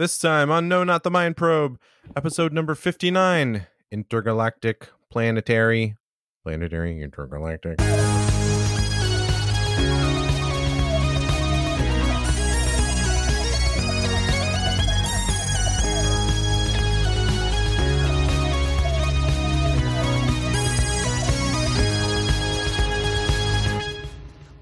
This 0.00 0.16
time 0.16 0.50
on 0.50 0.66
No 0.66 0.82
Not 0.82 1.02
the 1.02 1.10
Mind 1.10 1.36
Probe, 1.36 1.78
episode 2.16 2.54
number 2.54 2.74
59 2.74 3.66
Intergalactic 3.92 4.88
Planetary. 5.10 5.94
Planetary 6.42 7.02
Intergalactic. 7.02 7.78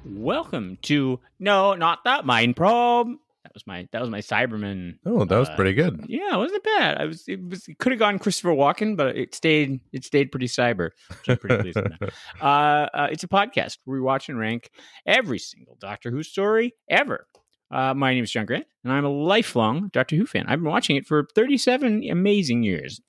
Welcome 0.04 0.78
to 0.82 1.20
No, 1.38 1.74
Not 1.74 2.02
That 2.02 2.26
Mind 2.26 2.56
Probe. 2.56 3.18
Was 3.58 3.66
my 3.66 3.88
that 3.90 4.00
was 4.00 4.08
my 4.08 4.20
Cyberman. 4.20 4.98
Oh, 5.04 5.24
that 5.24 5.36
was 5.36 5.48
uh, 5.48 5.56
pretty 5.56 5.72
good. 5.72 6.04
Yeah, 6.06 6.34
it 6.34 6.36
wasn't 6.36 6.62
bad. 6.62 6.98
I 6.98 7.06
was 7.06 7.24
it 7.26 7.42
was 7.42 7.68
could 7.80 7.90
have 7.90 7.98
gone 7.98 8.20
Christopher 8.20 8.50
Walken, 8.50 8.96
but 8.96 9.16
it 9.16 9.34
stayed 9.34 9.80
it 9.92 10.04
stayed 10.04 10.30
pretty 10.30 10.46
cyber. 10.46 10.90
Which 11.08 11.28
I'm 11.28 11.38
pretty 11.38 11.62
pleased 11.62 11.80
with 11.80 11.98
that. 11.98 12.10
Uh, 12.40 12.88
uh, 12.94 13.08
it's 13.10 13.24
a 13.24 13.28
podcast 13.28 13.78
where 13.84 13.96
we 13.96 14.00
watch 14.00 14.28
and 14.28 14.38
rank 14.38 14.70
every 15.04 15.40
single 15.40 15.76
Doctor 15.80 16.12
Who 16.12 16.22
story 16.22 16.74
ever. 16.88 17.26
Uh, 17.68 17.94
my 17.94 18.14
name 18.14 18.22
is 18.22 18.30
John 18.30 18.46
Grant, 18.46 18.66
and 18.84 18.92
I'm 18.92 19.04
a 19.04 19.08
lifelong 19.08 19.90
Doctor 19.92 20.14
Who 20.14 20.24
fan. 20.24 20.44
I've 20.46 20.60
been 20.62 20.70
watching 20.70 20.94
it 20.94 21.04
for 21.04 21.26
37 21.34 22.08
amazing 22.08 22.62
years. 22.62 23.00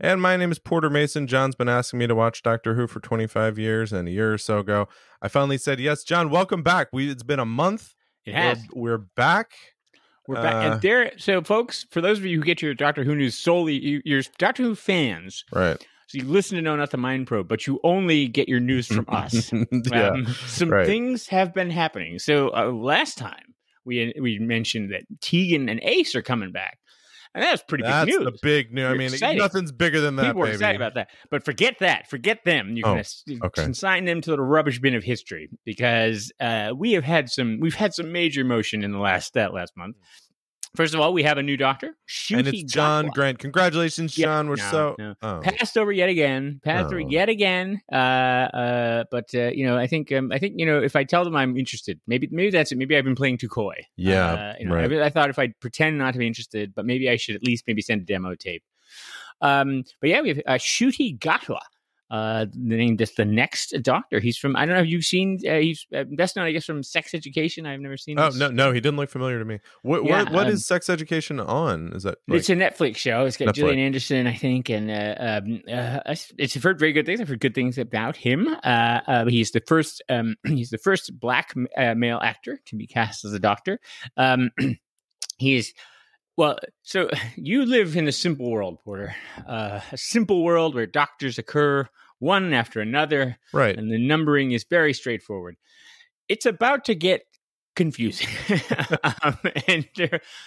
And 0.00 0.20
my 0.20 0.36
name 0.36 0.52
is 0.52 0.58
Porter 0.58 0.90
Mason. 0.90 1.26
John's 1.26 1.54
been 1.54 1.68
asking 1.68 1.98
me 1.98 2.06
to 2.06 2.14
watch 2.14 2.42
Doctor 2.42 2.74
Who 2.74 2.86
for 2.86 3.00
25 3.00 3.58
years, 3.58 3.90
and 3.90 4.06
a 4.06 4.10
year 4.10 4.34
or 4.34 4.38
so 4.38 4.58
ago, 4.58 4.88
I 5.22 5.28
finally 5.28 5.58
said 5.58 5.80
yes. 5.80 6.04
John, 6.04 6.28
welcome 6.28 6.62
back. 6.62 6.88
We 6.92 7.10
it's 7.10 7.22
been 7.22 7.40
a 7.40 7.46
month. 7.46 7.94
It 8.24 8.34
has. 8.34 8.58
We're, 8.72 8.92
we're 8.92 8.98
back. 9.16 9.52
We're 10.28 10.36
back, 10.36 10.54
Uh, 10.54 10.72
and 10.72 10.82
there. 10.82 11.12
So, 11.18 11.42
folks, 11.42 11.86
for 11.90 12.00
those 12.00 12.18
of 12.18 12.24
you 12.24 12.38
who 12.38 12.44
get 12.44 12.62
your 12.62 12.74
Doctor 12.74 13.02
Who 13.04 13.14
news 13.14 13.36
solely, 13.36 13.74
you, 13.74 14.02
you're 14.04 14.22
Doctor 14.38 14.62
Who 14.62 14.74
fans. 14.74 15.44
Right. 15.52 15.84
So 16.06 16.18
you 16.18 16.24
listen 16.24 16.56
to 16.56 16.62
No 16.62 16.76
Not 16.76 16.90
the 16.90 16.98
Mind 16.98 17.26
Probe, 17.26 17.48
but 17.48 17.66
you 17.66 17.80
only 17.84 18.28
get 18.28 18.46
your 18.46 18.60
news 18.60 18.86
from 18.86 19.06
us. 19.08 19.50
yeah. 19.90 20.08
Um, 20.08 20.26
some 20.46 20.68
right. 20.68 20.86
things 20.86 21.26
have 21.28 21.54
been 21.54 21.70
happening. 21.70 22.18
So 22.18 22.50
uh, 22.54 22.70
last 22.70 23.16
time 23.16 23.54
we 23.84 24.12
we 24.20 24.38
mentioned 24.38 24.92
that 24.92 25.04
Tegan 25.20 25.70
and 25.70 25.80
Ace 25.82 26.14
are 26.14 26.20
coming 26.20 26.52
back, 26.52 26.78
and 27.34 27.42
that's 27.42 27.62
pretty 27.62 27.84
That's 27.84 28.04
big 28.06 28.14
news. 28.14 28.24
That's 28.24 28.40
the 28.40 28.46
big 28.46 28.72
news. 28.72 28.84
I 28.86 28.94
mean, 28.94 29.12
excited. 29.12 29.38
nothing's 29.38 29.72
bigger 29.72 30.00
than 30.00 30.16
that, 30.16 30.26
People 30.26 30.42
are 30.42 30.46
baby. 30.46 30.54
excited 30.56 30.76
about 30.80 30.94
that, 30.94 31.08
but 31.30 31.44
forget 31.44 31.76
that. 31.80 32.08
Forget 32.10 32.44
them. 32.44 32.76
You 32.76 32.82
Oh, 32.84 32.94
can 32.94 33.04
you 33.26 33.40
okay. 33.44 33.62
consign 33.64 34.04
them 34.04 34.20
to 34.20 34.30
the 34.32 34.40
rubbish 34.42 34.78
bin 34.80 34.94
of 34.94 35.02
history 35.04 35.48
because 35.64 36.32
uh, 36.40 36.72
we 36.76 36.92
have 36.92 37.04
had 37.04 37.30
some. 37.30 37.58
We've 37.60 37.74
had 37.74 37.94
some 37.94 38.12
major 38.12 38.44
motion 38.44 38.84
in 38.84 38.92
the 38.92 38.98
last 38.98 39.34
that 39.34 39.54
last 39.54 39.76
month. 39.76 39.96
First 40.74 40.94
of 40.94 41.00
all, 41.00 41.12
we 41.12 41.22
have 41.24 41.36
a 41.36 41.42
new 41.42 41.58
doctor, 41.58 41.94
and 42.32 42.48
it's 42.48 42.62
John 42.72 43.08
Gatwa. 43.08 43.12
Grant. 43.14 43.38
Congratulations, 43.40 44.16
Yeah, 44.16 44.24
John. 44.26 44.48
We're 44.48 44.56
no, 44.56 44.70
so. 44.70 44.96
no. 44.98 45.14
Oh. 45.20 45.40
passed 45.42 45.76
over 45.76 45.92
yet 45.92 46.08
again 46.08 46.60
passed 46.64 46.86
over 46.86 46.96
Oh. 47.00 47.06
yet 47.08 47.28
again 47.28 47.80
uh 47.92 47.96
uh 47.96 49.04
but 49.10 49.28
uh 49.34 49.50
you 49.52 49.66
know 49.66 49.76
i 49.76 49.86
think 49.86 50.10
um 50.12 50.32
i 50.32 50.38
think 50.38 50.54
you 50.56 50.64
know 50.66 50.80
if 50.82 50.96
i 50.96 51.04
tell 51.04 51.24
them 51.24 51.36
i'm 51.36 51.56
interested 51.58 52.00
maybe 52.06 52.28
maybe 52.30 52.50
that's 52.50 52.72
it 52.72 52.78
maybe 52.78 52.96
i've 52.96 53.04
been 53.04 53.14
playing 53.14 53.36
too 53.38 53.48
coy 53.48 53.74
Yeah, 53.96 54.32
uh, 54.32 54.54
you 54.58 54.66
know, 54.66 54.74
right. 54.74 54.92
I, 54.92 55.04
I 55.06 55.10
thought 55.10 55.28
if 55.30 55.38
i 55.38 55.48
pretend 55.60 55.98
not 55.98 56.12
to 56.12 56.18
be 56.18 56.26
interested 56.26 56.74
but 56.74 56.86
maybe 56.86 57.08
i 57.10 57.16
should 57.16 57.36
at 57.36 57.42
least 57.44 57.64
maybe 57.66 57.82
send 57.82 58.00
a 58.02 58.04
demo 58.04 58.34
tape 58.34 58.62
um 59.42 59.84
but 60.00 60.08
yeah 60.10 60.20
we 60.22 60.28
have 60.30 60.38
uh, 60.46 60.52
Ncuti 60.54 61.18
Gatwa 61.18 61.60
uh, 62.12 62.44
the 62.44 62.76
name 62.76 62.98
just 62.98 63.16
the 63.16 63.24
next 63.24 63.74
doctor. 63.80 64.20
He's 64.20 64.36
from 64.36 64.54
I 64.54 64.66
don't 64.66 64.74
know. 64.74 64.80
Have 64.80 64.86
you 64.86 65.00
seen? 65.00 65.38
Uh, 65.48 65.54
he's 65.54 65.86
uh, 65.96 66.04
best 66.04 66.36
known, 66.36 66.44
I 66.44 66.52
guess, 66.52 66.66
from 66.66 66.82
Sex 66.82 67.14
Education. 67.14 67.64
I've 67.64 67.80
never 67.80 67.96
seen. 67.96 68.20
Oh 68.20 68.26
this. 68.26 68.36
no, 68.36 68.50
no, 68.50 68.70
he 68.70 68.80
didn't 68.80 68.98
look 68.98 69.08
familiar 69.08 69.38
to 69.38 69.46
me. 69.46 69.60
What 69.80 70.04
Yeah, 70.04 70.24
what, 70.24 70.32
what 70.32 70.46
um, 70.46 70.52
is 70.52 70.66
sex 70.66 70.90
education 70.90 71.40
on? 71.40 71.94
Is 71.94 72.02
that 72.02 72.18
like, 72.28 72.40
it's 72.40 72.50
a 72.50 72.54
Netflix 72.54 72.96
show. 72.96 73.24
It's 73.24 73.38
got 73.38 73.48
Netflix. 73.48 73.54
Gillian 73.54 73.78
Anderson, 73.78 74.26
I 74.26 74.34
think, 74.34 74.68
and 74.68 74.90
uh, 74.90 75.14
um, 75.18 75.62
uh, 75.72 76.00
it's 76.36 76.54
I've 76.54 76.62
heard 76.62 76.78
very 76.78 76.92
good 76.92 77.06
things. 77.06 77.18
I've 77.18 77.28
heard 77.28 77.40
good 77.40 77.54
things 77.54 77.78
about 77.78 78.14
him. 78.14 78.46
Uh, 78.62 79.00
uh, 79.06 79.24
he's 79.26 79.52
the 79.52 79.62
first. 79.66 80.02
Um, 80.10 80.36
he's 80.46 80.68
the 80.68 80.78
first 80.78 81.18
black 81.18 81.54
uh, 81.78 81.94
male 81.94 82.20
actor 82.22 82.60
to 82.66 82.76
be 82.76 82.86
cast 82.86 83.24
as 83.24 83.32
a 83.32 83.38
doctor. 83.38 83.80
Um, 84.18 84.50
he 85.38 85.56
is. 85.56 85.72
Well, 86.36 86.58
so 86.82 87.08
you 87.36 87.64
live 87.66 87.96
in 87.96 88.08
a 88.08 88.12
simple 88.12 88.50
world, 88.50 88.78
Porter. 88.84 89.14
Uh, 89.46 89.80
a 89.90 89.96
simple 89.96 90.42
world 90.42 90.74
where 90.74 90.86
doctors 90.86 91.38
occur 91.38 91.88
one 92.18 92.52
after 92.52 92.80
another, 92.80 93.36
right? 93.52 93.76
and 93.76 93.90
the 93.90 93.98
numbering 93.98 94.52
is 94.52 94.64
very 94.68 94.92
straightforward. 94.92 95.56
It's 96.28 96.46
about 96.46 96.84
to 96.86 96.94
get 96.94 97.22
confusing, 97.74 98.28
um, 99.22 99.38
and 99.66 99.88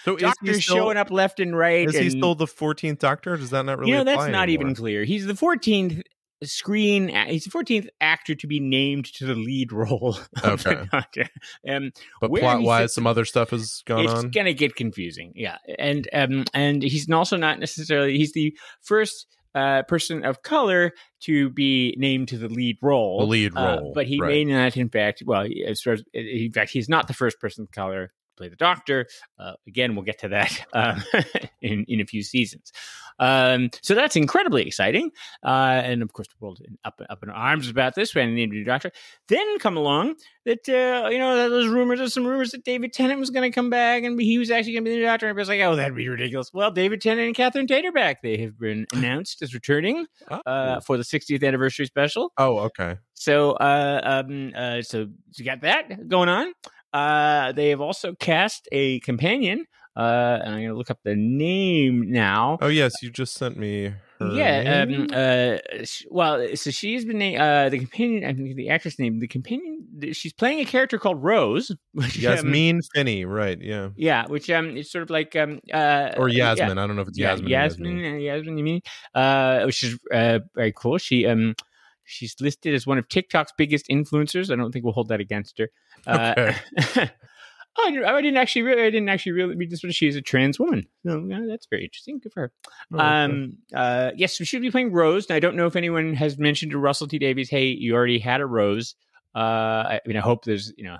So 0.04 0.16
is 0.16 0.22
doctors 0.22 0.56
he 0.56 0.62
still, 0.62 0.76
showing 0.76 0.96
up 0.96 1.10
left 1.10 1.38
and 1.38 1.56
right. 1.56 1.88
Is 1.88 1.96
he 1.96 2.10
still 2.10 2.34
the 2.34 2.46
fourteenth 2.46 2.98
Doctor? 2.98 3.34
Or 3.34 3.36
does 3.36 3.50
that 3.50 3.64
not 3.64 3.78
really? 3.78 3.92
you 3.92 3.98
know, 3.98 4.04
that's 4.04 4.28
not 4.28 4.48
even 4.48 4.74
clear. 4.74 5.04
He's 5.04 5.26
the 5.26 5.34
14th 5.34 6.02
screen. 6.42 7.08
He's 7.26 7.44
the 7.44 7.50
14th 7.50 7.88
actor 8.00 8.34
to 8.34 8.46
be 8.46 8.60
named 8.60 9.06
to 9.14 9.26
the 9.26 9.34
lead 9.34 9.72
role. 9.72 10.16
Okay. 10.44 11.28
Um, 11.68 11.92
But 12.20 12.30
plot 12.32 12.62
wise, 12.62 12.94
some 12.94 13.06
other 13.06 13.24
stuff 13.24 13.50
has 13.50 13.82
gone 13.86 14.04
it's 14.04 14.12
on. 14.12 14.26
It's 14.26 14.34
gonna 14.34 14.52
get 14.52 14.76
confusing. 14.76 15.32
Yeah, 15.34 15.58
and 15.78 16.08
um, 16.12 16.44
and 16.54 16.82
he's 16.82 17.10
also 17.10 17.36
not 17.36 17.58
necessarily. 17.58 18.16
He's 18.18 18.32
the 18.32 18.56
first. 18.82 19.26
Uh, 19.54 19.82
person 19.84 20.22
of 20.22 20.42
color 20.42 20.92
to 21.18 21.48
be 21.48 21.94
named 21.96 22.28
to 22.28 22.36
the 22.36 22.46
lead 22.46 22.76
role, 22.82 23.20
The 23.20 23.24
lead 23.26 23.52
Uh, 23.56 23.78
role, 23.80 23.92
but 23.94 24.04
he 24.06 24.20
right. 24.20 24.28
may 24.28 24.44
not. 24.44 24.76
In 24.76 24.90
fact, 24.90 25.22
well, 25.24 25.48
as 25.66 25.80
far 25.80 25.94
as, 25.94 26.04
in 26.12 26.52
fact, 26.52 26.72
he's 26.72 26.90
not 26.90 27.08
the 27.08 27.14
first 27.14 27.40
person 27.40 27.62
of 27.62 27.70
color 27.70 28.12
play 28.36 28.48
the 28.48 28.56
Doctor. 28.56 29.06
Uh, 29.38 29.52
again, 29.66 29.94
we'll 29.94 30.04
get 30.04 30.18
to 30.20 30.28
that 30.28 30.64
um, 30.72 31.02
in 31.60 31.84
in 31.88 32.00
a 32.00 32.06
few 32.06 32.22
seasons. 32.22 32.72
Um, 33.18 33.70
so 33.82 33.94
that's 33.94 34.14
incredibly 34.14 34.66
exciting, 34.66 35.10
uh, 35.42 35.80
and 35.82 36.02
of 36.02 36.12
course, 36.12 36.28
the 36.28 36.34
world 36.38 36.60
in- 36.66 36.76
up 36.84 37.00
up 37.08 37.22
in 37.22 37.30
arms 37.30 37.68
about 37.70 37.94
this 37.94 38.14
when 38.14 38.34
named 38.34 38.52
a 38.52 38.56
new 38.56 38.64
Doctor. 38.64 38.90
Then 39.28 39.58
come 39.58 39.76
along 39.78 40.16
that 40.44 40.68
uh, 40.68 41.08
you 41.08 41.18
know 41.18 41.48
those 41.48 41.68
rumors. 41.68 41.98
There's 41.98 42.12
some 42.12 42.26
rumors 42.26 42.50
that 42.50 42.62
David 42.64 42.92
Tennant 42.92 43.18
was 43.18 43.30
going 43.30 43.50
to 43.50 43.54
come 43.54 43.70
back 43.70 44.02
and 44.04 44.20
he 44.20 44.36
was 44.38 44.50
actually 44.50 44.74
going 44.74 44.84
to 44.84 44.90
be 44.90 44.94
the 44.96 45.00
new 45.00 45.06
Doctor. 45.06 45.26
And 45.26 45.30
everybody's 45.30 45.48
like, 45.48 45.66
oh, 45.66 45.76
that'd 45.76 45.96
be 45.96 46.08
ridiculous. 46.08 46.50
Well, 46.52 46.70
David 46.70 47.00
Tennant 47.00 47.26
and 47.26 47.34
Catherine 47.34 47.66
Tate 47.66 47.86
are 47.86 47.92
back. 47.92 48.20
They 48.22 48.36
have 48.38 48.58
been 48.58 48.86
announced 48.92 49.40
as 49.42 49.54
returning 49.54 50.06
Oh. 50.30 50.40
uh, 50.44 50.80
for 50.80 50.96
the 50.98 51.02
60th 51.02 51.42
anniversary 51.46 51.86
special. 51.86 52.32
oh, 52.36 52.58
okay. 52.58 52.96
So, 53.14 53.52
uh, 53.52 54.00
um, 54.28 54.52
uh, 54.54 54.82
so 54.82 55.06
you 55.36 55.44
got 55.44 55.62
that 55.62 56.06
going 56.08 56.28
on. 56.28 56.52
Uh, 56.96 57.52
they 57.52 57.68
have 57.68 57.82
also 57.82 58.14
cast 58.14 58.68
a 58.72 59.00
companion. 59.00 59.66
Uh, 59.94 60.40
and 60.42 60.54
I'm 60.54 60.60
going 60.60 60.68
to 60.68 60.74
look 60.74 60.90
up 60.90 61.00
the 61.04 61.16
name 61.16 62.10
now. 62.10 62.58
Oh 62.60 62.68
yes, 62.68 62.92
you 63.02 63.10
just 63.10 63.34
sent 63.34 63.56
me. 63.56 63.94
Her 64.18 64.32
yeah. 64.32 64.84
Um, 64.86 65.06
uh, 65.12 65.84
sh- 65.84 66.04
well, 66.10 66.54
so 66.54 66.70
she's 66.70 67.04
been 67.04 67.18
named, 67.18 67.40
uh, 67.40 67.68
the 67.70 67.78
companion, 67.78 68.24
I 68.24 68.34
think 68.34 68.56
the 68.56 68.68
actress 68.70 68.98
name, 68.98 69.20
the 69.20 69.26
companion, 69.26 69.86
she's 70.12 70.34
playing 70.34 70.60
a 70.60 70.64
character 70.66 70.98
called 70.98 71.22
Rose. 71.22 71.70
Which, 71.92 72.16
um, 72.18 72.22
Yasmin 72.22 72.80
Finney, 72.94 73.24
right? 73.24 73.58
Yeah, 73.60 73.90
yeah, 73.96 74.26
which, 74.26 74.50
um, 74.50 74.76
it's 74.76 74.90
sort 74.90 75.02
of 75.02 75.10
like, 75.10 75.34
um, 75.36 75.60
uh, 75.72 76.12
or 76.16 76.28
yeah, 76.28 76.54
Yasmin. 76.54 76.78
I 76.78 76.86
don't 76.86 76.96
know 76.96 77.02
if 77.02 77.08
it's 77.08 77.18
yeah, 77.18 77.30
Yasmin. 77.30 77.46
or 77.46 77.50
Yasmin, 77.50 78.04
uh, 78.04 78.16
Yasmin, 78.18 78.58
you 78.58 78.64
mean? 78.64 78.80
Uh, 79.14 79.62
which 79.64 79.82
is 79.82 79.98
uh, 80.12 80.40
very 80.54 80.72
cool. 80.72 80.98
She 80.98 81.26
um, 81.26 81.54
she's 82.06 82.34
listed 82.40 82.74
as 82.74 82.86
one 82.86 82.98
of 82.98 83.08
TikTok's 83.08 83.52
biggest 83.58 83.88
influencers. 83.88 84.50
I 84.50 84.56
don't 84.56 84.72
think 84.72 84.84
we'll 84.84 84.94
hold 84.94 85.08
that 85.08 85.20
against 85.20 85.58
her. 85.58 85.70
Uh, 86.06 86.52
oh, 86.96 87.08
I 87.78 88.20
didn't- 88.22 88.36
actually, 88.36 88.62
really, 88.62 88.82
I 88.82 88.90
didn't 88.90 89.08
actually 89.08 89.32
really 89.32 89.56
read 89.56 89.70
this 89.70 89.82
one. 89.82 89.92
She's 89.92 90.16
a 90.16 90.22
trans 90.22 90.58
woman. 90.58 90.86
So 91.06 91.24
yeah, 91.28 91.40
that's 91.48 91.66
very 91.68 91.84
interesting. 91.84 92.18
Good 92.20 92.32
for 92.32 92.40
her. 92.40 92.52
Oh, 92.92 92.96
okay. 92.96 93.04
Um, 93.04 93.58
uh, 93.74 94.12
yes, 94.16 94.38
we 94.40 94.46
she'll 94.46 94.60
be 94.60 94.70
playing 94.70 94.92
Rose. 94.92 95.26
And 95.26 95.36
I 95.36 95.40
don't 95.40 95.56
know 95.56 95.66
if 95.66 95.76
anyone 95.76 96.14
has 96.14 96.38
mentioned 96.38 96.72
to 96.72 96.78
Russell 96.78 97.06
T 97.08 97.18
Davies, 97.18 97.50
"Hey, 97.50 97.66
you 97.66 97.94
already 97.94 98.18
had 98.18 98.40
a 98.40 98.46
Rose." 98.46 98.94
Uh, 99.34 99.98
I 99.98 100.00
mean, 100.06 100.16
I 100.16 100.20
hope 100.20 100.46
there's, 100.46 100.72
you 100.78 100.84
know, 100.84 100.96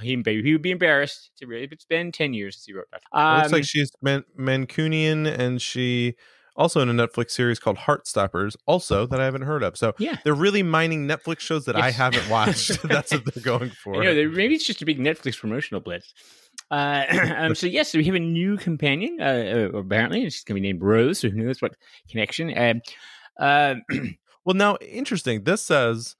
he, 0.00 0.22
he 0.24 0.52
would 0.52 0.62
be 0.62 0.70
embarrassed 0.70 1.32
to 1.38 1.46
really. 1.46 1.66
It's 1.72 1.84
been 1.84 2.12
ten 2.12 2.32
years 2.32 2.54
since 2.54 2.66
he 2.66 2.72
wrote 2.74 2.86
that. 2.92 2.98
It 3.02 3.18
Um, 3.18 3.38
looks 3.38 3.52
like 3.52 3.64
she's 3.64 3.90
Man- 4.00 4.24
Mancunian, 4.38 5.26
and 5.26 5.60
she 5.60 6.14
also 6.56 6.80
in 6.80 6.88
a 6.88 6.92
Netflix 6.92 7.30
series 7.30 7.58
called 7.58 7.78
Heartstoppers, 7.78 8.56
also 8.66 9.06
that 9.06 9.20
I 9.20 9.24
haven't 9.24 9.42
heard 9.42 9.62
of. 9.62 9.76
So 9.76 9.94
yeah. 9.98 10.18
they're 10.24 10.34
really 10.34 10.62
mining 10.62 11.06
Netflix 11.06 11.40
shows 11.40 11.64
that 11.66 11.76
I 11.76 11.90
haven't 11.90 12.28
watched. 12.28 12.82
That's 12.84 13.12
what 13.12 13.24
they're 13.24 13.42
going 13.42 13.70
for. 13.70 14.02
I 14.02 14.04
know, 14.04 14.28
maybe 14.28 14.54
it's 14.54 14.66
just 14.66 14.82
a 14.82 14.86
big 14.86 14.98
Netflix 14.98 15.38
promotional 15.38 15.80
blitz. 15.80 16.12
Uh, 16.70 17.04
um, 17.36 17.54
so 17.54 17.66
yes, 17.66 17.90
so 17.90 17.98
we 17.98 18.04
have 18.04 18.14
a 18.14 18.20
new 18.20 18.56
companion. 18.56 19.18
Uh, 19.20 19.70
uh, 19.74 19.78
apparently, 19.78 20.24
she's 20.24 20.44
going 20.44 20.56
to 20.56 20.60
be 20.60 20.68
named 20.68 20.82
Rose. 20.82 21.18
So 21.20 21.28
who 21.28 21.42
knows 21.42 21.60
what 21.60 21.74
connection? 22.08 22.56
Um, 22.56 22.80
uh, 23.38 23.74
Well, 24.44 24.54
now 24.54 24.76
interesting. 24.76 25.44
This 25.44 25.62
says 25.62 26.16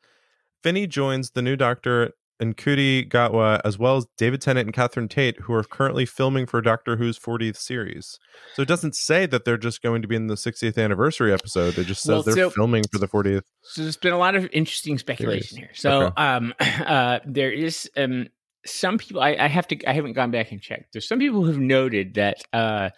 Finney 0.62 0.87
joins 0.87 1.31
the 1.31 1.43
new 1.43 1.56
Doctor 1.56 2.12
and 2.41 2.57
Ncuti 2.57 3.09
Gatwa, 3.09 3.61
as 3.65 3.79
well 3.79 3.97
as 3.97 4.07
David 4.17 4.41
Tennant 4.41 4.67
and 4.67 4.75
Catherine 4.75 5.09
Tate, 5.09 5.39
who 5.41 5.53
are 5.53 5.63
currently 5.63 6.07
filming 6.07 6.47
for 6.47 6.61
Doctor 6.61 6.97
Who's 6.97 7.19
40th 7.19 7.57
series. 7.57 8.19
So 8.55 8.63
it 8.63 8.69
doesn't 8.69 8.95
say 8.97 9.27
that 9.27 9.45
they're 9.45 9.59
just 9.59 9.83
going 9.83 10.03
to 10.03 10.09
be 10.09 10.17
in 10.17 10.27
the 10.27 10.35
60th 10.35 10.83
anniversary 10.83 11.33
episode. 11.33 11.79
It 11.79 11.85
just 11.87 12.03
says 12.03 12.25
Well, 12.27 12.35
they're 12.35 12.51
filming 12.51 12.85
for 12.91 12.99
the 12.99 13.09
40th. 13.09 13.43
so 13.63 13.83
there's 13.83 13.97
been 13.97 14.13
a 14.13 14.19
lot 14.19 14.35
of 14.35 14.49
interesting 14.53 14.99
speculation 14.99 15.59
here. 15.59 15.71
So 15.75 16.05
Okay. 16.07 16.15
um, 16.23 16.55
uh, 16.61 17.21
there 17.25 17.53
is 17.53 17.89
um, 17.97 18.29
some 18.67 18.99
people 18.99 19.23
I, 19.23 19.37
I 19.39 19.49
have 19.49 19.67
to 19.69 19.89
I 19.89 19.93
haven't 19.93 20.15
gone 20.15 20.31
back 20.31 20.51
and 20.53 20.61
checked. 20.61 20.93
There's 20.93 21.07
some 21.09 21.19
people 21.19 21.45
who've 21.45 21.59
noted 21.59 22.15
that 22.15 22.39
uh, 22.53 22.91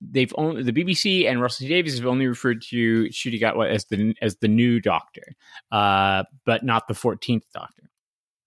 they've 0.00 0.32
only 0.36 0.62
the 0.62 0.72
BBC 0.72 1.28
and 1.30 1.40
Russell 1.40 1.64
T 1.64 1.68
Davies 1.68 1.98
have 1.98 2.06
only 2.06 2.26
referred 2.26 2.62
to 2.70 3.04
Ncuti 3.04 3.40
Gatwa 3.40 3.68
as 3.68 3.84
the 3.86 4.14
as 4.22 4.36
the 4.36 4.48
new 4.48 4.80
Doctor, 4.80 5.22
uh, 5.70 6.24
but 6.46 6.64
not 6.64 6.88
the 6.88 6.94
fourteenth 6.94 7.44
Doctor. 7.52 7.82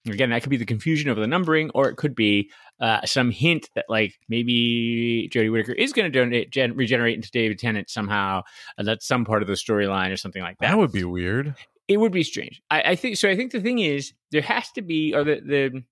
Again, 0.07 0.29
that 0.29 0.43
could 0.43 0.49
be 0.49 0.57
the 0.57 0.65
confusion 0.65 1.09
of 1.09 1.17
the 1.17 1.27
numbering, 1.27 1.71
or 1.73 1.89
it 1.89 1.95
could 1.95 2.15
be 2.15 2.51
uh, 2.79 3.05
some 3.05 3.31
hint 3.31 3.69
that 3.75 3.85
like 3.89 4.13
maybe 4.29 5.29
Jodie 5.33 5.51
Whittaker 5.51 5.73
is 5.73 5.93
going 5.93 6.11
to 6.11 6.19
donate 6.19 6.51
gen- 6.51 6.75
regenerate 6.75 7.15
into 7.15 7.31
David 7.31 7.57
Tennant 7.57 7.89
somehow, 7.89 8.43
and 8.77 8.87
that's 8.87 9.07
some 9.07 9.25
part 9.25 9.41
of 9.41 9.47
the 9.47 9.55
storyline 9.55 10.11
or 10.11 10.17
something 10.17 10.41
like 10.41 10.57
that. 10.59 10.69
That 10.69 10.77
would 10.77 10.91
be 10.91 11.03
weird. 11.03 11.55
It 11.87 11.97
would 11.97 12.11
be 12.11 12.23
strange. 12.23 12.61
I, 12.69 12.81
I 12.81 12.95
think 12.95 13.17
so. 13.17 13.29
I 13.29 13.35
think 13.35 13.51
the 13.51 13.61
thing 13.61 13.79
is 13.79 14.13
there 14.31 14.41
has 14.41 14.71
to 14.73 14.81
be, 14.81 15.13
or 15.13 15.23
the 15.23 15.41
the 15.41 15.83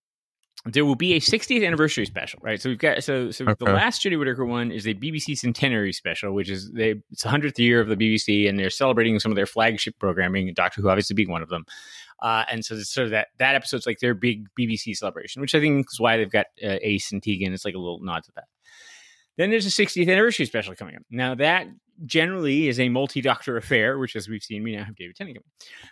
there 0.65 0.85
will 0.85 0.95
be 0.95 1.13
a 1.13 1.19
60th 1.19 1.65
anniversary 1.65 2.05
special, 2.05 2.39
right? 2.41 2.61
So 2.61 2.69
we've 2.69 2.77
got 2.79 3.03
so 3.03 3.31
so 3.31 3.43
Okay. 3.45 3.65
the 3.65 3.71
last 3.73 4.01
Jodie 4.01 4.17
Whittaker 4.17 4.45
one 4.45 4.71
is 4.71 4.87
a 4.87 4.93
BBC 4.93 5.37
centenary 5.37 5.91
special, 5.91 6.33
which 6.33 6.49
is 6.49 6.71
they 6.71 6.95
it's 7.11 7.23
the 7.23 7.29
hundredth 7.29 7.59
year 7.59 7.81
of 7.81 7.89
the 7.89 7.97
BBC, 7.97 8.47
and 8.47 8.57
they're 8.57 8.69
celebrating 8.69 9.19
some 9.19 9.31
of 9.31 9.35
their 9.35 9.45
flagship 9.45 9.99
programming, 9.99 10.53
Doctor 10.53 10.81
Who 10.81 10.89
obviously 10.89 11.15
being 11.15 11.29
one 11.29 11.41
of 11.41 11.49
them. 11.49 11.65
Uh, 12.21 12.45
and 12.49 12.63
so, 12.63 12.75
it's 12.75 12.89
sort 12.93 13.05
of 13.05 13.11
that 13.11 13.27
that 13.39 13.55
episode's 13.55 13.85
like 13.85 13.99
their 13.99 14.13
big 14.13 14.47
BBC 14.57 14.95
celebration, 14.95 15.41
which 15.41 15.53
I 15.53 15.59
think 15.59 15.87
is 15.91 15.99
why 15.99 16.15
they've 16.15 16.31
got 16.31 16.45
uh, 16.63 16.77
Ace 16.81 17.11
and 17.11 17.21
Tegan. 17.21 17.51
It's 17.53 17.65
like 17.65 17.75
a 17.75 17.79
little 17.79 17.99
nod 17.99 18.23
to 18.23 18.31
that. 18.35 18.45
Then 19.35 19.49
there's 19.49 19.65
a 19.65 19.69
60th 19.69 20.09
anniversary 20.09 20.45
special 20.45 20.75
coming 20.75 20.95
up. 20.95 21.01
Now 21.09 21.35
that 21.35 21.67
generally 22.05 22.67
is 22.67 22.79
a 22.79 22.89
multi-doctor 22.89 23.57
affair, 23.57 23.97
which 23.99 24.15
as 24.15 24.27
we've 24.27 24.43
seen, 24.43 24.63
we 24.63 24.75
now 24.75 24.83
have 24.83 24.95
David 24.95 25.15
Tennant. 25.15 25.37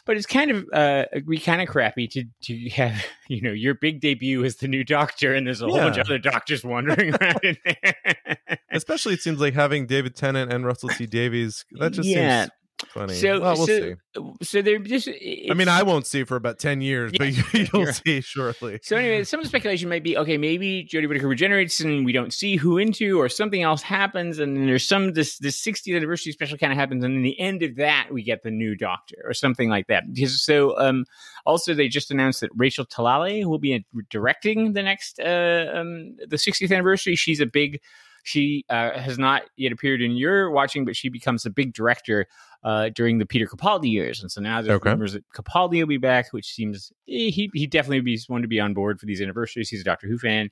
But 0.05 0.17
it's 0.17 0.25
kind 0.25 0.51
of 0.51 0.65
uh, 0.73 1.05
we 1.25 1.39
kind 1.39 1.61
of 1.61 1.67
crappy 1.67 2.07
to 2.09 2.23
to 2.43 2.69
have 2.71 3.03
you 3.29 3.41
know 3.41 3.51
your 3.51 3.73
big 3.75 4.01
debut 4.01 4.43
as 4.43 4.57
the 4.57 4.67
new 4.67 4.83
Doctor, 4.83 5.33
and 5.33 5.45
there's 5.47 5.61
a 5.61 5.65
whole 5.67 5.77
bunch 5.77 5.97
of 5.97 6.07
other 6.07 6.17
doctors 6.19 6.63
wandering 6.63 7.13
around 7.21 7.39
in 7.43 7.57
there. 7.65 8.37
Especially, 8.71 9.13
it 9.13 9.21
seems 9.21 9.39
like 9.39 9.53
having 9.53 9.85
David 9.85 10.15
Tennant 10.15 10.51
and 10.51 10.65
Russell 10.65 10.89
T 10.89 11.05
Davies. 11.05 11.65
That 11.79 11.91
just 11.93 12.07
Yeah. 12.09 12.43
seems 12.43 12.51
funny. 12.89 13.13
So- 13.13 13.39
well, 13.39 13.55
we'll 13.55 13.67
so 13.67 13.95
see. 14.15 14.21
so 14.43 14.61
they're 14.61 14.79
just. 14.79 15.07
I 15.07 15.53
mean, 15.53 15.67
I 15.67 15.83
won't 15.83 16.05
see 16.05 16.23
for 16.23 16.35
about 16.35 16.59
ten 16.59 16.81
years, 16.81 17.11
but 17.17 17.31
Yeah, 17.33 17.43
you, 17.53 17.67
you'll 17.73 17.81
you're- 17.83 17.93
see 17.93 18.21
shortly. 18.21 18.79
So 18.83 18.95
anyway, 18.97 19.23
some 19.23 19.39
of 19.39 19.43
the 19.45 19.49
speculation 19.49 19.89
might 19.89 20.03
be 20.03 20.17
okay. 20.17 20.37
Maybe 20.37 20.85
Jodie 20.85 21.07
Whittaker 21.07 21.27
regenerates, 21.27 21.79
and 21.79 22.05
we 22.05 22.11
don't 22.11 22.33
see 22.33 22.55
who 22.55 22.77
into, 22.77 23.19
or 23.19 23.29
something 23.29 23.61
else 23.63 23.81
happens, 23.81 24.39
and 24.39 24.55
then 24.57 24.65
there's 24.65 24.85
some 24.85 25.13
this 25.13 25.37
this 25.37 25.61
60th 25.63 25.95
anniversary 25.95 26.31
special 26.31 26.57
kind 26.57 26.71
of 26.73 26.77
happens, 26.77 27.03
and 27.03 27.15
in 27.15 27.21
the 27.21 27.39
end 27.39 27.63
of 27.63 27.75
that, 27.77 28.07
we 28.11 28.23
get 28.23 28.43
the 28.43 28.51
new 28.51 28.75
Doctor 28.75 29.15
or 29.25 29.33
something 29.33 29.69
like 29.69 29.87
that. 29.87 30.03
Because 30.13 30.41
so 30.41 30.77
um, 30.79 31.05
also 31.45 31.73
they 31.73 31.87
just 31.87 32.11
announced 32.11 32.41
that 32.41 32.49
Rachel 32.55 32.85
Talalay 32.85 33.45
will 33.45 33.59
be 33.59 33.85
directing 34.09 34.73
the 34.73 34.83
next 34.83 35.19
uh, 35.19 35.71
um, 35.73 36.15
the 36.27 36.37
60th 36.37 36.71
anniversary. 36.71 37.15
She's 37.15 37.39
a 37.39 37.45
big. 37.45 37.79
She 38.23 38.65
uh, 38.69 38.91
has 38.99 39.17
not 39.17 39.43
yet 39.57 39.71
appeared 39.71 40.01
in 40.01 40.11
your 40.11 40.51
watching, 40.51 40.85
but 40.85 40.95
she 40.95 41.09
becomes 41.09 41.45
a 41.45 41.49
big 41.49 41.73
director 41.73 42.27
uh, 42.63 42.89
during 42.89 43.17
the 43.17 43.25
Peter 43.25 43.47
Capaldi 43.47 43.89
years, 43.89 44.21
and 44.21 44.31
so 44.31 44.39
now 44.41 44.61
there's 44.61 44.75
Okay. 44.75 44.91
rumors 44.91 45.13
that 45.13 45.23
Capaldi 45.33 45.79
will 45.79 45.87
be 45.87 45.97
back, 45.97 46.31
which 46.31 46.53
seems 46.53 46.91
eh, 47.09 47.29
he 47.31 47.49
he 47.53 47.65
definitely 47.65 48.01
be 48.01 48.19
one 48.27 48.41
to 48.43 48.47
be 48.47 48.59
on 48.59 48.73
board 48.75 48.99
for 48.99 49.05
these 49.07 49.21
anniversaries. 49.21 49.69
He's 49.69 49.81
a 49.81 49.83
Doctor 49.83 50.07
Who 50.07 50.17
fan. 50.19 50.49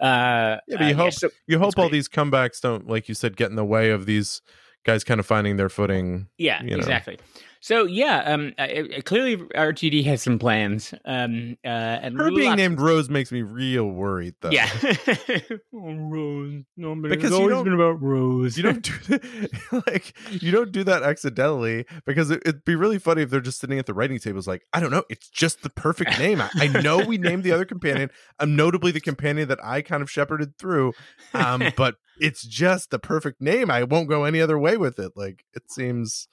Uh, 0.00 0.58
Yeah, 0.68 0.76
but 0.78 0.80
you 0.86 0.94
uh, 0.94 0.96
hope- 0.96 1.12
so- 1.14 1.30
You 1.46 1.58
hope 1.58 1.74
all 1.78 1.84
great. 1.86 1.92
these 1.92 2.08
comebacks 2.08 2.60
don't, 2.60 2.86
like 2.86 3.08
you 3.08 3.14
said, 3.14 3.36
get 3.36 3.50
in 3.50 3.56
the 3.56 3.64
way 3.64 3.90
of 3.90 4.06
these 4.06 4.42
guys 4.84 5.04
kind 5.04 5.18
of 5.20 5.26
finding 5.26 5.56
their 5.56 5.68
footing. 5.68 6.28
yeah, 6.38 6.62
you 6.62 6.70
know. 6.70 6.76
exactly. 6.76 7.18
So 7.60 7.84
yeah, 7.86 8.22
um, 8.26 8.52
uh, 8.58 8.66
clearly 9.04 9.36
RTD 9.36 10.04
has 10.04 10.22
some 10.22 10.38
plans. 10.38 10.94
Um, 11.04 11.56
uh, 11.64 11.68
and 11.68 12.18
Her 12.18 12.30
being 12.30 12.54
named 12.56 12.80
Rose 12.80 13.08
makes 13.10 13.32
me 13.32 13.42
real 13.42 13.86
worried, 13.90 14.34
though. 14.40 14.50
yeah, 14.50 14.68
oh, 15.74 15.94
Rose. 15.94 16.62
No, 16.76 16.94
Because 16.94 17.24
it's 17.24 17.30
you 17.30 17.36
always 17.36 17.50
don't- 17.54 17.64
been 17.64 17.74
about 17.74 18.00
Rose. 18.02 18.56
You 18.56 18.62
don't 18.62 18.82
do 18.82 18.92
that, 19.08 19.82
like 19.86 20.14
you 20.42 20.50
don't 20.52 20.72
do 20.72 20.84
that 20.84 21.02
accidentally 21.02 21.84
because 22.06 22.30
it, 22.30 22.42
it'd 22.46 22.64
be 22.64 22.76
really 22.76 22.98
funny 22.98 23.22
if 23.22 23.30
they're 23.30 23.40
just 23.40 23.58
sitting 23.60 23.78
at 23.78 23.86
the 23.86 23.94
writing 23.94 24.18
tables 24.18 24.46
like 24.46 24.62
I 24.72 24.80
don't 24.80 24.90
know 24.90 25.04
it's 25.10 25.28
just 25.28 25.62
the 25.62 25.70
perfect 25.70 26.18
name 26.18 26.40
I, 26.40 26.50
I 26.58 26.66
know 26.82 26.98
we 27.04 27.18
named 27.18 27.44
the 27.44 27.52
other 27.52 27.64
companion 27.64 28.10
I'm 28.38 28.56
notably 28.56 28.92
the 28.92 29.00
companion 29.00 29.48
that 29.48 29.58
I 29.64 29.82
kind 29.82 30.02
of 30.02 30.10
shepherded 30.10 30.56
through 30.58 30.92
um 31.34 31.62
but 31.76 31.96
it's 32.20 32.42
just 32.42 32.90
the 32.90 32.98
perfect 32.98 33.40
name 33.40 33.70
I 33.70 33.84
won't 33.84 34.08
go 34.08 34.24
any 34.24 34.40
other 34.40 34.58
way 34.58 34.76
with 34.76 34.98
it 34.98 35.12
like 35.16 35.44
it 35.54 35.70
seems 35.70 36.28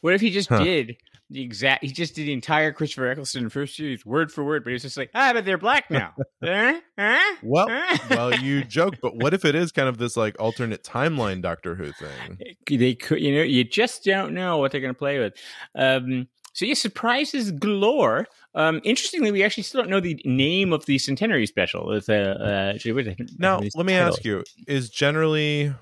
What 0.00 0.14
if 0.14 0.20
he 0.20 0.30
just 0.30 0.48
Huh. 0.48 0.64
did 0.64 0.96
the 1.30 1.42
exact? 1.42 1.84
He 1.84 1.90
just 1.90 2.14
did 2.14 2.26
the 2.26 2.32
entire 2.32 2.72
Christopher 2.72 3.08
Eccleston 3.08 3.50
first 3.50 3.76
series 3.76 4.06
word 4.06 4.32
for 4.32 4.42
word, 4.44 4.64
but 4.64 4.72
he's 4.72 4.82
just 4.82 4.96
like, 4.96 5.10
ah, 5.14 5.32
but 5.34 5.44
they're 5.44 5.58
black 5.58 5.90
now. 5.90 6.14
Huh? 6.42 6.80
Huh? 6.98 7.36
well 7.42 7.68
Huh? 7.68 7.98
well 8.10 8.34
you 8.38 8.64
joke 8.68 8.94
but 9.02 9.16
what 9.16 9.34
if 9.34 9.44
it 9.44 9.54
is 9.54 9.72
kind 9.72 9.88
of 9.88 9.98
this 9.98 10.16
like 10.16 10.36
alternate 10.40 10.82
timeline 10.84 11.42
Doctor 11.42 11.74
Who 11.74 11.92
thing 11.92 12.38
they 12.68 12.94
could, 12.94 13.20
you 13.20 13.34
know, 13.34 13.42
you 13.42 13.64
just 13.64 14.04
don't 14.04 14.34
know 14.34 14.58
what 14.58 14.72
they're 14.72 14.80
going 14.80 14.94
to 14.94 14.98
play 14.98 15.18
with. 15.18 15.34
Um, 15.74 16.28
so 16.52 16.64
yeah, 16.64 16.74
surprises 16.74 17.50
galore. 17.52 18.26
Um, 18.54 18.80
interestingly, 18.84 19.30
we 19.30 19.42
actually 19.44 19.62
still 19.64 19.82
don't 19.82 19.90
know 19.90 20.00
the 20.00 20.20
name 20.24 20.72
of 20.72 20.86
the 20.86 20.98
centenary 20.98 21.46
special. 21.46 21.86
With 21.86 22.08
uh, 22.08 22.36
uh, 22.40 22.72
actually, 22.74 22.92
wait, 22.92 23.08
I 23.08 23.14
don't 23.14 23.30
Now, 23.38 23.60
let 23.74 23.86
me 23.86 23.92
title. 23.92 24.08
ask 24.08 24.24
you: 24.24 24.42
Is 24.66 24.90
generally, 24.90 25.72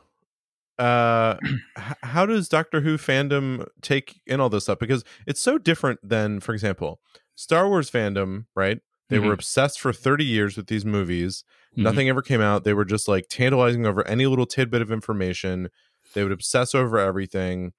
uh, 0.78 1.36
how 2.02 2.26
does 2.26 2.48
Doctor 2.48 2.80
Who 2.80 2.98
fandom 2.98 3.66
take 3.82 4.20
in 4.26 4.40
all 4.40 4.48
this 4.50 4.64
stuff? 4.64 4.78
Because 4.78 5.04
it's 5.26 5.40
so 5.40 5.58
different 5.58 6.00
than, 6.02 6.40
for 6.40 6.52
example, 6.52 7.00
Star 7.34 7.68
Wars 7.68 7.90
fandom. 7.90 8.46
Right? 8.54 8.78
They 9.08 9.18
were 9.20 9.30
Mhm. 9.30 9.34
obsessed 9.34 9.80
for 9.80 9.92
thirty 9.92 10.24
years 10.24 10.56
with 10.56 10.66
these 10.66 10.84
movies. 10.84 11.44
Mhm. 11.78 11.82
Nothing 11.82 12.08
ever 12.08 12.22
came 12.22 12.40
out. 12.40 12.64
They 12.64 12.74
were 12.74 12.84
just 12.84 13.06
like 13.08 13.26
tantalizing 13.28 13.86
over 13.86 14.06
any 14.06 14.26
little 14.26 14.46
tidbit 14.46 14.82
of 14.82 14.90
information. 14.90 15.70
They 16.14 16.22
would 16.24 16.32
obsess 16.32 16.74
over 16.74 16.98
everything. 16.98 17.72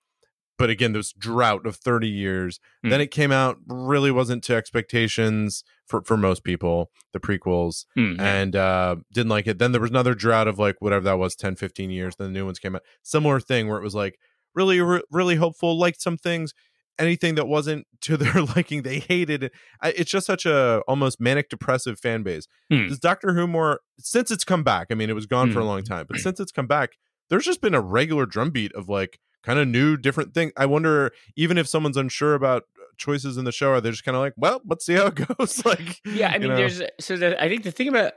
But 0.58 0.70
again, 0.70 0.94
this 0.94 1.14
drought 1.14 1.66
of 1.68 1.76
30 1.76 2.08
years. 2.08 2.60
Hmm. 2.84 2.90
Then 2.90 3.02
it 3.02 3.12
came 3.12 3.32
out, 3.32 3.58
really 3.68 4.12
wasn't 4.12 4.44
to 4.46 4.56
expectations 4.56 5.64
for, 5.86 6.02
for 6.04 6.18
most 6.18 6.44
people, 6.44 6.90
the 7.14 7.20
prequels 7.20 7.86
Hmm, 7.96 8.14
yeah. 8.20 8.24
and 8.36 8.56
uh 8.56 8.96
didn't 9.14 9.30
like 9.30 9.48
it 9.48 9.58
then 9.60 9.72
there 9.72 9.82
was 9.82 9.90
another 9.90 10.14
drought 10.14 10.48
of 10.48 10.60
like 10.60 10.76
whatever 10.80 11.04
that 11.06 11.18
was 11.18 11.36
10 11.36 11.56
15 11.56 11.90
years 11.90 12.16
then 12.18 12.28
the 12.28 12.40
new 12.40 12.46
ones 12.46 12.60
came 12.60 12.76
out 12.76 12.84
similar 13.02 13.40
thing 13.40 13.68
where 13.68 13.80
it 13.80 13.84
was 13.84 13.96
like 13.96 14.20
really 14.54 14.80
re- 14.82 15.02
really 15.12 15.36
hopeful 15.36 15.78
liked 15.80 16.00
some 16.02 16.18
things 16.18 16.54
anything 17.00 17.36
that 17.36 17.48
wasn't 17.48 17.88
to 18.02 18.18
their 18.18 18.44
liking 18.56 18.82
they 18.84 19.00
hated 19.00 19.44
it 19.44 19.52
it's 19.84 20.12
just 20.12 20.28
such 20.28 20.46
a 20.46 20.82
almost 20.88 21.20
manic 21.20 21.50
depressive 21.50 22.00
fan 22.00 22.22
base 22.24 22.48
Hmm. 22.70 22.88
does 22.88 23.00
doctor 23.00 23.34
who 23.34 23.48
more 23.48 23.80
since 24.00 24.30
it's 24.30 24.44
come 24.44 24.64
back 24.64 24.88
i 24.92 24.94
mean 24.94 25.10
it 25.10 25.14
was 25.14 25.26
gone 25.26 25.52
for 25.52 25.60
a 25.60 25.64
Hmm. 25.64 25.70
long 25.70 25.84
time 25.84 26.06
but 26.08 26.18
since 26.20 26.40
it's 26.40 26.52
come 26.52 26.68
back 26.68 26.92
there's 27.30 27.46
just 27.46 27.62
been 27.62 27.74
a 27.76 27.82
regular 27.82 28.26
drumbeat 28.26 28.74
of 28.74 28.88
like 28.90 29.20
kind 29.48 29.60
of 29.60 29.68
new 29.68 29.96
different 29.96 30.34
thing 30.34 30.52
i 30.58 30.66
wonder 30.66 31.10
even 31.38 31.58
if 31.58 31.66
someone's 31.66 31.96
unsure 31.96 32.34
about 32.34 32.64
choices 32.98 33.38
in 33.38 33.46
the 33.46 33.52
show 33.52 33.72
are 33.72 33.80
they 33.80 33.90
just 33.90 34.04
kind 34.04 34.18
of 34.18 34.22
like 34.22 34.34
well 34.36 34.60
let's 34.68 34.86
see 34.86 34.94
how 34.94 35.06
it 35.06 35.16
goes 35.40 35.66
like 35.66 36.02
yeah, 36.06 36.32
I 36.32 36.34
you 36.34 36.40
mean, 36.42 36.50
know? 36.50 36.56
there's 36.58 36.82
so 37.00 37.16
the, 37.16 37.42
I 37.42 37.48
think 37.48 37.64
the 37.64 37.72
thing 37.72 37.88
about 37.88 38.14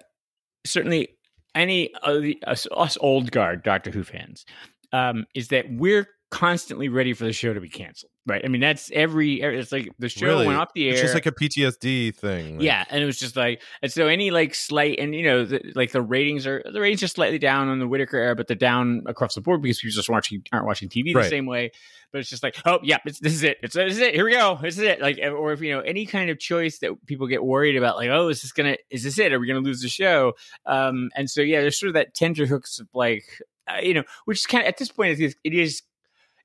certainly 0.67 1.09
any 1.55 1.95
of 2.03 2.23
the 2.23 2.43
us, 2.47 2.67
us 2.77 2.99
old 3.01 3.31
guard 3.31 3.63
Doctor 3.63 3.93
Who 3.93 4.03
fans 4.03 4.45
um, 4.93 5.25
is 5.37 5.49
that 5.49 5.67
we're 5.71 6.09
constantly 6.33 6.89
ready 6.89 7.13
for 7.13 7.25
the 7.25 7.33
show 7.33 7.55
to 7.55 7.61
be 7.61 7.69
canceled, 7.69 8.11
right? 8.31 8.41
I 8.45 8.49
mean, 8.49 8.61
that's 8.63 8.91
every 8.95 9.43
it's 9.43 9.73
like 9.73 9.91
the 9.99 10.09
show 10.09 10.27
Really? 10.27 10.47
went 10.47 10.59
off 10.59 10.73
the 10.75 10.87
air. 10.87 10.93
It's 10.93 11.03
just 11.03 11.13
like 11.15 11.27
a 11.27 11.33
PTSD 11.33 12.15
thing. 12.15 12.57
like- 12.57 12.65
yeah, 12.65 12.85
and 12.89 13.03
it 13.03 13.07
was 13.07 13.19
just 13.19 13.37
like, 13.37 13.61
and 13.83 13.93
so 13.93 14.07
any 14.07 14.31
like 14.31 14.55
slight, 14.55 14.99
and 14.99 15.15
you 15.15 15.25
know, 15.25 15.45
the, 15.45 15.61
like 15.75 15.93
the 15.93 16.01
ratings 16.01 16.47
are 16.47 16.63
the 16.73 16.81
ratings 16.81 17.03
are 17.03 17.09
slightly 17.09 17.39
down 17.39 17.69
on 17.69 17.79
the 17.81 17.87
Whittaker 17.89 18.17
era, 18.17 18.35
but 18.35 18.47
they're 18.47 18.57
down 18.57 19.03
across 19.07 19.35
the 19.35 19.41
board 19.43 19.61
because 19.61 19.81
people 19.81 19.93
just 19.95 20.09
watching 20.09 20.43
aren't 20.53 20.67
watching 20.67 20.89
TV 20.89 21.07
the 21.13 21.15
Right. 21.17 21.29
same 21.31 21.47
way. 21.47 21.71
But 22.13 22.19
it's 22.21 22.31
just 22.31 22.43
like, 22.43 22.57
oh 22.67 22.81
yeah, 22.83 22.99
it's, 23.05 23.21
this 23.21 23.33
is 23.35 23.43
it. 23.45 23.59
It's 23.63 23.75
this 23.75 23.93
is 23.93 24.01
it. 24.01 24.15
Here 24.15 24.25
we 24.25 24.33
go. 24.33 24.59
This 24.61 24.77
is 24.79 24.83
it. 24.83 25.01
Like, 25.01 25.19
or 25.23 25.53
if 25.53 25.61
you 25.61 25.73
know 25.73 25.81
any 25.81 26.07
kind 26.07 26.29
of 26.31 26.39
choice 26.39 26.79
that 26.81 26.93
people 27.07 27.27
get 27.29 27.45
worried 27.45 27.77
about, 27.77 27.97
like, 27.97 28.11
oh, 28.11 28.29
is 28.29 28.43
this 28.43 28.53
gonna, 28.53 28.77
is 28.91 29.05
this 29.05 29.19
it? 29.19 29.33
Are 29.33 29.39
we 29.39 29.47
gonna 29.47 29.61
lose 29.61 29.81
the 29.81 29.89
show? 29.89 30.33
Um, 30.67 31.11
and 31.17 31.31
so 31.31 31.41
yeah, 31.41 31.61
there's 31.61 31.79
sort 31.79 31.89
of 31.89 31.95
that 31.95 32.15
tender 32.15 32.47
hooks 32.47 32.81
of 32.81 32.89
like, 32.95 33.25
uh, 33.69 33.81
you 33.81 33.95
know, 33.95 34.03
which 34.25 34.39
is 34.41 34.47
kind 34.47 34.63
of 34.65 34.69
at 34.69 34.79
this 34.79 34.91
point, 34.91 35.21
it 35.21 35.25
is, 35.25 35.37
it 35.45 35.55
is 35.55 35.83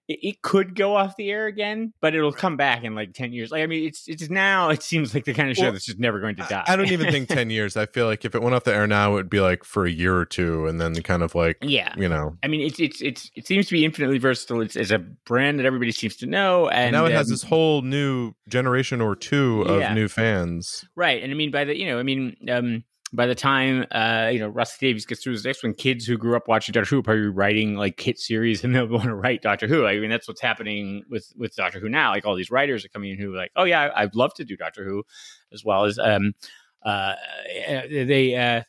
it, 0.08 0.20
it 0.22 0.42
could 0.42 0.76
go 0.76 0.96
off 0.96 1.16
the 1.18 1.30
air 1.32 1.48
again, 1.48 1.94
but 2.02 2.14
it'll 2.16 2.32
come 2.32 2.58
back 2.58 2.84
in 2.84 2.96
like 2.96 3.14
ten 3.14 3.34
years. 3.34 3.52
Like 3.52 3.64
I 3.64 3.66
mean, 3.68 3.86
it's 3.88 4.08
it's 4.08 4.30
now 4.30 4.70
it 4.70 4.84
seems 4.84 5.14
like 5.14 5.26
the 5.26 5.34
kind 5.34 5.50
of 5.50 5.56
show 5.58 5.64
Well, 5.64 5.72
that's 5.74 5.86
just 5.86 6.00
never 6.00 6.20
going 6.20 6.36
to 6.38 6.44
die. 6.44 6.64
I 6.68 6.76
don't 6.76 6.92
even 6.92 7.12
think 7.12 7.28
10 7.30 7.50
years. 7.50 7.76
I 7.78 7.86
feel 7.86 8.06
like 8.06 8.26
if 8.26 8.36
it 8.36 8.42
went 8.42 8.56
off 8.56 8.64
the 8.66 8.74
air 8.76 8.88
now, 8.88 9.12
it 9.12 9.16
would 9.16 9.30
be 9.30 9.40
like 9.40 9.64
for 9.64 9.86
a 9.86 9.92
year 9.92 10.16
or 10.16 10.26
two 10.26 10.68
and 10.68 10.80
then 10.80 11.02
kind 11.02 11.24
of 11.24 11.34
like, 11.36 11.58
yeah, 11.62 11.94
you 11.98 12.08
know. 12.08 12.38
I 12.44 12.48
mean, 12.48 12.62
it's 12.62 12.80
it's 12.80 13.02
it's 13.02 13.32
it 13.36 13.48
seems 13.48 13.66
to 13.68 13.72
be 13.74 13.84
infinitely 13.86 14.18
versatile. 14.20 14.62
It's, 14.62 14.76
it's 14.76 14.92
a 14.92 15.00
brand 15.00 15.60
that 15.60 15.66
everybody 15.66 15.92
seems 15.92 16.16
to 16.18 16.26
know, 16.28 16.68
and, 16.70 16.86
And 16.88 16.94
now 16.94 17.06
it 17.06 17.12
has 17.14 17.28
um, 17.28 17.34
this 17.34 17.44
whole 17.44 17.82
new 17.82 18.34
generation 18.48 19.02
or 19.02 19.16
two 19.16 19.62
of 19.64 19.80
Yeah. 19.82 19.94
new 19.94 20.08
fans. 20.08 20.86
right. 20.96 21.22
And 21.24 21.32
I 21.32 21.36
mean, 21.36 21.52
by 21.52 21.64
the 21.66 21.78
you 21.78 21.88
know, 21.88 22.00
I 22.00 22.04
mean, 22.04 22.36
um, 22.50 22.84
by 23.16 23.26
the 23.26 23.36
time 23.36 23.86
uh, 23.92 24.30
you 24.32 24.40
know 24.40 24.48
Russell 24.48 24.78
T 24.80 24.88
Davies 24.88 25.06
gets 25.06 25.24
through 25.24 25.34
his 25.34 25.46
next 25.46 25.64
one, 25.64 25.74
kids 25.74 26.06
who 26.06 26.18
grew 26.18 26.36
up 26.36 26.48
watching 26.48 26.74
Doctor 26.74 26.90
Who 26.90 27.00
are 27.00 27.04
probably 27.04 27.22
writing 27.28 27.76
like 27.76 28.00
hit 28.00 28.20
series, 28.20 28.64
and 28.64 28.76
they'll 28.76 28.88
want 28.88 29.06
to 29.06 29.16
write 29.16 29.42
Doctor 29.42 29.68
Who. 29.68 29.86
I 29.86 29.98
mean, 30.00 30.10
that's 30.10 30.28
what's 30.28 30.42
happening 30.42 31.04
with 31.10 31.32
with 31.38 31.56
Doctor 31.56 31.80
Who 31.80 31.90
now. 31.90 32.12
Like 32.12 32.26
all 32.26 32.36
these 32.36 32.52
writers 32.52 32.86
are 32.86 32.90
coming 32.90 33.12
in 33.12 33.18
who 33.20 33.34
are 33.34 33.38
like, 33.38 33.52
oh 33.56 33.64
yeah, 33.64 33.82
I- 33.96 34.04
I'd 34.04 34.16
love 34.16 34.34
to 34.36 34.46
do 34.46 34.56
Doctor 34.58 34.84
Who, 34.86 35.04
as 35.54 35.64
well 35.66 35.86
as 35.86 35.98
um. 36.00 36.34
uh, 36.86 37.14
they 37.90 38.36
uh, 38.36 38.62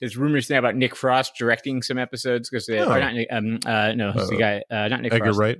there's 0.00 0.16
rumors 0.16 0.50
now 0.50 0.58
about 0.58 0.76
Nick 0.76 0.94
Frost 0.96 1.34
directing 1.38 1.80
some 1.82 1.98
episodes 1.98 2.50
because 2.50 2.68
Oh. 2.68 2.90
or 2.92 2.98
not 3.00 3.14
um 3.30 3.58
uh 3.64 3.92
no 3.94 4.12
it's 4.14 4.28
the 4.28 4.36
Uh, 4.36 4.38
guy 4.38 4.62
uh, 4.70 4.88
not 4.88 5.00
Nick 5.02 5.12
Edgar 5.14 5.26
Frost 5.26 5.38
Wright. 5.38 5.58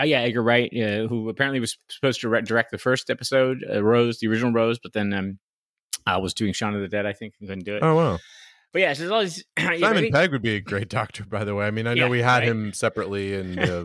uh, 0.00 0.04
yeah 0.04 0.20
Edgar 0.22 0.42
Wright 0.42 0.70
uh, 0.74 1.06
who 1.08 1.28
apparently 1.28 1.60
was 1.60 1.76
supposed 1.88 2.20
to 2.22 2.28
re- 2.28 2.42
direct 2.42 2.70
the 2.72 2.78
first 2.78 3.10
episode 3.10 3.64
uh, 3.70 3.82
Rose 3.82 4.18
the 4.18 4.28
original 4.28 4.50
Rose 4.52 4.78
but 4.82 4.92
then 4.92 5.12
um 5.12 5.38
uh, 6.06 6.18
was 6.20 6.34
doing 6.34 6.52
Shaun 6.52 6.74
of 6.74 6.80
the 6.80 6.88
Dead 6.88 7.06
I 7.06 7.12
think 7.12 7.34
and 7.40 7.48
couldn't 7.48 7.64
do 7.64 7.76
it 7.76 7.82
Oh 7.82 7.94
wow. 7.94 8.18
but 8.72 8.80
yeah 8.82 8.92
so 8.92 9.00
there's 9.00 9.10
all 9.12 9.20
these 9.22 9.44
I 9.56 9.78
Simon 9.80 10.02
think- 10.02 10.14
Pegg 10.14 10.32
would 10.32 10.42
be 10.42 10.56
a 10.56 10.60
great 10.60 10.88
doctor, 10.88 11.24
by 11.24 11.44
the 11.44 11.54
way. 11.54 11.66
I 11.66 11.70
mean, 11.70 11.86
I 11.86 11.94
know 11.94 12.04
Yeah, 12.04 12.10
we 12.10 12.20
had 12.22 12.38
right. 12.40 12.48
him 12.48 12.72
separately, 12.72 13.34
and 13.34 13.58
uh, 13.60 13.84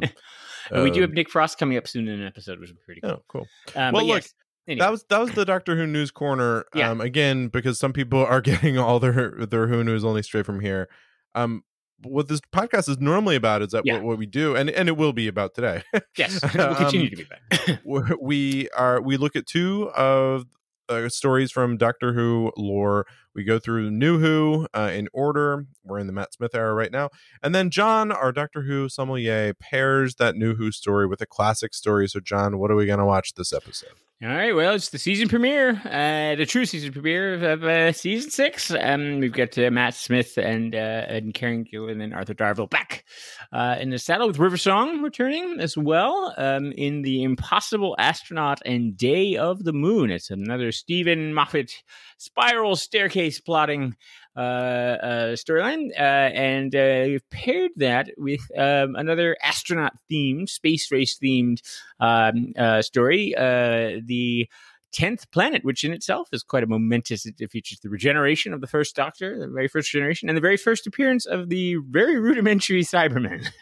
and 0.72 0.84
we 0.84 0.92
do 0.92 1.02
have 1.02 1.12
um, 1.12 1.16
Nick 1.16 1.30
Frost 1.30 1.58
coming 1.58 1.78
up 1.78 1.88
soon 1.88 2.08
in 2.08 2.20
an 2.20 2.28
episode 2.28 2.60
which 2.60 2.72
is 2.72 2.76
pretty 2.86 3.02
cool 3.02 3.12
Oh, 3.12 3.24
cool. 3.28 3.48
um, 3.76 3.94
Well, 3.94 4.06
look, 4.06 4.24
yes, 4.24 4.34
anyway. 4.68 4.80
That 4.86 4.92
was 4.92 5.06
that 5.10 5.20
was 5.20 5.32
the 5.32 5.46
Doctor 5.46 5.76
Who 5.78 5.88
news 5.88 6.12
corner. 6.12 6.66
Yeah. 6.76 6.90
Um, 6.90 7.00
again, 7.02 7.48
because 7.50 7.80
some 7.80 7.94
people 7.94 8.20
are 8.26 8.42
getting 8.52 8.78
all 8.78 9.00
their 9.00 9.32
their 9.50 9.68
Who 9.68 9.84
news 9.84 10.04
only 10.04 10.24
straight 10.24 10.46
from 10.46 10.60
here. 10.60 10.90
Um, 11.36 11.64
what 12.04 12.28
this 12.28 12.42
podcast 12.54 12.90
is 12.90 13.00
normally 13.00 13.36
about 13.36 13.62
is 13.64 13.70
that 13.72 13.84
Yeah. 13.86 13.94
what, 13.96 14.04
what 14.04 14.18
we 14.20 14.26
do, 14.28 14.56
and 14.56 14.70
and 14.70 14.88
it 14.90 14.98
will 14.98 15.14
be 15.14 15.28
about 15.28 15.56
today. 15.56 15.84
yes 16.18 16.40
we'll 16.56 16.76
continue 16.76 17.10
um, 17.12 17.26
to 17.56 17.66
be 17.68 17.80
we- 17.86 18.18
we 18.22 18.70
are 18.72 19.02
we 19.02 19.18
look 19.18 19.36
at 19.36 19.46
two 19.48 19.90
of 19.96 20.46
uh, 20.90 21.10
stories 21.10 21.52
from 21.52 21.78
Doctor 21.78 22.14
Who 22.14 22.52
lore. 22.58 23.06
We 23.36 23.44
go 23.44 23.60
through 23.60 23.92
New 23.92 24.20
Who 24.20 24.68
uh, 24.74 24.92
in 24.94 25.08
order. 25.14 25.66
We're 25.84 26.00
in 26.00 26.08
the 26.08 26.14
Matt 26.14 26.34
Smith 26.34 26.56
era 26.56 26.74
right 26.74 26.92
now, 26.92 27.10
and 27.44 27.54
then 27.54 27.70
John, 27.70 28.12
our 28.12 28.32
Doctor 28.32 28.64
Who 28.64 28.90
sommelier, 28.90 29.54
pairs 29.54 30.16
that 30.16 30.36
New 30.36 30.56
Who 30.56 30.72
story 30.72 31.08
with 31.08 31.22
a 31.22 31.26
classic 31.26 31.74
story. 31.74 32.08
So, 32.08 32.20
John, 32.20 32.58
what 32.58 32.72
are 32.72 32.76
we 32.76 32.86
going 32.86 33.00
to 33.00 33.06
watch 33.06 33.34
this 33.36 33.54
episode? 33.54 33.92
All 34.24 34.30
right, 34.30 34.56
well, 34.56 34.74
it's 34.74 34.90
the 34.90 34.98
season 34.98 35.30
premiere, 35.30 35.80
uh, 35.86 36.36
the 36.36 36.48
true 36.48 36.66
season 36.66 36.92
premiere 36.92 37.52
of, 37.52 37.64
uh, 37.64 37.92
season 37.92 38.32
six. 38.32 38.72
Um, 38.72 39.20
we've 39.20 39.32
got 39.32 39.56
uh, 39.60 39.70
Matt 39.70 39.94
Smith 39.94 40.40
and 40.40 40.74
uh, 40.74 41.06
and 41.08 41.36
Karen 41.36 41.64
Gillan 41.64 42.04
and 42.04 42.16
Arthur 42.16 42.34
Darvill 42.34 42.68
back 42.68 43.06
uh, 43.52 43.76
in 43.80 43.92
the 43.92 44.00
saddle 44.00 44.26
with 44.26 44.40
River 44.40 44.58
Song 44.58 45.04
returning 45.04 45.58
as 45.60 45.78
well 45.78 46.34
um, 46.38 46.72
in 46.72 47.04
the 47.04 47.22
Impossible 47.22 47.96
Astronaut 48.00 48.60
and 48.66 48.98
Day 48.98 49.36
of 49.36 49.64
the 49.64 49.74
Moon. 49.74 50.10
It's 50.10 50.32
another 50.32 50.72
Steven 50.72 51.32
Moffat 51.32 51.72
spiral 52.18 52.76
staircase 52.76 53.40
plotting 53.40 53.96
storyline, 54.42 55.90
uh, 55.98 56.30
and 56.34 56.76
uh, 56.76 57.04
we've 57.06 57.30
paired 57.30 57.72
that 57.78 58.10
with 58.18 58.42
um, 58.58 58.96
another 58.96 59.38
astronaut 59.44 59.94
themed, 60.12 60.50
space 60.50 60.92
race 60.92 61.18
themed 61.18 61.62
um, 62.00 62.54
uh, 62.58 62.82
story, 62.82 63.36
uh, 63.36 64.00
the 64.04 64.48
tenth 64.92 65.30
planet, 65.32 65.64
which 65.64 65.84
in 65.84 65.94
itself 65.94 66.30
is 66.32 66.44
quite 66.44 66.64
a 66.64 66.68
momentous. 66.68 67.26
It 67.26 67.52
features 67.52 67.80
the 67.80 67.90
regeneration 67.90 68.54
of 68.54 68.62
the 68.62 68.68
first 68.68 68.96
Doctor, 68.96 69.38
the 69.40 69.48
very 69.48 69.68
first 69.68 69.92
generation, 69.92 70.30
and 70.30 70.38
the 70.38 70.42
very 70.42 70.58
first 70.58 70.88
appearance 70.88 71.26
of 71.26 71.50
the 71.50 71.76
very 71.90 72.20
rudimentary 72.20 72.84
Cybermen. 72.84 73.48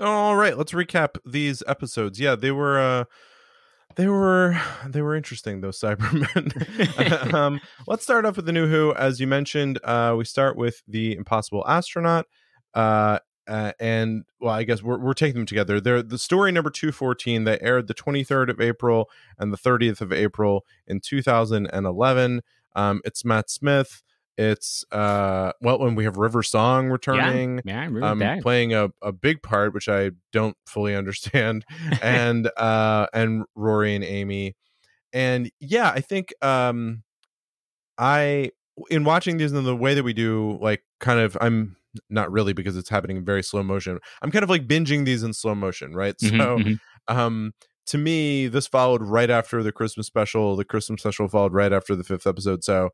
All 0.00 0.36
right, 0.36 0.56
let's 0.56 0.72
recap 0.72 1.16
these 1.26 1.62
episodes. 1.66 2.20
Yeah, 2.20 2.36
they 2.36 2.52
were 2.52 2.78
uh 2.78 3.04
they 3.98 4.06
were 4.06 4.58
they 4.86 5.02
were 5.02 5.16
interesting 5.16 5.60
those 5.60 5.78
Cybermen. 5.78 7.34
um 7.34 7.60
let's 7.86 8.04
start 8.04 8.24
off 8.24 8.36
with 8.36 8.46
the 8.46 8.52
new 8.52 8.68
Who 8.68 8.94
as 8.94 9.20
you 9.20 9.26
mentioned. 9.26 9.78
Uh 9.84 10.14
we 10.16 10.24
start 10.24 10.56
with 10.56 10.82
the 10.88 11.14
Impossible 11.16 11.64
Astronaut 11.68 12.26
uh 12.72 13.18
uh, 13.48 13.72
and 13.80 14.24
well, 14.40 14.52
I 14.52 14.62
guess 14.64 14.82
we're, 14.82 14.98
we're 14.98 15.14
taking 15.14 15.36
them 15.36 15.46
together. 15.46 15.80
They're 15.80 16.02
the 16.02 16.18
story 16.18 16.52
number 16.52 16.68
214 16.68 17.44
that 17.44 17.62
aired 17.62 17.88
the 17.88 17.94
23rd 17.94 18.50
of 18.50 18.60
April 18.60 19.08
and 19.38 19.50
the 19.50 19.56
30th 19.56 20.02
of 20.02 20.12
April 20.12 20.66
in 20.86 21.00
2011. 21.00 22.42
Um, 22.76 23.00
it's 23.06 23.24
Matt 23.24 23.48
Smith. 23.48 24.02
It's 24.38 24.84
uh, 24.92 25.50
well, 25.60 25.80
when 25.80 25.96
we 25.96 26.04
have 26.04 26.16
River 26.16 26.44
Song 26.44 26.88
returning 26.90 27.60
yeah, 27.64 27.80
I 27.82 27.84
remember 27.86 28.06
um, 28.06 28.18
that. 28.20 28.42
playing 28.42 28.72
a, 28.72 28.88
a 29.02 29.10
big 29.10 29.42
part, 29.42 29.74
which 29.74 29.88
I 29.88 30.12
don't 30.32 30.56
fully 30.64 30.94
understand, 30.94 31.64
and 32.02 32.48
uh, 32.56 33.08
and 33.12 33.44
Rory 33.56 33.96
and 33.96 34.04
Amy, 34.04 34.54
and 35.12 35.50
yeah, 35.60 35.90
I 35.90 36.00
think 36.00 36.32
um, 36.40 37.02
I 37.98 38.52
in 38.90 39.04
watching 39.04 39.38
these 39.38 39.52
in 39.52 39.64
the 39.64 39.76
way 39.76 39.94
that 39.94 40.04
we 40.04 40.12
do, 40.12 40.56
like 40.60 40.82
kind 41.00 41.18
of, 41.18 41.36
I'm 41.40 41.76
not 42.10 42.30
really 42.30 42.52
because 42.52 42.76
it's 42.76 42.88
happening 42.88 43.16
in 43.16 43.24
very 43.24 43.42
slow 43.42 43.62
motion. 43.62 43.98
I'm 44.22 44.30
kind 44.30 44.44
of 44.44 44.50
like 44.50 44.68
binging 44.68 45.04
these 45.04 45.22
in 45.22 45.32
slow 45.32 45.54
motion, 45.54 45.94
right? 45.94 46.14
Mhm, 46.22 46.38
So, 46.38 46.58
mhm. 46.58 46.78
um, 47.08 47.52
to 47.86 47.98
me, 47.98 48.46
this 48.46 48.66
followed 48.68 49.02
right 49.02 49.30
after 49.30 49.62
the 49.62 49.72
Christmas 49.72 50.06
special. 50.06 50.54
The 50.56 50.64
Christmas 50.64 51.00
special 51.00 51.26
followed 51.28 51.54
right 51.54 51.72
after 51.72 51.96
the 51.96 52.04
fifth 52.04 52.26
episode. 52.26 52.62
So. 52.64 52.90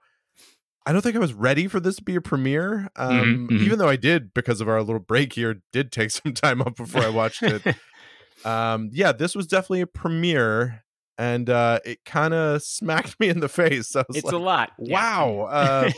I 0.87 0.93
don't 0.93 1.01
think 1.01 1.17
I 1.17 1.21
was 1.21 1.33
ready 1.33 1.67
for 1.67 1.81
this 1.81 1.97
to 1.97 2.03
be 2.03 2.15
a 2.15 2.21
premiere, 2.21 2.91
um, 2.97 3.49
mhm. 3.51 3.61
even 3.61 3.79
though 3.79 3.89
I 3.89 3.97
did 3.97 4.35
because 4.35 4.61
of 4.61 4.69
our 4.69 4.83
little 4.83 5.01
break 5.01 5.33
here. 5.33 5.63
Did 5.73 5.91
take 5.91 6.11
some 6.11 6.35
time 6.35 6.61
up 6.61 6.77
before 6.77 7.03
I 7.03 7.09
watched 7.09 7.43
it. 7.43 7.63
um, 8.45 8.91
yeah, 8.93 9.13
this 9.13 9.35
was 9.35 9.47
definitely 9.47 9.81
a 9.81 9.87
premiere, 9.87 10.85
and 11.17 11.49
uh, 11.49 11.81
it 11.85 12.05
kind 12.05 12.35
of 12.35 12.63
smacked 12.63 13.19
me 13.21 13.29
in 13.29 13.41
the 13.41 13.49
face. 13.49 13.97
It's 14.11 14.25
like, 14.25 14.35
a 14.35 14.37
lot. 14.37 14.73
yeah. 14.79 14.95
wow. 14.95 15.41
Uh, 15.51 15.91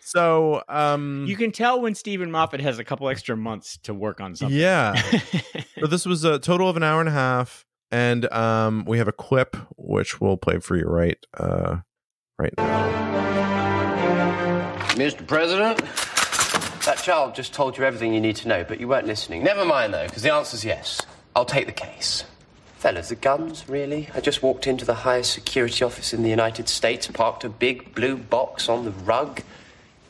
so, 0.00 0.62
um, 0.68 1.26
you 1.28 1.36
can 1.36 1.52
tell 1.52 1.80
when 1.80 1.94
Steven 1.94 2.30
Moffat 2.30 2.60
has 2.60 2.80
a 2.80 2.84
couple 2.84 3.08
extra 3.08 3.36
months 3.36 3.78
to 3.84 3.94
work 3.94 4.20
on 4.20 4.34
something. 4.34 4.58
yeah. 4.58 5.00
so 5.78 5.86
this 5.86 6.06
was 6.06 6.24
a 6.24 6.40
total 6.40 6.68
of 6.68 6.76
an 6.76 6.82
hour 6.82 6.98
and 6.98 7.08
a 7.08 7.12
half, 7.12 7.66
and 7.92 8.30
um, 8.32 8.84
we 8.84 8.98
have 8.98 9.06
a 9.06 9.12
clip 9.12 9.56
which 9.76 10.20
we'll 10.20 10.38
play 10.38 10.58
for 10.58 10.76
you 10.76 10.86
right, 10.86 11.18
uh, 11.38 11.76
right 12.36 12.52
now. 12.56 13.57
Mr. 14.98 15.24
President, 15.24 15.78
that 16.84 16.98
child 17.02 17.32
just 17.34 17.54
told 17.54 17.78
you 17.78 17.84
everything 17.84 18.12
you 18.12 18.20
need 18.20 18.34
to 18.34 18.48
know, 18.48 18.64
but 18.64 18.80
you 18.80 18.88
weren't 18.88 19.06
listening. 19.06 19.44
Never 19.44 19.64
mind, 19.64 19.94
though, 19.94 20.06
because 20.06 20.22
the 20.24 20.32
answer's 20.32 20.64
yes. 20.64 21.00
I'll 21.36 21.44
take 21.44 21.66
the 21.66 21.72
case. 21.72 22.24
Fellas, 22.78 23.08
the 23.08 23.14
guns, 23.14 23.68
really? 23.68 24.08
I 24.14 24.20
just 24.20 24.42
walked 24.42 24.66
into 24.66 24.84
the 24.84 24.94
highest 24.94 25.32
security 25.32 25.84
office 25.84 26.12
in 26.12 26.24
the 26.24 26.30
United 26.30 26.68
States, 26.68 27.06
parked 27.06 27.44
a 27.44 27.48
big 27.48 27.94
blue 27.94 28.16
box 28.16 28.68
on 28.68 28.84
the 28.84 28.90
rug. 28.90 29.40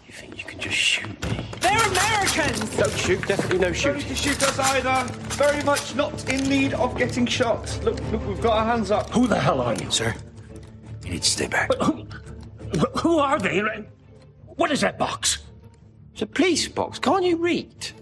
You 0.06 0.12
think 0.14 0.38
you 0.38 0.44
can 0.44 0.58
just 0.58 0.76
shoot 0.76 1.08
me? 1.30 1.46
They're 1.60 1.86
Americans! 1.86 2.76
Don't 2.76 2.90
shoot, 2.96 3.26
definitely 3.28 3.58
no 3.58 3.66
Ready 3.66 3.78
shooting. 3.78 4.08
to 4.08 4.14
shoot 4.14 4.42
us 4.42 4.58
either. 4.58 5.12
Very 5.34 5.62
much 5.64 5.94
not 5.96 6.26
in 6.32 6.48
need 6.48 6.72
of 6.72 6.96
getting 6.96 7.26
shot. 7.26 7.78
Look, 7.84 8.00
look, 8.10 8.26
we've 8.26 8.40
got 8.40 8.56
our 8.56 8.64
hands 8.64 8.90
up. 8.90 9.10
Who 9.10 9.26
the 9.26 9.38
hell 9.38 9.60
are 9.60 9.74
you, 9.74 9.90
sir? 9.90 10.14
You 11.04 11.10
need 11.10 11.22
to 11.24 11.30
stay 11.30 11.46
back. 11.46 11.70
Who, 11.74 12.06
wh- 12.78 12.98
who 13.00 13.18
are 13.18 13.38
they? 13.38 13.62
What 14.58 14.72
is 14.72 14.80
that 14.80 14.98
box? 14.98 15.38
It's 16.12 16.22
a 16.22 16.26
police 16.26 16.66
box. 16.66 16.98
Can't 16.98 17.22
you 17.22 17.36
read? 17.36 17.92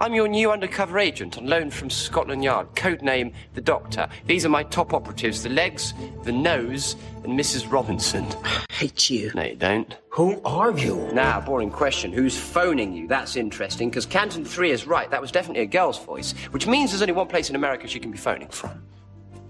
I'm 0.00 0.14
your 0.14 0.26
new 0.26 0.50
undercover 0.50 0.98
agent 0.98 1.36
on 1.36 1.46
loan 1.46 1.70
from 1.70 1.90
Scotland 1.90 2.42
Yard. 2.42 2.66
Codename 2.74 3.34
the 3.52 3.60
Doctor. 3.60 4.08
These 4.24 4.46
are 4.46 4.48
my 4.48 4.62
top 4.62 4.94
operatives: 4.94 5.42
the 5.42 5.50
legs, 5.50 5.92
the 6.22 6.32
nose, 6.32 6.96
and 7.24 7.38
Mrs. 7.38 7.70
Robinson. 7.70 8.26
I 8.42 8.64
hate 8.72 9.10
you. 9.10 9.32
No, 9.34 9.42
you 9.42 9.54
don't. 9.54 9.94
Who 10.08 10.40
are 10.46 10.70
you? 10.70 11.10
Now, 11.12 11.42
boring 11.42 11.70
question. 11.70 12.10
Who's 12.10 12.38
phoning 12.38 12.94
you? 12.94 13.06
That's 13.06 13.36
interesting, 13.36 13.90
because 13.90 14.06
Canton 14.06 14.46
3 14.46 14.70
is 14.70 14.86
right. 14.86 15.10
That 15.10 15.20
was 15.20 15.30
definitely 15.30 15.64
a 15.64 15.66
girl's 15.66 16.02
voice, 16.02 16.32
which 16.52 16.66
means 16.66 16.92
there's 16.92 17.02
only 17.02 17.12
one 17.12 17.28
place 17.28 17.50
in 17.50 17.54
America 17.54 17.86
she 17.86 18.00
can 18.00 18.10
be 18.10 18.16
phoning 18.16 18.48
from. 18.48 18.82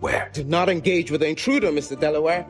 Where? 0.01 0.29
Do 0.33 0.43
not 0.43 0.69
engage 0.69 1.13
with 1.13 1.21
the 1.21 1.29
intruder, 1.29 1.69
Mr. 1.69 1.99
Delaware. 1.99 2.45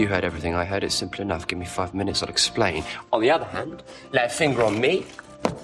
You 0.00 0.08
heard 0.08 0.24
everything 0.24 0.54
I 0.54 0.64
heard. 0.64 0.82
It's 0.82 0.94
simple 0.94 1.20
enough. 1.20 1.46
Give 1.46 1.58
me 1.58 1.66
five 1.66 1.92
minutes, 1.92 2.22
I'll 2.22 2.30
explain. 2.30 2.84
On 3.12 3.20
the 3.20 3.30
other 3.30 3.44
hand, 3.44 3.82
lay 4.12 4.24
a 4.24 4.30
finger 4.30 4.62
on 4.62 4.80
me 4.80 5.04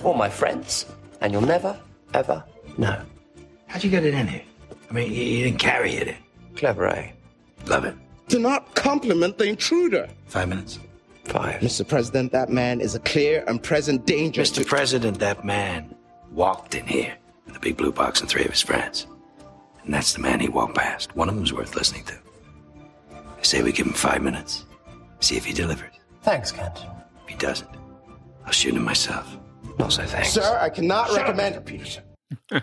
or 0.05 0.15
my 0.15 0.29
friends, 0.29 0.85
and 1.23 1.33
you'll 1.33 1.41
never, 1.41 1.75
ever 2.13 2.45
know. 2.77 3.01
How'd 3.67 3.83
you 3.83 3.89
get 3.89 4.05
it 4.05 4.13
in 4.13 4.27
here? 4.27 4.43
I 4.91 4.93
mean, 4.93 5.11
you, 5.11 5.23
you 5.23 5.45
didn't 5.45 5.59
carry 5.59 5.95
it 5.95 6.09
in. 6.09 6.17
Clever, 6.55 6.87
eh? 6.87 7.13
Love 7.65 7.87
it. 7.87 7.95
Do 8.29 8.39
not 8.39 8.75
compliment 8.75 9.39
the 9.39 9.47
intruder. 9.47 10.07
Five 10.27 10.51
minutes. 10.51 10.81
Five. 11.25 11.63
Mr. 11.63 11.89
President, 11.89 12.31
that 12.33 12.51
man 12.51 12.83
is 12.83 12.95
a 12.95 13.01
clear 13.01 13.43
and 13.49 13.63
present 13.63 14.05
danger 14.05 14.43
Mr. 14.43 14.57
to... 14.57 14.65
President, 14.67 15.19
that 15.19 15.47
man 15.47 15.97
walked 16.31 16.75
in 16.75 16.87
here 16.87 17.17
with 17.47 17.57
a 17.57 17.61
big 17.61 17.79
blue 17.79 17.91
box 17.91 18.21
and 18.21 18.29
three 18.29 18.45
of 18.45 18.51
his 18.51 18.61
friends. 18.61 19.07
And 19.83 19.95
that's 19.95 20.13
the 20.13 20.21
man 20.21 20.41
he 20.41 20.49
walked 20.49 20.75
past. 20.75 21.17
One 21.17 21.31
of 21.31 21.37
them's 21.37 21.55
worth 21.55 21.75
listening 21.75 22.05
to. 22.05 22.26
I 23.39 23.43
say 23.43 23.63
we 23.63 23.73
give 23.73 23.87
him 23.87 23.93
five 23.93 24.23
minutes. 24.23 24.65
See 25.21 25.37
if 25.37 25.45
he 25.45 25.53
delivers. 25.53 25.93
Thanks, 26.23 26.51
Kent. 26.53 26.79
If 27.25 27.29
he 27.29 27.35
doesn't, 27.37 27.71
I'll 28.45 28.53
shoot 28.53 28.75
him 28.75 28.85
myself. 28.85 29.37
Not 29.79 29.93
so 29.93 30.05
thanks. 30.05 30.31
Sir, 30.31 30.59
I 30.61 30.69
cannot 30.71 31.09
Shut 31.09 31.19
recommend... 31.19 31.55
Mr. 31.57 31.65
Peterson. 31.65 32.03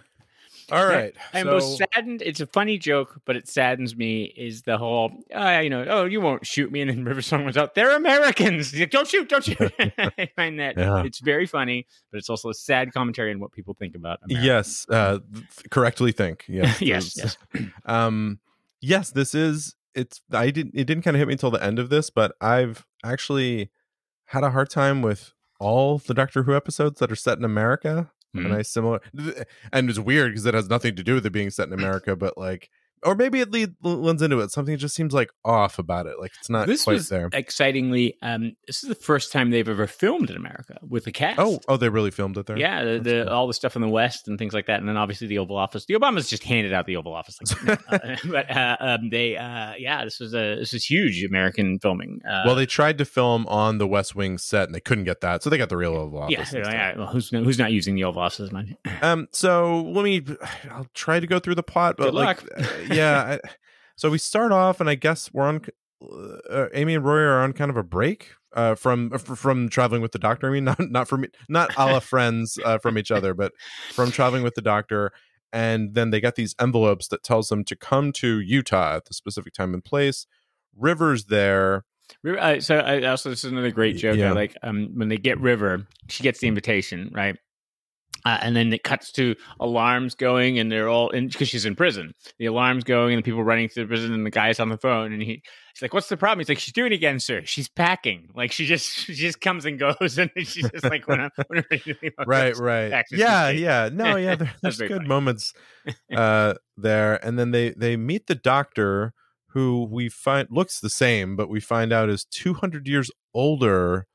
All 0.72 0.86
right, 0.88 1.14
I'm 1.34 1.46
so- 1.46 1.52
most 1.52 1.78
saddened. 1.78 2.22
It's 2.22 2.40
a 2.40 2.48
funny 2.48 2.78
joke, 2.78 3.20
but 3.26 3.36
it 3.36 3.48
saddens 3.48 3.96
me. 3.96 4.24
Is 4.24 4.64
the 4.64 4.78
whole, 4.78 5.12
uh, 5.36 5.60
you 5.62 5.70
know, 5.70 5.86
oh, 5.88 6.06
you 6.06 6.20
won't 6.22 6.48
shoot 6.48 6.72
me, 6.72 6.82
and 6.82 6.90
then 6.90 7.04
River 7.06 7.22
Song 7.22 7.46
was 7.46 7.58
out. 7.58 7.76
They're 7.76 7.96
Americans. 7.96 8.74
Like, 8.74 8.90
don't 8.90 9.08
shoot, 9.08 9.28
don't 9.30 9.44
shoot. 9.44 9.60
I 9.80 10.30
find 10.36 10.60
that 10.60 10.78
Yeah. 10.78 11.04
it's 11.04 11.20
very 11.20 11.46
funny, 11.46 11.86
but 12.12 12.18
it's 12.18 12.30
also 12.30 12.50
a 12.50 12.54
sad 12.54 12.94
commentary 12.94 13.32
on 13.32 13.40
what 13.40 13.52
people 13.52 13.76
think 13.78 13.94
about. 13.94 14.20
America. 14.24 14.46
yes 14.48 14.86
uh 14.90 15.20
th- 15.34 15.46
correctly 15.70 16.12
think 16.14 16.46
yes 16.48 16.82
yes, 16.82 17.18
yes. 17.18 17.38
um 17.86 18.40
yes 18.82 19.12
this 19.12 19.36
is 19.36 19.76
it's 19.96 20.22
I 20.32 20.50
didn't 20.52 20.74
it 20.76 20.86
didn't 20.86 21.04
kind 21.04 21.16
of 21.16 21.20
hit 21.20 21.28
me 21.28 21.34
until 21.34 21.52
the 21.52 21.64
end 21.64 21.80
of 21.80 21.90
this, 21.90 22.10
but 22.10 22.36
I've 22.42 22.86
actually 23.04 23.70
had 24.28 24.44
a 24.44 24.52
hard 24.52 24.70
time 24.70 25.02
with 25.02 25.34
all 25.60 25.98
the 25.98 26.14
Doctor 26.14 26.44
Who 26.44 26.56
episodes 26.56 27.00
that 27.00 27.12
are 27.12 27.16
set 27.16 27.38
in 27.38 27.44
America. 27.46 28.12
Mhm. 28.36 28.46
And 28.46 28.54
I 28.56 28.62
similar, 28.64 29.00
and 29.72 29.90
it's 29.90 30.00
weird 30.00 30.32
because 30.32 30.46
it 30.48 30.56
has 30.56 30.68
nothing 30.70 30.96
to 30.96 31.04
do 31.04 31.14
with 31.14 31.26
it 31.26 31.30
being 31.30 31.52
set 31.52 31.68
in 31.68 31.74
America, 31.74 32.16
but 32.16 32.36
like, 32.38 32.70
or 33.06 33.16
maybe 33.16 33.40
it 33.40 33.52
lead, 33.52 33.76
lends 33.82 34.22
into 34.22 34.40
it. 34.40 34.52
Something 34.52 34.78
just 34.78 34.96
seems 34.96 35.14
like 35.14 35.32
off 35.44 35.80
about 35.80 36.08
it. 36.08 36.20
Like 36.20 36.32
it's 36.40 36.50
not 36.50 36.68
this 36.68 36.84
quite 36.84 36.94
was 36.94 37.10
there. 37.10 37.30
excitingly. 37.34 38.18
Um, 38.22 38.56
this 38.68 38.84
is 38.84 38.90
the 38.90 38.96
first 38.96 39.32
time 39.32 39.52
they've 39.52 39.68
ever 39.68 39.88
filmed 39.88 40.30
in 40.30 40.36
America 40.36 40.80
with 40.88 41.06
the 41.06 41.12
cast. 41.12 41.40
Oh, 41.40 41.60
oh, 41.68 41.78
they 41.78 41.90
really 41.90 42.12
filmed 42.12 42.38
it 42.38 42.46
there. 42.46 42.58
Yeah, 42.58 42.84
the, 42.84 43.00
the, 43.00 43.24
cool. 43.26 43.34
all 43.34 43.48
the 43.48 43.54
stuff 43.54 43.76
in 43.76 43.82
the 43.82 43.90
West 43.90 44.28
and 44.28 44.38
things 44.38 44.54
like 44.54 44.68
that, 44.68 44.80
and 44.80 44.88
then 44.88 44.98
obviously 44.98 45.28
the 45.28 45.38
Oval 45.38 45.58
Office. 45.58 45.86
The 45.86 45.96
Obamas 45.96 46.30
just 46.30 46.44
handed 46.44 46.74
out 46.74 46.86
the 46.86 46.98
Oval 46.98 47.14
Office, 47.14 47.40
like, 47.66 47.82
uh, 47.92 48.16
but 48.26 48.52
uh, 48.52 48.78
um, 48.80 49.10
they, 49.10 49.38
uh, 49.38 49.74
yeah, 49.78 50.04
this 50.04 50.20
was 50.20 50.34
a 50.34 50.56
this 50.56 50.74
is 50.74 50.86
huge 50.86 51.24
American 51.24 51.80
filming. 51.80 52.22
Uh, 52.28 52.44
well, 52.46 52.56
they 52.56 52.66
tried 52.66 52.98
to 52.98 53.06
film 53.06 53.46
on 53.48 53.78
the 53.78 53.88
West 53.88 54.16
Wing 54.16 54.38
set 54.38 54.66
and 54.66 54.76
they 54.76 54.80
couldn't 54.80 55.04
get 55.04 55.22
that, 55.22 55.44
so 55.44 55.50
they 55.50 55.58
got 55.58 55.70
the 55.70 55.78
real 55.78 55.94
Oval 55.94 56.24
Office. 56.24 56.34
yeah, 56.34 56.40
instead. 56.40 56.66
yeah, 56.66 56.98
well, 56.98 57.08
who's 57.08 57.30
who's 57.30 57.60
not 57.60 57.72
using 57.72 57.96
the 57.96 58.04
Oval 58.04 58.22
Office 58.22 58.52
much? 58.52 58.68
Um, 59.02 59.28
so 59.32 59.82
let 59.82 60.04
me. 60.04 60.24
I'll 60.72 60.88
try 60.94 61.20
to 61.20 61.28
go 61.28 61.40
through 61.40 61.56
the 61.56 61.64
plot, 61.64 61.96
but 61.98 62.06
Good 62.06 62.14
like, 62.14 62.44
uh, 62.58 62.93
yeah. 62.94 63.38
I, 63.44 63.50
so 63.96 64.10
we 64.10 64.18
start 64.18 64.52
off, 64.52 64.80
and 64.80 64.90
I 64.90 64.96
guess 64.96 65.32
we're 65.34 65.46
on. 65.46 65.62
Uh, 66.50 66.68
Amy 66.74 66.96
and 66.96 67.06
Roy 67.06 67.20
are 67.20 67.42
on 67.42 67.54
kind 67.54 67.72
of 67.72 67.78
a 67.78 67.84
break 67.84 68.32
uh, 68.56 68.76
from 68.76 69.12
uh, 69.14 69.18
from 69.18 69.70
traveling 69.70 70.02
with 70.02 70.12
the 70.12 70.20
Doctor. 70.20 70.48
I 70.48 70.52
mean, 70.52 70.66
not 70.66 70.80
not 70.80 71.08
from 71.08 71.26
not 71.48 71.72
a 71.78 71.86
la 71.86 72.00
friends 72.00 72.60
uh, 72.66 72.78
from 72.78 72.98
each 72.98 73.12
other, 73.12 73.34
but 73.34 73.54
from 73.92 74.12
traveling 74.12 74.44
with 74.44 74.56
the 74.56 74.62
Doctor. 74.62 75.12
And 75.52 75.94
then 75.94 76.10
they 76.10 76.20
get 76.20 76.36
these 76.36 76.56
envelopes 76.60 77.08
that 77.10 77.22
tells 77.22 77.50
them 77.50 77.64
to 77.66 77.76
come 77.76 78.12
to 78.14 78.40
Utah 78.40 78.96
at 78.96 79.06
the 79.06 79.14
specific 79.14 79.54
time 79.54 79.76
and 79.76 79.86
place. 79.86 80.26
River's 80.76 81.26
there. 81.26 81.86
River- 82.24 82.40
Uh, 82.40 82.60
so 82.60 82.80
I 82.80 83.04
also 83.04 83.30
this 83.30 83.44
is 83.44 83.52
another 83.52 83.72
great 83.72 83.96
joke. 83.98 84.18
Yeah. 84.18 84.34
Like 84.34 84.58
um, 84.64 84.90
when 84.96 85.10
they 85.10 85.18
get 85.18 85.40
River, 85.40 85.86
she 86.10 86.24
gets 86.24 86.40
the 86.40 86.48
invitation, 86.48 87.12
right? 87.14 87.38
Uh, 88.26 88.38
and 88.42 88.56
then 88.56 88.72
it 88.72 88.84
cuts 88.84 89.12
to 89.12 89.36
alarms 89.60 90.16
going, 90.16 90.58
and 90.58 90.72
they're 90.72 90.88
all 90.88 91.10
in 91.10 91.28
because 91.28 91.50
she's 91.50 91.66
in 91.66 91.76
prison. 91.76 92.14
The 92.40 92.46
alarms 92.46 92.84
going, 92.84 93.14
and 93.14 93.20
the 93.20 93.26
people 93.26 93.44
running 93.44 93.68
through 93.68 93.84
the 93.84 93.88
prison, 93.88 94.14
and 94.14 94.26
the 94.26 94.32
guy's 94.32 94.60
on 94.60 94.70
the 94.70 94.78
phone, 94.78 95.12
and 95.12 95.22
he, 95.22 95.44
he's 95.74 95.82
like, 95.82 95.94
"What's 95.94 96.08
the 96.08 96.16
problem?" 96.16 96.40
He's 96.40 96.50
like, 96.50 96.60
"She's 96.60 96.74
doing 96.74 96.94
it 96.94 96.96
again, 96.96 97.20
sir. 97.20 97.42
She's 97.44 97.68
packing. 97.68 98.30
Like 98.34 98.52
she 98.54 98.66
just, 98.66 98.90
she 98.90 99.14
just 99.14 99.42
comes 99.42 99.66
and 99.66 99.78
goes, 99.78 100.18
and 100.18 100.32
she's 100.38 100.70
just 100.72 100.86
like, 100.86 101.08
when 101.08 101.20
I'm, 101.20 101.32
when 101.48 101.60
I'm 101.60 101.66
ready 101.70 101.94
to 101.94 102.00
leave, 102.02 102.14
I'll 102.18 102.26
right 102.26 102.56
go." 102.56 102.64
right 102.64 103.06
yeah 103.12 103.50
yeah 103.50 103.90
no 103.92 104.16
yeah 104.16 104.36
there, 104.36 104.54
there's 104.62 104.78
good 104.78 104.90
funny. 104.90 105.08
moments 105.08 105.54
uh 106.16 106.54
there 106.78 107.24
and 107.26 107.38
then 107.38 107.52
they 107.52 107.72
they 107.72 107.98
meet 107.98 108.28
the 108.28 108.36
doctor 108.36 109.14
who 109.50 109.88
we 109.90 110.10
find 110.10 110.48
looks 110.52 110.80
the 110.80 110.90
same 110.90 111.36
but 111.36 111.50
we 111.50 111.60
find 111.60 111.92
out 111.94 112.10
is 112.10 112.26
200 112.26 112.88
years 112.88 113.12
older 113.34 114.08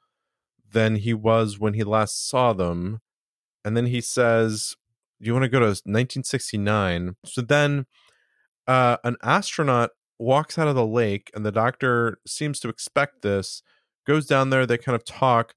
than 0.73 0.97
he 0.97 1.15
was 1.15 1.59
when 1.59 1.75
he 1.75 1.85
last 1.85 2.29
saw 2.29 2.53
them 2.53 3.01
and 3.69 3.77
then 3.77 3.87
he 3.87 4.01
says 4.01 4.75
do 5.21 5.27
you 5.27 5.33
want 5.35 5.43
to 5.45 5.49
go 5.49 5.61
to 5.61 5.67
1969 5.67 7.15
so 7.25 7.41
then 7.43 7.87
uh 8.67 8.97
an 9.05 9.17
astronaut 9.23 9.91
walks 10.19 10.59
out 10.59 10.67
of 10.67 10.75
the 10.75 10.87
lake 10.87 11.31
and 11.35 11.45
the 11.47 11.53
doctor 11.53 12.19
seems 12.27 12.59
to 12.61 12.69
expect 12.69 13.23
this 13.23 13.63
goes 14.07 14.27
down 14.27 14.51
there 14.51 14.67
they 14.67 14.79
kind 14.79 14.97
of 14.97 15.05
talk 15.05 15.55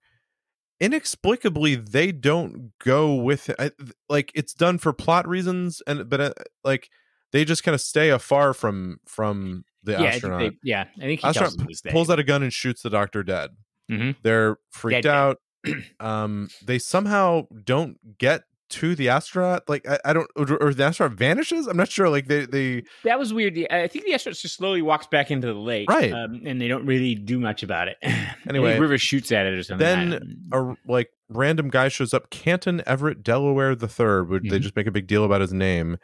inexplicably 0.79 1.75
they 1.75 2.11
don't 2.11 2.71
go 2.83 3.13
with 3.15 3.49
it 3.49 3.55
I, 3.59 3.71
like 4.09 4.31
it's 4.33 4.53
done 4.53 4.77
for 4.77 4.93
plot 4.93 5.27
reasons 5.27 5.81
and 5.87 6.09
but 6.09 6.19
uh, 6.21 6.33
like 6.63 6.89
they 7.31 7.45
just 7.45 7.63
kind 7.63 7.75
of 7.75 7.81
stay 7.81 8.09
afar 8.09 8.53
from 8.53 8.97
from 9.07 9.63
the 9.83 9.93
Yeah, 9.93 10.01
I 10.01 10.05
astronaut 10.07 10.39
they, 10.39 10.51
yeah. 10.63 10.85
I 10.97 11.01
think 11.01 11.21
he 11.21 11.27
astronaut 11.27 11.55
pulls 11.89 12.09
out 12.09 12.19
a 12.19 12.23
gun 12.23 12.43
and 12.43 12.51
shoots 12.51 12.81
the 12.81 12.89
doctor 12.89 13.23
dead 13.23 13.51
Mhm. 13.89 14.15
they're 14.23 14.57
freaked 14.71 15.03
dead. 15.03 15.13
out 15.13 15.37
um 15.99 16.49
they 16.65 16.79
somehow 16.79 17.47
don't 17.63 18.17
get 18.17 18.43
to 18.69 18.95
the 18.95 19.09
astronaut 19.09 19.67
like 19.67 19.85
i, 19.87 19.99
I 20.05 20.13
don't 20.13 20.29
or, 20.37 20.45
the 20.73 20.83
astronaut 20.85 21.17
vanishes 21.17 21.67
i'm 21.67 21.75
not 21.75 21.89
sure 21.91 22.07
like 22.09 22.27
they 22.27 22.45
they 22.45 22.83
That 23.03 23.19
was 23.19 23.33
weird. 23.33 23.57
I 23.69 23.87
think 23.89 24.05
the 24.05 24.13
astronaut 24.13 24.37
just 24.37 24.55
slowly 24.55 24.81
walks 24.81 25.07
back 25.07 25.29
into 25.29 25.47
the 25.47 25.53
lake, 25.53 25.89
Right. 25.89 26.13
Um, 26.13 26.41
and 26.45 26.61
they 26.61 26.69
don't 26.69 26.85
really 26.85 27.13
do 27.15 27.37
much 27.39 27.63
about 27.63 27.89
it. 27.89 27.97
Anyway, 28.49 28.79
River 28.79 28.97
shoots 28.97 29.31
at 29.31 29.45
it 29.45 29.53
or 29.53 29.61
something. 29.61 29.85
Then 29.85 30.47
a 30.51 30.73
like 30.87 31.09
random 31.29 31.69
guy 31.69 31.89
shows 31.89 32.13
up 32.13 32.29
canton 32.31 32.81
everett 32.87 33.23
delaware 33.23 33.75
the 33.75 33.87
third 33.89 34.29
would 34.29 34.43
they 34.49 34.57
Mhm. 34.57 34.61
just 34.61 34.75
make 34.75 34.87
a 34.87 34.91
big 34.91 35.05
deal 35.05 35.23
about 35.25 35.41
his 35.41 35.53
name 35.53 35.97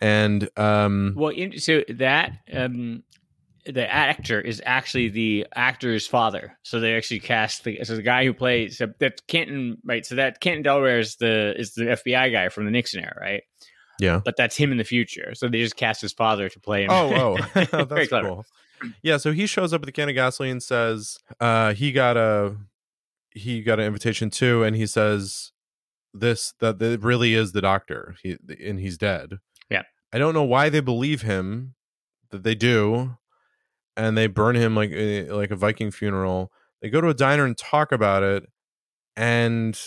and 0.00 0.48
um 0.58 1.14
well, 1.16 1.30
in, 1.30 1.58
so 1.58 1.82
that 1.88 2.32
um, 2.52 3.02
the 3.64 3.90
actor 3.90 4.40
is 4.40 4.60
actually 4.64 5.08
the 5.08 5.46
actor's 5.54 6.06
father. 6.06 6.58
So 6.62 6.80
they 6.80 6.96
actually 6.96 7.20
cast 7.20 7.64
the 7.64 7.84
so 7.84 7.96
the 7.96 8.02
guy 8.02 8.24
who 8.24 8.34
plays 8.34 8.78
so 8.78 8.88
that 8.98 9.26
Canton 9.28 9.78
right. 9.84 10.04
So 10.04 10.16
that 10.16 10.40
Canton 10.40 10.62
Delaware 10.62 10.98
is 10.98 11.16
the 11.16 11.54
is 11.58 11.74
the 11.74 11.84
FBI 11.84 12.32
guy 12.32 12.48
from 12.48 12.64
the 12.64 12.70
Nixon 12.70 13.00
era, 13.00 13.16
right? 13.20 13.42
yeah 13.98 14.20
But 14.24 14.36
that's 14.36 14.56
him 14.56 14.72
in 14.72 14.78
the 14.78 14.84
future. 14.84 15.34
So 15.34 15.48
they 15.48 15.58
just 15.58 15.76
cast 15.76 16.00
his 16.00 16.12
father 16.12 16.48
to 16.48 16.60
play 16.60 16.84
him. 16.84 16.90
Oh, 16.90 17.14
oh, 17.14 17.36
Very 17.54 17.84
that's 17.84 18.08
clever. 18.08 18.28
cool. 18.28 18.46
Yeah, 19.02 19.16
so 19.18 19.32
he 19.32 19.46
shows 19.46 19.72
up 19.72 19.80
with 19.82 19.88
a 19.88 19.92
can 19.92 20.08
of 20.08 20.16
gasoline, 20.16 20.52
and 20.52 20.62
says 20.62 21.18
uh, 21.38 21.72
he 21.74 21.92
got 21.92 22.16
a 22.16 22.56
he 23.30 23.62
got 23.62 23.78
an 23.78 23.86
invitation 23.86 24.28
too, 24.30 24.64
and 24.64 24.74
he 24.74 24.86
says 24.86 25.52
this 26.12 26.54
that 26.58 26.80
it 26.82 27.02
really 27.02 27.34
is 27.34 27.52
the 27.52 27.60
doctor, 27.60 28.16
he 28.22 28.36
and 28.64 28.80
he's 28.80 28.98
dead. 28.98 29.38
Yeah. 29.70 29.82
I 30.12 30.18
don't 30.18 30.34
know 30.34 30.42
why 30.42 30.68
they 30.68 30.80
believe 30.80 31.22
him 31.22 31.74
that 32.30 32.42
they 32.42 32.54
do, 32.54 33.16
and 33.96 34.16
they 34.16 34.26
burn 34.26 34.56
him 34.56 34.74
like 34.74 34.90
eh, 34.92 35.26
like 35.30 35.50
a 35.50 35.56
Viking 35.56 35.90
funeral. 35.90 36.50
They 36.80 36.90
go 36.90 37.00
to 37.00 37.08
a 37.08 37.14
diner 37.14 37.44
and 37.44 37.56
talk 37.56 37.92
about 37.92 38.22
it, 38.22 38.44
and 39.16 39.78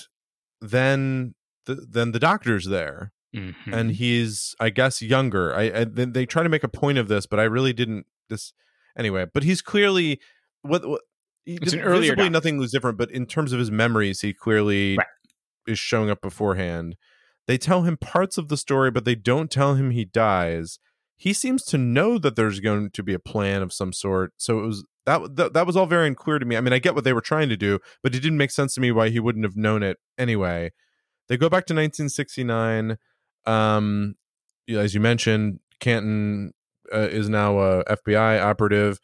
then 0.62 1.36
the, 1.66 1.76
then 1.90 2.12
the 2.12 2.20
doctor's 2.20 2.66
there 2.66 3.12
Mhm. 3.36 3.54
and 3.74 3.92
he's 3.92 4.56
i 4.62 4.70
guess 4.70 5.02
younger 5.02 5.54
i, 5.54 5.64
I 5.64 5.84
they, 5.84 6.26
try 6.26 6.42
to 6.42 6.48
make 6.48 6.64
a 6.64 6.70
point 6.70 6.98
of 6.98 7.10
this 7.10 7.26
but 7.26 7.38
i 7.38 7.44
really 7.44 7.74
didn't 7.74 8.06
this 8.30 8.54
anyway 8.98 9.26
but 9.34 9.44
he's 9.44 9.62
clearly 9.62 10.22
what, 10.62 10.88
what 10.88 11.02
It's 11.46 11.74
an 11.74 11.82
earlier 11.82 12.12
visibly 12.16 12.30
nothing 12.30 12.58
was 12.58 12.72
different 12.72 12.98
but 12.98 13.12
in 13.12 13.26
terms 13.26 13.52
of 13.52 13.60
his 13.60 13.70
memories 13.70 14.22
he 14.22 14.32
clearly 14.34 14.96
Right. 14.98 15.08
is 15.68 15.78
showing 15.78 16.10
up 16.10 16.22
beforehand 16.22 16.96
they 17.46 17.58
tell 17.58 17.82
him 17.82 17.98
parts 17.98 18.38
of 18.38 18.48
the 18.48 18.56
story 18.58 18.90
but 18.90 19.04
they 19.04 19.16
don't 19.16 19.52
tell 19.52 19.74
him 19.76 19.90
he 19.92 20.06
dies 20.06 20.80
he 21.18 21.32
seems 21.34 21.64
to 21.64 21.78
know 21.78 22.18
that 22.18 22.36
there's 22.36 22.60
going 22.60 22.90
to 22.92 23.02
be 23.04 23.14
a 23.14 23.20
plan 23.20 23.62
of 23.62 23.72
some 23.74 23.94
sort 23.94 24.34
so 24.38 24.60
it 24.60 24.68
was 24.68 24.86
that, 25.06 25.36
that 25.36 25.54
that 25.54 25.68
was 25.68 25.76
all 25.78 25.86
very 25.86 26.08
unclear 26.08 26.40
to 26.40 26.46
me. 26.46 26.58
I 26.58 26.62
mean 26.62 26.74
i 26.74 26.80
get 26.80 26.96
what 26.96 27.04
they 27.04 27.14
were 27.14 27.22
trying 27.22 27.50
to 27.50 27.58
do 27.58 27.80
but 28.04 28.16
it 28.16 28.20
didn't 28.22 28.38
make 28.38 28.52
sense 28.52 28.74
to 28.76 28.82
me 28.82 28.92
why 28.92 29.10
he 29.10 29.20
wouldn't 29.20 29.46
have 29.46 29.56
known 29.56 29.84
it 29.84 29.98
anyway. 30.18 30.72
They 31.28 31.38
go 31.38 31.50
back 31.50 31.66
to 31.68 31.74
1969 31.74 32.98
um 33.46 34.16
as 34.70 34.94
you 34.96 35.00
mentioned 35.00 35.60
canton 35.80 36.52
uh, 36.94 37.00
is 37.00 37.30
now 37.30 37.60
a 37.60 37.84
fbi 37.86 38.42
operative. 38.42 39.00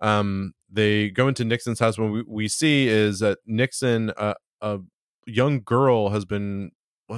Um 0.00 0.54
they 0.70 1.08
go 1.10 1.28
into 1.28 1.44
nixon's 1.44 1.78
house. 1.78 1.96
When 1.98 2.10
we, 2.10 2.24
we 2.26 2.48
see 2.48 2.88
is 2.88 3.20
that 3.20 3.38
nixon 3.46 4.10
uh, 4.16 4.34
a 4.60 4.80
young 5.26 5.60
girl 5.60 6.08
has 6.10 6.24
been 6.24 6.72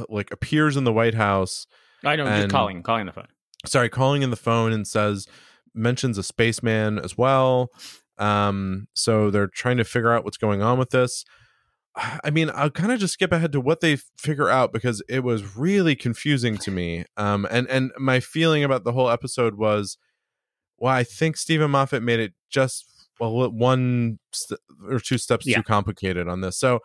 like 0.09 0.31
appears 0.31 0.77
in 0.77 0.85
the 0.85 0.93
white 0.93 1.15
house 1.15 1.67
I 2.05 2.17
know, 2.17 2.27
and- 2.27 2.43
just 2.43 2.53
calling, 2.53 2.83
calling 2.83 3.07
the 3.07 3.13
phone. 3.13 3.29
Sorry 3.65 3.89
calling 3.89 4.23
in 4.23 4.31
the 4.31 4.37
phone 4.37 4.73
and 4.73 4.87
says 4.87 5.27
mentions 5.75 6.19
a 6.19 6.23
spaceman 6.23 6.99
as 6.99 7.17
well. 7.17 7.71
Um 8.19 8.89
so 8.95 9.31
they're 9.31 9.47
trying 9.49 9.77
to 9.79 9.85
figure 9.85 10.13
out 10.13 10.25
what's 10.25 10.37
going 10.39 10.63
on 10.63 10.79
with 10.79 10.91
this. 10.91 11.25
I 12.25 12.31
mean 12.31 12.51
i'll 12.55 12.71
kind 12.71 12.93
of 12.93 12.99
just 13.01 13.15
skip 13.15 13.33
ahead 13.33 13.53
to 13.53 13.61
what 13.61 13.81
they 13.81 13.97
figure 14.19 14.49
out 14.49 14.73
because 14.73 15.03
it 15.09 15.25
was 15.25 15.57
really 15.57 15.97
confusing 15.97 16.57
to 16.59 16.71
me. 16.71 17.05
Um 17.17 17.47
and 17.51 17.67
and 17.69 17.93
my 17.99 18.21
feeling 18.21 18.65
about 18.65 18.85
the 18.85 18.93
whole 18.93 19.09
episode 19.11 19.55
was 19.57 19.97
well 20.79 20.93
i 20.93 21.03
think 21.05 21.37
steven 21.39 21.71
moffat 21.71 22.03
made 22.03 22.21
it 22.21 22.35
just 22.51 22.85
well 23.19 23.51
one 23.51 24.19
st- 24.33 24.61
or 24.91 24.99
two 25.01 25.17
steps 25.19 25.47
Yeah. 25.47 25.57
too 25.57 25.63
complicated 25.63 26.29
on 26.29 26.43
this. 26.43 26.59
So 26.59 26.81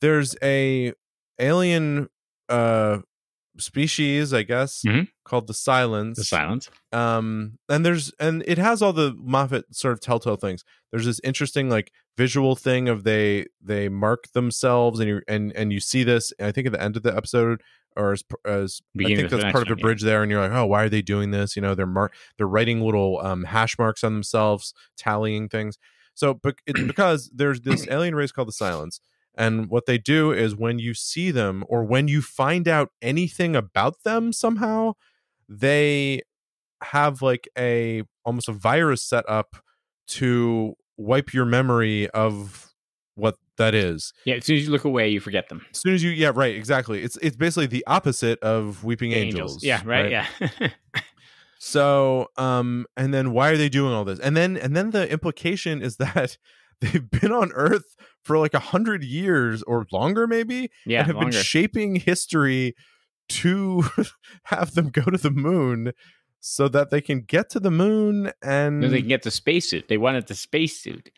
there's 0.00 0.34
a 0.42 0.92
alien 1.38 2.08
uh 2.48 2.98
species 3.58 4.32
i 4.34 4.42
guess 4.42 4.82
Mhm. 4.86 5.08
called 5.24 5.46
the 5.46 5.54
silence 5.54 6.18
The 6.18 6.24
silence. 6.24 6.70
um 6.92 7.58
and 7.68 7.84
there's 7.86 8.12
and 8.18 8.42
it 8.46 8.58
has 8.58 8.82
all 8.82 8.92
the 8.92 9.14
moffat 9.16 9.74
sort 9.74 9.92
of 9.92 10.00
telltale 10.00 10.36
things 10.36 10.64
there's 10.90 11.06
this 11.06 11.20
interesting 11.24 11.68
like 11.70 11.92
visual 12.16 12.56
thing 12.56 12.88
of 12.88 13.04
they 13.04 13.46
they 13.62 13.88
mark 13.88 14.32
themselves 14.32 15.00
and 15.00 15.08
you 15.08 15.22
and 15.28 15.52
and 15.56 15.72
you 15.72 15.80
see 15.80 16.02
this 16.04 16.32
i 16.40 16.50
think 16.52 16.66
at 16.66 16.72
the 16.72 16.82
end 16.82 16.96
of 16.96 17.02
the 17.02 17.16
episode 17.16 17.62
or 17.96 18.12
as, 18.12 18.24
as 18.44 18.80
i 18.98 19.04
think 19.04 19.30
that's 19.30 19.44
part 19.52 19.62
of 19.62 19.68
the 19.68 19.74
one, 19.74 19.78
yeah. 19.78 19.82
bridge 19.82 20.02
there 20.02 20.22
and 20.22 20.30
you're 20.32 20.40
like 20.40 20.52
oh 20.52 20.66
why 20.66 20.82
are 20.84 20.88
they 20.88 21.02
doing 21.02 21.30
this 21.30 21.54
you 21.56 21.62
know 21.62 21.74
they're 21.74 21.86
mark 21.86 22.12
they're 22.36 22.48
writing 22.48 22.80
little 22.80 23.20
um 23.20 23.44
hash 23.44 23.78
marks 23.78 24.02
on 24.02 24.12
themselves 24.14 24.74
tallying 24.96 25.48
things 25.48 25.78
so 26.14 26.34
but 26.34 26.56
it's 26.66 26.80
because 26.82 27.30
there's 27.34 27.60
this 27.62 27.86
alien 27.88 28.14
race 28.16 28.32
called 28.32 28.48
the 28.48 28.52
silence 28.52 29.00
and 29.36 29.68
what 29.68 29.86
they 29.86 29.98
do 29.98 30.32
is 30.32 30.54
when 30.56 30.78
you 30.78 30.94
see 30.94 31.30
them 31.30 31.64
or 31.68 31.84
when 31.84 32.08
you 32.08 32.22
find 32.22 32.68
out 32.68 32.90
anything 33.02 33.56
about 33.56 34.02
them 34.04 34.32
somehow 34.32 34.92
they 35.48 36.22
have 36.82 37.22
like 37.22 37.48
a 37.58 38.02
almost 38.24 38.48
a 38.48 38.52
virus 38.52 39.02
set 39.02 39.28
up 39.28 39.56
to 40.06 40.74
wipe 40.96 41.32
your 41.32 41.44
memory 41.44 42.08
of 42.10 42.72
what 43.14 43.36
that 43.56 43.74
is. 43.74 44.12
Yeah, 44.24 44.36
as 44.36 44.44
soon 44.44 44.56
as 44.56 44.64
you 44.64 44.70
look 44.72 44.84
away, 44.84 45.08
you 45.08 45.20
forget 45.20 45.48
them. 45.48 45.64
As 45.70 45.80
soon 45.80 45.94
as 45.94 46.02
you, 46.02 46.10
yeah, 46.10 46.32
right, 46.34 46.54
exactly. 46.54 47.02
It's 47.02 47.16
it's 47.22 47.36
basically 47.36 47.66
the 47.66 47.84
opposite 47.86 48.40
of 48.40 48.84
weeping 48.84 49.12
angels. 49.12 49.62
Yeah, 49.62 49.80
right. 49.84 50.10
Yeah. 50.10 50.26
So, 51.66 52.28
um, 52.36 52.84
and 52.94 53.14
then 53.14 53.32
why 53.32 53.48
are 53.48 53.56
they 53.56 53.70
doing 53.70 53.94
all 53.94 54.04
this? 54.04 54.18
And 54.18 54.36
then, 54.36 54.58
and 54.58 54.76
then 54.76 54.90
the 54.90 55.10
implication 55.10 55.80
is 55.80 55.96
that 55.96 56.36
they've 56.84 57.10
been 57.10 57.32
on 57.32 57.52
Earth 57.52 57.96
for 58.22 58.38
like 58.38 58.54
a 58.54 58.58
hundred 58.58 59.04
years 59.04 59.62
or 59.62 59.86
longer, 59.92 60.26
maybe, 60.26 60.70
yeah. 60.86 61.00
and 61.00 61.06
have 61.08 61.16
longer. 61.16 61.30
been 61.30 61.42
shaping 61.42 61.96
history 61.96 62.74
to 63.28 63.84
have 64.44 64.74
them 64.74 64.90
go 64.90 65.02
to 65.02 65.18
the 65.18 65.30
moon 65.30 65.92
so 66.40 66.68
that 66.68 66.90
they 66.90 67.00
can 67.00 67.22
get 67.22 67.48
to 67.50 67.60
the 67.60 67.70
moon 67.70 68.32
and 68.42 68.80
No, 68.80 68.88
they 68.88 69.00
can 69.00 69.08
get 69.08 69.22
the 69.22 69.30
spacesuit. 69.30 69.88
They 69.88 69.96
wanted 69.96 70.26
the 70.26 70.34
spacesuit 70.34 71.10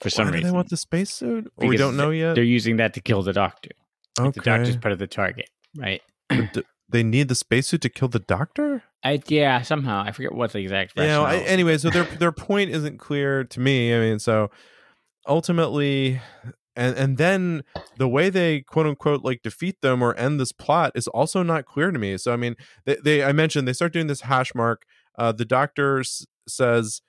for 0.00 0.10
some 0.10 0.28
reason. 0.28 0.48
they 0.48 0.52
want 0.52 0.70
the 0.70 0.76
spacesuit? 0.76 1.52
We 1.56 1.76
don't 1.76 1.96
know 1.96 2.10
yet. 2.10 2.34
They're 2.34 2.44
using 2.44 2.76
that 2.78 2.94
to 2.94 3.00
kill 3.00 3.22
the 3.22 3.32
doctor. 3.32 3.70
Like, 4.18 4.34
The 4.34 4.40
doctor's 4.40 4.76
part 4.76 4.92
of 4.92 4.98
the 4.98 5.06
target, 5.06 5.48
right? 5.76 6.02
They 6.88 7.02
need 7.02 7.28
the 7.28 7.34
spacesuit 7.34 7.80
to 7.82 7.88
kill 7.88 8.08
the 8.08 8.18
doctor. 8.18 8.82
I, 9.02 9.22
yeah, 9.26 9.62
somehow 9.62 10.02
I 10.04 10.12
forget 10.12 10.32
what 10.32 10.52
the 10.52 10.58
exact. 10.58 10.92
you 10.96 11.04
know 11.04 11.24
anyway 11.24 11.78
so 11.78 11.90
their 11.90 12.04
their 12.04 12.32
point 12.32 12.70
isn't 12.70 12.98
clear 12.98 13.42
to 13.42 13.60
me 13.60 13.94
i 13.94 13.98
mean 13.98 14.18
so 14.20 14.50
ultimately 15.26 16.20
and 16.74 16.96
and 16.96 17.18
then 17.18 17.62
the 17.98 18.08
way 18.08 18.30
they 18.30 18.60
quote 18.60 18.86
unquote 18.86 19.22
like 19.22 19.42
defeat 19.42 19.80
them 19.82 20.02
or 20.02 20.14
end 20.16 20.40
this 20.40 20.52
plot 20.52 20.92
is 20.94 21.06
also 21.08 21.42
not 21.42 21.66
clear 21.66 21.90
to 21.90 21.98
me. 21.98 22.16
So 22.16 22.32
i 22.32 22.36
mean 22.36 22.56
they, 22.84 22.96
they 23.02 23.24
i 23.24 23.32
mentioned 23.32 23.66
they 23.68 23.72
start 23.72 23.92
doing 23.92 24.06
this 24.06 24.22
hash 24.22 24.54
mark. 24.54 24.84
Uh 25.18 25.32
the 25.32 25.44
doctor 25.44 26.00
s- 26.00 26.26
says 26.48 27.02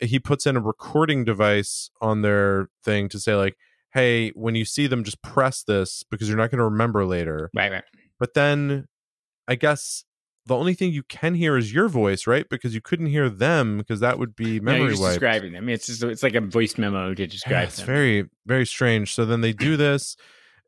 he 0.00 0.18
puts 0.18 0.46
in 0.46 0.56
a 0.56 0.60
recording 0.60 1.24
device 1.24 1.90
on 2.00 2.22
their 2.22 2.68
thing 2.82 3.08
to 3.10 3.20
say 3.20 3.34
like 3.34 3.56
hey 3.92 4.30
when 4.30 4.54
you 4.54 4.64
see 4.64 4.86
them 4.86 5.04
just 5.04 5.22
press 5.22 5.62
this 5.62 6.02
because 6.10 6.28
you're 6.28 6.38
not 6.38 6.50
going 6.50 6.58
to 6.58 6.64
remember 6.64 7.04
later. 7.04 7.50
Right, 7.54 7.70
right. 7.72 7.84
but 8.18 8.34
then 8.34 8.86
I 9.48 9.56
guess 9.56 10.04
the 10.50 10.56
only 10.56 10.74
thing 10.74 10.92
you 10.92 11.04
can 11.04 11.34
hear 11.36 11.56
is 11.56 11.72
your 11.72 11.88
voice, 11.88 12.26
right? 12.26 12.48
Because 12.48 12.74
you 12.74 12.80
couldn't 12.80 13.06
hear 13.06 13.28
them 13.30 13.78
because 13.78 14.00
that 14.00 14.18
would 14.18 14.34
be 14.34 14.58
memory 14.58 14.60
No, 14.60 14.70
you're 14.72 14.78
memory 14.80 14.90
just 14.94 15.02
wiped. 15.02 15.12
describing 15.14 15.52
them. 15.52 15.68
It's 15.68 15.86
just, 15.86 16.02
it's 16.02 16.24
like 16.24 16.34
a 16.34 16.40
voice 16.40 16.76
memo 16.76 17.14
to 17.14 17.22
Yeah, 17.22 17.28
describe 17.28 17.68
it's 17.68 17.76
them. 17.76 17.86
very 17.86 18.28
very 18.46 18.66
strange. 18.66 19.14
So 19.14 19.24
then 19.24 19.42
they 19.42 19.52
do 19.52 19.76
this. 19.76 20.16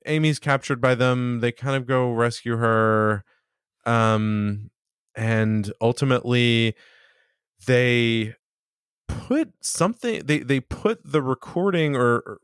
Amy's 0.07 0.39
captured 0.39 0.81
by 0.81 0.95
them. 0.95 1.41
They 1.41 1.51
kind 1.51 1.75
of 1.77 1.87
go 1.87 2.13
rescue 2.13 2.57
her, 2.59 3.25
um, 3.85 4.71
and 5.17 5.73
ultimately 5.81 6.77
they 7.67 8.37
put 9.09 9.53
something. 9.61 10.23
They 10.25 10.39
they 10.39 10.61
put 10.61 11.01
the 11.05 11.23
recording 11.23 11.97
or. 11.97 12.17
or 12.19 12.39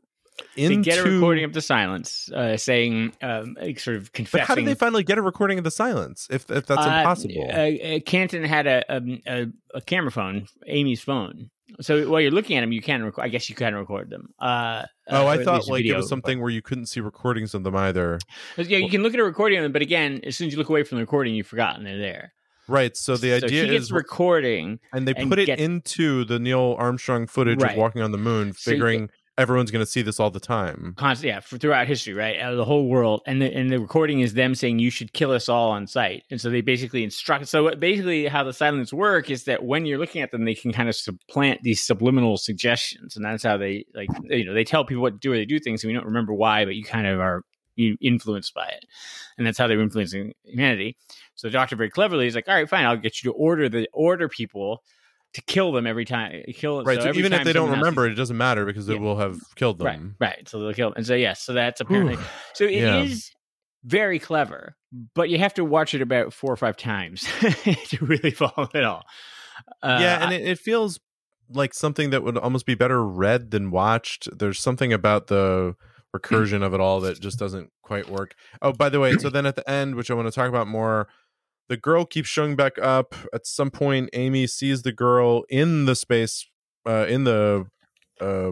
into, 0.55 0.81
get 0.89 0.97
a 0.99 1.03
recording 1.09 1.43
of 1.43 1.53
the 1.53 1.61
silence, 1.61 2.29
uh, 2.33 2.57
saying, 2.57 3.13
um, 3.21 3.55
sort 3.77 3.97
of 3.97 4.11
confessing. 4.13 4.41
But 4.41 4.47
how 4.47 4.55
did 4.55 4.65
they 4.65 4.75
finally 4.75 5.03
get 5.03 5.17
a 5.17 5.21
recording 5.21 5.57
of 5.57 5.63
the 5.63 5.71
silence 5.71 6.27
if 6.31 6.49
if 6.51 6.65
that's 6.65 6.85
Uh, 6.85 6.89
impossible? 6.99 7.49
Uh, 7.49 7.95
uh, 7.95 7.99
Canton 8.05 8.43
had 8.43 8.67
a, 8.67 8.83
um, 8.95 9.21
a 9.27 9.47
a 9.75 9.81
camera 9.81 10.11
phone, 10.11 10.47
Amy's 10.67 11.01
phone. 11.01 11.49
So 11.81 12.09
while 12.09 12.19
you're 12.19 12.31
looking 12.31 12.57
at 12.57 12.61
them, 12.61 12.71
you 12.71 12.81
can. 12.81 13.03
Rec- 13.03 13.19
I 13.19 13.27
guess 13.27 13.47
you 13.47 13.55
can 13.55 13.75
record 13.75 14.09
them. 14.09 14.33
Uh, 14.39 14.85
Oh, 15.11 15.25
uh, 15.27 15.29
I 15.31 15.43
thought 15.43 15.67
like 15.67 15.85
it 15.85 15.95
was 15.95 16.09
something 16.09 16.39
where 16.41 16.49
you 16.49 16.61
couldn't 16.61 16.87
see 16.87 16.99
recordings 16.99 17.53
of 17.53 17.63
them 17.63 17.75
either. 17.75 18.19
yeah, 18.57 18.77
you 18.77 18.89
can 18.89 19.01
look 19.03 19.13
at 19.13 19.19
a 19.19 19.23
recording 19.23 19.57
of 19.59 19.63
them, 19.63 19.71
but 19.71 19.81
again, 19.83 20.19
as 20.23 20.35
soon 20.35 20.47
as 20.47 20.53
you 20.53 20.59
look 20.59 20.69
away 20.69 20.83
from 20.83 20.97
the 20.97 21.03
recording, 21.03 21.35
you've 21.35 21.47
forgotten 21.47 21.83
they're 21.83 21.97
there. 21.97 22.33
Right. 22.67 22.95
So 22.95 23.17
the 23.17 23.33
idea 23.33 23.65
gets 23.65 23.85
is, 23.85 23.91
recording. 23.91 24.79
and 24.93 25.07
they 25.07 25.13
and 25.15 25.29
put 25.29 25.39
it 25.39 25.45
get- 25.47 25.59
into 25.59 26.23
the 26.25 26.37
Neil 26.39 26.75
Armstrong 26.77 27.25
footage 27.27 27.61
Right. 27.61 27.71
of 27.71 27.77
walking 27.77 28.01
on 28.03 28.11
the 28.11 28.17
moon, 28.19 28.53
So 28.53 28.71
figuring 28.71 29.09
everyone's 29.39 29.71
going 29.71 29.83
to 29.83 29.89
see 29.89 30.01
this 30.01 30.19
all 30.19 30.29
the 30.29 30.39
time. 30.39 30.93
Const- 30.97 31.23
yeah, 31.23 31.39
for, 31.39 31.57
throughout 31.57 31.87
history, 31.87 32.13
right, 32.13 32.39
uh, 32.39 32.55
the 32.55 32.65
whole 32.65 32.87
world, 32.87 33.21
and 33.25 33.41
the 33.41 33.51
and 33.51 33.71
the 33.71 33.79
recording 33.79 34.19
is 34.19 34.33
them 34.33 34.53
saying 34.53 34.79
you 34.79 34.91
should 34.91 35.13
kill 35.13 35.31
us 35.31 35.47
all 35.49 35.71
on 35.71 35.87
sight, 35.87 36.23
and 36.29 36.39
so 36.39 36.49
they 36.49 36.61
basically 36.61 37.03
instruct. 37.03 37.47
So 37.47 37.73
basically, 37.75 38.27
how 38.27 38.43
the 38.43 38.53
silence 38.53 38.93
work 38.93 39.29
is 39.29 39.45
that 39.45 39.63
when 39.63 39.85
you're 39.85 39.97
looking 39.97 40.21
at 40.21 40.31
them, 40.31 40.45
they 40.45 40.55
can 40.55 40.73
kind 40.73 40.89
of 40.89 40.95
supplant 40.95 41.63
these 41.63 41.83
subliminal 41.83 42.37
suggestions, 42.37 43.15
and 43.15 43.25
that's 43.25 43.43
how 43.43 43.57
they 43.57 43.85
like 43.95 44.09
you 44.25 44.45
know 44.45 44.53
they 44.53 44.65
tell 44.65 44.85
people 44.85 45.01
what 45.01 45.13
to 45.13 45.19
do 45.19 45.33
or 45.33 45.37
they 45.37 45.45
do 45.45 45.59
things, 45.59 45.83
and 45.83 45.89
we 45.89 45.95
don't 45.95 46.07
remember 46.07 46.33
why, 46.33 46.65
but 46.65 46.75
you 46.75 46.83
kind 46.83 47.07
of 47.07 47.19
are 47.19 47.43
you 47.75 47.95
influenced 48.01 48.53
by 48.53 48.67
it, 48.67 48.85
and 49.37 49.47
that's 49.47 49.57
how 49.57 49.67
they're 49.67 49.79
influencing 49.79 50.33
humanity. 50.43 50.97
So 51.35 51.47
the 51.47 51.53
doctor 51.53 51.77
very 51.77 51.89
cleverly 51.89 52.27
is 52.27 52.35
like, 52.35 52.49
all 52.49 52.55
right, 52.55 52.69
fine, 52.69 52.85
I'll 52.85 52.97
get 52.97 53.23
you 53.23 53.31
to 53.31 53.37
order 53.37 53.69
the 53.69 53.87
order 53.93 54.27
people 54.27 54.83
to 55.33 55.41
kill 55.41 55.71
them 55.71 55.85
every 55.85 56.05
time, 56.05 56.43
kill 56.53 56.83
Right. 56.83 57.01
So, 57.01 57.09
every 57.09 57.19
even 57.19 57.33
if 57.33 57.43
they 57.43 57.53
don't 57.53 57.69
remember 57.71 58.07
it, 58.07 58.13
it 58.13 58.15
doesn't 58.15 58.37
matter 58.37 58.65
because 58.65 58.89
it 58.89 58.99
will 58.99 59.17
have 59.17 59.39
killed 59.55 59.79
them. 59.79 60.15
right. 60.19 60.47
So 60.49 60.59
they'll 60.59 60.73
kill. 60.73 60.89
them. 60.89 60.97
And 60.97 61.05
so 61.07 61.13
yes, 61.15 61.41
so 61.41 61.53
that's 61.53 61.81
apparently 61.81 62.17
so 62.53 62.63
it 62.63 62.71
is 62.73 63.31
Yeah. 63.31 63.35
very 63.83 64.19
clever, 64.19 64.75
but 65.13 65.29
you 65.29 65.37
have 65.37 65.53
to 65.55 65.63
watch 65.65 65.93
it 65.93 66.01
about 66.01 66.33
four 66.33 66.51
or 66.51 66.57
five 66.57 66.77
times 66.77 67.21
to 67.41 67.97
really 68.05 68.31
follow 68.35 68.69
it 68.73 68.83
all. 68.83 69.03
Uh, 69.83 69.99
yeah, 70.01 70.23
and 70.23 70.33
it, 70.33 70.41
it 70.47 70.57
feels 70.59 70.99
like 71.51 71.73
something 71.73 72.09
that 72.11 72.23
would 72.23 72.37
almost 72.37 72.65
be 72.65 72.75
better 72.75 73.03
read 73.03 73.51
than 73.51 73.71
watched. 73.71 74.27
There's 74.37 74.59
something 74.59 74.91
about 74.93 75.27
the 75.27 75.75
recursion 76.15 76.63
of 76.63 76.73
it 76.73 76.79
all 76.79 77.01
that 77.01 77.19
just 77.19 77.37
doesn't 77.37 77.69
quite 77.83 78.09
work. 78.09 78.33
Oh, 78.61 78.71
by 78.73 78.89
the 78.89 78.99
way, 78.99 79.15
so 79.17 79.29
then 79.29 79.45
at 79.45 79.55
the 79.55 79.69
end, 79.69 79.95
which 79.95 80.09
I 80.09 80.15
want 80.15 80.27
to 80.27 80.31
talk 80.31 80.49
about 80.49 80.67
more, 80.67 81.07
the 81.69 81.77
girl 81.77 82.03
keeps 82.05 82.27
showing 82.27 82.55
back 82.57 82.77
up. 82.81 83.15
At 83.33 83.47
some 83.47 83.71
point, 83.71 84.09
Amy 84.13 84.45
sees 84.47 84.81
the 84.81 84.91
girl 84.91 85.43
in 85.49 85.85
the 85.85 85.95
space, 85.95 86.45
uh, 86.85 87.05
in 87.07 87.23
the 87.23 87.65
uh, 88.19 88.51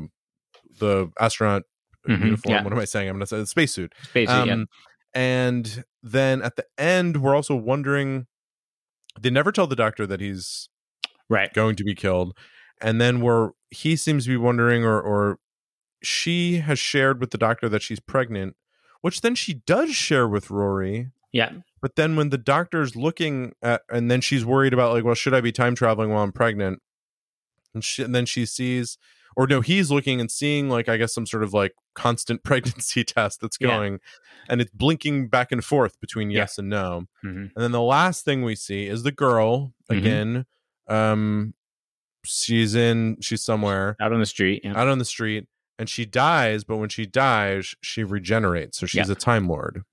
the 0.79 1.11
astronaut 1.19 1.63
Mhm, 2.07 2.21
uniform. 2.23 2.55
yeah. 2.55 2.63
What 2.63 2.71
am 2.71 2.79
I 2.79 2.85
saying? 2.85 3.09
I'm 3.09 3.15
going 3.15 3.21
to 3.21 3.27
say 3.27 3.37
the 3.39 3.45
spacesuit. 3.45 3.93
yeah. 4.15 4.41
Um, 4.41 4.67
And 5.13 5.83
then 6.01 6.41
at 6.41 6.55
the 6.55 6.65
end, 6.77 7.17
we're 7.21 7.35
also 7.35 7.55
wondering. 7.55 8.27
They 9.19 9.29
never 9.31 9.51
tell 9.51 9.65
the 9.67 9.75
doctor 9.75 10.05
that 10.05 10.21
he's 10.21 10.69
right. 11.27 11.51
going 11.53 11.75
to 11.77 11.83
be 11.83 11.95
killed, 11.95 12.37
and 12.79 13.01
then 13.01 13.19
we're 13.21 13.51
he 13.71 13.95
seems 13.95 14.25
to 14.25 14.29
be 14.29 14.37
wondering, 14.37 14.85
or 14.85 15.01
or 15.01 15.39
she 16.03 16.57
has 16.59 16.77
shared 16.77 17.19
with 17.19 17.31
the 17.31 17.37
doctor 17.39 17.67
that 17.67 17.81
she's 17.81 17.99
pregnant, 17.99 18.55
which 19.01 19.21
then 19.21 19.33
she 19.33 19.55
does 19.65 19.95
share 19.95 20.27
with 20.27 20.51
Rory. 20.51 21.09
Yeah, 21.33 21.51
But 21.81 21.95
then 21.95 22.15
when 22.15 22.29
the 22.29 22.37
doctor's 22.37 22.95
looking 22.95 23.53
at, 23.61 23.81
and 23.89 24.09
then 24.09 24.21
she's 24.21 24.43
worried 24.45 24.73
about 24.73 24.93
like, 24.93 25.03
well, 25.03 25.15
should 25.15 25.33
I 25.33 25.41
be 25.41 25.51
time 25.51 25.75
traveling 25.75 26.09
while 26.09 26.23
I'm 26.23 26.31
pregnant? 26.31 26.81
And, 27.73 27.83
she, 27.83 28.03
and 28.03 28.15
then 28.15 28.25
she 28.25 28.45
sees, 28.45 28.97
or 29.35 29.45
no, 29.45 29.61
he's 29.61 29.91
looking 29.91 30.19
and 30.19 30.31
seeing 30.31 30.69
like 30.69 30.89
I 30.89 30.97
guess 30.97 31.13
some 31.13 31.27
sort 31.27 31.43
of 31.43 31.53
like 31.53 31.73
constant 31.93 32.43
pregnancy 32.43 33.03
test 33.03 33.41
that's 33.41 33.57
Yeah. 33.59 33.67
going, 33.67 33.99
and 34.49 34.59
it's 34.61 34.71
blinking 34.71 35.27
back 35.27 35.51
and 35.51 35.63
forth 35.63 35.99
between 35.99 36.31
Yeah. 36.31 36.39
yes 36.39 36.57
and 36.57 36.69
no. 36.69 37.05
Mhm. 37.23 37.35
And 37.35 37.51
then 37.55 37.71
the 37.71 37.81
last 37.81 38.25
thing 38.25 38.41
we 38.43 38.55
see 38.55 38.87
is 38.87 39.03
the 39.03 39.11
girl 39.11 39.73
Mhm. 39.91 39.97
again. 39.97 40.45
Um, 40.87 41.53
she's 42.25 42.73
in, 42.75 43.17
she's 43.21 43.43
somewhere 43.43 43.95
out 44.01 44.11
on 44.13 44.19
the 44.19 44.25
street. 44.25 44.61
Yeah. 44.63 44.75
out 44.79 44.87
on 44.87 44.97
the 44.97 45.05
street, 45.05 45.47
and 45.77 45.87
she 45.87 46.05
dies. 46.05 46.63
But 46.63 46.77
when 46.77 46.89
she 46.89 47.05
dies, 47.05 47.75
she 47.81 48.03
regenerates, 48.03 48.79
so 48.79 48.85
she's 48.87 49.07
Yeah. 49.07 49.11
a 49.13 49.15
time 49.15 49.47
lord 49.47 49.83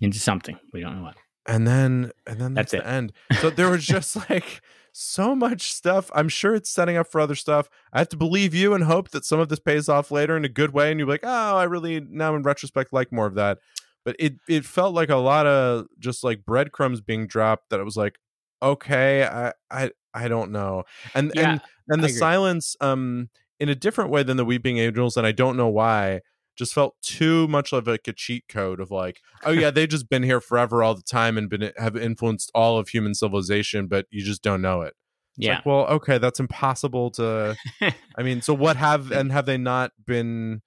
into 0.00 0.18
something 0.18 0.58
we 0.72 0.80
don't 0.80 0.96
know 0.96 1.02
what. 1.02 1.16
And 1.48 1.66
then 1.66 2.12
and 2.26 2.40
then 2.40 2.54
that's, 2.54 2.72
That's 2.72 2.84
the 2.84 2.88
end. 2.88 3.12
So 3.40 3.50
there 3.50 3.70
was 3.70 3.84
just 3.84 4.14
like 4.30 4.60
so 4.92 5.34
much 5.34 5.72
stuff. 5.72 6.10
I'm 6.14 6.28
sure 6.28 6.54
it's 6.54 6.70
setting 6.70 6.96
up 6.96 7.10
for 7.10 7.20
other 7.20 7.34
stuff. 7.34 7.68
I 7.92 7.98
have 7.98 8.10
to 8.10 8.16
believe 8.16 8.54
you 8.54 8.74
and 8.74 8.84
hope 8.84 9.10
that 9.10 9.24
some 9.24 9.40
of 9.40 9.48
this 9.48 9.58
pays 9.58 9.88
off 9.88 10.10
later 10.10 10.36
in 10.36 10.44
a 10.44 10.48
good 10.48 10.72
way 10.72 10.90
and 10.90 11.00
you're 11.00 11.08
like 11.08 11.24
oh 11.24 11.56
i 11.56 11.64
really 11.64 12.00
now 12.00 12.34
in 12.36 12.42
retrospect 12.42 12.92
like 12.92 13.10
more 13.10 13.26
of 13.26 13.34
that. 13.34 13.58
But 14.04 14.16
it 14.18 14.34
it 14.48 14.64
felt 14.64 14.94
like 14.94 15.08
a 15.08 15.16
lot 15.16 15.46
of 15.46 15.86
just 15.98 16.22
like 16.22 16.44
breadcrumbs 16.44 17.00
being 17.00 17.26
dropped 17.26 17.70
that 17.70 17.80
it 17.80 17.84
was 17.84 17.96
like 17.96 18.18
okay 18.62 19.24
i 19.24 19.52
i 19.70 19.90
i 20.12 20.28
don't 20.28 20.52
know. 20.52 20.84
And 21.14 21.32
Yeah, 21.34 21.52
and 21.52 21.60
and 21.88 22.04
the 22.04 22.08
silence 22.10 22.76
um 22.80 23.30
in 23.58 23.70
a 23.70 23.74
different 23.74 24.10
way 24.10 24.22
than 24.22 24.36
the 24.36 24.44
weeping 24.44 24.78
angels 24.78 25.16
and 25.16 25.26
i 25.26 25.32
don't 25.32 25.56
know 25.56 25.68
why 25.68 26.20
just 26.58 26.74
felt 26.74 26.96
too 27.00 27.46
much 27.48 27.72
of 27.72 27.86
like 27.86 28.06
a 28.08 28.12
cheat 28.12 28.44
code 28.48 28.80
of 28.80 28.90
like 28.90 29.20
oh 29.44 29.52
yeah 29.52 29.70
they've 29.70 29.88
just 29.88 30.08
been 30.10 30.24
here 30.24 30.40
forever 30.40 30.82
all 30.82 30.94
the 30.94 31.02
time 31.02 31.38
and 31.38 31.48
been 31.48 31.70
have 31.78 31.96
influenced 31.96 32.50
all 32.54 32.78
of 32.78 32.88
human 32.88 33.14
civilization 33.14 33.86
but 33.86 34.06
you 34.10 34.22
just 34.24 34.42
don't 34.42 34.60
know 34.60 34.82
it 34.82 34.94
It's 35.38 35.46
Yeah. 35.46 35.54
like, 35.56 35.66
well 35.66 35.86
okay 35.86 36.18
that's 36.18 36.40
impossible 36.40 37.10
to 37.12 37.56
i 38.16 38.22
mean 38.22 38.42
so 38.42 38.52
what 38.52 38.76
have 38.76 39.12
and 39.12 39.30
have 39.32 39.46
they 39.46 39.56
not 39.56 39.92
been 40.04 40.60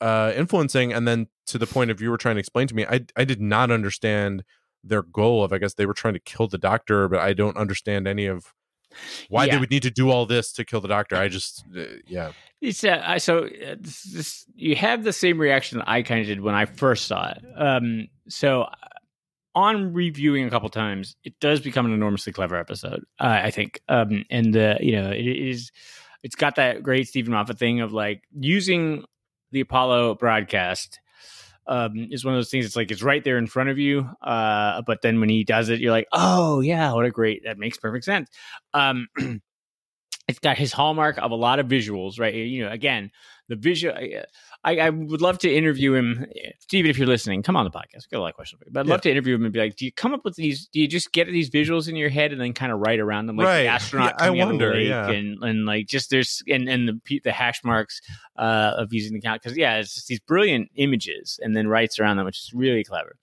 uh 0.00 0.32
influencing 0.36 0.92
and 0.92 1.08
then 1.08 1.26
to 1.46 1.58
the 1.58 1.66
point 1.66 1.90
of 1.90 2.00
you 2.00 2.10
were 2.10 2.18
trying 2.18 2.36
to 2.36 2.40
explain 2.40 2.68
to 2.68 2.74
me 2.74 2.84
i 2.86 3.00
i 3.16 3.24
did 3.24 3.40
not 3.40 3.70
understand 3.70 4.44
their 4.84 5.02
goal 5.02 5.42
of 5.42 5.52
i 5.52 5.58
guess 5.58 5.74
they 5.74 5.86
were 5.86 5.94
trying 5.94 6.14
to 6.14 6.20
kill 6.20 6.46
the 6.46 6.58
doctor 6.58 7.08
but 7.08 7.18
i 7.18 7.32
don't 7.32 7.56
understand 7.56 8.06
any 8.06 8.26
of 8.26 8.52
why 9.28 9.46
they 9.46 9.52
Yeah. 9.52 9.60
would 9.60 9.70
need 9.70 9.82
to 9.82 9.90
do 9.90 10.10
all 10.10 10.26
this 10.26 10.52
to 10.52 10.64
kill 10.64 10.80
the 10.80 10.88
doctor 10.88 11.16
i 11.16 11.28
just 11.28 11.64
uh, 11.76 11.84
yeah 12.06 12.32
It's 12.60 12.82
uh, 12.84 13.00
I 13.04 13.18
so 13.18 13.44
uh, 13.46 13.76
this, 13.78 14.02
this, 14.02 14.44
you 14.56 14.74
have 14.76 15.04
the 15.04 15.12
same 15.12 15.38
reaction 15.38 15.78
that 15.78 15.88
I 15.88 16.02
kind 16.02 16.20
of 16.20 16.26
did 16.26 16.40
when 16.40 16.54
I 16.56 16.64
first 16.66 17.06
saw 17.06 17.30
it. 17.30 17.38
Um, 17.56 18.08
so 18.28 18.62
uh, 18.62 18.74
on 19.54 19.92
reviewing 19.92 20.44
a 20.44 20.50
couple 20.50 20.68
times, 20.68 21.14
it 21.22 21.38
does 21.40 21.60
become 21.60 21.86
an 21.86 21.92
enormously 21.92 22.32
clever 22.32 22.56
episode. 22.56 23.04
Uh, 23.20 23.40
I 23.44 23.50
think, 23.52 23.80
um, 23.88 24.24
and 24.30 24.56
uh, 24.56 24.74
you 24.80 24.92
know, 25.00 25.10
it 25.10 25.24
is. 25.24 25.70
it's 26.24 26.34
got 26.34 26.56
that 26.56 26.82
great 26.82 27.06
Steven 27.08 27.32
Moffat 27.32 27.58
thing 27.58 27.80
of 27.80 27.92
like 27.92 28.22
using 28.32 29.04
the 29.52 29.60
Apollo 29.60 30.16
broadcast 30.16 30.98
um, 31.68 32.08
is 32.10 32.24
one 32.24 32.34
of 32.34 32.38
those 32.38 32.50
things. 32.50 32.66
It's 32.66 32.76
like 32.76 32.90
it's 32.90 33.02
right 33.02 33.22
there 33.22 33.38
in 33.38 33.46
front 33.46 33.68
of 33.68 33.78
you, 33.78 34.08
uh, 34.22 34.82
but 34.86 35.02
then 35.02 35.20
when 35.20 35.28
he 35.28 35.44
does 35.44 35.68
it, 35.68 35.80
you're 35.80 35.92
like, 35.92 36.08
oh 36.12 36.60
yeah, 36.60 36.92
what 36.92 37.04
a 37.04 37.10
great 37.10 37.44
that 37.44 37.58
makes 37.58 37.78
perfect 37.78 38.04
sense. 38.04 38.28
Um, 38.74 39.08
it's 40.28 40.38
got 40.40 40.58
his 40.58 40.72
hallmark 40.72 41.18
of 41.18 41.30
a 41.30 41.36
lot 41.36 41.58
of 41.58 41.66
visuals, 41.66 42.18
right? 42.18 42.34
You 42.34 42.64
know, 42.64 42.72
again, 42.72 43.10
the 43.48 43.56
visual. 43.56 43.94
I, 44.64 44.76
I 44.78 44.90
would 44.90 45.20
love 45.22 45.38
to 45.38 45.54
interview 45.54 45.94
him, 45.94 46.26
Steven. 46.58 46.90
If 46.90 46.98
you're 46.98 47.06
listening, 47.06 47.42
come 47.44 47.54
on 47.56 47.64
the 47.64 47.70
podcast. 47.70 47.94
We've 48.04 48.10
got 48.10 48.18
a 48.18 48.22
lot 48.22 48.30
of 48.30 48.34
questions, 48.34 48.60
but 48.70 48.80
I'd 48.80 48.86
Yeah. 48.86 48.90
love 48.90 49.00
to 49.02 49.10
interview 49.10 49.36
him 49.36 49.44
and 49.44 49.52
be 49.52 49.60
like, 49.60 49.76
do 49.76 49.84
you 49.84 49.92
come 49.92 50.12
up 50.12 50.24
with 50.24 50.34
these? 50.34 50.66
Do 50.66 50.80
you 50.80 50.88
just 50.88 51.12
get 51.12 51.28
these 51.28 51.48
visuals 51.48 51.88
in 51.88 51.94
your 51.94 52.08
head 52.08 52.32
and 52.32 52.40
then 52.40 52.52
kind 52.52 52.72
of 52.72 52.80
write 52.80 52.98
around 52.98 53.26
them, 53.26 53.36
like 53.36 53.46
Right. 53.46 53.62
the 53.62 53.68
astronaut 53.68 54.14
Yeah, 54.18 54.24
I 54.24 54.26
coming 54.26 54.40
out 54.40 54.50
of 54.52 54.58
the 54.58 54.64
wonder, 54.64 54.74
lake, 54.78 54.88
yeah. 54.88 55.10
and 55.10 55.42
and 55.44 55.64
like 55.64 55.86
just 55.86 56.10
there's 56.10 56.42
and 56.48 56.68
and 56.68 56.88
the 56.88 57.20
the 57.22 57.32
hash 57.32 57.62
marks 57.64 58.00
uh, 58.36 58.72
of 58.76 58.92
using 58.92 59.12
the 59.14 59.20
count 59.20 59.40
because 59.42 59.56
yeah, 59.56 59.76
it's 59.76 59.94
just 59.94 60.08
these 60.08 60.20
brilliant 60.20 60.70
images 60.74 61.38
and 61.42 61.56
then 61.56 61.68
writes 61.68 61.98
around 62.00 62.16
them, 62.16 62.26
which 62.26 62.38
is 62.38 62.52
really 62.52 62.82
clever. 62.82 63.14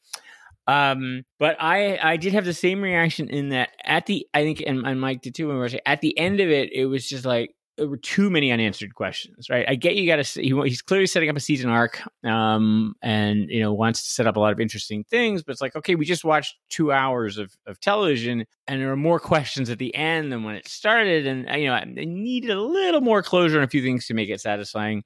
Um, 0.67 1.23
but 1.37 1.57
I 1.59 1.99
I 2.01 2.17
did 2.17 2.33
have 2.33 2.45
the 2.45 2.53
same 2.53 2.81
reaction 2.81 3.29
in 3.29 3.49
that 3.49 3.69
at 3.83 4.05
the 4.07 4.25
I 4.33 4.41
think 4.43 4.63
and, 4.65 4.85
and 4.87 4.99
Mike 4.99 5.21
did 5.21 5.35
too 5.35 5.47
when 5.47 5.57
we 5.57 5.59
were 5.61 5.69
saying 5.69 5.81
at 5.85 6.01
the 6.01 6.17
end 6.17 6.39
of 6.39 6.49
it, 6.49 6.71
it 6.73 6.85
was 6.85 7.07
just 7.07 7.23
like 7.25 7.53
there 7.77 7.88
were 7.88 7.97
too 7.97 8.29
many 8.29 8.51
unanswered 8.51 8.95
questions, 8.95 9.49
right? 9.49 9.65
I 9.67 9.75
get 9.75 9.95
you 9.95 10.07
got 10.07 10.23
to. 10.23 10.41
He, 10.41 10.49
he's 10.63 10.81
clearly 10.81 11.07
setting 11.07 11.29
up 11.29 11.35
a 11.35 11.41
season 11.41 11.69
arc, 11.69 12.01
um, 12.23 12.95
and 13.01 13.49
you 13.49 13.61
know 13.61 13.73
wants 13.73 14.03
to 14.03 14.09
set 14.11 14.27
up 14.27 14.38
a 14.38 14.39
lot 14.39 14.53
of 14.53 14.59
interesting 14.59 15.03
things. 15.03 15.43
But 15.43 15.53
it's 15.53 15.61
like, 15.61 15.75
okay, 15.75 15.95
we 15.95 16.05
just 16.05 16.23
watched 16.23 16.55
two 16.69 16.91
hours 16.91 17.38
of 17.38 17.53
of 17.65 17.79
television, 17.79 18.45
and 18.67 18.81
there 18.81 18.91
are 18.91 18.97
more 18.97 19.19
questions 19.19 19.69
at 19.69 19.77
the 19.77 19.93
end 19.93 20.31
than 20.31 20.43
when 20.43 20.55
it 20.55 20.67
started, 20.67 21.27
and 21.27 21.49
uh, 21.49 21.55
you 21.55 21.67
know 21.67 21.73
I 21.73 21.83
needed 21.85 22.51
a 22.51 22.61
little 22.61 23.01
more 23.01 23.21
closure 23.21 23.57
on 23.57 23.63
a 23.63 23.69
few 23.69 23.81
things 23.81 24.07
to 24.07 24.13
make 24.13 24.29
it 24.29 24.39
satisfying. 24.39 25.03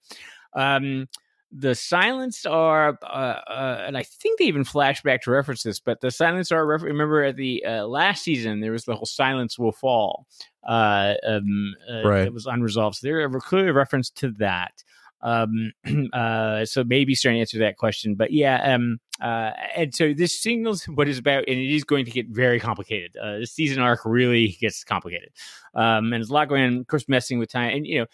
Um, 0.53 1.07
the 1.51 1.73
silence 1.73 2.45
are, 2.45 2.97
uh, 3.03 3.05
uh, 3.05 3.83
and 3.87 3.97
I 3.97 4.03
think 4.03 4.39
they 4.39 4.45
even 4.45 4.63
flash 4.63 5.01
back 5.01 5.23
to 5.23 5.31
reference 5.31 5.63
this, 5.63 5.79
but 5.79 6.01
the 6.01 6.11
silence 6.11 6.51
are. 6.51 6.65
Remember 6.65 7.23
at 7.23 7.37
the 7.37 7.65
uh, 7.65 7.87
last 7.87 8.23
season 8.23 8.59
there 8.59 8.71
was 8.71 8.85
the 8.85 8.95
whole 8.95 9.05
silence 9.05 9.57
will 9.57 9.71
fall 9.71 10.27
uh, 10.67 11.15
um, 11.25 11.75
uh, 11.91 12.07
Right. 12.07 12.27
It 12.27 12.33
was 12.33 12.45
unresolved. 12.45 12.97
So 12.97 13.29
clearly 13.39 13.69
a 13.69 13.73
reference 13.73 14.09
to 14.11 14.31
that. 14.39 14.83
Um, 15.21 15.73
uh, 16.13 16.65
so 16.65 16.83
maybe 16.83 17.15
starting 17.15 17.37
to 17.37 17.41
answer 17.41 17.59
that 17.59 17.77
question, 17.77 18.15
but 18.15 18.31
yeah, 18.31 18.73
um, 18.73 18.99
uh, 19.19 19.51
and 19.75 19.93
so 19.93 20.13
this 20.13 20.39
signals 20.39 20.83
what 20.87 21.09
is 21.09 21.17
about, 21.17 21.43
and 21.47 21.59
it 21.59 21.75
is 21.75 21.83
going 21.83 22.05
to 22.05 22.11
get 22.11 22.27
very 22.29 22.59
complicated. 22.59 23.17
Uh, 23.17 23.39
this 23.39 23.51
season 23.51 23.81
arc 23.81 24.05
really 24.05 24.57
gets 24.61 24.83
complicated, 24.83 25.29
um, 25.75 26.05
and 26.05 26.13
there's 26.13 26.29
a 26.29 26.33
lot 26.33 26.47
going 26.47 26.63
on. 26.63 26.77
Of 26.77 26.87
course, 26.87 27.09
messing 27.09 27.37
with 27.37 27.51
time, 27.51 27.75
and 27.75 27.85
you 27.85 27.99
know, 27.99 28.05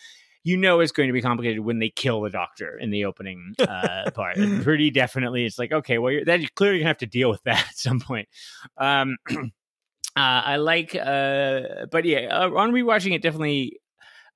you 0.46 0.58
know, 0.58 0.80
it's 0.80 0.92
going 0.92 1.10
to 1.10 1.14
be 1.14 1.24
complicated 1.24 1.60
when 1.60 1.80
they 1.80 1.90
kill 1.90 2.22
the 2.22 2.30
doctor 2.30 2.78
in 2.78 2.92
the 2.92 3.06
opening 3.06 3.56
uh, 3.60 4.12
part. 4.14 4.38
Pretty 4.62 4.92
definitely, 4.92 5.44
it's 5.44 5.58
like 5.58 5.72
okay, 5.72 5.98
well, 5.98 6.12
you're, 6.12 6.24
then 6.24 6.40
you're 6.40 6.52
clearly 6.56 6.78
gonna 6.78 6.88
have 6.88 7.00
to 7.00 7.08
deal 7.08 7.32
with 7.32 7.44
that 7.44 7.66
at 7.70 7.78
some 7.78 8.00
point. 8.00 8.30
Um, 8.78 9.18
uh, 9.32 9.42
I 10.16 10.58
like, 10.58 10.96
uh, 10.96 11.88
but 11.92 12.06
yeah, 12.06 12.28
uh, 12.32 12.52
on 12.52 12.72
rewatching 12.72 13.14
it, 13.16 13.24
definitely 13.24 13.82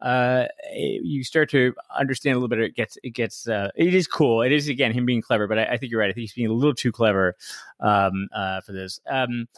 uh 0.02 0.48
you 0.74 1.26
start 1.26 1.50
to 1.50 1.74
understand 1.94 2.34
a 2.34 2.38
little 2.38 2.48
bit 2.48 2.60
it 2.60 2.74
gets 2.74 2.98
it 3.04 3.10
gets 3.10 3.50
uh 3.50 3.70
it 3.76 3.94
is 3.94 4.08
cool 4.08 4.42
it 4.42 4.54
is 4.54 4.70
again 4.70 4.94
him 4.94 5.06
being 5.06 5.22
clever 5.22 5.46
but 5.46 5.60
i, 5.60 5.66
I 5.66 5.78
think 5.78 5.92
you're 5.92 6.00
right 6.00 6.10
i 6.10 6.14
think 6.14 6.22
he's 6.22 6.32
being 6.32 6.48
a 6.48 6.54
little 6.54 6.74
too 6.74 6.94
clever 6.94 7.36
um 7.82 8.30
uh 8.34 8.62
for 8.62 8.72
this 8.72 9.02
um 9.10 9.50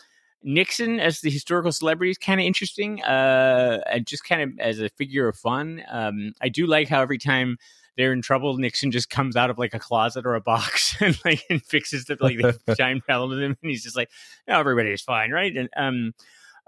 nixon 0.44 1.00
as 1.00 1.22
the 1.22 1.30
historical 1.30 1.72
celebrity 1.72 2.12
is 2.12 2.18
kind 2.18 2.40
of 2.40 2.46
interesting 2.46 3.02
uh 3.04 3.80
and 3.92 4.08
just 4.08 4.24
kind 4.24 4.42
of 4.42 4.60
as 4.60 4.80
a 4.80 4.90
figure 4.90 5.28
of 5.28 5.36
fun 5.38 5.84
um 5.90 6.34
i 6.42 6.50
do 6.50 6.66
like 6.66 6.88
how 6.88 7.02
every 7.02 7.18
time 7.18 7.58
they're 7.98 8.14
in 8.14 8.22
trouble 8.22 8.58
nixon 8.58 8.90
just 8.92 9.10
comes 9.10 9.36
out 9.36 9.50
of 9.50 9.60
like 9.60 9.74
a 9.74 9.80
closet 9.80 10.26
or 10.26 10.34
a 10.36 10.42
box 10.42 10.96
and 11.02 11.20
like 11.26 11.44
and 11.50 11.64
fixes 11.64 12.06
the 12.06 12.18
like 12.20 12.38
the 12.38 12.76
shine 12.78 13.02
pellet 13.08 13.38
him 13.40 13.56
and 13.62 13.70
he's 13.72 13.84
just 13.84 13.96
like 13.96 14.10
no 14.48 14.60
everybody's 14.60 15.02
fine 15.02 15.32
right 15.32 15.56
and 15.56 15.70
um 15.78 16.14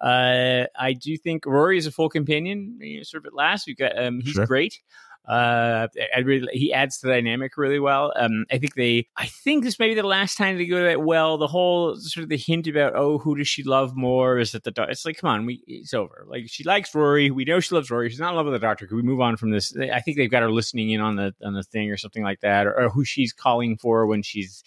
uh, 0.01 0.65
I 0.77 0.93
do 0.93 1.15
think 1.15 1.45
Rory 1.45 1.77
is 1.77 1.85
a 1.85 1.91
full 1.91 2.09
companion. 2.09 2.77
You 2.81 2.97
know, 2.97 3.03
sort 3.03 3.23
of 3.23 3.27
at 3.27 3.33
last, 3.35 3.67
we've 3.67 3.77
got 3.77 3.97
um, 3.97 4.19
he's 4.21 4.33
Sure. 4.33 4.45
great. 4.45 4.81
Uh, 5.25 5.87
I 6.13 6.19
really 6.19 6.47
he 6.51 6.73
adds 6.73 6.97
to 6.97 7.07
the 7.07 7.13
dynamic 7.13 7.55
really 7.55 7.79
well. 7.79 8.11
Um, 8.17 8.45
I 8.51 8.57
think 8.57 8.75
they, 8.75 9.07
I 9.15 9.25
think 9.25 9.63
this 9.63 9.79
may 9.79 9.87
be 9.87 9.95
the 9.95 10.03
last 10.03 10.37
time 10.37 10.57
they 10.57 10.65
go 10.65 10.83
that 10.83 11.01
well. 11.01 11.37
The 11.37 11.47
whole 11.47 11.95
sort 11.95 12.23
of 12.23 12.29
the 12.29 12.37
hint 12.37 12.67
about 12.67 12.93
oh, 12.95 13.19
who 13.19 13.35
does 13.35 13.47
she 13.47 13.63
love 13.63 13.95
more? 13.95 14.37
Is 14.37 14.53
it 14.53 14.63
the 14.63 14.71
doc- 14.71 14.89
it's 14.89 15.05
like 15.05 15.17
come 15.17 15.29
on, 15.29 15.45
we 15.45 15.63
it's 15.65 15.93
over. 15.93 16.25
Like 16.27 16.43
she 16.47 16.65
likes 16.65 16.93
Rory. 16.93 17.31
We 17.31 17.45
know 17.45 17.61
she 17.61 17.73
loves 17.73 17.89
Rory. 17.89 18.09
She's 18.09 18.19
not 18.19 18.31
in 18.31 18.35
love 18.35 18.47
with 18.47 18.53
the 18.53 18.59
doctor. 18.59 18.85
Can 18.85 18.97
we 18.97 19.03
move 19.03 19.21
on 19.21 19.37
from 19.37 19.51
this? 19.51 19.73
I 19.77 20.01
think 20.01 20.17
they've 20.17 20.29
got 20.29 20.43
her 20.43 20.51
listening 20.51 20.89
in 20.89 20.99
on 20.99 21.15
the 21.15 21.33
on 21.41 21.53
the 21.53 21.63
thing 21.63 21.89
or 21.89 21.97
something 21.97 22.23
like 22.23 22.41
that, 22.41 22.67
or, 22.67 22.77
or 22.77 22.89
who 22.89 23.05
she's 23.05 23.31
calling 23.31 23.77
for 23.77 24.05
when 24.05 24.23
she's 24.23 24.61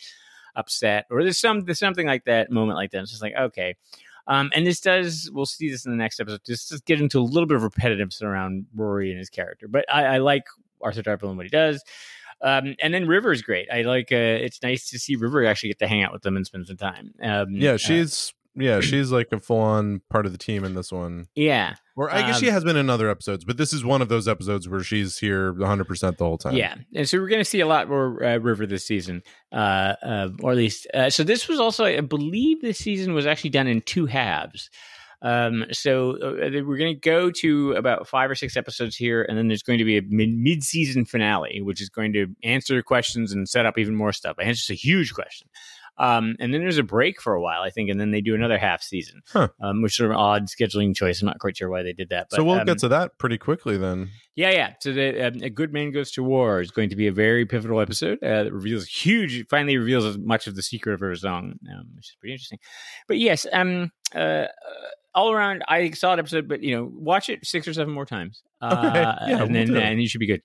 upset, 0.55 1.05
or 1.11 1.23
there's 1.23 1.39
some 1.39 1.67
there's 1.67 1.79
something 1.79 2.07
like 2.07 2.25
that 2.25 2.51
moment 2.51 2.77
like 2.77 2.93
that. 2.93 3.03
It's 3.03 3.11
just 3.11 3.23
like 3.23 3.35
okay. 3.39 3.77
Um, 4.29 4.51
and 4.55 4.67
this 4.67 4.81
does, 4.81 5.31
we'll 5.33 5.47
see 5.47 5.71
this 5.71 5.85
in 5.87 5.93
the 5.93 5.97
next 5.97 6.19
episode. 6.21 6.41
This 6.47 6.69
does 6.69 6.81
get 6.81 7.01
into 7.01 7.21
a 7.21 7.23
little 7.23 7.47
bit 7.47 7.57
of 7.57 7.63
repetitiveness 7.63 8.23
around 8.23 8.67
Rory 8.75 9.11
and 9.11 9.19
his 9.19 9.31
character, 9.31 9.69
but 9.69 9.85
I, 9.93 10.05
I 10.05 10.19
like 10.19 10.45
Arthur 10.83 11.03
Darvill 11.03 11.29
and 11.29 11.37
what 11.37 11.47
he 11.47 11.51
does. 11.51 11.83
Um, 12.43 12.75
and 12.83 12.93
then 12.93 13.07
River 13.07 13.33
is 13.33 13.41
great. 13.41 13.69
I 13.73 13.83
like. 13.83 14.13
Uh, 14.13 14.17
it's 14.17 14.63
nice 14.63 14.91
to 14.91 14.99
see 14.99 15.17
River 15.17 15.47
actually 15.47 15.71
get 15.71 15.79
to 15.79 15.87
hang 15.87 16.03
out 16.03 16.13
with 16.13 16.23
them 16.23 16.37
and 16.37 16.45
spend 16.45 16.67
some 16.67 16.77
time. 16.77 17.15
Um, 17.23 17.53
Yeah, 17.53 17.73
uh, 17.73 17.79
she's 17.79 18.35
yeah, 18.57 18.81
she's 18.81 19.11
like 19.13 19.29
a 19.33 19.39
full 19.39 19.61
on 19.61 20.01
part 20.11 20.27
of 20.27 20.33
the 20.33 20.39
team 20.39 20.65
in 20.65 20.75
this 20.75 20.91
one. 20.91 21.29
yeah, 21.35 21.75
Or 21.97 22.11
I 22.11 22.23
guess 22.23 22.37
Um, 22.37 22.41
she 22.41 22.51
has 22.51 22.65
been 22.65 22.77
in 22.77 22.91
other 22.91 23.09
episodes, 23.11 23.45
but 23.45 23.57
this 23.57 23.73
is 23.73 23.85
one 23.85 24.03
of 24.03 24.09
those 24.09 24.27
episodes 24.27 24.69
where 24.69 24.83
she's 24.83 25.19
here 25.19 25.53
100% 25.53 26.17
the 26.17 26.25
whole 26.25 26.39
time. 26.39 26.55
Yeah, 26.57 26.75
and 26.95 27.09
so 27.09 27.19
we're 27.19 27.29
going 27.29 27.41
to 27.41 27.45
see 27.45 27.61
a 27.61 27.67
lot 27.67 27.89
more 27.89 28.23
uh, 28.25 28.39
River 28.39 28.67
this 28.67 28.87
season, 28.87 29.23
uh, 29.53 29.95
uh, 30.03 30.29
or 30.43 30.53
at 30.53 30.57
least. 30.57 30.87
Uh, 30.93 31.11
so 31.11 31.23
this 31.23 31.49
was 31.49 31.61
also, 31.61 31.85
I 31.85 32.01
believe, 32.01 32.61
this 32.63 32.79
season 32.79 33.15
was 33.15 33.27
actually 33.27 33.51
done 33.51 33.67
in 33.67 33.81
two 33.83 34.07
halves. 34.07 34.71
Um, 35.23 35.65
so 35.73 36.11
uh, 36.23 36.51
we're 36.65 36.77
going 36.77 36.95
to 36.95 37.01
go 37.01 37.31
to 37.31 37.73
about 37.73 38.07
five 38.07 38.31
or 38.31 38.35
six 38.35 38.57
episodes 38.57 38.97
here, 38.97 39.23
and 39.23 39.37
then 39.39 39.49
there's 39.49 39.63
going 39.63 39.79
to 39.79 39.85
be 39.85 39.97
a 39.97 40.03
mid- 40.03 40.37
mid-season 40.37 41.07
finale, 41.07 41.63
which 41.63 41.81
is 41.81 41.89
going 41.89 42.13
to 42.13 42.27
answer 42.45 42.83
questions 42.83 43.33
and 43.33 43.49
set 43.49 43.65
up 43.67 43.79
even 43.79 43.95
more 43.95 44.13
stuff. 44.13 44.37
It's 44.39 44.59
just 44.59 44.71
a 44.71 44.75
huge 44.75 45.15
question. 45.15 45.49
Um, 45.99 46.37
and 46.41 46.53
then 46.53 46.61
there's 46.61 46.79
a 46.79 46.83
break 46.83 47.21
for 47.23 47.35
a 47.35 47.41
while, 47.41 47.63
I 47.63 47.71
think, 47.71 47.89
and 47.91 47.99
then 48.01 48.11
they 48.11 48.21
do 48.21 48.35
another 48.35 48.59
half 48.59 48.83
season, 48.83 49.23
Huh. 49.29 49.49
um, 49.63 49.83
which 49.83 49.93
is 49.93 49.97
sort 49.97 50.11
of 50.11 50.17
an 50.17 50.21
odd 50.23 50.47
scheduling 50.49 50.95
choice. 50.95 51.23
I'm 51.23 51.27
not 51.27 51.39
quite 51.39 51.57
sure 51.57 51.71
why 51.71 51.83
they 51.83 51.93
did 51.95 52.11
that. 52.11 52.29
But, 52.31 52.37
so 52.37 52.45
we'll 52.45 52.61
um, 52.61 52.67
get 52.67 52.79
to 52.81 52.89
that 52.89 53.19
pretty 53.19 53.39
quickly 53.39 53.79
then. 53.79 54.11
yeah, 54.35 54.51
yeah. 54.51 54.75
So 54.81 54.93
the 54.93 55.27
um, 55.29 55.35
a 55.43 55.49
good 55.51 55.73
man 55.73 55.93
goes 55.93 56.11
to 56.13 56.23
war 56.23 56.61
is 56.61 56.71
going 56.71 56.91
to 56.91 56.97
be 56.97 57.07
a 57.07 57.13
very 57.13 57.47
pivotal 57.47 57.81
episode 57.81 58.19
uh, 58.23 58.45
that 58.45 58.53
reveals 58.53 58.87
huge. 58.87 59.47
Finally, 59.49 59.79
reveals 59.79 60.19
much 60.19 60.47
of 60.47 60.55
the 60.55 60.63
secret 60.63 60.93
of 60.93 61.01
her 61.01 61.15
song, 61.15 61.55
um, 61.73 61.87
which 61.95 62.11
is 62.11 62.17
pretty 62.21 62.33
interesting. 62.35 62.59
But 63.09 63.19
yes, 63.19 63.47
um, 63.53 63.91
uh, 64.15 64.19
uh, 64.19 64.49
all 65.15 65.33
around, 65.33 65.63
I 65.67 65.91
saw 65.93 66.13
an 66.13 66.19
episode, 66.19 66.47
but 66.47 66.63
you 66.63 66.77
know, 66.77 66.91
watch 66.93 67.31
it 67.31 67.47
six 67.47 67.67
or 67.67 67.73
seven 67.73 67.95
more 67.95 68.05
times, 68.05 68.43
uh, 68.61 68.67
Okay, 68.91 69.01
yeah, 69.01 69.43
and 69.43 69.51
we'll 69.53 69.67
then 69.67 69.77
and 69.77 70.03
you 70.03 70.09
should 70.09 70.21
be 70.21 70.27
good. 70.27 70.43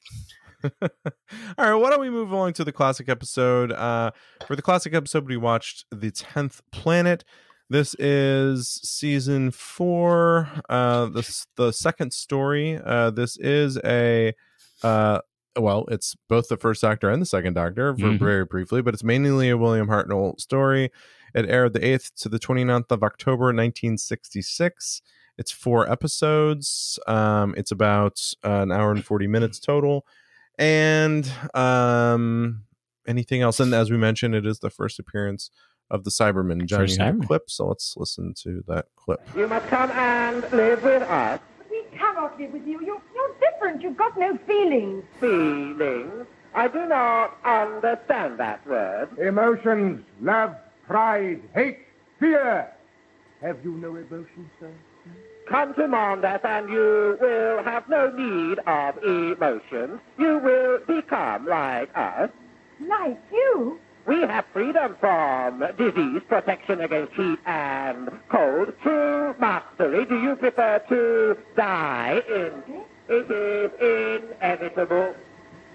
All 0.63 0.71
right, 1.58 1.74
why 1.76 1.89
don't 1.89 2.02
we 2.02 2.10
move 2.10 2.32
along 2.32 2.54
to 2.54 2.63
the 2.63 2.71
classic 2.71 3.10
episode? 3.10 3.71
Uh, 3.71 4.12
for 4.47 4.56
the 4.56 4.62
classic 4.62 4.93
episode, 4.93 5.28
we 5.28 5.38
watched 5.38 5.86
The 5.91 6.12
Tenth 6.12 6.62
Planet. 6.71 7.24
This 7.69 7.95
is 8.00 8.67
season 8.84 9.52
four. 9.52 10.50
Uh, 10.67 11.06
this 11.06 11.47
the 11.56 11.71
second 11.71 12.12
story. 12.13 12.78
Uh, 12.84 13.12
this 13.12 13.38
is 13.38 13.78
a 13.86 14.34
uh, 14.84 15.19
well, 15.58 15.86
it's 15.89 16.15
both 16.30 16.47
the 16.50 16.58
first 16.58 16.82
Doctor 16.82 17.10
and 17.10 17.21
the 17.21 17.26
second 17.26 17.54
Doctor 17.54 17.93
for 17.95 18.02
Mhm. 18.08 18.19
very 18.19 18.45
briefly, 18.45 18.82
but 18.82 18.93
it's 18.93 19.04
mainly 19.04 19.50
a 19.50 19.58
William 19.58 19.88
Hartnell 19.88 20.39
story. 20.39 20.91
It 21.34 21.50
aired 21.50 21.74
the 21.74 21.80
8th 21.86 22.13
to 22.21 22.30
the 22.30 22.39
29th 22.39 22.91
of 22.91 23.04
October, 23.04 23.54
1966. 23.54 25.02
It's 25.38 25.52
four 25.52 25.89
episodes. 25.89 27.00
Um, 27.08 27.54
it's 27.58 27.71
about 27.71 28.21
uh, 28.43 28.62
an 28.63 28.71
hour 28.71 28.91
and 28.91 29.04
40 29.04 29.28
minutes 29.28 29.60
total. 29.60 30.06
And 30.58 31.32
um, 31.54 32.64
anything 33.08 33.42
else? 33.42 33.60
And 33.60 33.74
as 33.74 33.90
we 33.90 33.98
mentioned, 33.98 34.36
it 34.36 34.46
is 34.46 34.60
the 34.60 34.70
first 34.70 35.00
appearance 35.00 35.50
of 35.90 36.04
the 36.04 36.10
Cyberman. 36.10 36.66
Johnny 36.66 36.88
First 36.88 37.00
Cyberman. 37.00 37.28
clip, 37.28 37.50
so 37.50 37.68
let's 37.68 37.96
listen 37.98 38.34
to 38.44 38.64
that 38.68 38.86
clip. 38.96 39.22
You 39.36 39.48
must 39.48 39.68
come 39.68 39.92
and 39.92 40.42
live 40.52 40.84
with 40.84 41.04
us. 41.04 41.40
We 41.70 41.84
cannot 41.98 42.40
live 42.40 42.54
with 42.54 42.66
you. 42.66 42.80
You're, 42.82 43.02
you're 43.14 43.36
different. 43.40 43.82
You've 43.82 43.98
got 43.98 44.18
no 44.18 44.38
feelings. 44.48 45.04
Feelings. 45.20 46.28
I 46.54 46.68
do 46.68 46.86
not 46.86 47.38
understand 47.46 48.40
that 48.40 48.66
word. 48.68 49.18
Emotions, 49.20 50.04
love, 50.22 50.56
pride, 50.86 51.42
hate, 51.54 51.80
fear. 52.20 52.72
Have 53.42 53.64
you 53.64 53.72
no 53.72 53.96
emotions, 53.96 54.50
sir? 54.60 54.72
Come 55.49 55.73
to 55.75 55.82
Mondas 55.82 56.43
and 56.45 56.69
you 56.69 57.17
will 57.19 57.63
have 57.63 57.89
no 57.89 58.10
need 58.12 58.60
of 58.60 59.04
emotions. 59.04 59.99
You 60.17 60.38
will 60.38 60.80
become 60.88 61.45
like 61.45 61.89
us. 61.95 62.30
Like 62.80 63.19
you. 63.32 63.80
We 64.08 64.21
have 64.21 64.45
freedom 64.54 64.95
from 64.99 65.63
disease, 65.77 66.21
protection 66.27 66.82
against 66.82 67.13
heat 67.13 67.38
and 67.45 68.10
cold, 68.30 68.73
true 68.82 69.36
mastery. 69.39 70.06
Do 70.06 70.19
you 70.19 70.36
prefer 70.36 70.82
to 70.89 71.38
die 71.56 72.21
in 72.27 72.82
It 73.10 73.30
is 73.30 74.32
inevitable. 74.32 75.13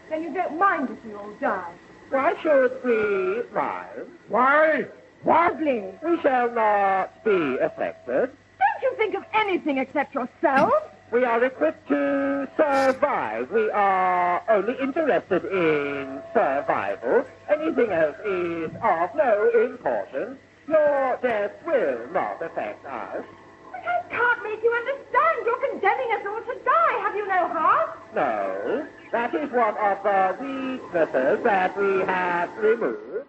Then 0.08 0.22
you 0.22 0.32
don't 0.32 0.58
mind 0.58 0.88
if 0.90 1.04
we 1.04 1.14
all 1.14 1.32
die. 1.40 1.72
Why 2.10 2.34
should 2.42 2.72
we 2.84 3.42
mind? 3.54 4.06
Why? 4.28 4.86
Why? 5.22 5.48
Ugly. 5.48 5.98
We 6.02 6.20
shall 6.22 6.50
not 6.52 7.24
be 7.24 7.58
affected. 7.60 8.30
Don't 8.76 8.92
you 8.92 8.96
think 8.98 9.14
of 9.14 9.24
anything 9.32 9.78
except 9.78 10.14
yourself? 10.14 10.70
We 11.10 11.24
are 11.24 11.42
equipped 11.42 11.88
to 11.88 12.46
survive. 12.58 13.50
We 13.50 13.70
are 13.70 14.42
only 14.50 14.74
interested 14.78 15.46
in 15.46 16.20
survival. 16.34 17.24
Anything 17.48 17.90
else 17.90 18.16
is 18.26 18.70
of 18.82 19.14
no 19.14 19.50
importance. 19.64 20.38
Your 20.68 21.18
death 21.22 21.52
will 21.64 22.00
not 22.12 22.42
affect 22.42 22.84
us. 22.84 23.24
But 23.72 23.80
I 23.80 24.02
can't 24.10 24.42
make 24.42 24.62
you 24.62 24.70
understand. 24.70 25.46
You're 25.46 25.70
condemning 25.70 26.10
us 26.12 26.26
all 26.28 26.40
to 26.42 26.60
die. 26.62 26.98
Have 27.00 27.16
you 27.16 27.26
no 27.28 27.48
heart? 27.48 28.14
No, 28.14 28.86
that 29.12 29.34
is 29.34 29.50
one 29.52 29.76
of 29.78 30.02
the 30.02 30.36
weaknesses 30.38 31.42
that 31.44 31.74
we 31.78 32.00
have 32.00 32.50
removed. 32.58 33.26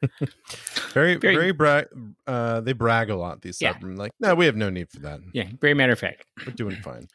Very, 0.92 1.16
Very- 1.16 1.34
very, 1.36 1.52
brag. 1.52 1.86
Uh, 2.26 2.60
they 2.60 2.72
brag 2.72 3.10
a 3.10 3.16
lot. 3.16 3.42
These 3.42 3.60
Yeah. 3.60 3.74
Like, 3.82 4.12
no, 4.20 4.34
we 4.34 4.46
have 4.46 4.56
no 4.56 4.70
need 4.70 4.90
for 4.90 5.00
that. 5.00 5.20
Yeah, 5.32 5.48
very 5.60 5.74
matter 5.74 5.92
of 5.92 5.98
fact. 5.98 6.24
We're 6.46 6.52
doing 6.52 6.76
fine. 6.76 7.08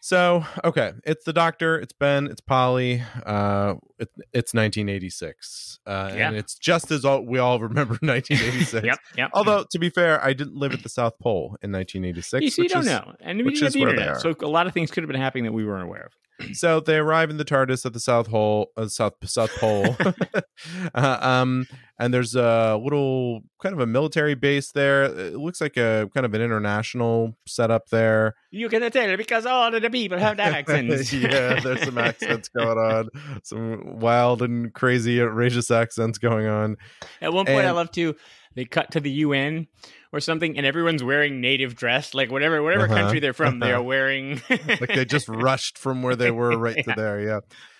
So, 0.00 0.44
okay, 0.62 0.92
it's 1.04 1.24
the 1.24 1.32
Doctor, 1.32 1.78
it's 1.78 1.94
Ben, 1.94 2.26
it's 2.26 2.42
Polly. 2.42 3.02
Uh, 3.24 3.76
it, 3.98 4.08
it's 4.32 4.52
1986, 4.54 5.80
uh, 5.86 6.12
Yeah. 6.16 6.28
and 6.28 6.36
it's 6.36 6.54
just 6.56 6.90
as 6.90 7.04
all, 7.04 7.22
we 7.22 7.38
all 7.38 7.58
remember 7.60 7.94
1986. 8.02 8.84
Yep, 8.86 8.98
yep. 9.16 9.30
Although, 9.32 9.64
to 9.70 9.78
be 9.78 9.90
fair, 9.90 10.22
I 10.24 10.32
didn't 10.32 10.56
live 10.56 10.72
at 10.72 10.82
the 10.82 10.88
South 10.88 11.18
Pole 11.18 11.56
in 11.62 11.70
1986. 11.72 12.42
you 12.42 12.50
see, 12.50 12.62
you 12.62 12.68
don't 12.68 12.80
is- 12.80 12.86
know, 12.86 13.14
and 13.20 13.38
we 13.38 13.44
didn't 13.52 13.62
have 13.62 13.72
the 13.72 13.80
internet, 13.80 14.20
so 14.20 14.34
a 14.42 14.46
lot 14.46 14.66
of 14.66 14.72
things 14.74 14.90
could 14.90 15.02
have 15.02 15.10
been 15.10 15.20
happening 15.20 15.44
that 15.44 15.52
we 15.52 15.64
weren't 15.64 15.84
aware 15.84 16.06
of. 16.06 16.12
So 16.52 16.80
they 16.80 16.96
arrive 16.96 17.30
in 17.30 17.36
the 17.36 17.44
TARDIS 17.44 17.86
at 17.86 17.92
the 17.92 18.00
South 18.00 18.26
Hole, 18.26 18.72
uh, 18.76 18.88
South 18.88 19.14
South 19.24 19.52
Pole, 19.56 19.96
uh, 20.94 21.18
um, 21.20 21.66
and 21.98 22.12
there's 22.12 22.34
a 22.34 22.76
little 22.82 23.42
kind 23.62 23.72
of 23.72 23.78
a 23.80 23.86
military 23.86 24.34
base 24.34 24.72
there. 24.72 25.04
It 25.04 25.36
looks 25.36 25.60
like 25.60 25.76
a 25.76 26.10
kind 26.12 26.26
of 26.26 26.34
an 26.34 26.42
international 26.42 27.36
setup 27.46 27.88
there. 27.90 28.34
You 28.50 28.68
can 28.68 28.90
tell 28.90 29.16
because 29.16 29.46
all 29.46 29.72
of 29.72 29.80
the 29.80 29.90
people 29.90 30.18
have 30.18 30.40
accents. 30.40 31.12
yeah, 31.12 31.60
there's 31.60 31.82
some 31.84 31.98
accents 31.98 32.48
going 32.48 32.78
on, 32.78 33.08
some 33.44 33.83
wild 33.84 34.42
and 34.42 34.72
crazy, 34.72 35.20
outrageous 35.20 35.70
accents 35.70 36.18
going 36.18 36.46
on. 36.46 36.76
At 37.20 37.32
one 37.32 37.46
point, 37.46 37.66
I 37.66 37.70
love 37.72 37.90
to 37.92 38.14
they 38.54 38.64
cut 38.64 38.92
to 38.92 39.00
the 39.00 39.10
UN 39.10 39.66
or 40.12 40.20
something, 40.20 40.56
and 40.56 40.64
everyone's 40.64 41.02
wearing 41.02 41.40
native 41.40 41.74
dress, 41.74 42.14
like 42.14 42.30
whatever 42.30 42.62
whatever 42.62 42.84
Uh-huh, 42.84 42.94
country 42.94 43.20
they're 43.20 43.32
from, 43.32 43.58
they 43.58 43.72
uh-huh. 43.72 43.80
are 43.80 43.82
wearing. 43.94 44.40
like 44.48 44.88
they 44.94 45.04
just 45.04 45.28
rushed 45.48 45.76
from 45.76 46.02
where 46.02 46.16
they 46.16 46.30
were 46.30 46.56
right 46.56 46.76
Yeah. 46.76 46.82
to 46.82 46.94
there. 46.96 47.20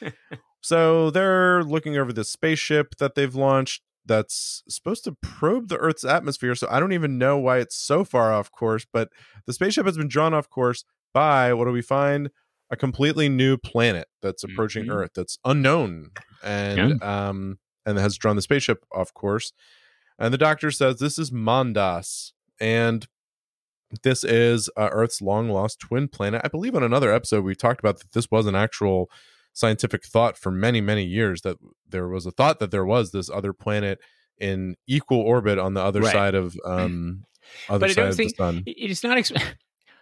Yeah. 0.02 0.10
So 0.60 1.10
they're 1.10 1.62
looking 1.62 1.98
over 1.98 2.10
this 2.10 2.30
spaceship 2.30 2.94
that 2.98 3.14
they've 3.14 3.34
launched 3.34 3.82
that's 4.06 4.62
supposed 4.66 5.04
to 5.04 5.12
probe 5.12 5.68
the 5.68 5.76
Earth's 5.76 6.06
atmosphere. 6.06 6.54
So 6.54 6.66
I 6.70 6.80
don't 6.80 6.92
even 6.94 7.18
know 7.18 7.36
why 7.36 7.58
it's 7.58 7.76
so 7.76 8.02
far 8.02 8.32
off 8.32 8.50
course, 8.50 8.86
but 8.90 9.10
the 9.46 9.52
spaceship 9.52 9.84
has 9.84 9.98
been 9.98 10.08
drawn 10.08 10.32
off 10.32 10.48
course 10.48 10.84
by 11.12 11.52
what 11.52 11.66
do 11.66 11.70
we 11.70 11.82
find? 11.82 12.30
A 12.74 12.76
completely 12.76 13.28
new 13.28 13.56
planet 13.56 14.08
that's 14.20 14.42
approaching 14.42 14.86
Mhm. 14.86 14.92
Earth 14.94 15.10
that's 15.14 15.38
unknown 15.44 16.10
and 16.42 17.00
um 17.02 17.58
and 17.86 17.96
has 17.98 18.16
drawn 18.18 18.34
the 18.36 18.42
spaceship 18.42 18.84
off 18.92 19.14
course. 19.14 19.52
And 20.18 20.34
the 20.34 20.38
doctor 20.38 20.70
says 20.72 20.98
this 20.98 21.16
is 21.18 21.30
Mondas 21.30 22.32
and 22.60 23.06
this 24.02 24.24
is 24.24 24.68
uh, 24.76 24.88
Earth's 24.90 25.22
long 25.22 25.48
lost 25.50 25.78
twin 25.78 26.08
planet. 26.08 26.40
I 26.42 26.48
believe 26.48 26.74
on 26.74 26.82
another 26.82 27.12
episode 27.12 27.44
we 27.44 27.54
talked 27.54 27.78
about 27.78 28.00
that 28.00 28.10
this 28.12 28.28
was 28.28 28.46
an 28.46 28.56
actual 28.56 29.08
scientific 29.52 30.04
thought 30.04 30.36
for 30.36 30.50
many 30.50 30.80
many 30.80 31.04
years 31.04 31.42
that 31.42 31.58
there 31.88 32.08
was 32.08 32.26
a 32.26 32.32
thought 32.32 32.58
that 32.58 32.72
there 32.72 32.84
was 32.84 33.12
this 33.12 33.30
other 33.30 33.52
planet 33.52 34.00
in 34.38 34.74
equal 34.88 35.20
orbit 35.20 35.60
on 35.60 35.74
the 35.74 35.80
other 35.80 36.00
Right. 36.00 36.12
side 36.12 36.34
of 36.34 36.56
um 36.64 37.24
other 37.68 37.78
but 37.80 37.90
I 37.90 37.92
side 37.92 38.00
don't 38.00 38.08
of 38.10 38.16
think 38.16 38.30
the 38.32 38.36
sun. 38.36 38.62
it- 38.66 38.76
it 38.84 38.90
is 38.90 39.04
not. 39.04 39.16
Ex- 39.18 39.30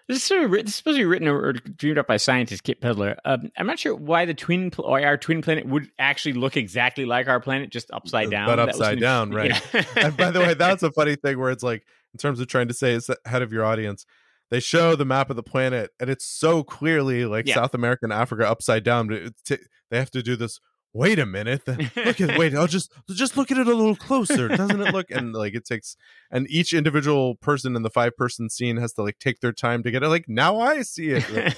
this 0.08 0.18
is 0.18 0.24
sort 0.24 0.44
of 0.44 0.50
this 0.50 0.64
is 0.68 0.74
supposed 0.76 0.96
to 0.96 1.00
be 1.00 1.04
written 1.04 1.28
or 1.28 1.52
dreamed 1.52 1.98
up 1.98 2.06
by 2.06 2.16
scientist 2.16 2.64
Kit 2.64 2.80
Pedler. 2.80 3.16
Um, 3.24 3.50
I'm 3.56 3.66
not 3.66 3.78
sure 3.78 3.94
why 3.94 4.24
the 4.24 4.34
twin 4.34 4.70
pl- 4.70 4.84
or 4.84 5.00
our 5.04 5.16
twin 5.16 5.42
planet 5.42 5.66
would 5.66 5.88
actually 5.98 6.34
look 6.34 6.56
exactly 6.56 7.04
like 7.04 7.28
our 7.28 7.40
planet, 7.40 7.70
just 7.70 7.90
upside 7.92 8.30
down. 8.30 8.46
But 8.46 8.58
upside 8.58 9.00
down, 9.00 9.30
right. 9.30 9.60
Yeah. 9.74 9.84
and 9.96 10.16
by 10.16 10.30
the 10.30 10.40
way, 10.40 10.54
that's 10.54 10.82
a 10.82 10.90
funny 10.92 11.16
thing 11.16 11.38
where 11.38 11.50
it's 11.50 11.62
like, 11.62 11.84
in 12.14 12.18
terms 12.18 12.40
of 12.40 12.46
trying 12.48 12.68
to 12.68 12.74
say 12.74 12.92
it's 12.92 13.08
ahead 13.24 13.42
of 13.42 13.52
your 13.52 13.64
audience, 13.64 14.04
they 14.50 14.60
show 14.60 14.94
the 14.96 15.04
map 15.06 15.30
of 15.30 15.36
the 15.36 15.42
planet 15.42 15.90
and 15.98 16.10
it's 16.10 16.26
so 16.26 16.62
clearly 16.62 17.24
like 17.24 17.46
Yeah. 17.46 17.54
South 17.54 17.72
America 17.74 18.00
and 18.04 18.12
Africa 18.12 18.46
upside 18.48 18.84
down. 18.84 19.08
but 19.08 19.16
It's 19.18 19.42
t- 19.42 19.56
they 19.90 19.98
have 19.98 20.10
to 20.10 20.22
do 20.22 20.36
this. 20.36 20.60
Wait 20.94 21.18
a 21.18 21.24
minute. 21.24 21.66
Look 21.66 22.20
at 22.20 22.38
wait. 22.38 22.54
I'll 22.54 22.66
just 22.66 22.92
just 23.08 23.36
look 23.36 23.50
at 23.50 23.56
it 23.56 23.66
a 23.66 23.74
little 23.74 23.96
closer. 23.96 24.48
Doesn't 24.48 24.80
it 24.80 24.92
look? 24.92 25.10
And 25.10 25.32
like 25.32 25.54
it 25.54 25.64
takes, 25.64 25.96
and 26.30 26.46
each 26.50 26.74
individual 26.74 27.34
person 27.36 27.74
in 27.76 27.82
the 27.82 27.90
five 27.90 28.14
person 28.16 28.50
scene 28.50 28.76
has 28.76 28.92
to 28.94 29.02
like 29.02 29.18
take 29.18 29.40
their 29.40 29.52
time 29.52 29.82
to 29.84 29.90
get 29.90 30.02
it. 30.02 30.08
Like 30.08 30.28
now 30.28 30.60
I 30.60 30.82
see 30.82 31.10
it. 31.10 31.56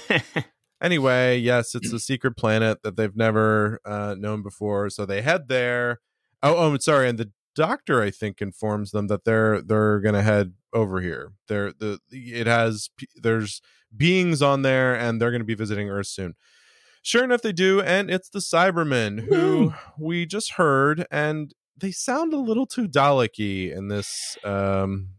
anyway, 0.81 1.37
yes, 1.37 1.75
it's 1.75 1.91
a 1.91 1.99
secret 1.99 2.37
planet 2.37 2.81
that 2.83 2.95
they've 2.95 3.15
never 3.15 3.79
uh, 3.83 4.15
known 4.17 4.41
before. 4.41 4.89
So 4.89 5.05
they 5.05 5.21
head 5.21 5.49
there. 5.49 5.99
Oh, 6.41 6.55
oh, 6.55 6.77
sorry. 6.77 7.09
And 7.09 7.17
the 7.17 7.31
doctor, 7.55 8.01
I 8.01 8.11
think, 8.11 8.41
informs 8.41 8.91
them 8.91 9.07
that 9.07 9.25
they're 9.25 9.61
they're 9.61 9.99
gonna 9.99 10.23
head 10.23 10.53
over 10.71 11.01
here. 11.01 11.33
They're 11.49 11.73
the 11.73 11.99
it 12.09 12.47
has 12.47 12.89
there's 13.15 13.61
beings 13.95 14.41
on 14.41 14.61
there, 14.61 14.95
and 14.95 15.21
they're 15.21 15.31
gonna 15.31 15.43
be 15.43 15.55
visiting 15.55 15.89
Earth 15.89 16.07
soon. 16.07 16.35
Sure 17.05 17.23
enough, 17.23 17.43
they 17.43 17.51
do, 17.51 17.81
and 17.81 18.09
it's 18.09 18.29
the 18.29 18.39
Cybermen 18.39 19.19
who 19.19 19.75
we 19.99 20.25
just 20.25 20.53
heard, 20.53 21.05
and 21.11 21.53
they 21.77 21.91
sound 21.91 22.33
a 22.33 22.37
little 22.37 22.65
too 22.65 22.87
Dalek-y 22.87 23.71
in 23.71 23.89
this. 23.89 24.39
Um, 24.43 25.09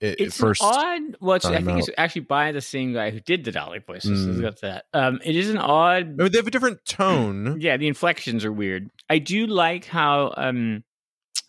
it, 0.00 0.20
it's 0.20 0.38
first. 0.38 0.62
odd. 0.62 1.02
Well, 1.20 1.36
it's, 1.36 1.44
I 1.44 1.60
think 1.60 1.80
it's 1.80 1.90
actually 1.98 2.22
by 2.22 2.52
the 2.52 2.62
same 2.62 2.94
guy 2.94 3.10
who 3.10 3.20
did 3.20 3.44
the 3.44 3.52
Dalek 3.52 3.84
voices. 3.86 4.26
Mm. 4.26 4.40
That's 4.40 4.62
that. 4.62 4.86
Um, 4.94 5.20
it 5.22 5.36
is 5.36 5.50
an 5.50 5.58
odd. 5.58 6.04
I 6.18 6.22
mean, 6.22 6.32
they 6.32 6.38
have 6.38 6.46
a 6.46 6.50
different 6.50 6.82
tone. 6.86 7.58
Yeah, 7.60 7.76
the 7.76 7.88
inflections 7.88 8.46
are 8.46 8.52
weird. 8.52 8.88
I 9.10 9.18
do 9.18 9.46
like 9.46 9.84
how 9.84 10.32
um 10.38 10.82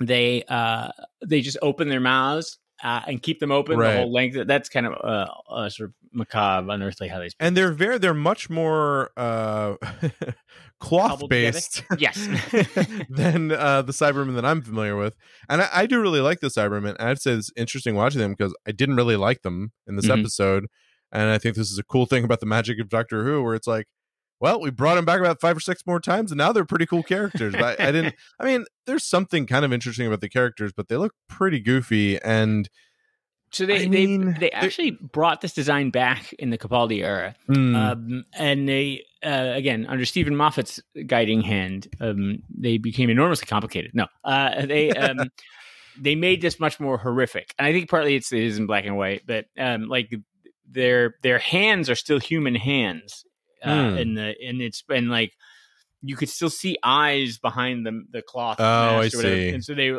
they 0.02 0.44
uh 0.44 0.90
they 1.26 1.40
just 1.40 1.58
open 1.62 1.88
their 1.88 2.02
mouths 2.02 2.58
uh, 2.84 3.00
and 3.08 3.22
keep 3.22 3.40
them 3.40 3.54
open 3.54 3.78
Right. 3.78 3.94
the 3.94 3.98
whole 4.00 4.12
length. 4.12 4.38
That's 4.46 4.68
kind 4.68 4.88
of 4.88 4.94
uh, 4.94 5.28
uh 5.50 5.70
sort 5.70 5.92
of 5.92 5.96
macabre, 6.16 6.72
unearthly 6.72 7.08
how 7.10 7.20
they 7.20 7.30
speak. 7.30 7.38
and 7.40 7.56
they're 7.58 7.72
very 7.74 7.98
they're 7.98 8.14
much 8.14 8.50
more 8.50 9.12
uh 9.18 9.76
cloth 10.80 11.28
based 11.30 11.84
Yes. 11.98 12.18
than 13.10 13.52
uh 13.52 13.82
the 13.82 13.92
cybermen 13.94 14.36
that 14.36 14.46
i'm 14.46 14.62
familiar 14.62 14.96
with 14.96 15.16
and 15.50 15.62
I, 15.62 15.70
I 15.74 15.86
do 15.86 16.02
really 16.02 16.20
like 16.22 16.40
the 16.42 16.48
cybermen 16.48 16.96
i'd 17.00 17.22
say 17.22 17.32
it's 17.34 17.52
interesting 17.56 17.96
watching 17.96 18.20
them 18.20 18.32
because 18.38 18.54
i 18.68 18.72
didn't 18.72 18.96
really 18.96 19.16
like 19.16 19.42
them 19.42 19.72
in 19.88 19.96
this 19.96 20.06
Mhm. 20.08 20.20
episode 20.20 20.68
and 21.12 21.30
i 21.30 21.38
think 21.38 21.56
this 21.56 21.72
is 21.72 21.80
a 21.80 21.84
cool 21.84 22.06
thing 22.06 22.24
about 22.24 22.40
the 22.40 22.46
magic 22.46 22.80
of 22.80 22.90
doctor 22.90 23.24
who 23.24 23.42
where 23.42 23.56
it's 23.56 23.68
like 23.68 23.88
well 24.42 24.60
we 24.60 24.70
brought 24.70 24.96
them 24.96 25.06
back 25.06 25.20
about 25.20 25.40
five 25.40 25.56
or 25.58 25.62
six 25.62 25.82
more 25.88 26.00
times 26.00 26.32
and 26.32 26.38
now 26.38 26.52
they're 26.52 26.66
pretty 26.66 26.86
cool 26.86 27.04
characters 27.04 27.54
but 27.54 27.80
I, 27.80 27.88
I 27.88 27.92
didn't 27.92 28.16
i 28.40 28.46
mean 28.46 28.66
there's 28.86 29.06
something 29.06 29.48
kind 29.48 29.64
of 29.66 29.72
interesting 29.72 30.08
about 30.08 30.22
the 30.22 30.30
characters 30.30 30.72
but 30.76 30.90
they 30.90 30.98
look 30.98 31.14
pretty 31.30 31.60
goofy 31.62 32.22
and 32.22 32.70
So 33.56 33.66
they 33.66 33.76
I 33.76 33.80
they 33.80 33.88
mean, 33.88 34.34
they 34.34 34.40
they- 34.40 34.52
actually 34.52 34.92
brought 34.92 35.40
this 35.42 35.54
design 35.54 35.90
back 35.90 36.34
in 36.34 36.50
the 36.50 36.58
Capaldi 36.58 37.02
era, 37.04 37.36
mm, 37.50 37.76
um, 37.76 38.26
and 38.38 38.68
they 38.68 39.04
uh, 39.24 39.54
again 39.56 39.86
under 39.88 40.04
Steven 40.06 40.36
Moffat's 40.36 40.82
guiding 41.08 41.42
hand, 41.42 41.88
um, 42.02 42.40
they 42.50 42.78
became 42.78 43.10
enormously 43.10 43.48
complicated. 43.48 43.92
No, 43.94 44.08
uh, 44.26 44.66
they 44.66 44.90
um, 45.06 45.30
they 46.00 46.16
made 46.16 46.42
this 46.42 46.60
much 46.60 46.80
more 46.82 46.98
horrific, 46.98 47.54
and 47.58 47.66
I 47.66 47.72
think 47.72 47.90
partly 47.90 48.16
it's 48.16 48.34
it 48.34 48.44
is 48.44 48.58
in 48.58 48.66
black 48.68 48.86
and 48.86 48.98
white, 48.98 49.22
but 49.26 49.46
um, 49.58 49.88
like 49.88 50.14
their 50.70 51.16
their 51.24 51.40
hands 51.40 51.90
are 51.90 51.96
still 51.96 52.20
human 52.20 52.56
hands, 52.56 53.24
uh, 53.64 53.92
Hmm. 53.92 53.98
and 53.98 54.18
the 54.18 54.36
and 54.46 54.62
it's 54.62 54.82
been 54.82 55.08
like. 55.10 55.32
You 56.08 56.16
could 56.16 56.30
still 56.30 56.52
see 56.52 56.78
eyes 56.84 57.40
behind 57.40 57.84
the 57.84 58.04
the 58.12 58.22
cloth. 58.22 58.58
Oh, 58.60 59.00
I 59.00 59.06
or 59.06 59.10
see. 59.10 59.50
And 59.50 59.64
so 59.64 59.74
they, 59.74 59.92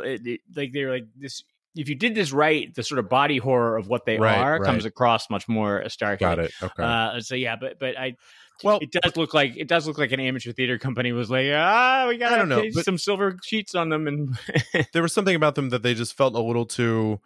like 0.55 0.73
they 0.73 0.85
were 0.85 0.93
like 0.93 1.07
this. 1.17 1.43
If 1.77 1.89
you 1.89 1.95
did 1.95 2.15
this 2.15 2.33
right, 2.33 2.75
the 2.75 2.83
sort 2.83 2.99
of 2.99 3.09
body 3.09 3.37
horror 3.39 3.77
of 3.77 3.87
what 3.89 4.07
they 4.07 4.19
Right, 4.19 4.37
are 4.39 4.59
comes 4.65 4.85
across 4.85 5.29
much 5.31 5.47
more 5.49 5.89
starkly. 5.89 6.25
got 6.25 6.39
it 6.39 6.53
okay 6.63 6.83
Uh, 6.83 7.21
so 7.21 7.35
yeah, 7.35 7.55
but 7.57 7.79
but 7.79 7.99
I 7.99 8.17
well 8.65 8.79
it 8.81 8.91
does 8.91 9.17
look 9.17 9.35
like 9.35 9.57
it 9.57 9.69
does 9.69 9.87
look 9.87 9.99
like 9.99 10.13
an 10.13 10.21
amateur 10.21 10.53
theater 10.53 10.79
company 10.79 11.13
was 11.13 11.31
like 11.31 11.47
ah 11.53 12.07
we 12.09 12.17
got 12.17 12.33
I 12.33 12.39
don't 12.39 12.49
know, 12.49 12.69
some 12.83 12.97
silver 12.99 13.37
sheets 13.45 13.75
on 13.75 13.91
them 13.91 14.07
and 14.09 14.39
there 14.95 15.03
was 15.03 15.13
something 15.13 15.37
about 15.37 15.55
them 15.57 15.69
that 15.71 15.83
they 15.83 15.93
just 15.95 16.17
felt 16.17 16.35
a 16.35 16.41
little 16.41 16.65
too 16.67 17.21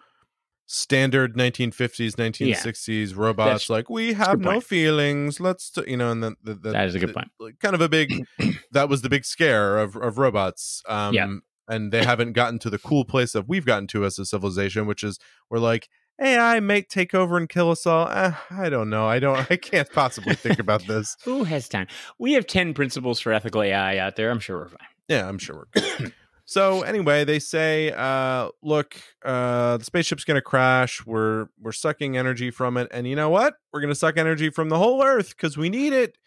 standard 0.67 1.37
1950s 1.37 2.15
1960s 2.15 3.17
robots 3.17 3.47
That's- 3.67 3.71
like 3.71 3.91
we 3.91 4.13
have 4.13 4.39
no 4.41 4.53
point. 4.53 4.65
feelings 4.65 5.41
let's 5.41 5.71
t-, 5.71 5.83
you 5.89 5.97
know 5.97 6.11
and 6.13 6.23
then 6.23 6.37
the, 6.45 6.55
the, 6.55 6.71
That 6.73 6.87
is 6.87 6.95
a 6.95 6.99
good 7.01 7.09
the- 7.11 7.15
point. 7.15 7.59
kind 7.61 7.75
of 7.75 7.81
a 7.81 7.89
big 7.89 8.25
that 8.73 8.89
was 8.89 9.03
the 9.03 9.09
big 9.09 9.25
scare 9.25 9.79
of 9.79 9.97
of 9.97 10.19
robots 10.19 10.83
um 10.89 11.15
Yeah. 11.15 11.35
And 11.71 11.93
they 11.93 12.05
haven't 12.05 12.35
gotten 12.35 12.59
to 12.59 12.69
the 12.69 12.79
cool 12.79 13.05
place 13.05 13.33
that 13.33 13.49
we've 13.49 13.65
gotten 13.65 13.87
to 13.87 14.05
as 14.05 14.19
a 14.19 14.27
civilization 14.27 14.87
which 14.87 15.03
is 15.03 15.19
we're 15.49 15.59
like 15.59 15.89
AI 16.21 16.61
might 16.61 16.91
take 16.91 17.15
over 17.15 17.39
and 17.39 17.49
kill 17.49 17.71
us 17.71 17.87
all. 17.87 18.07
Eh, 18.09 18.33
I 18.51 18.69
don't 18.69 18.91
know. 18.91 19.07
I 19.07 19.19
don't. 19.19 19.51
I 19.51 19.57
can't 19.57 19.91
possibly 19.91 20.35
think 20.35 20.59
about 20.59 20.87
this. 20.87 21.17
Who 21.25 21.45
has 21.45 21.69
time? 21.69 21.87
We 22.19 22.35
have 22.35 22.47
10 22.47 22.75
principles 22.75 23.21
for 23.21 23.33
ethical 23.33 23.63
AI 23.63 23.97
out 23.97 24.17
there. 24.17 24.31
I'm 24.31 24.39
sure 24.39 24.59
we're 24.59 24.69
fine. 24.69 24.89
Yeah, 25.09 25.27
I'm 25.27 25.39
sure 25.39 25.57
we're 25.57 25.83
good. 25.83 26.13
so 26.45 26.83
anyway, 26.83 27.25
they 27.25 27.39
say, 27.39 27.93
uh, 27.97 28.51
look, 28.63 29.01
uh, 29.25 29.79
the 29.79 29.85
spaceship's 29.85 30.25
gonna 30.25 30.43
crash. 30.43 31.05
We're 31.07 31.47
we're 31.59 31.73
sucking 31.73 32.17
energy 32.17 32.51
from 32.51 32.77
it, 32.77 32.89
and 32.93 33.09
you 33.09 33.17
know 33.17 33.31
what? 33.31 33.55
We're 33.73 33.81
gonna 33.81 33.95
suck 33.95 34.19
energy 34.19 34.51
from 34.51 34.69
the 34.69 34.79
whole 34.79 35.03
Earth 35.03 35.31
because 35.31 35.57
we 35.57 35.71
need 35.71 35.93
it. 35.93 36.19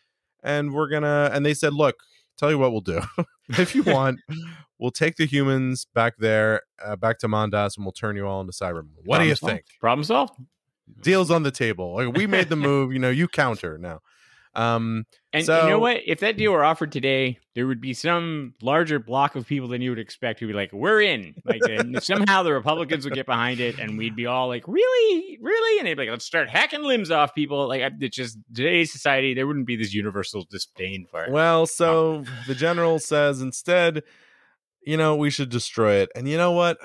And 0.44 0.74
we're 0.74 0.90
gonna. 0.90 1.30
And 1.32 1.46
they 1.46 1.54
said, 1.54 1.74
look, 1.74 1.98
tell 2.38 2.50
you 2.52 2.58
what 2.58 2.72
we'll 2.72 2.82
do. 2.82 3.02
if 3.50 3.76
you 3.76 3.84
want, 3.84 4.20
we'll 4.84 4.92
take 4.92 5.16
the 5.16 5.26
humans 5.26 5.88
back 5.96 6.18
there, 6.18 6.62
uh, 6.84 6.98
back 6.98 7.18
to 7.18 7.28
Mondas, 7.30 7.78
and 7.78 7.86
we'll 7.86 7.94
turn 7.94 8.18
you 8.18 8.28
all 8.28 8.42
into 8.42 8.52
Cybermen. 8.52 8.90
What 9.06 9.20
do 9.20 9.24
you 9.26 9.34
solved. 9.36 9.54
think? 9.54 9.66
Problem 9.80 10.04
solved. 10.04 10.34
Deals 11.02 11.32
on 11.32 11.44
the 11.44 11.52
table. 11.52 11.96
Like 11.96 12.18
we 12.18 12.28
made 12.28 12.50
the 12.50 12.58
move. 12.58 12.92
You 12.92 13.00
know, 13.00 13.10
you 13.10 13.30
counter 13.30 13.78
now. 13.78 14.02
Um, 14.56 15.06
And 15.32 15.44
So- 15.46 15.64
you 15.64 15.70
know 15.70 15.80
what? 15.80 16.02
If 16.06 16.20
that 16.20 16.38
deal 16.38 16.52
were 16.52 16.64
offered 16.64 16.92
today, 16.92 17.40
there 17.56 17.66
would 17.66 17.82
be 17.82 17.94
some 17.94 18.54
larger 18.62 19.00
block 19.00 19.36
of 19.36 19.48
people 19.48 19.68
than 19.68 19.82
you 19.82 19.90
would 19.90 19.98
expect 20.00 20.40
who'd 20.40 20.48
be 20.50 20.54
like, 20.54 20.72
"We're 20.74 21.02
in." 21.02 21.34
Like 21.46 21.62
and 21.68 22.04
somehow 22.04 22.44
the 22.44 22.54
Republicans 22.54 23.04
would 23.06 23.16
get 23.16 23.26
behind 23.26 23.60
it, 23.62 23.80
and 23.80 23.98
we'd 23.98 24.16
be 24.16 24.28
all 24.28 24.48
like, 24.50 24.68
"Really, 24.68 25.40
really?" 25.42 25.80
And 25.80 25.88
they'd 25.88 25.96
be 25.96 26.04
like, 26.04 26.12
"Let's 26.12 26.26
start 26.26 26.50
hacking 26.50 26.84
limbs 26.84 27.10
off 27.10 27.34
people." 27.34 27.68
Like 27.68 27.94
it's 28.00 28.16
just 28.16 28.38
today's 28.54 28.92
society, 28.92 29.34
there 29.34 29.48
wouldn't 29.48 29.66
be 29.66 29.76
this 29.78 29.94
universal 29.94 30.46
disdain 30.52 31.08
for 31.10 31.24
it. 31.24 31.32
Well, 31.32 31.66
so 31.66 32.26
the 32.46 32.54
general 32.54 33.00
says 33.00 33.42
instead, 33.42 34.04
you 34.86 34.98
know, 34.98 35.16
we 35.16 35.30
should 35.30 35.50
destroy 35.50 35.96
it. 35.96 36.10
And 36.16 36.28
you 36.28 36.38
know 36.38 36.52
what? 36.52 36.78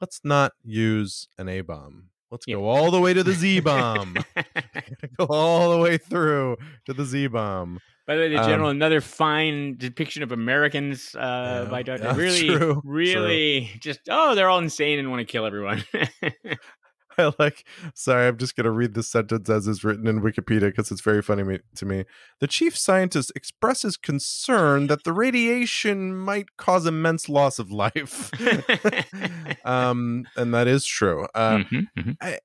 Let's 0.00 0.20
not 0.24 0.52
use 0.64 1.28
an 1.38 1.48
A 1.48 1.60
bomb. 1.62 2.10
Let's 2.30 2.44
Yeah. 2.46 2.56
go 2.56 2.66
all 2.68 2.90
the 2.90 3.00
way 3.00 3.14
to 3.14 3.22
the 3.22 3.32
Z 3.32 3.60
bomb. 3.60 4.16
go 5.18 5.26
all 5.26 5.70
the 5.70 5.78
way 5.78 5.96
through 5.96 6.56
to 6.86 6.92
the 6.92 7.04
Z 7.04 7.28
bomb. 7.28 7.78
By 8.06 8.14
the 8.14 8.20
way, 8.22 8.28
the 8.28 8.36
Um, 8.40 8.48
general, 8.48 8.68
another 8.70 9.00
fine 9.00 9.76
depiction 9.78 10.22
of 10.22 10.30
Americans 10.32 11.14
uh, 11.16 11.62
Yeah, 11.64 11.70
by 11.70 11.82
Dr. 11.82 12.04
yeah, 12.04 12.14
really, 12.16 12.46
true, 12.46 12.80
really 12.84 13.70
just 13.80 14.00
oh, 14.08 14.34
they're 14.36 14.48
all 14.48 14.58
insane 14.60 14.98
and 15.00 15.10
want 15.10 15.20
to 15.26 15.30
kill 15.30 15.44
everyone. 15.46 15.82
I 17.18 17.32
like. 17.38 17.66
Sorry, 17.94 18.26
I'm 18.28 18.36
just 18.38 18.56
going 18.56 18.64
to 18.64 18.70
read 18.70 18.94
this 18.94 19.08
sentence 19.08 19.48
as 19.48 19.66
is 19.66 19.84
written 19.84 20.06
in 20.06 20.20
Wikipedia 20.20 20.62
because 20.62 20.90
it's 20.90 21.00
very 21.00 21.22
funny 21.22 21.42
me, 21.42 21.58
to 21.76 21.86
me. 21.86 22.04
The 22.40 22.46
chief 22.46 22.76
scientist 22.76 23.32
expresses 23.34 23.96
concern 23.96 24.86
that 24.88 25.04
the 25.04 25.12
radiation 25.12 26.16
might 26.16 26.56
cause 26.56 26.86
immense 26.86 27.28
loss 27.28 27.58
of 27.58 27.70
life. 27.70 28.30
um, 29.64 30.26
and 30.36 30.54
that 30.54 30.66
is 30.68 30.84
true. 30.84 31.26
Uh, 31.34 31.58
Mhm, 31.58 31.86
mhm. 31.98 32.38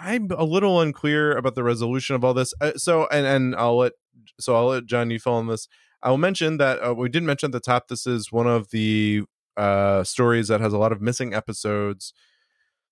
I'm 0.00 0.28
a 0.36 0.44
little 0.44 0.80
unclear 0.80 1.36
about 1.36 1.54
the 1.54 1.62
resolution 1.62 2.16
of 2.16 2.24
all 2.24 2.34
this. 2.34 2.52
Uh, 2.60 2.72
so, 2.76 3.06
and 3.12 3.26
and 3.26 3.54
I'll 3.54 3.78
let 3.78 3.92
so 4.40 4.56
I'll 4.56 4.66
let 4.66 4.86
John 4.86 5.10
you 5.10 5.18
fill 5.20 5.34
on 5.34 5.46
this. 5.46 5.68
I 6.02 6.10
will 6.10 6.18
mention 6.18 6.58
that 6.58 6.78
uh, 6.84 6.94
we 6.94 7.08
did 7.08 7.22
mention 7.22 7.48
at 7.48 7.52
the 7.52 7.60
top. 7.60 7.88
This 7.88 8.06
is 8.06 8.32
one 8.32 8.46
of 8.46 8.70
the 8.70 9.22
uh, 9.56 10.04
stories 10.04 10.48
that 10.48 10.60
has 10.60 10.72
a 10.72 10.78
lot 10.78 10.92
of 10.92 11.00
missing 11.00 11.34
episodes. 11.34 12.12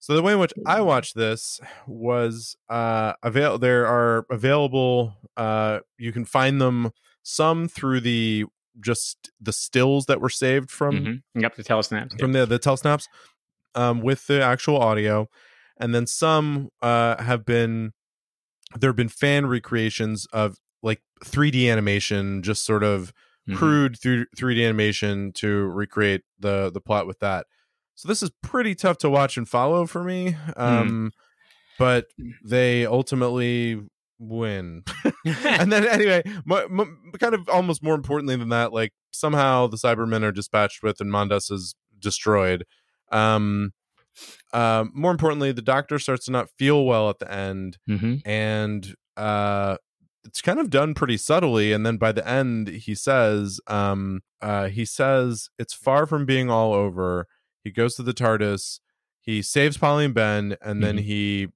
So 0.07 0.15
the 0.15 0.23
way 0.23 0.35
in 0.35 0.39
which 0.39 0.53
I 0.65 0.83
watched 0.83 1.17
this 1.17 1.59
was 1.85 2.57
uh, 2.69 3.15
avail. 3.25 3.59
There 3.59 3.89
are 3.89 4.25
available. 4.31 5.15
Uh, 5.37 5.81
you 5.99 6.13
can 6.13 6.25
find 6.25 6.61
them 6.61 6.93
some 7.25 7.67
through 7.67 8.03
the 8.03 8.45
just 8.81 9.33
the 9.41 9.53
stills 9.53 10.07
that 10.07 10.21
were 10.21 10.29
saved 10.29 10.71
from 10.71 10.95
Mhm. 10.95 11.23
Yep, 11.35 11.57
the 11.57 11.65
telesnaps. 11.65 12.21
from 12.21 12.31
the 12.35 12.47
the 12.47 12.61
telesnaps 12.61 13.07
um, 13.75 14.01
with 14.01 14.29
the 14.29 14.41
actual 14.41 14.79
audio, 14.79 15.29
and 15.77 15.93
then 15.93 16.07
some 16.07 16.69
uh, 16.81 17.21
have 17.21 17.45
been 17.45 17.93
there 18.79 18.91
have 18.91 18.97
been 18.97 19.09
fan 19.09 19.47
recreations 19.47 20.27
of 20.27 20.57
like 20.85 21.03
3D 21.25 21.69
animation, 21.69 22.45
just 22.45 22.65
sort 22.65 22.85
of 22.85 23.13
Mhm. 23.49 23.57
crude 23.57 23.99
through 24.01 24.27
3D 24.37 24.65
animation 24.65 25.33
to 25.33 25.65
recreate 25.67 26.23
the 26.39 26.71
the 26.73 26.81
plot 26.81 27.09
with 27.09 27.19
that. 27.19 27.47
So 27.97 28.07
this 28.09 28.23
is 28.23 28.31
pretty 28.43 28.75
tough 28.75 28.99
to 28.99 29.11
watch 29.11 29.37
and 29.37 29.49
follow 29.49 29.87
for 29.87 30.05
me. 30.05 30.37
Um, 30.57 31.13
but 31.79 32.07
they 32.45 32.87
ultimately 32.87 33.81
win. 34.19 34.85
and 35.25 35.73
then 35.73 35.87
anyway, 35.87 36.23
mo- 36.45 36.69
mo- 36.69 36.95
kind 37.19 37.35
of 37.35 37.49
almost 37.49 37.83
more 37.83 37.95
importantly 37.95 38.37
than 38.37 38.51
that, 38.51 38.73
like 38.73 38.93
somehow 39.13 39.67
the 39.67 39.77
Cybermen 39.77 40.23
are 40.23 40.33
dispatched 40.33 40.83
with 40.83 41.01
and 41.01 41.11
Mondas 41.11 41.51
is 41.51 41.75
destroyed. 41.99 42.65
Um, 43.13 43.73
uh, 44.53 44.85
more 44.95 45.11
importantly, 45.11 45.53
the 45.53 45.61
Doctor 45.63 45.99
starts 45.99 46.25
to 46.27 46.33
not 46.33 46.49
feel 46.59 46.85
well 46.87 47.11
at 47.11 47.19
the 47.19 47.31
end, 47.31 47.77
Mhm. 47.89 48.23
and 48.25 48.95
uh, 49.17 49.77
it's 50.25 50.41
kind 50.43 50.59
of 50.59 50.71
done 50.71 50.95
pretty 50.95 51.17
subtly. 51.19 51.73
And 51.73 51.85
then 51.85 51.97
by 51.99 52.13
the 52.13 52.27
end, 52.27 52.69
he 52.69 52.95
says, 52.95 53.61
um, 53.67 54.21
uh, 54.41 54.69
he 54.69 54.85
says 54.85 55.49
it's 55.59 55.75
far 55.75 56.07
from 56.07 56.25
being 56.27 56.51
all 56.51 56.73
over. 56.75 57.27
He 57.67 57.73
goes 57.73 57.97
to 57.97 58.05
the 58.05 58.15
TARDIS, 58.15 58.79
he 59.21 59.43
saves 59.43 59.77
Polly 59.77 60.05
and 60.05 60.15
Ben, 60.15 60.57
and 60.63 60.85
then 60.85 60.99
Mhm. 60.99 61.01
he 61.03 61.49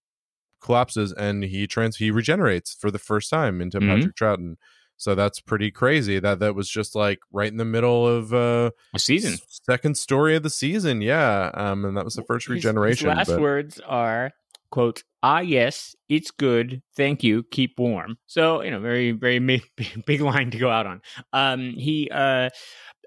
collapses 0.61 1.13
and 1.13 1.45
he 1.45 1.69
trans 1.69 1.99
he 1.99 2.11
regenerates 2.11 2.75
for 2.75 2.91
the 2.91 2.99
first 2.99 3.31
time 3.31 3.61
into 3.61 3.79
Mhm. 3.79 3.89
Patrick 3.97 4.17
Troughton. 4.17 4.57
So 4.97 5.15
that's 5.15 5.41
pretty 5.41 5.71
crazy. 5.71 6.19
That 6.19 6.41
that 6.41 6.55
was 6.57 6.69
just 6.69 6.95
like 6.97 7.21
right 7.33 7.47
in 7.51 7.57
the 7.59 7.65
middle 7.65 8.09
of 8.09 8.35
uh 8.35 8.73
A 8.93 8.99
season. 8.99 9.39
second 9.49 9.97
story 9.97 10.35
of 10.35 10.43
the 10.43 10.51
season. 10.51 11.01
Yeah. 11.01 11.51
Um 11.55 11.85
and 11.85 11.97
that 11.97 12.05
was 12.05 12.15
the 12.17 12.25
first 12.25 12.47
His- 12.49 12.57
regeneration. 12.57 13.09
His, 13.09 13.17
last 13.17 13.29
but- 13.29 13.41
words 13.41 13.81
are 13.87 14.33
quote 14.71 15.03
ah 15.23 15.41
yes 15.41 15.97
it's 16.09 16.31
good 16.31 16.81
thank 16.97 17.25
you 17.25 17.43
keep 17.51 17.77
warm 17.79 18.17
so 18.27 18.63
you 18.63 18.71
know 18.71 18.79
very 18.79 19.11
very 19.11 19.39
big, 19.41 19.63
big 20.07 20.21
line 20.21 20.51
to 20.51 20.59
go 20.59 20.71
out 20.71 20.87
on 20.87 21.01
um 21.33 21.73
he 21.77 22.09
uh 22.13 22.49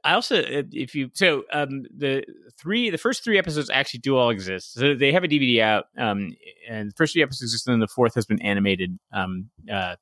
I 0.04 0.14
also, 0.14 0.38
uh, 0.41 0.64
if 0.72 0.93
you 0.95 1.10
so, 1.14 1.43
um, 1.54 1.84
the 1.95 2.24
three, 2.60 2.89
the 2.89 2.97
first 2.97 3.24
three 3.24 3.38
episodes 3.38 3.70
actually 3.70 4.01
do 4.01 4.18
all 4.18 4.30
exist. 4.30 4.74
So 4.74 4.95
they 4.95 5.12
have 5.14 5.24
a 5.24 5.28
DVD 5.28 5.62
out, 5.62 5.86
um, 5.97 6.36
and 6.70 6.89
the 6.91 6.95
first 6.95 7.14
three 7.14 7.24
episodes 7.24 7.51
exist, 7.51 7.68
and 7.68 7.74
then 7.74 7.80
the 7.80 7.88
fourth 7.88 8.16
has 8.16 8.26
been 8.26 8.41
animated. 8.41 8.97
Um, 9.14 9.49
uh, 9.72 9.95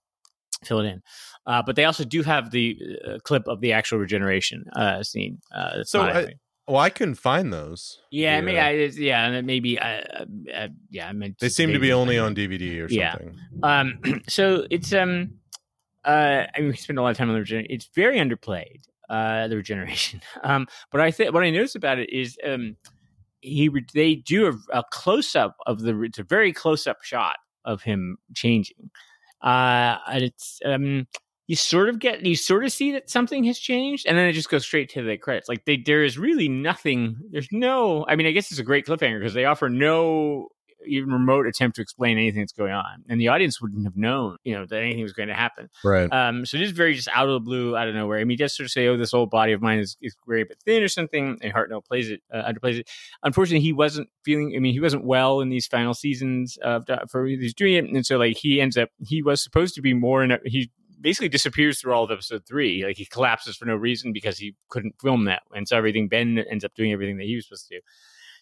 fill 0.64 0.80
it 0.80 0.86
in, 0.86 1.02
uh, 1.48 1.62
but 1.66 1.76
they 1.76 1.86
also 1.86 2.04
do 2.04 2.22
have 2.24 2.52
the 2.52 2.78
uh, 3.08 3.18
clip 3.24 3.48
of 3.48 3.62
the 3.62 3.74
actual 3.74 3.98
regeneration 3.98 4.64
uh, 4.76 5.02
scene. 5.04 5.40
Uh, 5.54 5.84
So 5.84 6.02
I- 6.02 6.36
Well, 6.68 6.78
I 6.80 6.90
couldn't 6.92 7.16
find 7.16 7.52
those. 7.52 8.00
yeah, 8.12 8.38
I 8.38 8.42
mean, 8.42 8.56
yeah. 8.56 8.66
I, 8.68 8.72
yeah, 8.72 9.26
and 9.28 9.48
maybe, 9.48 9.80
uh, 9.80 9.86
uh, 9.88 10.26
uh, 10.54 10.68
yeah, 10.92 11.10
I 11.10 11.14
mean, 11.14 11.36
They 11.40 11.50
seem 11.50 11.74
to 11.74 11.80
be 11.80 11.92
only 11.92 12.18
on 12.20 12.36
DVD 12.36 12.80
or 12.82 12.88
Yeah. 12.90 13.12
something. 13.14 13.40
Um, 13.64 14.22
so 14.30 14.66
it's 14.70 14.94
um, 14.94 15.32
uh, 16.06 16.46
I 16.56 16.60
mean, 16.60 16.70
we 16.70 16.76
spend 16.78 17.00
a 17.00 17.02
lot 17.02 17.10
of 17.12 17.18
time 17.18 17.30
on 17.30 17.34
the 17.34 17.40
regeneration. 17.42 17.72
It's 17.74 17.90
very 17.96 18.18
underplayed, 18.18 18.82
uh, 19.12 19.48
the 19.48 19.58
regeneration. 19.58 20.22
Um, 20.44 20.68
but 20.92 21.02
I 21.02 21.12
think 21.12 21.34
what 21.34 21.44
I 21.44 21.52
noticed 21.52 21.76
about 21.76 22.00
it 22.00 22.10
is 22.10 22.38
um, 22.44 22.76
he 23.42 23.70
they 23.94 24.16
do 24.16 24.48
a, 24.48 24.80
a 24.80 24.84
close 24.90 25.36
up 25.36 25.56
of 25.68 25.82
the 25.82 26.02
it's 26.02 26.18
a 26.18 26.24
very 26.24 26.52
close 26.52 26.88
up 26.88 27.04
shot 27.04 27.38
of 27.66 27.84
him 27.84 28.18
changing. 28.34 28.90
Uh, 29.44 29.98
and 30.08 30.24
it's 30.24 30.60
um, 30.66 31.08
you 31.48 31.56
sort 31.56 31.90
of 31.90 32.00
get 32.00 32.26
you 32.26 32.36
sort 32.36 32.64
of 32.64 32.72
see 32.72 32.92
that 32.94 33.10
something 33.10 33.44
has 33.44 33.60
changed, 33.60 34.08
and 34.08 34.18
then 34.18 34.28
it 34.28 34.34
just 34.34 34.50
goes 34.50 34.64
straight 34.64 34.90
to 34.92 35.04
the 35.04 35.18
credits. 35.18 35.50
Like 35.50 35.66
they, 35.66 35.78
there 35.78 36.04
is 36.04 36.18
really 36.18 36.50
nothing. 36.50 37.18
There's 37.30 37.50
no. 37.52 38.06
I 38.08 38.16
mean, 38.16 38.26
I 38.26 38.32
guess 38.32 38.50
it's 38.52 38.60
a 38.60 38.64
great 38.64 38.86
cliffhanger 38.86 39.20
because 39.20 39.34
they 39.34 39.46
offer 39.46 39.70
no 39.70 40.48
even 40.86 41.12
remote 41.12 41.48
attempt 41.48 41.76
to 41.76 41.82
explain 41.82 42.18
anything 42.18 42.42
that's 42.42 42.52
going 42.52 42.72
on, 42.72 43.04
and 43.10 43.20
the 43.20 43.28
audience 43.28 43.62
wouldn't 43.62 43.86
have 43.86 43.96
known, 43.96 44.38
you 44.44 44.54
know, 44.54 44.66
that 44.66 44.82
anything 44.82 45.04
was 45.04 45.14
going 45.14 45.30
to 45.30 45.36
happen. 45.36 45.70
Right. 45.84 46.12
Um, 46.12 46.46
so 46.46 46.58
it 46.58 46.64
is 46.64 46.72
very 46.72 46.94
just 46.94 47.08
out 47.14 47.28
of 47.28 47.34
the 47.34 47.40
blue, 47.40 47.76
out 47.76 47.88
of 47.88 47.96
nowhere. 47.96 48.20
I 48.20 48.24
mean, 48.24 48.38
just 48.38 48.56
sort 48.56 48.66
of 48.66 48.72
say, 48.72 48.88
"Oh, 48.88 48.98
this 48.98 49.14
old 49.14 49.30
body 49.30 49.54
of 49.54 49.62
mine 49.62 49.80
is, 49.80 49.98
is 50.02 50.16
very 50.28 50.44
bit 50.44 50.58
thin 50.66 50.84
or 50.84 50.88
something," 50.88 51.38
and 51.42 51.54
Hartnell 51.54 51.86
plays 51.86 52.10
it, 52.10 52.22
uh, 52.34 52.44
underplays 52.44 52.80
it. 52.80 52.90
Unfortunately, 53.24 53.64
he 53.64 53.74
wasn't 53.74 54.10
feeling. 54.24 54.54
I 54.56 54.60
mean, 54.60 54.74
he 54.74 54.80
wasn't 54.80 55.06
well 55.06 55.42
in 55.42 55.50
these 55.50 55.68
final 55.68 55.94
seasons 55.94 56.58
of 56.62 56.86
for 57.10 57.26
he's 57.26 57.54
doing 57.54 57.76
it, 57.76 57.86
and 57.86 58.06
so 58.06 58.18
like 58.18 58.38
he 58.38 58.62
ends 58.62 58.78
up. 58.78 58.90
He 59.06 59.22
was 59.22 59.42
supposed 59.42 59.76
to 59.76 59.82
be 59.82 59.94
more 59.94 60.24
in. 60.24 60.32
A, 60.32 60.40
he 60.46 60.72
basically 61.00 61.30
disappears 61.30 61.80
through 61.80 61.94
all 61.94 62.04
of 62.04 62.12
episode 62.12 62.44
three. 62.48 62.86
Like 62.86 62.98
he 62.98 63.06
collapses 63.06 63.58
for 63.58 63.66
no 63.66 63.76
reason 63.76 64.14
because 64.14 64.38
he 64.38 64.56
couldn't 64.70 64.96
film 65.02 65.26
that, 65.26 65.44
and 65.54 65.68
so 65.68 65.78
everything 65.78 66.08
Ben 66.08 66.38
ends 66.50 66.64
up 66.64 66.74
doing 66.76 66.92
everything 66.92 67.18
that 67.18 67.26
he 67.26 67.36
was 67.36 67.46
supposed 67.46 67.68
to 67.70 67.76
do. 67.78 67.82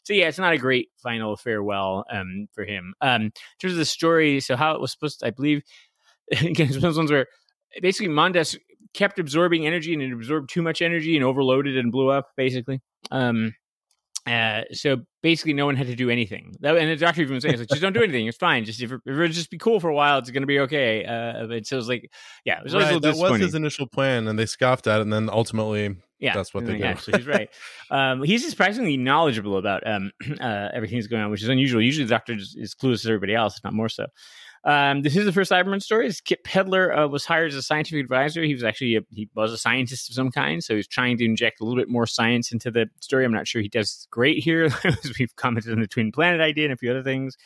So 0.03 0.13
yeah, 0.13 0.27
it's 0.27 0.39
not 0.39 0.53
a 0.53 0.57
great 0.57 0.89
final 1.03 1.35
farewell 1.37 2.05
um, 2.11 2.47
for 2.53 2.65
him. 2.65 2.93
Um, 3.01 3.21
in 3.23 3.31
terms 3.61 3.73
of 3.73 3.77
the 3.79 3.85
story, 3.85 4.39
so 4.39 4.55
how 4.55 4.73
it 4.73 4.81
was 4.81 4.91
supposed 4.91 5.19
to, 5.19 5.27
I 5.27 5.29
believe, 5.31 5.61
again, 6.31 6.67
it's 6.67 6.71
one 6.71 6.77
of 6.77 6.81
those 6.81 6.97
ones 6.97 7.11
where 7.11 7.27
basically 7.81 8.07
Mondas 8.13 8.57
kept 8.93 9.19
absorbing 9.19 9.67
energy 9.67 9.93
and 9.93 10.01
it 10.01 10.11
absorbed 10.11 10.49
too 10.49 10.61
much 10.63 10.81
energy 10.81 11.15
and 11.15 11.23
overloaded 11.23 11.77
and 11.77 11.91
blew 11.91 12.09
up, 12.09 12.29
basically. 12.35 12.81
Um, 13.11 13.53
uh, 14.27 14.61
so 14.73 14.97
basically, 15.23 15.53
no 15.53 15.65
one 15.65 15.75
had 15.75 15.87
to 15.87 15.95
do 15.95 16.09
anything. 16.09 16.55
That, 16.59 16.77
and 16.77 16.89
the 16.89 16.95
doctor 16.97 17.21
even 17.21 17.35
was 17.35 17.43
saying, 17.43 17.53
it's 17.53 17.61
like, 17.61 17.69
just 17.69 17.81
don't 17.81 17.93
do 17.93 18.03
anything. 18.03 18.27
It's 18.27 18.37
fine. 18.37 18.65
Just 18.65 18.81
if, 18.81 18.91
it- 18.91 19.01
if 19.05 19.13
it'll 19.13 19.27
just 19.27 19.49
be 19.49 19.57
cool 19.57 19.79
for 19.79 19.89
a 19.89 19.95
while, 19.95 20.19
it's 20.19 20.29
going 20.29 20.43
to 20.43 20.47
be 20.47 20.59
okay. 20.61 21.05
Uh, 21.05 21.47
but 21.47 21.65
so 21.65 21.75
it 21.75 21.77
was 21.77 21.87
like, 21.87 22.11
yeah, 22.45 22.59
it 22.59 22.63
was 22.63 22.73
Right, 22.73 22.93
little 22.93 22.99
that 22.99 23.17
was 23.21 23.29
his 23.41 23.55
initial 23.55 23.87
plan, 23.87 24.27
and 24.27 24.37
they 24.37 24.45
scoffed 24.45 24.87
at 24.87 24.99
it, 24.99 25.03
and 25.03 25.13
then 25.13 25.29
ultimately 25.31 25.95
Yeah, 26.19 26.33
that's 26.33 26.53
what 26.53 26.65
they 26.65 26.77
do. 26.77 26.95
So 26.99 27.17
he's 27.17 27.27
right. 27.27 27.49
Um, 27.89 28.23
he's 28.23 28.47
surprisingly 28.47 28.97
knowledgeable 28.97 29.57
about 29.57 29.87
um, 29.87 30.11
uh, 30.41 30.69
everything 30.73 30.97
that's 30.97 31.07
going 31.07 31.23
on, 31.23 31.31
which 31.31 31.41
is 31.41 31.49
unusual. 31.49 31.81
Usually, 31.81 32.05
the 32.05 32.09
Doctor 32.09 32.33
is, 32.33 32.55
is 32.57 32.75
clueless 32.75 32.95
as 32.95 33.07
everybody 33.07 33.33
else, 33.33 33.57
if 33.57 33.63
not 33.63 33.73
more 33.73 33.89
so. 33.89 34.05
Um, 34.65 35.03
this 35.03 35.15
is 35.15 35.25
the 35.25 35.31
first 35.31 35.51
Cyberman 35.51 35.81
story. 35.81 36.07
Is 36.07 36.19
Kit 36.19 36.43
Pedler 36.43 36.97
uh, 36.97 37.07
was 37.07 37.25
hired 37.25 37.51
as 37.51 37.55
a 37.55 37.61
scientific 37.61 38.03
advisor. 38.03 38.43
He 38.43 38.53
was 38.53 38.63
actually 38.63 38.97
a, 38.97 39.01
he 39.11 39.29
was 39.33 39.53
a 39.53 39.57
scientist 39.57 40.09
of 40.09 40.15
some 40.15 40.31
kind, 40.31 40.63
so 40.63 40.75
he's 40.75 40.87
trying 40.87 41.17
to 41.17 41.25
inject 41.25 41.61
a 41.61 41.63
little 41.63 41.79
bit 41.79 41.89
more 41.89 42.05
science 42.05 42.51
into 42.51 42.69
the 42.69 42.87
story. 42.99 43.23
I'm 43.23 43.33
not 43.33 43.47
sure 43.47 43.61
he 43.61 43.69
does 43.69 44.07
great 44.11 44.43
here, 44.43 44.65
as 44.83 45.13
we've 45.17 45.35
commented 45.35 45.71
on 45.71 45.79
the 45.79 45.87
Twin 45.87 46.11
Planet 46.11 46.41
idea 46.41 46.65
and 46.65 46.73
a 46.73 46.77
few 46.77 46.91
other 46.91 47.03
things. 47.03 47.37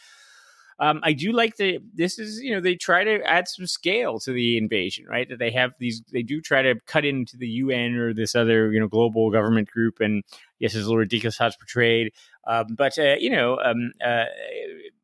Um, 0.84 1.00
I 1.02 1.14
do 1.14 1.32
like 1.32 1.56
the 1.56 1.80
this 1.94 2.20
is 2.20 2.42
you 2.42 2.54
know 2.54 2.60
they 2.60 2.76
try 2.76 3.06
to 3.06 3.24
add 3.24 3.48
some 3.48 3.68
scale 3.68 4.20
to 4.20 4.34
the 4.34 4.58
invasion, 4.58 5.06
right? 5.08 5.30
That 5.30 5.40
they 5.40 5.52
have 5.52 5.72
these 5.80 6.04
they 6.12 6.24
do 6.24 6.42
try 6.42 6.62
to 6.62 6.76
cut 6.86 7.06
into 7.06 7.38
the 7.38 7.48
UN 7.48 7.96
or 7.96 8.14
this 8.14 8.36
other 8.36 8.70
you 8.74 8.82
know 8.82 8.90
global 8.90 9.32
government 9.32 9.70
group, 9.70 10.02
and 10.02 10.24
yes, 10.60 10.76
it's 10.76 10.84
a 10.84 10.86
little 10.86 10.98
ridiculous 10.98 11.38
how 11.38 11.48
it's 11.48 11.56
portrayed, 11.56 12.12
um, 12.48 12.76
but 12.78 13.00
uh, 13.00 13.16
you 13.18 13.30
know 13.30 13.60
um, 13.64 13.94
uh, 14.06 14.26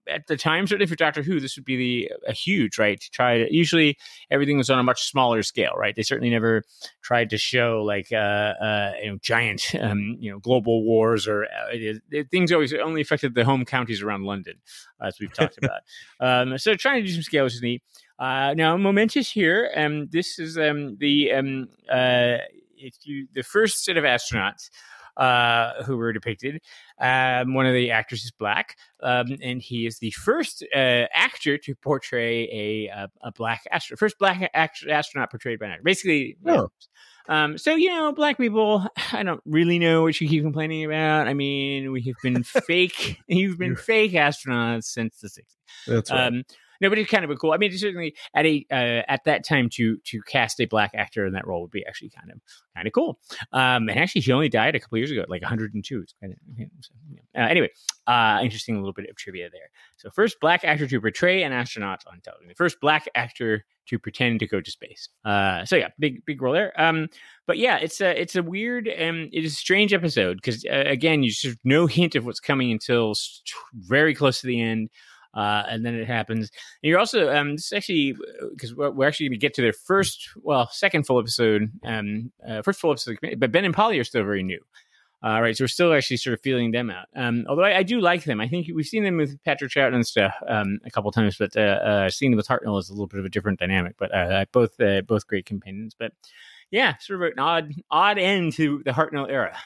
at 0.10 0.28
the 0.28 0.38
time, 0.38 0.68
certainly 0.68 0.88
for 0.88 0.96
Doctor 0.96 1.22
Who, 1.22 1.40
this 1.40 1.56
would 1.56 1.66
be 1.66 1.76
the 1.76 2.12
a 2.28 2.34
huge 2.34 2.78
right 2.78 3.00
to 3.00 3.12
try 3.12 3.38
to. 3.38 3.54
Usually, 3.54 3.98
everything 4.32 4.58
was 4.58 4.70
on 4.70 4.80
a 4.80 4.84
much 4.84 5.04
smaller 5.04 5.44
scale, 5.44 5.74
right? 5.78 5.96
They 5.96 6.04
certainly 6.04 6.30
never 6.30 6.64
tried 7.02 7.30
to 7.32 7.38
show 7.38 7.84
like 7.86 8.12
uh, 8.12 8.16
uh 8.16 8.92
you 9.02 9.12
know 9.12 9.18
giant 9.22 9.76
um, 9.80 10.18
you 10.20 10.32
know 10.32 10.40
global 10.40 10.84
wars 10.84 11.28
or 11.28 11.46
uh, 11.46 12.22
things 12.32 12.52
always 12.52 12.74
only 12.74 13.02
affected 13.02 13.36
the 13.36 13.46
home 13.46 13.66
counties 13.66 14.02
around 14.02 14.24
London, 14.24 14.56
as 15.02 15.18
we've 15.20 15.34
talked 15.34 15.58
about. 15.58 15.82
Um, 16.22 16.58
so 16.58 16.76
trying 16.76 17.02
to 17.02 17.08
do 17.08 17.14
some 17.14 17.24
scale 17.24 17.46
is 17.46 17.62
neat. 17.62 17.82
Uh, 18.18 18.54
now, 18.56 18.76
momentous 18.76 19.32
here. 19.32 19.72
Um, 19.76 20.10
this 20.12 20.38
is 20.38 20.58
um, 20.58 20.98
the 21.00 21.32
um, 21.32 21.70
uh, 21.90 22.38
if 22.78 22.96
you 23.04 23.28
the 23.34 23.44
first 23.44 23.86
set 23.86 23.96
of 23.96 24.04
astronauts 24.04 24.70
uh, 25.18 25.84
who 25.84 25.98
were 25.98 26.14
depicted. 26.14 26.62
Um, 27.00 27.54
one 27.54 27.66
of 27.66 27.74
the 27.74 27.92
actors 27.92 28.24
is 28.24 28.32
black, 28.32 28.76
um, 29.02 29.38
and 29.42 29.62
he 29.62 29.86
is 29.86 30.00
the 30.00 30.12
first 30.12 30.64
uh, 30.76 31.06
actor 31.14 31.58
to 31.58 31.76
portray 31.76 32.44
a 32.46 32.88
a, 32.88 33.10
a 33.22 33.32
black 33.32 33.64
astronaut, 33.72 34.00
first 34.00 34.18
black 34.20 34.50
astronaut 34.54 35.32
portrayed 35.32 35.60
by 35.60 35.68
an 35.68 35.72
actor. 35.74 35.84
Basically, 35.84 36.38
oh. 36.46 36.70
um, 37.28 37.58
so 37.58 37.76
you 37.76 37.90
know, 37.90 38.12
black 38.12 38.38
people. 38.38 38.86
I 39.14 39.24
don't 39.24 39.42
really 39.46 39.80
know 39.80 40.04
what 40.04 40.20
you 40.20 40.28
keep 40.28 40.44
complaining 40.44 40.86
about. 40.86 41.28
I 41.28 41.34
mean, 41.34 41.92
we 41.92 42.02
have 42.04 42.16
been 42.24 42.44
fake. 42.44 43.20
You've 43.28 43.58
been 43.58 43.76
fake 43.76 44.14
astronauts 44.14 44.86
since 44.86 45.20
the 45.20 45.28
60s. 45.28 45.44
That's 45.88 46.12
right. 46.12 46.44
No, 46.82 46.90
but 46.90 46.98
it's 46.98 47.10
kind 47.10 47.24
of 47.24 47.30
a 47.30 47.36
cool. 47.36 47.52
I 47.52 47.58
mean, 47.58 47.76
certainly 47.78 48.16
at 48.36 48.46
a 48.46 48.66
uh, 48.72 49.04
at 49.08 49.24
that 49.26 49.46
time 49.46 49.70
to 49.74 49.98
to 49.98 50.22
cast 50.28 50.60
a 50.60 50.66
black 50.66 50.92
actor 50.94 51.26
in 51.26 51.34
that 51.34 51.48
role 51.48 51.62
would 51.62 51.72
be 51.72 51.86
actually 51.86 52.10
kind 52.10 52.32
of 52.32 52.40
kind 52.76 52.88
of 52.88 52.94
cool. 52.94 53.20
Um, 53.52 53.90
and 53.90 54.00
actually, 54.00 54.22
he 54.22 54.32
only 54.32 54.50
died 54.50 54.76
a 54.76 54.80
couple 54.80 54.98
years 54.98 55.12
ago, 55.12 55.26
like 55.28 55.42
102. 55.42 56.06
Kind 56.22 56.34
of, 56.34 56.68
so, 56.82 56.94
yeah. 57.12 57.46
uh, 57.46 57.48
anyway, 57.48 57.70
uh, 58.08 58.40
interesting 58.42 58.76
little 58.76 58.94
bit 58.94 59.10
of 59.10 59.16
trivia 59.16 59.50
there. 59.50 59.70
So, 59.98 60.10
first 60.10 60.40
black 60.40 60.64
actor 60.64 60.88
to 60.88 61.02
portray 61.02 61.44
an 61.44 61.52
astronaut 61.52 62.04
on 62.08 62.22
television. 62.22 62.50
The 62.50 62.56
first 62.56 62.78
black 62.82 63.08
actor 63.16 63.66
to 63.90 64.00
pretend 64.00 64.40
to 64.40 64.48
go 64.48 64.62
to 64.62 64.72
space. 64.72 65.10
Uh, 65.26 65.66
so 65.66 65.76
yeah, 65.76 65.90
big 65.98 66.24
big 66.26 66.42
role 66.42 66.54
there. 66.54 66.80
Um, 66.80 67.08
but 67.48 67.58
yeah, 67.58 67.78
it's 67.78 68.00
a 68.02 68.20
it's 68.20 68.36
a 68.36 68.44
weird 68.44 68.88
and 68.88 69.30
it 69.34 69.44
is 69.44 69.54
a 69.54 69.56
strange 69.56 69.94
episode 69.94 70.38
because 70.38 70.64
uh, 70.66 70.84
again, 70.86 71.24
you 71.24 71.32
just 71.32 71.58
no 71.64 71.88
hint 71.88 72.16
of 72.16 72.26
what's 72.26 72.40
coming 72.40 72.72
until 72.72 73.14
very 73.74 74.14
close 74.14 74.42
to 74.42 74.48
the 74.48 74.62
end 74.62 74.90
uh, 75.34 75.64
and 75.68 75.86
then 75.86 75.96
it 75.96 76.08
happens. 76.08 76.50
And 76.84 76.90
you're 76.90 77.00
also 77.00 77.34
um, 77.34 77.56
this 77.56 77.68
is 77.68 77.74
actually 77.74 78.16
because 78.52 78.72
uh, 78.72 78.76
we're, 78.78 78.92
we're, 78.92 79.08
actually 79.08 79.28
going 79.28 79.40
to 79.40 79.46
get 79.46 79.54
to 79.56 79.62
their 79.62 79.74
first, 79.74 80.30
well, 80.42 80.70
second 80.72 81.06
full 81.06 81.20
episode, 81.20 81.72
um, 81.84 82.32
uh, 82.48 82.62
first 82.62 82.80
full 82.80 82.92
episode, 82.92 83.18
but 83.38 83.52
Ben 83.52 83.66
and 83.66 83.74
Polly 83.74 84.00
are 84.00 84.04
still 84.04 84.24
very 84.24 84.44
new. 84.44 84.60
Uh, 85.22 85.42
right, 85.42 85.58
so 85.58 85.66
we're 85.66 85.68
still 85.68 85.94
actually 85.94 86.16
sort 86.16 86.34
of 86.34 86.42
feeling 86.42 86.72
them 86.72 86.90
out. 86.90 87.08
Um, 87.14 87.46
although 87.50 87.64
I, 87.64 87.80
I, 87.80 87.84
do 87.84 88.00
like 88.00 88.24
them, 88.24 88.40
I 88.40 88.48
think 88.48 88.68
we've 88.74 88.86
seen 88.86 89.04
them 89.04 89.18
with 89.18 89.38
Patrick 89.44 89.70
Troughton 89.70 89.96
and 89.96 90.08
stuff 90.08 90.34
um, 90.48 90.80
a 90.86 90.92
couple 90.92 91.12
times, 91.12 91.36
but 91.38 91.58
uh, 91.58 91.60
uh, 91.60 92.10
seeing 92.10 92.32
them 92.32 92.38
with 92.38 92.48
Hartnell 92.48 92.80
is 92.80 92.88
a 92.90 92.94
little 92.94 93.08
bit 93.08 93.20
of 93.20 93.26
a 93.26 93.30
different 93.30 93.60
dynamic. 93.60 93.96
But 94.00 94.16
uh, 94.16 94.46
both 94.54 94.80
uh, 94.80 95.02
both 95.02 95.28
great 95.28 95.46
companions. 95.46 95.94
But 95.94 96.14
yeah, 96.72 96.96
sort 97.00 97.22
of 97.22 97.34
an 97.34 97.40
odd 97.40 97.74
odd 97.92 98.18
end 98.18 98.54
to 98.54 98.82
the 98.86 98.92
Hartnell 98.92 99.30
era. 99.30 99.58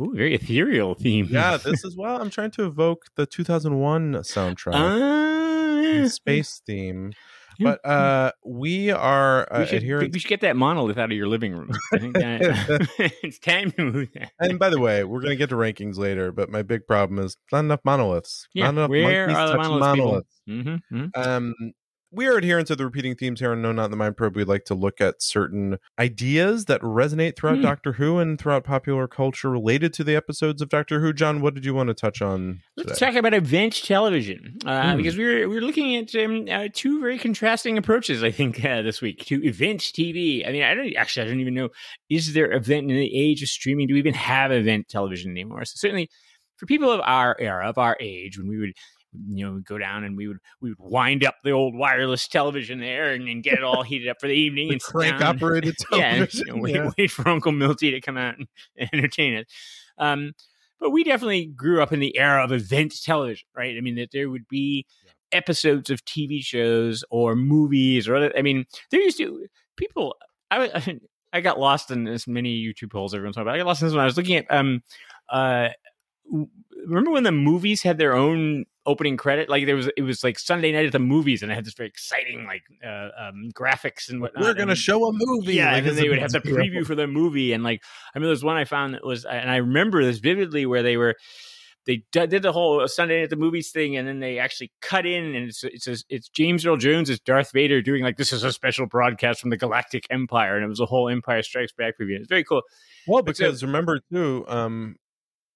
Ooh, 0.00 0.14
very 0.14 0.34
ethereal 0.34 0.94
theme. 0.94 1.28
Yeah, 1.30 1.56
this 1.64 1.84
is 1.84 1.96
well. 1.96 2.20
I'm 2.20 2.30
trying 2.30 2.50
to 2.52 2.66
evoke 2.66 3.06
the 3.16 3.26
2001 3.26 4.14
soundtrack, 4.14 6.04
uh, 6.04 6.08
space 6.08 6.60
theme. 6.66 7.12
But 7.60 7.84
uh, 7.86 8.32
we 8.44 8.90
are 8.90 9.46
uh, 9.52 9.60
we 9.60 9.66
should, 9.66 9.76
adhering. 9.78 10.10
We 10.12 10.18
should 10.18 10.28
get 10.28 10.40
that 10.40 10.56
monolith 10.56 10.98
out 10.98 11.10
of 11.10 11.16
your 11.16 11.28
living 11.28 11.52
room. 11.52 11.70
I 11.92 11.98
think 11.98 12.14
that, 12.14 12.88
it's 13.22 13.38
time 13.38 13.70
to 13.72 13.84
move 13.84 14.08
that. 14.14 14.32
And 14.40 14.58
by 14.58 14.70
the 14.70 14.80
way, 14.80 15.04
we're 15.04 15.20
going 15.20 15.30
to 15.30 15.36
get 15.36 15.50
to 15.50 15.56
rankings 15.56 15.96
later. 15.96 16.32
But 16.32 16.50
my 16.50 16.62
big 16.62 16.86
problem 16.86 17.18
is 17.24 17.36
not 17.52 17.60
enough 17.60 17.80
monoliths. 17.84 18.48
Yeah, 18.54 18.64
not 18.64 18.70
enough 18.72 18.90
where 18.90 19.30
are 19.30 19.48
the 19.48 19.56
monoliths? 19.56 19.86
monoliths. 19.86 20.40
Mm-hmm, 20.48 20.96
mm-hmm. 20.96 21.20
Um, 21.20 21.54
we 22.12 22.26
are 22.26 22.36
adherents 22.36 22.70
of 22.70 22.76
the 22.76 22.84
repeating 22.84 23.16
themes 23.16 23.40
here 23.40 23.52
on 23.52 23.62
No 23.62 23.72
Not 23.72 23.86
in 23.86 23.90
the 23.90 23.96
Mind 23.96 24.18
Probe. 24.18 24.36
We'd 24.36 24.46
like 24.46 24.66
to 24.66 24.74
look 24.74 25.00
at 25.00 25.22
certain 25.22 25.78
ideas 25.98 26.66
that 26.66 26.80
resonate 26.82 27.36
throughout 27.36 27.58
mm. 27.58 27.62
Doctor 27.62 27.92
Who 27.94 28.18
and 28.18 28.38
throughout 28.38 28.64
popular 28.64 29.08
culture 29.08 29.50
related 29.50 29.94
to 29.94 30.04
the 30.04 30.14
episodes 30.14 30.60
of 30.60 30.68
Doctor 30.68 31.00
Who. 31.00 31.14
John, 31.14 31.40
what 31.40 31.54
did 31.54 31.64
you 31.64 31.72
want 31.72 31.88
to 31.88 31.94
touch 31.94 32.20
on? 32.20 32.60
Today? 32.76 32.88
Let's 32.88 33.00
talk 33.00 33.14
about 33.14 33.32
event 33.32 33.82
television 33.82 34.58
uh, 34.66 34.82
mm. 34.82 34.96
because 34.98 35.16
we 35.16 35.24
were 35.24 35.48
we 35.48 35.54
were 35.54 35.62
looking 35.62 35.96
at 35.96 36.14
um, 36.14 36.46
uh, 36.50 36.68
two 36.72 37.00
very 37.00 37.18
contrasting 37.18 37.78
approaches. 37.78 38.22
I 38.22 38.30
think 38.30 38.62
uh, 38.62 38.82
this 38.82 39.00
week 39.00 39.24
to 39.26 39.42
event 39.44 39.80
TV. 39.80 40.46
I 40.46 40.52
mean, 40.52 40.62
I 40.62 40.74
don't 40.74 40.94
actually 40.96 41.26
I 41.26 41.28
don't 41.30 41.40
even 41.40 41.54
know 41.54 41.70
is 42.10 42.34
there 42.34 42.52
event 42.52 42.90
in 42.90 42.96
the 42.96 43.18
age 43.18 43.42
of 43.42 43.48
streaming? 43.48 43.86
Do 43.86 43.94
we 43.94 44.00
even 44.00 44.14
have 44.14 44.52
event 44.52 44.88
television 44.88 45.30
anymore? 45.30 45.64
So 45.64 45.74
certainly 45.76 46.10
for 46.62 46.66
people 46.66 46.92
of 46.92 47.00
our 47.02 47.36
era, 47.40 47.68
of 47.68 47.76
our 47.76 47.96
age, 47.98 48.38
when 48.38 48.48
we 48.48 48.58
would 48.58 48.72
you 49.28 49.44
know, 49.44 49.58
go 49.58 49.78
down 49.78 50.04
and 50.04 50.16
we 50.16 50.28
would 50.28 50.38
we 50.60 50.70
would 50.70 50.78
wind 50.78 51.24
up 51.24 51.36
the 51.44 51.50
old 51.50 51.74
wireless 51.74 52.26
television 52.28 52.80
there 52.80 53.12
and, 53.12 53.28
and 53.28 53.42
get 53.42 53.54
it 53.54 53.64
all 53.64 53.82
heated 53.82 54.08
up 54.08 54.20
for 54.20 54.26
the 54.26 54.34
evening 54.34 54.68
the 54.68 54.74
and 54.74 54.82
crank 54.82 55.20
operated 55.20 55.76
television. 55.90 56.46
yeah, 56.46 56.52
you 56.52 56.56
know, 56.56 56.62
wait, 56.62 56.74
yeah. 56.74 56.90
wait 56.98 57.10
for 57.10 57.28
Uncle 57.28 57.52
Milty 57.52 57.90
to 57.90 58.00
come 58.00 58.16
out 58.16 58.38
and, 58.38 58.48
and 58.76 58.90
entertain 58.92 59.38
us. 59.38 59.44
Um, 59.98 60.32
but 60.80 60.90
we 60.90 61.04
definitely 61.04 61.46
grew 61.46 61.82
up 61.82 61.92
in 61.92 62.00
the 62.00 62.16
era 62.18 62.42
of 62.42 62.50
event 62.50 62.94
television, 63.02 63.46
right? 63.56 63.76
I 63.76 63.80
mean, 63.80 63.94
that 63.96 64.10
there 64.12 64.28
would 64.28 64.48
be 64.48 64.86
episodes 65.30 65.90
of 65.90 66.04
TV 66.04 66.44
shows 66.44 67.04
or 67.10 67.36
movies 67.36 68.08
or 68.08 68.16
other. 68.16 68.32
I 68.36 68.42
mean, 68.42 68.64
there 68.90 69.00
used 69.00 69.18
to 69.18 69.46
people. 69.76 70.16
I 70.50 71.00
I 71.32 71.40
got 71.40 71.58
lost 71.58 71.90
in 71.90 72.06
as 72.06 72.26
many 72.26 72.54
YouTube 72.54 72.92
holes 72.92 73.14
everyone's 73.14 73.36
talking 73.36 73.46
about. 73.46 73.54
I 73.54 73.58
got 73.58 73.66
lost 73.66 73.82
in 73.82 73.88
this 73.88 73.94
when 73.94 74.02
I 74.02 74.06
was 74.06 74.16
looking 74.16 74.36
at 74.36 74.46
um 74.50 74.82
uh 75.28 75.68
remember 76.86 77.10
when 77.10 77.22
the 77.22 77.32
movies 77.32 77.82
had 77.82 77.98
their 77.98 78.14
own 78.14 78.64
opening 78.84 79.16
credit 79.16 79.48
like 79.48 79.64
there 79.64 79.76
was 79.76 79.88
it 79.96 80.02
was 80.02 80.24
like 80.24 80.38
sunday 80.38 80.72
night 80.72 80.86
at 80.86 80.92
the 80.92 80.98
movies 80.98 81.42
and 81.42 81.52
it 81.52 81.54
had 81.54 81.64
this 81.64 81.74
very 81.74 81.88
exciting 81.88 82.44
like 82.46 82.62
uh, 82.84 83.08
um, 83.16 83.48
graphics 83.54 84.08
and 84.08 84.20
whatnot 84.20 84.42
we're 84.42 84.54
gonna 84.54 84.72
and, 84.72 84.78
show 84.78 85.06
a 85.06 85.12
movie 85.12 85.54
yeah 85.54 85.70
like, 85.70 85.78
and 85.78 85.86
then 85.86 85.96
they 85.96 86.08
would 86.08 86.18
have 86.18 86.32
the 86.32 86.40
preview 86.40 86.84
for 86.84 86.96
the 86.96 87.06
movie 87.06 87.52
and 87.52 87.62
like 87.62 87.80
i 88.14 88.18
mean 88.18 88.26
there's 88.26 88.42
one 88.42 88.56
i 88.56 88.64
found 88.64 88.94
that 88.94 89.04
was 89.04 89.24
and 89.24 89.50
i 89.50 89.56
remember 89.56 90.04
this 90.04 90.18
vividly 90.18 90.66
where 90.66 90.82
they 90.82 90.96
were 90.96 91.14
they 91.84 92.04
did 92.12 92.30
the 92.30 92.52
whole 92.52 92.86
Sunday 92.86 93.18
night 93.18 93.24
at 93.24 93.30
the 93.30 93.36
movies 93.36 93.70
thing, 93.70 93.96
and 93.96 94.06
then 94.06 94.20
they 94.20 94.38
actually 94.38 94.70
cut 94.80 95.04
in, 95.04 95.34
and 95.34 95.48
it's 95.48 95.64
it's 95.64 95.88
a, 95.88 95.96
it's 96.08 96.28
James 96.28 96.64
Earl 96.64 96.76
Jones 96.76 97.10
as 97.10 97.18
Darth 97.18 97.50
Vader 97.52 97.82
doing 97.82 98.04
like 98.04 98.16
this 98.16 98.32
is 98.32 98.44
a 98.44 98.52
special 98.52 98.86
broadcast 98.86 99.40
from 99.40 99.50
the 99.50 99.56
Galactic 99.56 100.06
Empire, 100.10 100.54
and 100.54 100.64
it 100.64 100.68
was 100.68 100.80
a 100.80 100.86
whole 100.86 101.08
Empire 101.08 101.42
Strikes 101.42 101.72
Back 101.72 101.94
preview. 102.00 102.18
It's 102.18 102.28
very 102.28 102.44
cool. 102.44 102.62
Well, 103.08 103.22
because 103.22 103.60
so, 103.60 103.66
remember 103.66 104.00
too, 104.12 104.44
um, 104.46 104.96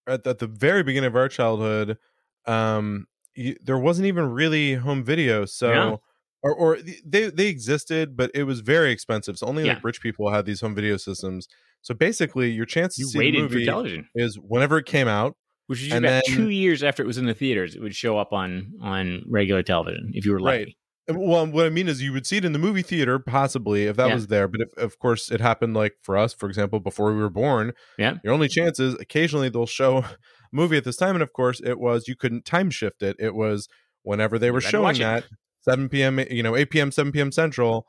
at, 0.06 0.26
at 0.26 0.38
the 0.38 0.46
very 0.46 0.82
beginning 0.82 1.08
of 1.08 1.16
our 1.16 1.28
childhood, 1.28 1.98
um, 2.46 3.06
you, 3.34 3.56
there 3.62 3.78
wasn't 3.78 4.06
even 4.06 4.30
really 4.30 4.74
home 4.74 5.04
video, 5.04 5.44
so. 5.44 5.72
Yeah. 5.72 5.96
Or, 6.42 6.54
or 6.54 6.78
they 7.04 7.30
they 7.30 7.48
existed, 7.48 8.16
but 8.16 8.30
it 8.32 8.44
was 8.44 8.60
very 8.60 8.92
expensive. 8.92 9.36
So 9.36 9.48
only 9.48 9.64
yeah. 9.64 9.72
like 9.72 9.82
rich 9.82 10.00
people 10.00 10.30
had 10.30 10.46
these 10.46 10.60
home 10.60 10.76
video 10.76 10.96
systems. 10.96 11.48
So 11.82 11.92
basically, 11.92 12.50
your 12.50 12.66
chance 12.66 12.96
you 12.98 13.06
to 13.06 13.10
see 13.10 13.30
the 13.32 13.40
movie 13.40 14.06
is 14.14 14.38
whenever 14.38 14.78
it 14.78 14.86
came 14.86 15.08
out, 15.08 15.34
which 15.66 15.82
is 15.82 15.88
about 15.88 16.02
then, 16.02 16.22
two 16.26 16.50
years 16.50 16.84
after 16.84 17.02
it 17.02 17.06
was 17.06 17.18
in 17.18 17.26
the 17.26 17.34
theaters. 17.34 17.74
It 17.74 17.80
would 17.80 17.96
show 17.96 18.16
up 18.18 18.32
on 18.32 18.74
on 18.80 19.22
regular 19.26 19.64
television 19.64 20.12
if 20.14 20.24
you 20.24 20.32
were 20.32 20.40
lucky. 20.40 20.64
Right. 20.64 20.76
Well, 21.08 21.46
what 21.46 21.66
I 21.66 21.70
mean 21.70 21.88
is, 21.88 22.02
you 22.02 22.12
would 22.12 22.26
see 22.26 22.38
it 22.38 22.44
in 22.44 22.52
the 22.52 22.58
movie 22.58 22.82
theater, 22.82 23.18
possibly 23.18 23.86
if 23.86 23.96
that 23.96 24.08
yeah. 24.08 24.14
was 24.14 24.26
there. 24.26 24.48
But 24.48 24.62
if, 24.62 24.76
of 24.76 24.98
course, 24.98 25.30
it 25.30 25.40
happened 25.40 25.74
like 25.74 25.94
for 26.02 26.16
us, 26.16 26.32
for 26.32 26.48
example, 26.48 26.80
before 26.80 27.12
we 27.14 27.20
were 27.20 27.30
born. 27.30 27.72
Yeah. 27.96 28.16
Your 28.24 28.32
only 28.32 28.48
chance 28.48 28.80
is 28.80 28.94
occasionally 28.94 29.48
they'll 29.48 29.66
show 29.66 29.98
a 29.98 30.16
movie 30.50 30.76
at 30.76 30.84
this 30.84 30.96
time, 30.96 31.14
and 31.14 31.22
of 31.22 31.32
course, 31.32 31.60
it 31.60 31.78
was 31.78 32.08
you 32.08 32.16
couldn't 32.16 32.44
time 32.44 32.70
shift 32.70 33.02
it. 33.02 33.16
It 33.20 33.34
was 33.34 33.68
whenever 34.02 34.38
they 34.38 34.50
were 34.50 34.60
showing 34.60 34.98
that, 34.98 35.24
it. 35.24 35.30
7 35.62 35.88
p.m. 35.88 36.18
You 36.30 36.42
know, 36.42 36.56
8 36.56 36.70
p.m., 36.70 36.90
7 36.90 37.12
p.m. 37.12 37.30
Central. 37.30 37.86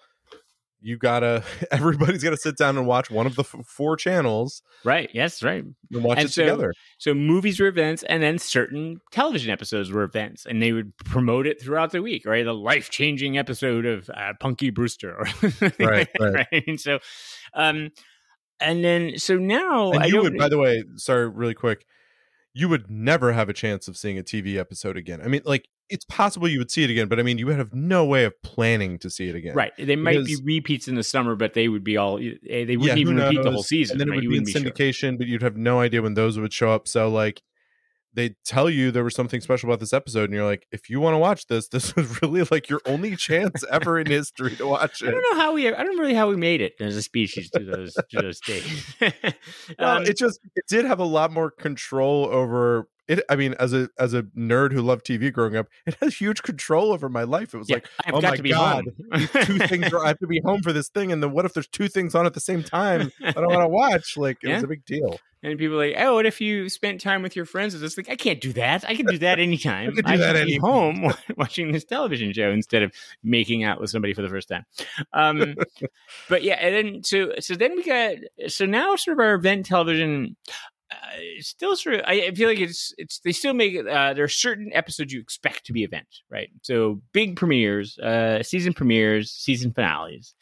You 0.82 0.98
gotta 0.98 1.44
everybody's 1.72 2.24
gotta 2.24 2.38
sit 2.38 2.58
down 2.58 2.78
and 2.78 2.86
watch 2.86 3.10
one 3.10 3.26
of 3.26 3.36
the 3.36 3.42
f- 3.44 3.56
four 3.66 3.96
channels 3.98 4.62
Right. 4.84 5.10
Yes. 5.14 5.42
Right. 5.42 5.64
and 5.92 6.04
watch 6.04 6.20
And 6.20 6.28
it 6.28 6.32
so- 6.32 6.44
together. 6.44 6.74
So 7.00 7.14
movies 7.14 7.60
were 7.60 7.68
events, 7.68 8.04
and 8.04 8.22
then 8.24 8.38
certain 8.38 9.00
television 9.12 9.52
episodes 9.52 9.92
were 9.92 10.04
events, 10.04 10.46
and 10.46 10.62
they 10.62 10.72
would 10.72 10.96
promote 10.98 11.48
it 11.48 11.62
throughout 11.62 11.92
the 11.92 12.02
week. 12.02 12.26
Right, 12.26 12.46
a 12.46 12.54
life 12.54 12.90
changing 12.90 13.38
episode 13.38 13.86
of 13.86 14.10
uh, 14.14 14.34
Punky 14.40 14.70
Brewster, 14.70 15.26
something 15.40 15.72
Right, 15.88 16.08
right. 16.20 16.80
So, 16.80 17.00
um, 17.54 17.90
and 18.60 18.84
then 18.84 19.18
so 19.20 19.38
now 19.38 19.92
And 19.92 20.04
I 20.04 20.08
you 20.08 20.22
would, 20.22 20.38
by 20.38 20.50
the 20.50 20.58
way, 20.58 20.84
sorry, 20.96 21.28
really 21.30 21.54
quick, 21.54 21.86
you 22.54 22.68
would 22.70 22.90
never 22.90 23.34
have 23.34 23.50
a 23.50 23.54
chance 23.54 23.88
of 23.88 23.96
seeing 23.98 24.18
a 24.18 24.24
TV 24.24 24.58
episode 24.58 24.98
again. 24.98 25.22
I 25.24 25.28
mean, 25.28 25.42
like 25.46 25.68
it's 25.90 26.06
possible 26.06 26.48
you 26.48 26.60
would 26.60 26.72
see 26.72 26.84
it 26.84 26.90
again, 26.90 27.08
but 27.08 27.20
I 27.20 27.24
mean, 27.24 27.38
you 27.38 27.46
would 27.48 27.58
have 27.58 27.74
no 27.74 28.06
way 28.06 28.26
of 28.26 28.34
planning 28.44 29.00
to 29.00 29.10
see 29.10 29.30
it 29.30 29.36
again. 29.36 29.56
Right, 29.56 29.72
they 29.78 29.96
might 29.96 30.26
be 30.26 30.36
repeats 30.44 30.88
in 30.88 30.96
the 30.96 31.04
summer, 31.04 31.36
but 31.36 31.54
they 31.54 31.68
would 31.68 31.84
be 31.84 31.98
all. 31.98 32.18
eh, 32.20 32.34
They 32.66 32.78
wouldn't 32.78 32.98
who 32.98 33.02
even 33.02 33.16
repeat 33.18 33.44
the 33.44 33.52
whole 33.52 33.64
season. 33.64 33.94
and 33.96 34.02
then 34.02 34.08
it 34.08 34.12
right? 34.12 34.16
would 34.18 34.24
You 34.24 34.30
be 34.30 34.38
in 34.38 34.44
wouldn't 34.44 34.64
sure. 34.64 34.72
syndication, 34.72 35.18
but 35.18 35.28
you'd 35.28 35.42
have 35.42 35.58
no 35.58 35.80
idea 35.80 36.02
when 36.02 36.14
those 36.16 36.38
would 36.40 36.54
show 36.54 36.72
up. 36.72 36.88
So, 36.88 37.10
like, 37.10 37.42
they 38.14 38.36
tell 38.46 38.68
you 38.68 38.90
there 38.90 39.04
was 39.04 39.14
something 39.14 39.42
special 39.42 39.70
about 39.70 39.80
this 39.80 39.94
episode, 39.94 40.24
and 40.26 40.34
you're 40.34 40.46
like, 40.46 40.66
if 40.72 40.90
you 40.90 41.00
want 41.00 41.14
to 41.14 41.20
watch 41.20 41.46
this, 41.48 41.68
this 41.72 41.96
was 41.96 42.20
really 42.22 42.44
like 42.50 42.68
your 42.68 42.82
only 42.86 43.16
chance 43.16 43.64
ever 43.72 44.00
in 44.00 44.08
history 44.08 44.56
to 44.56 44.66
watch 44.66 45.02
it. 45.04 45.10
I 45.10 45.12
don't 45.12 45.24
know 45.32 45.40
how 45.40 45.54
we. 45.54 45.68
I 45.68 45.84
don't 45.84 45.98
really 46.00 46.16
how 46.16 46.28
we 46.30 46.36
made 46.36 46.62
it 46.62 46.74
as 46.80 46.96
a 46.98 47.02
species 47.04 47.50
to 47.52 47.64
those 47.64 47.94
to 47.94 48.22
those 48.22 48.40
days. 48.42 48.96
Well, 49.80 49.98
Um, 49.98 50.04
it 50.06 50.18
just 50.18 50.40
it 50.56 50.66
did 50.68 50.86
have 50.86 51.00
a 51.00 51.06
lot 51.06 51.32
more 51.32 51.52
control 51.52 52.26
over 52.26 52.88
it. 53.08 53.24
I 53.30 53.36
mean, 53.36 53.55
as 53.60 53.74
a 53.74 53.89
as 53.97 54.14
a 54.14 54.24
nerd 54.24 54.72
who 54.74 54.82
loved 54.82 55.05
TV 55.05 55.32
growing 55.32 55.55
up, 55.55 55.68
it 55.86 55.95
has 56.01 56.16
huge 56.16 56.43
control 56.43 56.91
over 56.91 57.10
my 57.10 57.24
life. 57.24 57.53
It 57.53 57.58
was 57.58 57.70
yeah, 57.70 57.78
like, 57.78 57.89
I've 58.05 58.14
oh 58.14 58.22
my 58.22 58.38
god, 58.38 58.86
two 59.43 59.60
things 59.60 59.93
are, 59.93 60.03
I 60.03 60.10
have 60.10 60.20
to 60.20 60.28
be 60.28 60.41
home 60.43 60.62
for 60.62 60.74
this 60.74 60.89
thing, 60.89 61.12
and 61.12 61.22
then 61.22 61.32
what 61.32 61.45
if 61.45 61.53
there's 61.53 61.68
two 61.68 61.88
things 61.88 62.16
on 62.16 62.26
at 62.26 62.34
the 62.34 62.39
same 62.39 62.64
time 62.64 63.12
I 63.24 63.32
don't 63.32 63.47
want 63.47 63.62
to 63.62 63.70
watch? 63.70 64.18
Like, 64.18 64.38
it 64.43 64.53
was 64.53 64.64
a 64.64 64.68
big 64.68 64.86
deal. 64.86 65.20
And 65.43 65.60
people 65.60 65.76
are 65.76 65.88
like, 65.88 65.95
oh, 65.99 66.16
what 66.16 66.26
if 66.26 66.41
you 66.41 66.68
spent 66.68 66.99
time 66.99 67.22
with 67.22 67.36
your 67.36 67.45
friends? 67.45 67.76
It's 67.76 67.84
just 67.84 67.95
like, 67.95 68.10
I 68.10 68.16
can't 68.16 68.41
do 68.41 68.53
that. 68.53 68.84
I 68.89 68.95
can 68.95 69.05
do 69.05 69.20
that 69.20 69.39
anytime. 69.39 69.91
I 69.91 70.01
can 70.01 70.03
do 70.03 70.12
I 70.14 70.18
that 70.18 70.36
should 70.36 70.47
be 70.47 70.58
home 70.58 71.14
watching 71.38 71.72
this 71.72 71.84
television 71.84 72.34
show 72.34 72.49
instead 72.49 72.82
of 72.82 72.91
making 73.24 73.64
out 73.64 73.80
with 73.80 73.91
somebody 73.91 74.14
for 74.14 74.24
the 74.24 74.30
first 74.30 74.49
time. 74.49 74.66
Um, 75.14 75.55
but 76.30 76.43
yeah, 76.43 76.55
and 76.55 76.76
then 76.76 77.03
so 77.03 77.34
so 77.39 77.55
then 77.55 77.76
we 77.76 77.84
got 77.84 78.16
so 78.47 78.66
now 78.66 78.95
sort 78.95 79.14
of 79.18 79.20
our 79.20 79.36
event 79.36 79.68
television. 79.68 80.36
Uh, 81.04 81.20
still 81.39 81.76
sort 81.76 81.95
of, 81.95 82.02
I 82.06 82.28
I 82.28 82.32
feel 82.34 82.50
like 82.50 82.60
it's 82.60 82.93
it's 82.98 83.20
they 83.20 83.32
still 83.32 83.54
make. 83.54 83.78
Uh, 83.78 84.14
there 84.14 84.24
are 84.24 84.28
certain 84.30 84.72
episodes 84.74 85.14
you 85.14 85.20
expect 85.20 85.66
to 85.66 85.74
be 85.74 85.84
event, 85.84 86.08
right? 86.30 86.50
So 86.62 87.02
big 87.14 87.36
premieres, 87.36 87.98
uh, 88.00 88.43
season 88.43 88.74
premieres, 88.74 89.32
season 89.32 89.74
finales. 89.74 90.34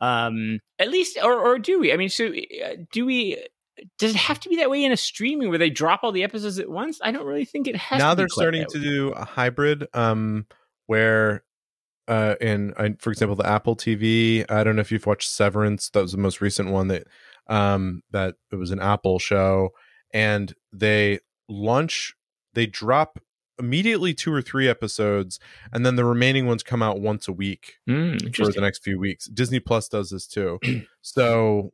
Um, 0.00 0.60
at 0.78 0.90
least, 0.90 1.18
or 1.22 1.34
or 1.34 1.58
do 1.58 1.80
we? 1.80 1.92
I 1.92 1.96
mean, 1.96 2.08
so 2.08 2.26
uh, 2.28 2.74
do 2.92 3.06
we? 3.06 3.38
does 3.98 4.12
it 4.12 4.16
have 4.16 4.38
to 4.40 4.48
be 4.48 4.56
that 4.56 4.70
way 4.70 4.84
in 4.84 4.92
a 4.92 4.96
streaming 4.96 5.48
where 5.48 5.58
they 5.58 5.70
drop 5.70 6.00
all 6.04 6.12
the 6.12 6.22
episodes 6.22 6.58
at 6.58 6.68
once? 6.68 7.00
I 7.02 7.10
don't 7.10 7.26
really 7.26 7.44
think 7.44 7.66
it 7.66 7.76
has. 7.76 7.98
now 7.98 8.14
they're 8.14 8.28
starting 8.28 8.64
to 8.70 8.78
way. 8.78 8.84
do 8.84 9.08
a 9.10 9.24
hybrid 9.24 9.88
um 9.94 10.46
where 10.86 11.42
uh 12.06 12.36
in 12.40 12.72
I, 12.78 12.94
for 13.00 13.10
example 13.10 13.34
the 13.34 13.46
apple 13.46 13.74
tv 13.74 14.44
i 14.48 14.62
don't 14.62 14.76
know 14.76 14.80
if 14.80 14.92
you've 14.92 15.06
watched 15.06 15.28
severance 15.28 15.90
that 15.90 16.02
was 16.02 16.12
the 16.12 16.18
most 16.18 16.40
recent 16.40 16.70
one 16.70 16.86
that 16.88 17.06
um 17.48 18.02
that 18.12 18.36
it 18.52 18.56
was 18.56 18.70
an 18.70 18.78
apple 18.78 19.18
show 19.18 19.70
and 20.14 20.54
they 20.72 21.18
launch 21.48 22.14
they 22.54 22.64
drop 22.66 23.18
immediately 23.58 24.14
two 24.14 24.32
or 24.32 24.40
three 24.40 24.66
episodes 24.68 25.38
and 25.72 25.84
then 25.84 25.96
the 25.96 26.04
remaining 26.04 26.46
ones 26.46 26.62
come 26.62 26.82
out 26.82 27.00
once 27.00 27.28
a 27.28 27.32
week 27.32 27.74
Mm, 27.88 28.34
for 28.34 28.50
the 28.50 28.60
next 28.62 28.82
few 28.82 28.98
weeks. 28.98 29.26
Disney 29.26 29.60
plus 29.60 29.88
does 29.88 30.08
this 30.10 30.26
too. 30.26 30.58
So 31.02 31.72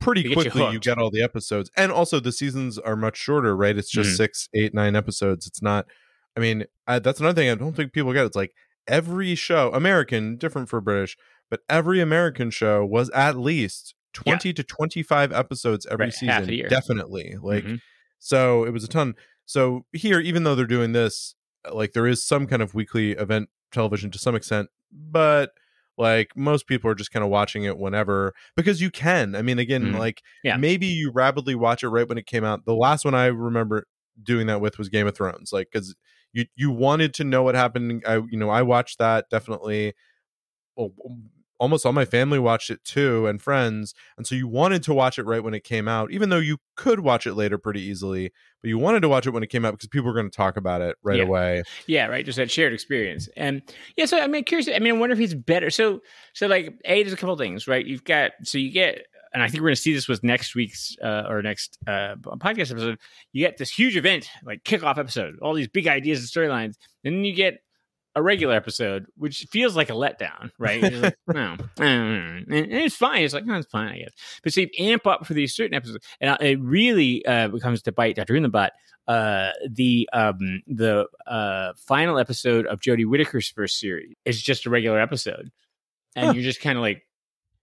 pretty 0.00 0.22
They 0.22 0.28
get 0.28 0.44
you 0.44 0.50
quickly 0.52 0.72
you, 0.74 0.78
get 0.78 0.98
all 0.98 1.10
the 1.10 1.22
episodes 1.22 1.70
and 1.76 1.90
also 1.90 2.20
the 2.20 2.30
seasons 2.30 2.78
are 2.78 2.94
much 2.94 3.16
shorter 3.16 3.56
right? 3.56 3.76
It's 3.76 3.90
just 3.90 4.10
Mhm. 4.10 4.16
six 4.16 4.48
eight 4.54 4.72
nine 4.72 4.94
episodes. 4.94 5.46
It's 5.48 5.60
not 5.62 5.86
i 6.36 6.40
mean 6.40 6.64
I, 6.86 7.00
that's 7.00 7.18
another 7.18 7.34
thing 7.40 7.50
i 7.50 7.54
don't 7.56 7.74
think 7.74 7.92
people 7.92 8.12
get. 8.12 8.24
It's 8.26 8.36
like 8.36 8.54
every 8.86 9.34
show 9.34 9.72
american 9.74 10.36
different 10.36 10.68
for 10.68 10.80
british 10.80 11.16
but 11.50 11.60
every 11.68 12.00
american 12.00 12.50
show 12.50 12.84
was 12.86 13.10
at 13.10 13.36
least 13.36 13.94
20 14.24 14.52
to 14.52 14.62
25 14.62 15.32
episodes 15.32 15.86
every 15.90 16.06
Right, 16.06 16.12
season 16.12 16.68
definitely 16.68 17.36
like 17.40 17.64
Mhm. 17.64 17.80
so 18.18 18.64
it 18.64 18.70
was 18.72 18.84
a 18.84 18.88
ton 18.88 19.14
so 19.44 19.84
here 19.92 20.20
even 20.20 20.44
though 20.44 20.54
they're 20.54 20.66
doing 20.66 20.92
this 20.92 21.34
like 21.72 21.92
there 21.92 22.06
is 22.06 22.24
some 22.24 22.46
kind 22.46 22.62
of 22.62 22.74
weekly 22.74 23.12
event 23.12 23.48
television 23.72 24.10
to 24.10 24.18
some 24.18 24.34
extent 24.34 24.68
but 24.92 25.50
like 25.96 26.36
most 26.36 26.66
people 26.66 26.90
are 26.90 26.94
just 26.94 27.10
kind 27.10 27.24
of 27.24 27.30
watching 27.30 27.64
it 27.64 27.76
whenever 27.78 28.32
because 28.56 28.80
you 28.80 28.90
can 28.90 29.34
i 29.34 29.42
mean 29.42 29.58
again 29.58 29.92
Mhm. 29.92 29.98
like 29.98 30.22
Yeah. 30.42 30.56
maybe 30.56 30.86
you 30.86 31.10
rapidly 31.12 31.54
watch 31.54 31.82
it 31.82 31.88
right 31.88 32.08
when 32.08 32.18
it 32.18 32.26
came 32.26 32.44
out 32.44 32.64
the 32.64 32.74
last 32.74 33.04
one 33.04 33.14
i 33.14 33.26
remember 33.26 33.86
doing 34.22 34.46
that 34.46 34.60
with 34.60 34.78
was 34.78 34.88
game 34.88 35.06
of 35.06 35.14
thrones 35.16 35.52
like 35.52 35.68
because 35.72 35.94
you 36.32 36.44
you 36.56 36.70
wanted 36.70 37.14
to 37.14 37.24
know 37.24 37.42
what 37.42 37.54
happened 37.54 38.02
i 38.06 38.16
you 38.16 38.36
know 38.38 38.50
i 38.50 38.62
watched 38.62 38.98
that 38.98 39.26
definitely 39.30 39.94
well, 40.76 40.92
almost 41.58 41.84
all 41.84 41.92
my 41.92 42.04
family 42.04 42.38
watched 42.38 42.70
it 42.70 42.82
too 42.84 43.26
and 43.26 43.42
friends 43.42 43.94
and 44.16 44.26
so 44.26 44.34
you 44.34 44.46
wanted 44.46 44.82
to 44.82 44.94
watch 44.94 45.18
it 45.18 45.24
right 45.24 45.42
when 45.42 45.54
it 45.54 45.64
came 45.64 45.88
out 45.88 46.10
even 46.12 46.28
though 46.28 46.38
you 46.38 46.58
could 46.76 47.00
watch 47.00 47.26
it 47.26 47.34
later 47.34 47.58
pretty 47.58 47.80
easily 47.80 48.32
but 48.62 48.68
you 48.68 48.78
wanted 48.78 49.00
to 49.00 49.08
watch 49.08 49.26
it 49.26 49.30
when 49.30 49.42
it 49.42 49.48
came 49.48 49.64
out 49.64 49.72
because 49.72 49.88
people 49.88 50.06
were 50.06 50.14
going 50.14 50.30
to 50.30 50.36
talk 50.36 50.56
about 50.56 50.80
it 50.80 50.96
right 51.02 51.18
Yeah. 51.18 51.24
away 51.24 51.62
Yeah, 51.86 52.06
right. 52.06 52.24
Just 52.24 52.36
that 52.36 52.50
shared 52.50 52.72
experience, 52.72 53.28
and 53.36 53.62
yeah. 53.96 54.04
So 54.06 54.18
I 54.20 54.26
mean, 54.26 54.44
curious. 54.44 54.68
I 54.68 54.78
mean, 54.78 54.94
I 54.94 54.98
wonder 54.98 55.12
if 55.12 55.18
he's 55.18 55.34
better. 55.34 55.70
So, 55.70 56.00
so 56.32 56.46
like, 56.46 56.74
a 56.84 57.02
there's 57.02 57.12
a 57.12 57.16
couple 57.16 57.36
things, 57.36 57.68
right? 57.68 57.84
You've 57.86 58.04
got 58.04 58.32
so 58.42 58.58
you 58.58 58.70
get, 58.70 59.06
and 59.32 59.42
I 59.42 59.46
think 59.46 59.60
we're 59.62 59.68
going 59.68 59.76
to 59.76 59.80
see 59.82 59.94
this 59.94 60.08
with 60.08 60.22
next 60.24 60.54
week's 60.56 60.96
uh, 61.02 61.24
or 61.28 61.40
next 61.42 61.78
uh, 61.86 62.16
podcast 62.16 62.70
episode. 62.72 62.98
You 63.32 63.46
get 63.46 63.58
this 63.58 63.70
huge 63.70 63.96
event, 63.96 64.28
like 64.44 64.64
kickoff 64.64 64.98
episode, 64.98 65.38
all 65.40 65.54
these 65.54 65.68
big 65.68 65.86
ideas 65.86 66.18
and 66.18 66.28
storylines, 66.28 66.74
and 67.04 67.14
then 67.14 67.24
you 67.24 67.34
get 67.34 67.60
a 68.14 68.22
regular 68.22 68.54
episode, 68.54 69.06
which 69.16 69.46
feels 69.50 69.76
like 69.76 69.90
a 69.90 69.92
letdown, 69.92 70.50
right? 70.58 70.82
Like, 70.92 71.14
no, 71.28 71.56
and 71.78 72.44
it's 72.48 72.96
fine. 72.96 73.22
It's 73.22 73.34
like, 73.34 73.44
no, 73.44 73.54
it's 73.56 73.70
fine, 73.70 73.88
I 73.88 73.98
guess. 73.98 74.10
But 74.42 74.52
so 74.52 74.62
you 74.62 74.68
amp 74.78 75.06
up 75.06 75.26
for 75.26 75.34
these 75.34 75.54
certain 75.54 75.74
episodes, 75.74 76.04
and 76.20 76.36
it 76.40 76.58
really 76.60 77.24
uh, 77.24 77.48
becomes 77.48 77.82
to 77.82 77.92
bite 77.92 78.16
Doctor 78.16 78.34
in 78.36 78.42
the 78.42 78.48
butt. 78.48 78.72
Uh, 79.06 79.52
the 79.70 80.06
um 80.12 80.62
the 80.66 81.06
uh 81.26 81.72
final 81.86 82.18
episode 82.18 82.66
of 82.66 82.80
Jodie 82.80 83.06
Whittaker's 83.06 83.48
first 83.48 83.78
series 83.80 84.14
is 84.26 84.42
just 84.42 84.66
a 84.66 84.70
regular 84.70 85.00
episode, 85.00 85.50
and 86.16 86.26
Huh. 86.26 86.32
you're 86.32 86.42
just 86.42 86.60
kind 86.60 86.76
of 86.76 86.82
like, 86.82 87.06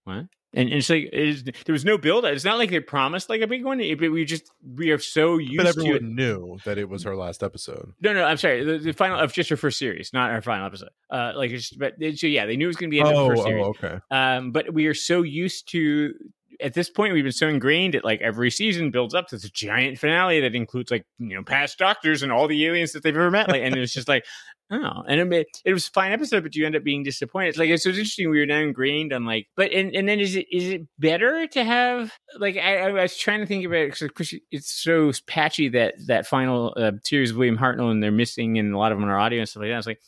what? 0.06 0.26
And, 0.56 0.70
and 0.70 0.78
it's 0.78 0.90
like 0.90 1.10
it 1.12 1.14
is, 1.14 1.44
there 1.44 1.74
was 1.74 1.84
no 1.84 1.98
build. 1.98 2.24
It's 2.24 2.46
not 2.46 2.58
like 2.58 2.70
they 2.70 2.80
promised 2.80 3.30
like 3.30 3.42
a 3.42 3.48
big 3.48 3.66
one, 3.66 3.78
but 4.00 4.12
we 4.12 4.24
just 4.24 4.50
we 4.76 4.90
are 4.92 4.98
so 4.98 5.38
used 5.38 5.58
but 5.58 5.64
to 5.64 5.70
it. 5.70 5.78
everyone 5.78 6.16
knew 6.16 6.58
that 6.64 6.78
it 6.78 6.88
was 6.88 7.04
her 7.04 7.16
last 7.16 7.44
episode 7.44 7.94
No, 8.02 8.14
no, 8.14 8.24
I'm 8.24 8.38
sorry. 8.38 8.64
The, 8.64 8.78
the 8.78 8.94
final 8.94 9.20
of 9.20 9.34
just 9.34 9.50
her 9.50 9.58
first 9.58 9.78
series, 9.78 10.12
not 10.14 10.32
her 10.32 10.42
final 10.42 10.66
episode. 10.66 10.90
Uh, 11.10 11.34
like, 11.36 11.52
it's, 11.52 11.72
but 11.72 11.96
so 12.16 12.28
yeah, 12.28 12.46
they 12.46 12.56
knew 12.56 12.66
it 12.66 12.68
was 12.68 12.78
going 12.78 12.90
to 12.90 12.96
be 12.96 13.02
end 13.02 13.10
of 13.10 13.16
oh, 13.16 13.24
the 13.24 13.36
first 13.36 13.44
series. 13.44 13.66
oh 13.66 13.70
okay 13.70 14.00
Um, 14.10 14.52
but 14.52 14.74
we 14.74 14.88
are 14.88 14.94
so 14.94 15.22
used 15.22 15.70
to 15.72 16.14
at 16.62 16.74
this 16.74 16.90
point 16.90 17.14
we've 17.14 17.26
been 17.26 17.34
so 17.34 17.50
ingrained 17.50 17.96
that 17.96 18.06
like 18.06 18.22
every 18.22 18.50
season 18.50 18.90
builds 18.90 19.14
up 19.14 19.28
to 19.28 19.36
this 19.36 19.50
giant 19.50 20.00
finale 20.00 20.40
that 20.40 20.56
includes 20.56 20.90
like 20.90 21.06
you 21.20 21.36
know 21.36 21.44
past 21.44 21.78
doctors 21.78 22.24
and 22.24 22.32
all 22.32 22.48
the 22.48 22.66
aliens 22.66 22.94
that 22.94 23.04
they've 23.04 23.16
ever 23.16 23.30
met. 23.30 23.50
Like, 23.50 23.62
and 23.62 23.76
it's 23.76 23.94
just 23.94 24.08
like. 24.08 24.26
Oh, 24.72 25.04
and 25.08 25.32
it, 25.32 25.48
it 25.64 25.74
was 25.74 25.88
a 25.88 25.92
fine 25.92 26.12
episode, 26.12 26.42
but 26.42 26.56
you 26.56 26.66
end 26.66 26.76
up 26.76 26.84
being 26.84 27.04
disappointed. 27.04 27.50
It's 27.50 27.58
like 27.60 27.70
it's 27.70 27.84
so 27.84 27.90
it's 27.90 28.00
interesting. 28.00 28.32
We 28.32 28.40
were 28.40 28.48
now 28.48 28.58
ingrained 28.58 29.14
on 29.14 29.24
like, 29.24 29.48
but 29.56 29.72
and, 29.72 29.96
and 29.96 30.10
then 30.10 30.20
is 30.20 30.36
it 30.36 30.48
is 30.52 30.70
it 30.70 30.88
better 30.98 31.46
to 31.46 31.64
have 31.64 32.12
like 32.40 32.58
I, 32.58 32.88
I 32.88 32.92
was 32.92 33.16
trying 33.16 33.42
to 33.42 33.46
think 33.46 33.64
about 33.64 33.78
it 33.78 34.00
because 34.00 34.34
it's 34.50 34.72
so 34.72 35.12
patchy 35.28 35.70
that 35.70 35.94
that 36.08 36.26
final 36.26 36.74
uh, 36.78 36.94
series 37.04 37.30
of 37.30 37.38
William 37.38 37.58
Hartnell 37.58 37.92
and 37.92 38.02
they're 38.02 38.12
missing 38.12 38.58
and 38.58 38.74
a 38.74 38.78
lot 38.78 38.92
of 38.92 38.98
them 38.98 39.08
are 39.08 39.20
audio 39.20 39.40
and 39.40 39.48
stuff 39.48 39.62
like 39.62 39.70
that. 39.70 39.78
It's 39.78 39.88
like 39.88 40.02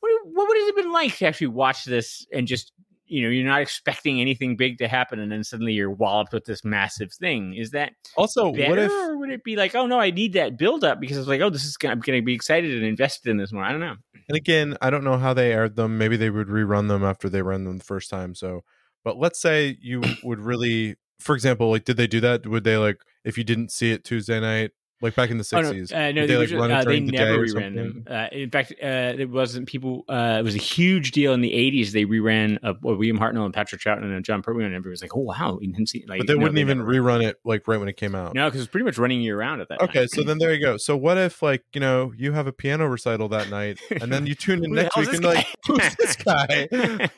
what, 0.00 0.10
what 0.24 0.48
would 0.48 0.56
it 0.56 0.66
have 0.66 0.76
been 0.76 0.92
like 0.92 1.16
to 1.18 1.26
actually 1.26 1.48
watch 1.48 1.84
this 1.84 2.26
and 2.32 2.46
just 2.46 2.72
you 3.08 3.22
know 3.22 3.28
you're 3.28 3.46
not 3.46 3.60
expecting 3.60 4.20
anything 4.20 4.56
big 4.56 4.78
to 4.78 4.88
happen 4.88 5.18
and 5.18 5.30
then 5.32 5.42
suddenly 5.42 5.72
you're 5.72 5.90
walloped 5.90 6.32
with 6.32 6.44
this 6.44 6.64
massive 6.64 7.12
thing 7.12 7.54
is 7.54 7.70
that 7.70 7.92
also 8.16 8.52
better 8.52 8.70
what 8.70 8.78
if 8.78 8.92
or 8.92 9.16
would 9.16 9.30
it 9.30 9.42
be 9.42 9.56
like 9.56 9.74
oh 9.74 9.86
no 9.86 9.98
i 9.98 10.10
need 10.10 10.32
that 10.34 10.58
build 10.58 10.84
up 10.84 11.00
because 11.00 11.16
it's 11.16 11.28
like 11.28 11.40
oh 11.40 11.50
this 11.50 11.64
is 11.64 11.76
gonna, 11.76 11.92
i'm 11.92 12.00
gonna 12.00 12.22
be 12.22 12.34
excited 12.34 12.74
and 12.74 12.84
invested 12.84 13.30
in 13.30 13.36
this 13.36 13.52
more 13.52 13.64
i 13.64 13.70
don't 13.70 13.80
know 13.80 13.96
And 14.28 14.36
again, 14.36 14.76
I 14.82 14.90
don't 14.90 15.04
know 15.04 15.16
how 15.16 15.32
they 15.32 15.52
aired 15.52 15.76
them. 15.76 15.96
Maybe 15.96 16.18
they 16.18 16.28
would 16.28 16.48
rerun 16.48 16.88
them 16.88 17.02
after 17.02 17.30
they 17.30 17.40
ran 17.40 17.64
them 17.64 17.78
the 17.78 17.84
first 17.84 18.10
time. 18.10 18.34
So, 18.34 18.62
but 19.02 19.16
let's 19.16 19.40
say 19.40 19.78
you 19.80 20.02
would 20.22 20.38
really, 20.40 20.96
for 21.18 21.34
example, 21.34 21.70
like, 21.70 21.84
did 21.84 21.96
they 21.96 22.06
do 22.06 22.20
that? 22.20 22.46
Would 22.46 22.64
they 22.64 22.76
like 22.76 23.00
if 23.24 23.38
you 23.38 23.44
didn't 23.44 23.72
see 23.72 23.90
it 23.90 24.04
Tuesday 24.04 24.38
night, 24.38 24.72
like 25.00 25.14
back 25.14 25.30
in 25.30 25.38
the 25.38 25.48
Oh, 25.52 25.60
no, 25.60 25.68
sixties? 25.72 25.92
uh, 25.92 26.10
no, 26.12 26.26
they, 26.26 26.26
they, 26.26 26.36
like, 26.36 26.50
run 26.52 26.72
uh, 26.72 26.84
they 26.84 27.00
the 27.00 27.12
never 27.12 27.34
or 27.42 27.46
reran 27.46 27.74
them. 27.74 28.04
Uh, 28.10 28.26
in 28.32 28.50
fact, 28.50 28.72
uh, 28.82 29.14
it 29.18 29.30
wasn't 29.30 29.68
people. 29.68 30.04
Uh, 30.08 30.36
it 30.40 30.42
was 30.42 30.54
a 30.54 30.58
huge 30.58 31.12
deal 31.12 31.32
in 31.34 31.40
the 31.40 31.52
'80s. 31.52 31.92
They 31.92 32.04
reran 32.04 32.58
uh, 32.62 32.74
William 32.82 33.18
Hartnell 33.18 33.44
and 33.44 33.54
Patrick 33.54 33.80
Troughton 33.80 34.04
and 34.14 34.24
Jon 34.24 34.42
Pertwee, 34.42 34.64
and 34.64 34.74
everybody 34.74 34.90
was 34.90 35.02
like, 35.02 35.16
"Oh 35.16 35.20
wow, 35.20 35.58
we 35.60 35.68
didn't 35.68 35.88
see." 35.88 36.04
Like, 36.08 36.18
But 36.18 36.26
they 36.26 36.34
no, 36.34 36.40
wouldn't 36.40 36.58
even 36.58 36.78
never- 36.78 36.90
rerun 36.90 37.22
it 37.22 37.36
like 37.44 37.68
right 37.68 37.78
when 37.78 37.88
it 37.88 37.96
came 37.96 38.14
out. 38.14 38.34
No, 38.34 38.46
because 38.48 38.60
it's 38.62 38.70
pretty 38.70 38.84
much 38.84 38.98
running 38.98 39.20
year 39.20 39.38
round 39.38 39.60
at 39.60 39.68
that. 39.68 39.80
Okay, 39.82 40.00
time. 40.00 40.08
so 40.08 40.22
then 40.24 40.38
there 40.38 40.52
you 40.52 40.60
go. 40.60 40.76
So 40.76 40.96
what 40.96 41.16
if 41.18 41.42
like 41.42 41.62
you 41.74 41.80
know 41.80 42.12
you 42.16 42.32
have 42.32 42.46
a 42.46 42.52
piano 42.52 42.88
recital 42.88 43.28
that 43.28 43.50
night, 43.50 43.78
and 44.00 44.12
then 44.12 44.26
you 44.26 44.34
tune 44.34 44.64
in 44.64 44.72
next 44.74 44.96
week 44.96 45.12
and 45.12 45.24
like, 45.24 45.46
who's 45.66 45.96
this 45.96 46.16
guy? 46.16 46.68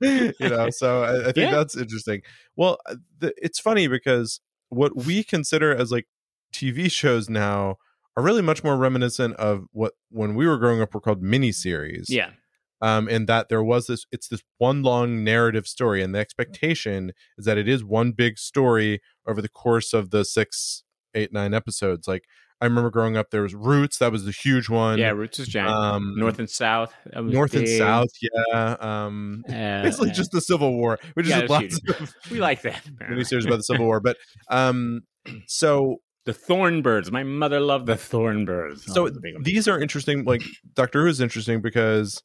you 0.00 0.32
know, 0.40 0.70
so 0.70 1.02
I, 1.02 1.20
I 1.20 1.24
think 1.32 1.36
Yeah. 1.36 1.50
that's 1.52 1.76
interesting. 1.76 2.22
Well, 2.56 2.78
uh, 2.86 2.96
the, 3.18 3.32
it's 3.36 3.60
funny 3.60 3.86
because 3.86 4.40
what 4.68 4.96
we 4.96 5.22
consider 5.22 5.74
as 5.74 5.92
like 5.92 6.06
TV 6.52 6.90
shows 6.90 7.28
now 7.30 7.76
are 8.16 8.22
really 8.22 8.42
much 8.42 8.62
more 8.62 8.76
reminiscent 8.76 9.34
of 9.36 9.64
what 9.72 9.94
when 10.10 10.34
we 10.34 10.46
were 10.46 10.58
growing 10.58 10.80
up 10.82 10.92
were 10.94 11.00
called 11.00 11.22
miniseries. 11.22 12.06
yeah. 12.08 12.30
um, 12.82 13.08
in 13.08 13.26
that 13.26 13.48
there 13.48 13.62
was 13.62 13.86
this 13.86 14.04
it's 14.12 14.28
this 14.28 14.42
one 14.58 14.82
long 14.82 15.24
narrative 15.24 15.66
story 15.66 16.02
and 16.02 16.14
the 16.14 16.18
expectation 16.18 17.12
is 17.38 17.44
that 17.46 17.56
it 17.58 17.68
is 17.68 17.82
one 17.84 18.12
big 18.12 18.38
story 18.38 19.00
over 19.26 19.40
the 19.40 19.48
course 19.48 19.92
of 19.94 20.10
the 20.10 20.24
six 20.24 20.82
eight 21.14 21.32
nine 21.32 21.52
episodes 21.54 22.08
like 22.08 22.24
i 22.60 22.64
remember 22.64 22.90
growing 22.90 23.16
up 23.16 23.30
there 23.30 23.42
was 23.42 23.54
roots 23.54 23.98
that 23.98 24.10
was 24.10 24.24
the 24.24 24.30
huge 24.32 24.68
one 24.68 24.98
Yeah, 24.98 25.10
Roots 25.10 25.38
is 25.38 25.46
giant. 25.48 25.70
um 25.70 26.14
North 26.16 26.38
and 26.38 26.48
South. 26.50 26.92
north 27.14 27.54
and 27.54 27.68
south 27.68 28.08
yeah 28.20 28.76
um 28.80 29.42
Uh, 29.48 29.82
basically 29.82 30.10
uh, 30.10 30.14
just 30.14 30.32
the 30.32 30.40
civil 30.40 30.72
war 30.76 30.98
which 31.14 31.26
yeah, 31.28 31.42
is 31.42 31.50
lots 31.50 31.78
of 32.00 32.14
we 32.30 32.40
like 32.40 32.62
that. 32.62 32.82
miniseries 33.10 33.46
about 33.46 33.56
the 33.56 33.62
civil 33.62 33.86
war 33.86 34.00
but 34.00 34.16
um 34.50 35.02
so 35.46 35.96
The 36.24 36.32
Thornbirds. 36.32 37.10
My 37.10 37.24
mother 37.24 37.60
loved 37.60 37.86
the 37.86 37.94
Thornbirds. 37.94 38.84
Oh, 38.90 38.92
so 38.92 39.04
that's 39.04 39.16
a 39.16 39.20
big 39.20 39.34
one. 39.34 39.42
these 39.42 39.66
are 39.66 39.80
interesting 39.80 40.24
like 40.24 40.42
doctor 40.74 41.02
who 41.02 41.08
is 41.08 41.20
interesting 41.20 41.60
because 41.60 42.22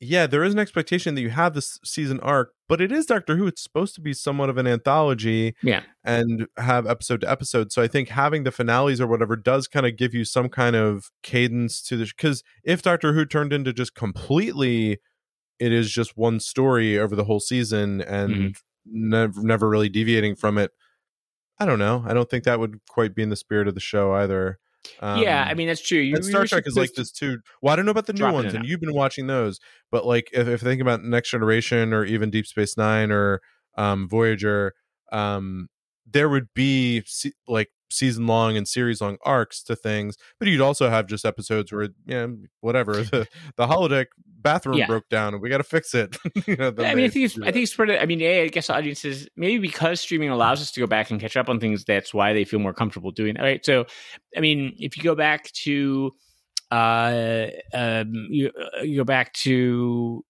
yeah 0.00 0.26
there 0.26 0.42
is 0.44 0.52
an 0.52 0.58
expectation 0.58 1.14
that 1.14 1.20
you 1.20 1.30
have 1.30 1.54
this 1.54 1.78
season 1.84 2.20
arc 2.20 2.52
but 2.68 2.80
it 2.80 2.90
is 2.90 3.06
doctor 3.06 3.36
who 3.36 3.46
it's 3.46 3.62
supposed 3.62 3.94
to 3.94 4.00
be 4.00 4.12
somewhat 4.12 4.50
of 4.50 4.58
an 4.58 4.66
anthology 4.66 5.54
yeah. 5.62 5.82
and 6.04 6.46
have 6.56 6.86
episode 6.86 7.20
to 7.20 7.30
episode 7.30 7.72
so 7.72 7.80
i 7.82 7.86
think 7.86 8.08
having 8.08 8.44
the 8.44 8.50
finales 8.50 9.00
or 9.00 9.06
whatever 9.06 9.36
does 9.36 9.68
kind 9.68 9.86
of 9.86 9.96
give 9.96 10.12
you 10.12 10.24
some 10.24 10.48
kind 10.48 10.76
of 10.76 11.10
cadence 11.22 11.80
to 11.82 11.96
this. 11.96 12.12
because 12.12 12.42
if 12.64 12.82
doctor 12.82 13.12
who 13.12 13.24
turned 13.24 13.52
into 13.52 13.72
just 13.72 13.94
completely 13.94 14.98
it 15.58 15.72
is 15.72 15.90
just 15.90 16.16
one 16.16 16.40
story 16.40 16.98
over 16.98 17.14
the 17.14 17.24
whole 17.24 17.40
season 17.40 18.00
and 18.02 18.34
mm-hmm. 18.34 18.50
never 18.86 19.42
never 19.42 19.68
really 19.68 19.88
deviating 19.88 20.34
from 20.34 20.58
it 20.58 20.72
i 21.58 21.64
don't 21.64 21.78
know 21.78 22.04
i 22.06 22.14
don't 22.14 22.28
think 22.28 22.44
that 22.44 22.58
would 22.58 22.78
quite 22.88 23.14
be 23.14 23.22
in 23.22 23.30
the 23.30 23.36
spirit 23.36 23.68
of 23.68 23.74
the 23.74 23.80
show 23.80 24.12
either 24.12 24.58
yeah, 25.02 25.42
Um, 25.42 25.48
I 25.48 25.54
mean 25.54 25.68
that's 25.68 25.80
true. 25.80 25.98
You, 25.98 26.16
and 26.16 26.24
Star 26.24 26.46
Trek 26.46 26.64
is 26.66 26.76
like 26.76 26.92
this 26.94 27.10
too. 27.10 27.38
Well, 27.62 27.72
I 27.72 27.76
don't 27.76 27.86
know 27.86 27.90
about 27.90 28.06
the 28.06 28.12
new 28.12 28.30
ones, 28.30 28.54
and 28.54 28.66
you've 28.66 28.80
been 28.80 28.94
watching 28.94 29.26
those. 29.26 29.58
But 29.90 30.06
like, 30.06 30.28
if, 30.32 30.46
if 30.46 30.62
I 30.62 30.66
think 30.66 30.80
about 30.80 31.02
Next 31.02 31.30
Generation 31.30 31.92
or 31.92 32.04
even 32.04 32.30
Deep 32.30 32.46
Space 32.46 32.76
Nine 32.76 33.10
or 33.10 33.40
um, 33.76 34.08
Voyager, 34.08 34.74
um, 35.12 35.68
there 36.10 36.28
would 36.28 36.48
be 36.54 37.02
se- 37.06 37.32
like 37.48 37.70
season 37.90 38.26
long 38.26 38.56
and 38.56 38.66
series 38.66 39.00
long 39.00 39.16
arcs 39.24 39.62
to 39.62 39.76
things, 39.76 40.16
but 40.38 40.48
you'd 40.48 40.60
also 40.60 40.90
have 40.90 41.06
just 41.06 41.24
episodes 41.24 41.72
where, 41.72 41.88
yeah, 42.06 42.26
whatever 42.60 42.92
the 43.04 43.26
the 43.56 43.66
holodeck 43.66 44.06
bathroom 44.26 44.78
Yeah. 44.78 44.86
broke 44.86 45.08
down 45.08 45.32
and 45.32 45.42
we 45.42 45.48
got 45.48 45.58
to 45.58 45.64
fix 45.64 45.94
it. 45.94 46.16
you 46.46 46.56
know, 46.56 46.72
I 46.78 46.94
mean, 46.94 47.06
I 47.06 47.08
think 47.08 47.24
it's, 47.26 47.38
I 47.40 47.50
think 47.50 47.64
it's 47.64 47.78
of. 47.78 47.90
I 47.90 48.04
mean, 48.06 48.20
yeah, 48.20 48.42
I 48.44 48.48
guess 48.48 48.68
audiences 48.68 49.28
maybe 49.36 49.58
because 49.58 50.00
streaming 50.00 50.28
allows 50.30 50.60
us 50.60 50.70
to 50.72 50.80
go 50.80 50.86
back 50.86 51.10
and 51.10 51.20
catch 51.20 51.36
up 51.36 51.48
on 51.48 51.60
things. 51.60 51.84
That's 51.84 52.12
why 52.12 52.32
they 52.32 52.44
feel 52.44 52.60
more 52.60 52.74
comfortable 52.74 53.10
doing 53.10 53.34
that, 53.34 53.42
right? 53.42 53.64
So, 53.64 53.86
I 54.36 54.40
mean, 54.40 54.74
if 54.78 54.96
you 54.96 55.02
go 55.02 55.14
back 55.14 55.50
to, 55.64 56.12
uh, 56.70 57.46
um, 57.72 58.26
you, 58.30 58.50
uh, 58.78 58.82
you 58.82 58.96
go 58.96 59.04
back 59.04 59.32
to, 59.34 60.24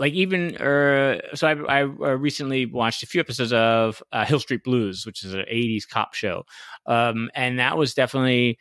like 0.00 0.14
even, 0.14 0.56
uh, 0.56 1.20
so 1.34 1.46
I, 1.46 1.80
I 1.80 1.82
uh, 1.82 2.16
recently 2.16 2.66
watched 2.66 3.02
a 3.02 3.06
few 3.06 3.20
episodes 3.20 3.52
of 3.52 4.02
uh, 4.12 4.24
Hill 4.24 4.40
Street 4.40 4.64
Blues, 4.64 5.04
which 5.04 5.24
is 5.24 5.34
an 5.34 5.40
'80s 5.40 5.88
cop 5.88 6.14
show, 6.14 6.44
um, 6.86 7.30
and 7.34 7.58
that 7.58 7.76
was 7.76 7.94
definitely 7.94 8.58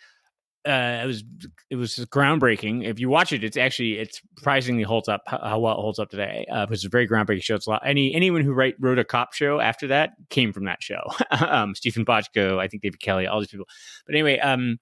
uh, 0.67 0.99
it 1.03 1.07
was 1.07 1.23
it 1.69 1.75
was 1.77 1.95
groundbreaking. 2.11 2.85
If 2.85 2.99
you 2.99 3.09
watch 3.09 3.31
it, 3.31 3.43
it's 3.43 3.55
actually 3.55 3.97
it 3.97 4.13
surprisingly 4.35 4.83
holds 4.83 5.07
up 5.07 5.21
how, 5.25 5.59
well 5.59 5.77
it 5.77 5.81
holds 5.81 5.99
up 5.99 6.09
today. 6.09 6.45
Uh, 6.51 6.67
it's 6.69 6.85
a 6.85 6.89
very 6.89 7.07
groundbreaking 7.07 7.43
show. 7.43 7.55
It's 7.55 7.67
a 7.67 7.71
lot. 7.71 7.81
Any 7.85 8.13
anyone 8.13 8.41
who 8.41 8.53
write 8.53 8.75
wrote 8.79 8.99
a 8.99 9.05
cop 9.05 9.33
show 9.33 9.61
after 9.61 9.87
that 9.87 10.11
came 10.29 10.51
from 10.51 10.65
that 10.65 10.83
show. 10.83 11.01
um, 11.31 11.75
Steven 11.75 12.05
Bochco, 12.05 12.59
I 12.59 12.67
think 12.67 12.83
David 12.83 12.99
Kelley, 12.99 13.25
all 13.25 13.39
these 13.39 13.49
people. 13.49 13.67
But 14.05 14.15
anyway, 14.15 14.37
um, 14.39 14.79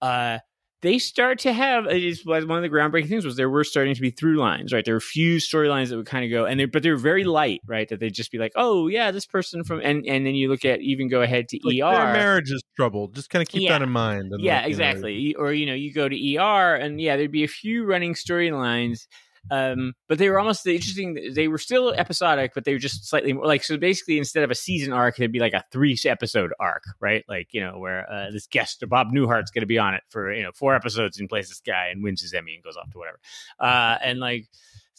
uh, 0.00 0.38
they 0.80 0.98
start 0.98 1.40
to 1.40 1.52
have 1.52 1.86
it 1.86 2.04
is 2.04 2.24
one 2.24 2.42
of 2.50 2.62
the 2.62 2.68
groundbreaking 2.68 3.08
things 3.08 3.24
was 3.24 3.36
there 3.36 3.50
were 3.50 3.64
starting 3.64 3.94
to 3.94 4.00
be 4.00 4.10
through 4.10 4.36
lines, 4.36 4.72
right? 4.72 4.84
There 4.84 4.94
were 4.94 4.98
a 4.98 5.00
few 5.00 5.38
storylines 5.38 5.88
that 5.88 5.96
would 5.96 6.06
kind 6.06 6.24
of 6.24 6.30
go, 6.30 6.44
and 6.44 6.58
they 6.60 6.66
but 6.66 6.82
they're 6.82 6.96
very 6.96 7.24
light, 7.24 7.60
right? 7.66 7.88
That 7.88 7.98
they'd 8.00 8.14
just 8.14 8.30
be 8.30 8.38
like, 8.38 8.52
oh 8.54 8.86
yeah, 8.88 9.10
this 9.10 9.26
person 9.26 9.64
from, 9.64 9.80
and 9.80 10.06
and 10.06 10.24
then 10.26 10.34
you 10.34 10.48
look 10.48 10.64
at 10.64 10.80
even 10.80 11.08
go 11.08 11.22
ahead 11.22 11.48
to 11.48 11.58
Like, 11.64 11.76
ER. 11.82 12.12
marriage 12.12 12.50
is 12.50 12.62
troubled. 12.76 13.14
Just 13.14 13.28
kind 13.30 13.42
of 13.42 13.48
keep 13.48 13.62
Yeah. 13.62 13.70
that 13.78 13.82
in 13.82 13.90
mind. 13.90 14.32
and, 14.32 14.40
yeah, 14.42 14.60
like, 14.62 14.70
you 14.70 14.76
know, 14.76 14.84
exactly. 14.88 15.34
Or 15.34 15.52
you 15.52 15.66
know, 15.66 15.74
you 15.74 15.92
go 15.92 16.08
to 16.08 16.36
ER, 16.36 16.74
and 16.76 17.00
yeah, 17.00 17.16
there'd 17.16 17.32
be 17.32 17.44
a 17.44 17.48
few 17.48 17.84
running 17.84 18.14
storylines, 18.14 19.06
um, 19.50 19.94
but 20.08 20.18
they 20.18 20.28
were 20.28 20.38
almost 20.38 20.64
the 20.64 20.74
interesting. 20.74 21.32
They 21.32 21.48
were 21.48 21.58
still 21.58 21.92
episodic, 21.92 22.52
but 22.54 22.64
they 22.64 22.72
were 22.72 22.78
just 22.78 23.08
slightly 23.08 23.32
more 23.32 23.46
like 23.46 23.64
so. 23.64 23.76
Basically, 23.76 24.18
instead 24.18 24.44
of 24.44 24.50
a 24.50 24.54
season 24.54 24.92
arc, 24.92 25.18
it'd 25.18 25.32
be 25.32 25.38
like 25.38 25.54
a 25.54 25.64
three 25.72 25.98
episode 26.04 26.52
arc, 26.60 26.84
right? 27.00 27.24
Like 27.28 27.48
you 27.52 27.60
know, 27.60 27.78
where 27.78 28.10
uh, 28.10 28.30
this 28.30 28.46
guest 28.46 28.84
Bob 28.88 29.08
Newhart's 29.08 29.50
going 29.50 29.62
to 29.62 29.66
be 29.66 29.78
on 29.78 29.94
it 29.94 30.02
for 30.10 30.32
you 30.32 30.42
know 30.42 30.52
four 30.54 30.74
episodes 30.74 31.18
and 31.18 31.28
plays 31.28 31.48
this 31.48 31.60
guy 31.60 31.88
and 31.88 32.02
wins 32.02 32.22
his 32.22 32.34
Emmy 32.34 32.54
and 32.54 32.64
goes 32.64 32.76
off 32.76 32.90
to 32.92 32.98
whatever, 32.98 33.18
uh, 33.60 33.98
and 34.02 34.20
like. 34.20 34.48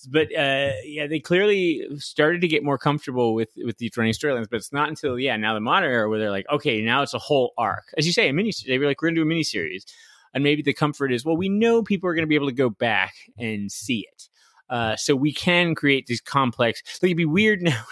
But 0.10 0.34
uh, 0.34 0.72
yeah, 0.86 1.08
they 1.08 1.20
clearly 1.20 1.86
started 1.98 2.40
to 2.40 2.48
get 2.48 2.64
more 2.64 2.78
comfortable 2.78 3.34
with 3.34 3.50
with 3.58 3.80
these 3.80 3.98
running 3.98 4.14
storylines. 4.14 4.48
But 4.50 4.56
it's 4.56 4.72
not 4.72 4.88
until 4.88 5.20
yeah 5.20 5.36
now 5.36 5.54
the 5.54 5.60
modern 5.60 5.92
era 5.92 6.10
where 6.10 6.20
they're 6.20 6.32
like, 6.32 6.46
okay, 6.50 6.82
now 6.82 7.02
it's 7.02 7.14
a 7.14 7.20
whole 7.20 7.52
arc, 7.58 7.84
as 7.98 8.08
you 8.08 8.14
say, 8.14 8.30
a 8.30 8.34
mini. 8.34 8.54
They 8.66 8.80
were 8.80 8.86
like, 8.86 9.02
we're 9.02 9.10
gonna 9.10 9.18
do 9.18 9.24
a 9.24 9.26
mini 9.26 9.44
series, 9.44 9.86
and 10.34 10.44
maybe 10.44 10.62
the 10.62 10.74
comfort 10.74 11.12
is, 11.12 11.26
well, 11.26 11.38
we 11.38 11.50
know 11.50 11.84
people 11.84 12.10
are 12.10 12.14
going 12.14 12.24
to 12.24 12.28
be 12.28 12.36
able 12.36 12.50
to 12.50 12.54
go 12.54 12.70
back 12.70 13.14
and 13.38 13.72
see 13.72 14.08
it, 14.12 14.30
uh, 14.70 14.96
so 14.96 15.16
we 15.16 15.34
can 15.34 15.76
create 15.76 16.08
these 16.08 16.22
complex. 16.22 16.82
Like 17.02 17.10
it'd 17.10 17.18
be 17.18 17.26
weird 17.26 17.62
now. 17.64 17.84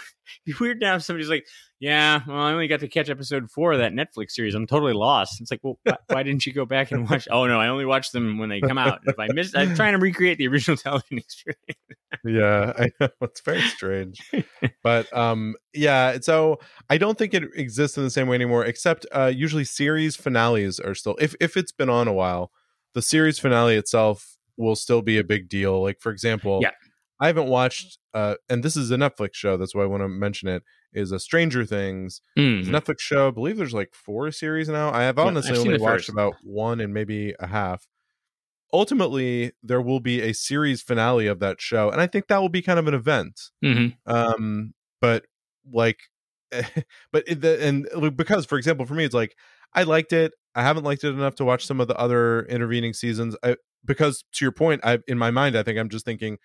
it'd 0.46 0.58
be 0.58 0.64
weird 0.64 0.80
now 0.80 0.96
if 0.96 1.02
somebody's 1.02 1.30
like, 1.30 1.46
yeah, 1.80 2.20
well, 2.26 2.36
I 2.38 2.52
only 2.52 2.66
got 2.68 2.80
to 2.80 2.88
catch 2.88 3.08
episode 3.08 3.50
four 3.50 3.72
of 3.72 3.78
that 3.78 3.92
Netflix 3.92 4.32
series. 4.32 4.54
I'm 4.54 4.66
totally 4.66 4.92
lost. 4.94 5.40
It's 5.40 5.50
like, 5.50 5.60
well, 5.62 5.78
why, 5.84 5.96
why 6.08 6.22
didn't 6.22 6.44
you 6.46 6.52
go 6.52 6.64
back 6.64 6.90
and 6.90 7.08
watch? 7.08 7.28
Oh 7.30 7.46
no, 7.46 7.60
I 7.60 7.68
only 7.68 7.84
watch 7.86 8.10
them 8.12 8.38
when 8.38 8.48
they 8.48 8.60
come 8.60 8.78
out. 8.78 9.00
If 9.04 9.18
I 9.18 9.28
missed, 9.32 9.56
I'm 9.56 9.74
trying 9.76 9.92
to 9.92 9.98
recreate 9.98 10.38
the 10.38 10.48
original 10.48 10.76
television 10.76 11.18
experience. 11.18 11.62
yeah 12.24 12.72
i 12.78 12.90
know 13.00 13.08
it's 13.20 13.42
very 13.42 13.60
strange 13.62 14.18
but 14.82 15.14
um 15.14 15.54
yeah 15.74 16.16
so 16.20 16.58
i 16.88 16.96
don't 16.96 17.18
think 17.18 17.34
it 17.34 17.44
exists 17.54 17.98
in 17.98 18.02
the 18.02 18.08
same 18.10 18.26
way 18.26 18.34
anymore 18.34 18.64
except 18.64 19.04
uh 19.12 19.30
usually 19.32 19.62
series 19.62 20.16
finales 20.16 20.80
are 20.80 20.94
still 20.94 21.16
if 21.20 21.34
if 21.38 21.54
it's 21.56 21.70
been 21.70 21.90
on 21.90 22.08
a 22.08 22.12
while 22.12 22.50
the 22.94 23.02
series 23.02 23.38
finale 23.38 23.76
itself 23.76 24.36
will 24.56 24.74
still 24.74 25.02
be 25.02 25.18
a 25.18 25.22
big 25.22 25.48
deal 25.50 25.82
like 25.82 26.00
for 26.00 26.10
example 26.10 26.60
Yeah. 26.62 26.70
I 27.20 27.26
haven't 27.26 27.48
watched 27.48 27.98
uh 28.14 28.34
and 28.48 28.62
this 28.62 28.76
is 28.76 28.90
a 28.90 28.96
netflix 28.96 29.34
show 29.34 29.56
that's 29.56 29.74
why 29.74 29.82
i 29.82 29.86
want 29.86 30.02
to 30.02 30.08
mention 30.08 30.48
it 30.48 30.62
is 30.92 31.12
a 31.12 31.18
stranger 31.20 31.64
things 31.64 32.20
a 32.68 32.72
netflix 32.72 33.00
show 33.00 33.28
i 33.28 33.30
believe 33.30 33.56
there's 33.56 33.74
like 33.74 33.92
four 33.94 34.30
series 34.30 34.68
now 34.68 34.90
i 34.92 35.02
have 35.02 35.16
Mm-hmm. 35.16 35.24
Yeah, 35.24 35.28
honestly 35.28 35.58
only 35.58 35.78
watched 35.78 36.06
first. 36.06 36.08
about 36.10 36.34
one 36.42 36.80
and 36.80 36.92
maybe 36.94 37.34
a 37.40 37.46
half 37.46 37.86
ultimately 38.72 39.52
there 39.62 39.80
will 39.80 40.00
be 40.00 40.20
a 40.20 40.32
series 40.34 40.82
finale 40.82 41.26
of 41.26 41.40
that 41.40 41.60
show 41.60 41.90
and 41.90 42.00
i 42.00 42.06
think 42.06 42.26
that 42.28 42.38
will 42.40 42.48
be 42.48 42.62
kind 42.62 42.78
of 42.78 42.86
an 42.86 42.94
event 42.94 43.40
Mhm. 43.64 43.96
um 44.06 44.74
but 45.00 45.24
like 45.72 45.98
but 47.12 47.24
it, 47.26 47.40
the, 47.40 47.62
and 47.64 47.88
because 48.16 48.46
for 48.46 48.56
example 48.58 48.86
for 48.86 48.94
me 48.94 49.04
it's 49.04 49.14
like 49.14 49.34
i 49.74 49.82
liked 49.82 50.12
it 50.12 50.32
i 50.54 50.62
haven't 50.62 50.84
liked 50.84 51.04
it 51.04 51.08
enough 51.10 51.34
to 51.36 51.44
watch 51.44 51.66
some 51.66 51.80
of 51.80 51.88
the 51.88 51.96
other 51.96 52.42
intervening 52.46 52.92
seasons 52.92 53.36
I, 53.42 53.56
because 53.84 54.24
to 54.34 54.44
your 54.44 54.52
point 54.52 54.80
i 54.84 54.98
in 55.06 55.18
my 55.18 55.30
mind 55.30 55.56
i 55.56 55.62
think 55.62 55.78
i'm 55.78 55.88
just 55.90 56.04
thinking 56.04 56.38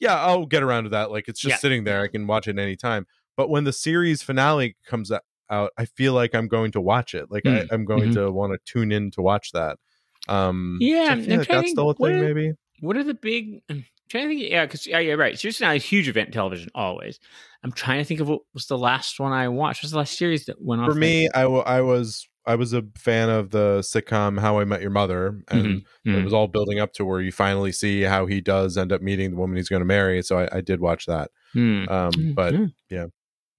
yeah 0.00 0.14
i'll 0.20 0.46
get 0.46 0.62
around 0.62 0.84
to 0.84 0.90
that 0.90 1.10
like 1.10 1.28
it's 1.28 1.40
just 1.40 1.54
Yeah. 1.54 1.58
sitting 1.58 1.84
there 1.84 2.02
i 2.02 2.08
can 2.08 2.26
watch 2.26 2.46
it 2.48 2.58
anytime 2.58 3.06
but 3.36 3.48
when 3.50 3.64
the 3.64 3.72
series 3.72 4.22
finale 4.22 4.76
comes 4.86 5.10
out 5.12 5.70
i 5.76 5.84
feel 5.84 6.12
like 6.12 6.34
i'm 6.34 6.48
going 6.48 6.72
to 6.72 6.80
watch 6.80 7.14
it 7.14 7.30
like 7.30 7.46
I, 7.46 7.50
Mm. 7.50 7.66
i'm 7.72 7.84
going 7.84 8.10
Mhm. 8.10 8.14
to 8.14 8.30
want 8.32 8.52
to 8.52 8.58
tune 8.70 8.92
in 8.92 9.10
to 9.12 9.22
watch 9.22 9.52
that 9.52 9.78
um 10.28 10.78
Yeah, 10.80 11.08
I 11.10 11.20
feel 11.20 11.38
like 11.38 11.48
that's 11.48 11.70
still 11.70 11.90
a 11.90 11.94
thing 11.94 12.06
are- 12.16 12.20
maybe 12.34 12.52
What 12.80 12.96
are 12.96 13.02
the 13.04 13.14
big? 13.14 13.60
I'm 13.68 13.84
trying 14.08 14.28
to 14.28 14.34
think. 14.36 14.50
Yeah, 14.52 14.64
because 14.66 14.86
yeah, 14.86 14.98
yeah, 15.00 15.14
right. 15.14 15.36
Seriously, 15.38 15.66
not 15.66 15.74
a 15.74 15.78
huge 15.78 16.06
event 16.08 16.32
television 16.32 16.68
always. 16.76 17.18
I'm 17.64 17.72
trying 17.72 17.98
to 17.98 18.04
think 18.04 18.20
of 18.20 18.28
what 18.28 18.42
was 18.54 18.66
the 18.66 18.78
last 18.78 19.18
one 19.18 19.32
I 19.32 19.48
watched. 19.48 19.82
What's 19.82 19.90
the 19.92 19.98
last 19.98 20.16
series 20.16 20.46
that 20.46 20.62
went 20.62 20.82
off? 20.82 20.88
for 20.88 20.94
me 20.94 21.28
I 21.34 21.42
I 21.42 21.80
was 21.80 22.28
i 22.48 22.54
was 22.56 22.72
a 22.72 22.82
fan 22.96 23.28
of 23.30 23.50
the 23.50 23.78
sitcom 23.80 24.40
how 24.40 24.58
i 24.58 24.64
met 24.64 24.80
your 24.80 24.90
mother 24.90 25.40
and 25.48 25.64
Mhm, 25.66 25.84
it 26.06 26.08
mhm. 26.08 26.24
was 26.24 26.32
all 26.32 26.48
building 26.48 26.80
up 26.80 26.92
to 26.94 27.04
where 27.04 27.20
you 27.20 27.30
finally 27.30 27.70
see 27.70 28.02
how 28.02 28.26
he 28.26 28.40
does 28.40 28.76
end 28.76 28.90
up 28.92 29.00
meeting 29.02 29.30
the 29.30 29.36
woman 29.36 29.56
he's 29.56 29.68
going 29.68 29.80
to 29.82 29.86
marry 29.86 30.22
so 30.22 30.38
I, 30.40 30.58
I 30.58 30.60
did 30.60 30.80
watch 30.80 31.06
that 31.06 31.30
Hmm. 31.52 31.84
um 31.88 32.10
Mm, 32.12 32.34
but 32.34 32.54
yeah. 32.54 32.66
yeah 32.90 33.06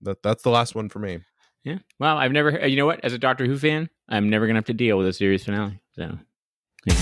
that 0.02 0.22
that's 0.24 0.44
the 0.44 0.50
last 0.52 0.76
one 0.76 0.90
for 0.90 1.00
me 1.00 1.20
Yeah. 1.64 1.80
Well, 2.00 2.18
I've 2.18 2.32
never. 2.32 2.68
You 2.68 2.78
know 2.78 2.86
what? 2.86 3.04
As 3.04 3.12
a 3.14 3.18
Doctor 3.20 3.46
Who 3.46 3.58
fan, 3.58 3.90
I'm 4.08 4.30
never 4.30 4.48
gonna 4.48 4.58
have 4.60 4.66
to 4.66 4.74
deal 4.74 4.98
with 4.98 5.08
a 5.08 5.14
series 5.14 5.44
finale. 5.44 5.80
So. 5.94 6.18
yeah. 6.86 6.96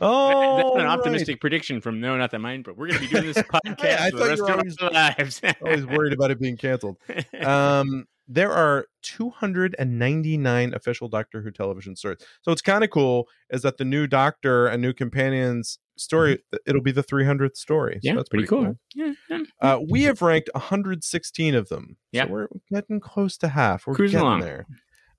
oh 0.00 0.56
That's 0.56 0.76
an 0.84 0.86
optimistic 0.86 1.40
prediction 1.40 1.80
from 1.80 2.00
No, 2.00 2.16
Not 2.16 2.30
That 2.30 2.40
Mind, 2.40 2.64
but 2.64 2.76
we're 2.76 2.88
going 2.88 3.00
to 3.00 3.06
be 3.08 3.12
doing 3.12 3.26
this 3.32 3.38
podcast 3.54 3.98
I 3.98 4.10
for 4.10 4.18
thought 4.18 4.24
the 4.24 4.28
rest 4.28 4.38
you 4.38 4.86
of 4.86 4.92
were 4.92 4.98
our 4.98 5.14
lives. 5.18 5.40
always 5.62 5.86
worried 5.86 6.12
about 6.12 6.30
it 6.30 6.38
being 6.40 6.56
canceled 6.56 6.96
um 7.42 8.06
there 8.28 8.52
are 8.52 8.86
299 9.02 10.74
official 10.74 11.08
doctor 11.08 11.40
who 11.42 11.50
television 11.50 11.96
stories 11.96 12.18
so 12.42 12.52
it's 12.52 12.62
kind 12.62 12.84
of 12.84 12.90
cool 12.90 13.26
is 13.50 13.62
that 13.62 13.78
the 13.78 13.84
new 13.84 14.06
doctor 14.06 14.66
and 14.66 14.82
new 14.82 14.92
companions 14.92 15.78
story, 15.96 16.38
it'll 16.64 16.80
be 16.80 16.92
the 16.92 17.02
300th 17.02 17.56
story. 17.56 17.94
So 17.94 17.98
Mm-hmm. 17.98 18.06
yeah, 18.06 18.14
that's 18.14 18.28
pretty, 18.28 18.46
cool. 18.46 18.76
Yeah, 18.94 19.12
yeah. 19.28 19.38
Uh, 19.60 19.80
we 19.90 20.04
have 20.04 20.22
ranked 20.22 20.48
116 20.54 21.54
of 21.56 21.68
them. 21.70 21.96
Yeah. 22.12 22.26
so 22.26 22.30
we're 22.32 22.48
getting 22.70 23.00
close 23.00 23.36
to 23.38 23.48
half. 23.48 23.84
We're 23.84 23.94
Cruising 23.96 24.18
getting 24.18 24.26
along. 24.28 24.40
there. 24.42 24.66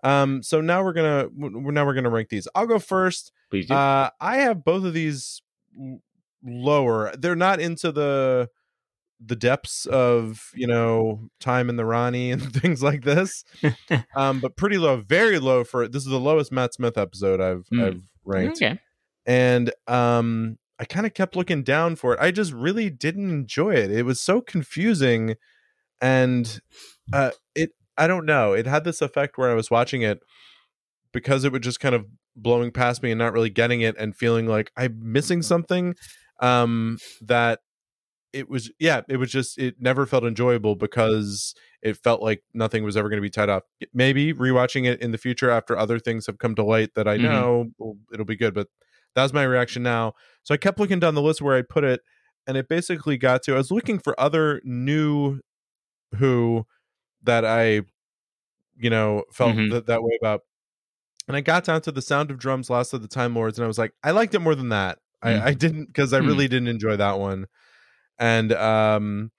Um, 0.06 0.42
so 0.42 0.62
now 0.62 0.82
we're 0.82 0.94
gonna 0.94 1.28
we're 1.36 1.72
now 1.72 1.86
we're 1.86 1.96
gonna 1.96 2.10
rank 2.10 2.30
these. 2.30 2.48
I'll 2.56 2.66
go 2.66 2.80
first. 2.80 3.34
Please 3.52 3.68
do. 3.68 3.74
Uh, 3.74 4.10
I 4.22 4.38
have 4.38 4.64
both 4.64 4.86
of 4.86 4.94
these 4.94 5.42
lower. 6.44 7.14
They're 7.18 7.36
not 7.36 7.60
into 7.60 7.92
the 7.92 8.50
the 9.24 9.36
depths 9.36 9.86
of 9.86 10.52
you 10.56 10.68
know 10.68 11.30
Time 11.40 11.70
and 11.70 11.78
the 11.78 11.86
Rani 11.86 12.32
and 12.32 12.54
things 12.62 12.82
like 12.82 13.04
this. 13.04 13.44
um, 14.16 14.40
but 14.40 14.56
pretty 14.56 14.78
low, 14.78 14.98
very 14.98 15.40
low 15.40 15.64
for 15.64 15.88
this 15.88 16.04
is 16.04 16.10
the 16.10 16.20
lowest 16.20 16.52
Matt 16.52 16.74
Smith 16.74 16.98
episode 16.98 17.42
I've 17.42 17.66
Mm. 17.74 17.86
I've 17.86 18.02
ranked 18.26 18.62
okay. 18.62 18.80
and 19.26 19.72
um 19.88 20.58
i 20.80 20.86
kind 20.86 21.06
of 21.06 21.14
kept 21.14 21.36
looking 21.36 21.64
down 21.64 21.96
for 21.96 22.14
it 22.14 22.20
i 22.22 22.32
just 22.32 22.54
really 22.54 22.90
didn't 22.90 23.30
enjoy 23.30 23.74
it 23.74 23.92
it 23.92 24.04
was 24.04 24.22
so 24.22 24.40
confusing 24.40 25.36
and 26.00 26.62
uh 27.12 27.32
it 27.56 27.72
i 27.98 28.08
don't 28.08 28.26
know 28.26 28.54
it 28.54 28.68
had 28.68 28.84
this 28.84 29.02
effect 29.02 29.38
where 29.38 29.50
i 29.50 29.56
was 29.56 29.72
watching 29.72 30.02
it 30.02 30.20
because 31.12 31.44
it 31.44 31.52
was 31.52 31.62
just 31.62 31.80
kind 31.80 31.96
of 31.96 32.06
blowing 32.36 32.72
past 32.72 33.02
me 33.02 33.12
and 33.12 33.20
not 33.20 33.34
really 33.34 33.50
getting 33.50 33.82
it 33.82 33.96
and 33.98 34.16
feeling 34.16 34.46
like 34.46 34.72
i'm 34.78 35.00
missing 35.02 35.42
something 35.42 35.96
um 36.40 36.98
that 37.22 37.60
it 38.34 38.50
was 38.50 38.72
yeah 38.80 39.02
it 39.10 39.18
was 39.18 39.32
just 39.32 39.58
it 39.58 39.76
never 39.80 40.06
felt 40.06 40.24
enjoyable 40.24 40.76
because 40.76 41.56
it 41.82 41.98
felt 41.98 42.22
like 42.22 42.44
nothing 42.54 42.84
was 42.84 42.96
ever 42.96 43.10
going 43.10 43.18
to 43.18 43.22
be 43.22 43.30
tied 43.30 43.50
off 43.50 43.64
maybe 43.94 44.34
rewatching 44.34 44.86
it 44.86 45.02
in 45.02 45.12
the 45.12 45.18
future 45.18 45.50
after 45.50 45.78
other 45.78 45.98
things 46.00 46.28
have 46.28 46.38
come 46.38 46.54
to 46.56 46.64
light 46.64 46.94
that 46.96 47.08
i 47.08 47.18
Mhm. 47.18 47.22
know 47.22 47.72
it'll 48.14 48.26
be 48.26 48.36
good 48.36 48.54
but 48.54 48.68
that 49.16 49.24
was 49.24 49.34
my 49.34 49.44
reaction 49.44 49.82
now 49.82 50.14
so 50.44 50.54
i 50.54 50.58
kept 50.58 50.80
looking 50.80 51.00
down 51.00 51.16
the 51.16 51.22
list 51.22 51.42
where 51.42 51.56
i 51.58 51.62
put 51.64 51.84
it 51.84 52.02
and 52.46 52.56
it 52.56 52.68
basically 52.68 53.18
got 53.18 53.42
to 53.44 53.54
i 53.54 53.58
was 53.58 53.72
looking 53.72 53.98
for 53.98 54.20
other 54.20 54.62
new 54.64 55.40
who 56.18 56.66
that 57.24 57.44
i 57.46 57.82
you 58.78 58.90
know 58.90 59.24
felt 59.34 59.56
Mhm. 59.56 59.72
that, 59.72 59.88
that 59.88 60.04
way 60.04 60.18
about 60.22 60.42
and 61.28 61.36
i 61.36 61.42
got 61.42 61.64
down 61.64 61.82
to 61.82 61.92
the 61.92 62.02
sound 62.02 62.30
of 62.32 62.38
drums 62.38 62.70
last 62.70 62.94
of 62.94 63.02
the 63.02 63.08
time 63.08 63.36
lords 63.36 63.58
and 63.58 63.64
i 63.66 63.68
was 63.68 63.78
like 63.80 63.94
i 64.04 64.12
liked 64.12 64.36
it 64.36 64.40
more 64.40 64.56
than 64.56 64.70
that 64.70 65.00
Mm. 65.24 65.42
I, 65.42 65.48
I 65.48 65.54
didn't 65.54 65.88
because 65.88 66.14
i 66.14 66.20
Mm. 66.20 66.28
really 66.28 66.48
didn't 66.48 66.70
enjoy 66.70 66.96
that 66.96 67.20
one 67.20 67.48
and 68.20 68.52
um 68.54 69.32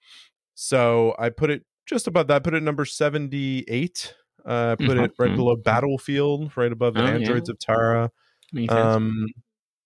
so 0.55 1.15
i 1.19 1.29
put 1.29 1.49
it 1.49 1.63
just 1.85 2.07
about 2.07 2.27
that 2.27 2.35
I 2.37 2.39
put 2.39 2.53
it 2.53 2.63
number 2.63 2.85
78 2.85 4.13
uh 4.45 4.75
put 4.77 4.97
it 4.97 5.11
right 5.19 5.31
Mhm. 5.31 5.35
below 5.35 5.55
battlefield 5.55 6.51
right 6.55 6.71
above 6.71 6.93
the 6.95 7.01
Oh, 7.01 7.05
yeah. 7.05 7.13
androids 7.13 7.49
of 7.49 7.59
tara 7.59 8.11
um 8.69 9.25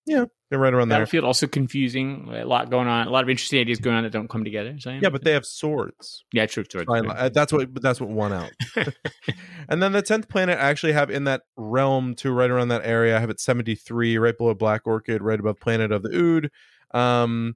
yeah 0.06 0.26
they're 0.50 0.60
right 0.60 0.74
around 0.74 0.90
there 0.90 1.00
Battlefield 1.00 1.26
also 1.26 1.48
confusing. 1.48 2.30
A 2.32 2.46
lot 2.46 2.70
going 2.70 2.88
on. 2.88 3.08
A 3.08 3.10
lot 3.10 3.24
of 3.24 3.30
interesting 3.32 3.60
ideas 3.60 3.80
going 3.80 3.96
on 3.96 4.04
that 4.04 4.12
don't 4.12 4.30
come 4.30 4.44
together. 4.44 4.76
So 4.80 4.92
yeah 4.92 5.10
but 5.10 5.24
they 5.24 5.32
have 5.32 5.46
swords 5.46 6.24
yeah, 6.32 6.46
true. 6.46 6.64
true. 6.64 6.86
uh, 6.88 7.30
that's 7.30 7.52
what 7.52 7.82
that's 7.82 8.00
what 8.00 8.10
won 8.12 8.32
out 8.32 8.52
and 9.70 9.82
then 9.82 9.92
the 9.92 10.04
10th 10.04 10.30
planet 10.30 10.60
i 10.60 10.70
actually 10.70 10.94
have 10.94 11.10
in 11.10 11.24
that 11.24 11.42
realm 11.58 12.14
too 12.14 12.32
right 12.32 12.52
around 12.52 12.68
that 12.68 12.86
area 12.86 13.18
i 13.18 13.20
have 13.20 13.32
it 13.32 13.40
73 13.40 14.20
right 14.20 14.38
below 14.38 14.54
black 14.54 14.82
orchid 14.86 15.24
right 15.24 15.40
above 15.40 15.60
planet 15.60 15.92
of 15.92 16.04
the 16.04 16.16
ood 16.16 16.52
um 16.94 17.56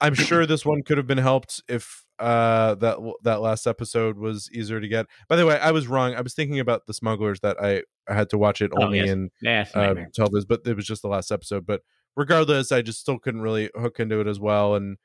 i'm 0.00 0.14
sure 0.14 0.46
this 0.46 0.64
one 0.66 0.82
could 0.82 0.98
have 0.98 1.06
been 1.06 1.18
helped 1.18 1.62
if 1.68 2.04
uh 2.18 2.74
that 2.76 2.98
that 3.22 3.40
last 3.40 3.66
episode 3.66 4.16
was 4.18 4.48
easier 4.52 4.80
to 4.80 4.88
get 4.88 5.06
by 5.28 5.36
the 5.36 5.44
way 5.46 5.58
i 5.58 5.70
was 5.70 5.86
wrong 5.88 6.14
i 6.14 6.20
was 6.20 6.34
thinking 6.34 6.60
about 6.60 6.86
the 6.86 6.94
smugglers 6.94 7.40
that 7.40 7.56
i 7.60 7.82
i 8.08 8.14
had 8.14 8.30
to 8.30 8.38
watch 8.38 8.60
it 8.62 8.70
Oh, 8.76 8.84
only 8.84 8.98
yes. 8.98 9.08
in 9.10 9.30
it's 9.40 9.74
uh, 9.74 9.94
television, 10.14 10.46
but 10.48 10.60
it 10.66 10.76
was 10.76 10.86
just 10.86 11.02
the 11.02 11.08
last 11.08 11.30
episode. 11.32 11.66
But 11.66 11.80
regardless, 12.16 12.70
I 12.70 12.82
just 12.82 13.00
still 13.00 13.18
couldn't 13.18 13.40
really 13.40 13.70
hook 13.74 13.98
into 13.98 14.20
it 14.20 14.26
as 14.28 14.38
well. 14.38 14.74
And 14.76 14.96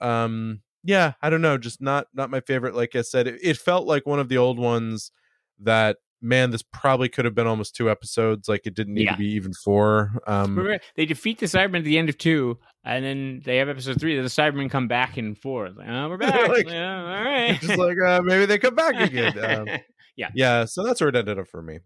um, 0.00 0.62
yeah, 0.82 1.12
I 1.22 1.30
don't 1.30 1.42
know, 1.42 1.58
just 1.58 1.80
not 1.80 2.06
not 2.14 2.30
my 2.30 2.40
favorite. 2.40 2.74
Like 2.74 2.96
I 2.96 3.02
said, 3.02 3.26
it, 3.26 3.38
it 3.42 3.56
felt 3.58 3.86
like 3.86 4.06
one 4.06 4.18
of 4.18 4.28
the 4.28 4.38
old 4.38 4.58
ones 4.58 5.12
that 5.60 5.98
man, 6.20 6.50
this 6.50 6.62
probably 6.62 7.08
could 7.08 7.24
have 7.24 7.34
been 7.34 7.46
almost 7.46 7.74
two 7.76 7.90
episodes. 7.90 8.48
Like 8.48 8.66
it 8.66 8.74
didn't 8.74 8.94
need 8.94 9.04
Yeah. 9.04 9.12
to 9.12 9.18
be 9.18 9.30
even 9.32 9.52
four. 9.52 10.12
Um, 10.26 10.56
Remember, 10.56 10.80
they 10.96 11.06
defeat 11.06 11.38
the 11.38 11.46
Cybermen 11.46 11.78
at 11.78 11.84
the 11.84 11.98
end 11.98 12.08
of 12.08 12.18
two, 12.18 12.58
and 12.84 13.04
then 13.04 13.42
they 13.44 13.56
have 13.58 13.68
episode 13.68 14.00
three. 14.00 14.16
The 14.20 14.22
Cybermen 14.28 14.70
come 14.70 14.88
back 14.88 15.16
in 15.18 15.34
four. 15.34 15.70
Like, 15.70 15.86
oh, 15.88 16.08
we're 16.08 16.16
back. 16.18 16.48
Like- 16.48 16.68
yeah, 16.68 17.00
all 17.18 17.24
right. 17.24 17.60
just 17.60 17.78
like 17.78 17.96
uh, 18.04 18.20
maybe 18.22 18.46
they 18.46 18.58
come 18.58 18.74
back 18.74 18.94
again. 18.96 19.34
Um, 19.38 19.68
yeah. 20.16 20.30
yeah, 20.34 20.64
so 20.64 20.82
that's 20.84 21.00
where 21.00 21.10
it 21.10 21.14
ended 21.16 21.38
up 21.38 21.46
for 21.46 21.62
me. 21.62 21.78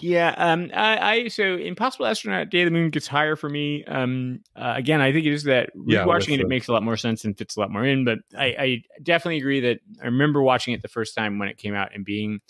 Yeah, 0.00 0.34
um, 0.36 0.72
I, 0.74 0.98
I 0.98 1.28
so 1.28 1.54
Impossible 1.54 2.06
Astronaut 2.06 2.50
Day 2.50 2.62
of 2.62 2.66
the 2.66 2.72
Moon 2.72 2.90
gets 2.90 3.06
higher 3.06 3.36
for 3.36 3.48
me. 3.48 3.84
Um, 3.84 4.40
uh, 4.56 4.72
again, 4.76 5.00
I 5.00 5.12
think 5.12 5.24
it 5.26 5.32
is 5.32 5.44
that 5.44 5.70
Yeah, 5.86 6.00
rewatching 6.04 6.32
with 6.32 6.40
it, 6.40 6.40
it 6.40 6.48
makes 6.48 6.66
a 6.66 6.72
lot 6.72 6.82
more 6.82 6.96
sense 6.96 7.24
and 7.24 7.38
fits 7.38 7.56
a 7.56 7.60
lot 7.60 7.70
more 7.70 7.84
in. 7.84 8.04
But 8.04 8.18
I, 8.36 8.44
I 8.58 8.82
definitely 9.00 9.36
agree 9.38 9.60
that 9.60 9.78
I 10.02 10.06
remember 10.06 10.42
watching 10.42 10.74
it 10.74 10.82
the 10.82 10.88
first 10.88 11.14
time 11.14 11.38
when 11.38 11.46
it 11.48 11.58
came 11.58 11.74
out 11.76 11.94
and 11.94 12.04
being 12.04 12.40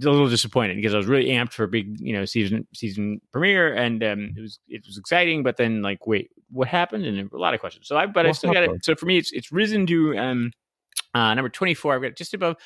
a 0.00 0.10
little 0.10 0.28
disappointed 0.28 0.76
because 0.76 0.94
I 0.94 0.96
was 0.96 1.06
really 1.06 1.26
amped 1.26 1.52
for 1.52 1.64
a 1.64 1.68
big, 1.68 2.00
you 2.00 2.12
know, 2.12 2.24
season 2.24 2.66
season 2.74 3.20
premiere, 3.32 3.74
and 3.74 4.02
um, 4.02 4.34
it 4.36 4.40
was 4.40 4.58
it 4.68 4.82
was 4.86 4.98
exciting. 4.98 5.42
But 5.42 5.56
then, 5.56 5.82
like, 5.82 6.06
wait, 6.06 6.30
what 6.50 6.68
happened? 6.68 7.04
And 7.04 7.30
a 7.30 7.36
lot 7.36 7.54
of 7.54 7.60
questions. 7.60 7.88
So 7.88 7.96
I, 7.96 8.06
but 8.06 8.26
I 8.26 8.32
still 8.32 8.52
got 8.52 8.62
it. 8.62 8.84
So 8.84 8.94
for 8.94 9.06
me, 9.06 9.18
it's 9.18 9.32
it's 9.32 9.52
risen 9.52 9.86
to 9.86 10.16
um, 10.16 10.52
uh, 11.14 11.34
number 11.34 11.48
twenty 11.48 11.74
four. 11.74 11.94
I've 11.94 12.02
got 12.02 12.16
just 12.16 12.34
above 12.34 12.56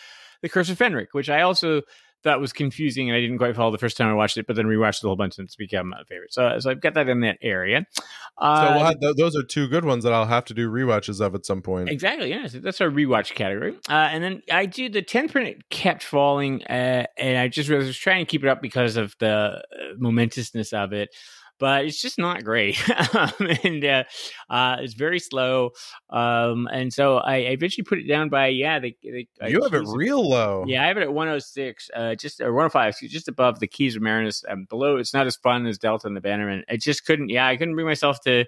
the 0.43 0.49
Curse 0.49 0.71
of 0.71 0.79
Fenric, 0.79 1.09
which 1.13 1.29
I 1.29 1.43
also 1.43 1.83
thought 2.27 2.41
was 2.41 2.53
confusing 2.53 3.09
and 3.09 3.17
I 3.17 3.21
didn't 3.21 3.39
quite 3.39 3.55
follow 3.55 3.71
the 3.71 3.79
first 3.79 3.97
time 3.97 4.09
I 4.09 4.15
watched 4.15 4.37
it, 4.37 4.47
but 4.47 4.57
then 4.57 4.67
rewatched 4.67 4.99
it 4.99 5.05
a 5.05 5.07
whole 5.07 5.17
bunch 5.17 5.39
and 5.39 5.47
it's 5.47 5.57
become 5.57 5.93
a 5.93 6.05
favorite. 6.05 6.35
So, 6.35 6.59
so 6.59 6.71
I've 6.71 6.81
got 6.81 6.95
that 6.95 7.09
in 7.09 7.21
that 7.21 7.39
area. 7.41 7.87
So 7.97 8.03
Uh, 8.39 8.73
we'll 8.77 8.85
have, 8.85 9.01
th- 9.01 9.17
those 9.17 9.37
are 9.37 9.43
two 9.43 9.69
good 9.69 9.85
ones 9.85 10.03
that 10.05 10.13
I'll 10.13 10.27
have 10.27 10.45
to 10.47 10.55
do 10.55 10.71
rewatches 10.71 11.21
of 11.21 11.35
at 11.35 11.47
some 11.47 11.63
point. 11.63 11.89
Exactly. 11.89 12.31
Yeah. 12.31 12.49
So 12.49 12.59
that's 12.59 12.81
our 12.81 12.91
rewatch 12.91 13.35
category. 13.35 13.77
Uh, 13.89 14.09
and 14.11 14.23
then 14.23 14.43
I 14.53 14.67
do 14.67 14.89
the 14.89 15.03
10th 15.03 15.31
print 15.33 15.69
kept 15.71 16.03
falling. 16.03 16.65
Uh, 16.65 17.07
and 17.17 17.39
I 17.39 17.49
just 17.49 17.71
was 17.71 17.97
trying 17.97 18.27
to 18.27 18.29
keep 18.29 18.43
it 18.43 18.49
up 18.49 18.61
because 18.61 18.97
of 18.97 19.15
the 19.21 19.29
uh, 19.29 19.61
momentousness 19.99 20.73
of 20.73 20.93
it. 20.93 21.15
But 21.59 21.87
it's 21.87 22.01
just 22.01 22.19
not 22.19 22.45
great. 22.45 22.79
um, 23.15 23.33
and 23.65 23.85
uh, 23.85 24.05
uh, 24.51 24.77
it's 24.81 24.95
very 24.95 25.19
slow. 25.19 25.71
Um, 26.11 26.69
and 26.71 26.93
so 26.93 27.17
I, 27.17 27.35
I 27.35 27.39
eventually 27.51 27.85
put 27.85 27.99
it 27.99 28.07
down 28.07 28.29
by, 28.29 28.49
yeah, 28.49 28.79
they, 28.79 28.97
they, 29.03 29.27
uh, 29.43 29.47
you 29.47 29.63
have 29.63 29.73
it 29.73 29.87
real 29.89 30.29
low. 30.29 30.65
Yeah, 30.67 30.85
I 30.85 30.89
have 30.89 30.99
it 30.99 31.03
at 31.03 31.13
106, 31.13 31.91
uh, 31.95 32.15
just 32.15 32.41
or 32.41 32.53
105, 32.53 32.89
excuse- 32.91 33.13
just 33.13 33.29
above 33.29 33.61
the 33.61 33.67
Keys 33.67 33.97
of 33.97 34.03
Marinus. 34.03 34.45
Um, 34.49 34.67
below, 34.69 34.97
it's 34.97 35.15
not 35.15 35.27
as 35.27 35.37
fun 35.37 35.67
as 35.67 35.79
Delta 35.79 36.07
and 36.07 36.17
the 36.17 36.21
Bannermen. 36.21 36.63
I 36.69 36.77
just 36.77 37.05
couldn't. 37.07 37.31
Yeah, 37.31 37.47
I 37.47 37.57
couldn't 37.57 37.75
bring 37.75 37.87
myself 37.87 38.21
to 38.25 38.45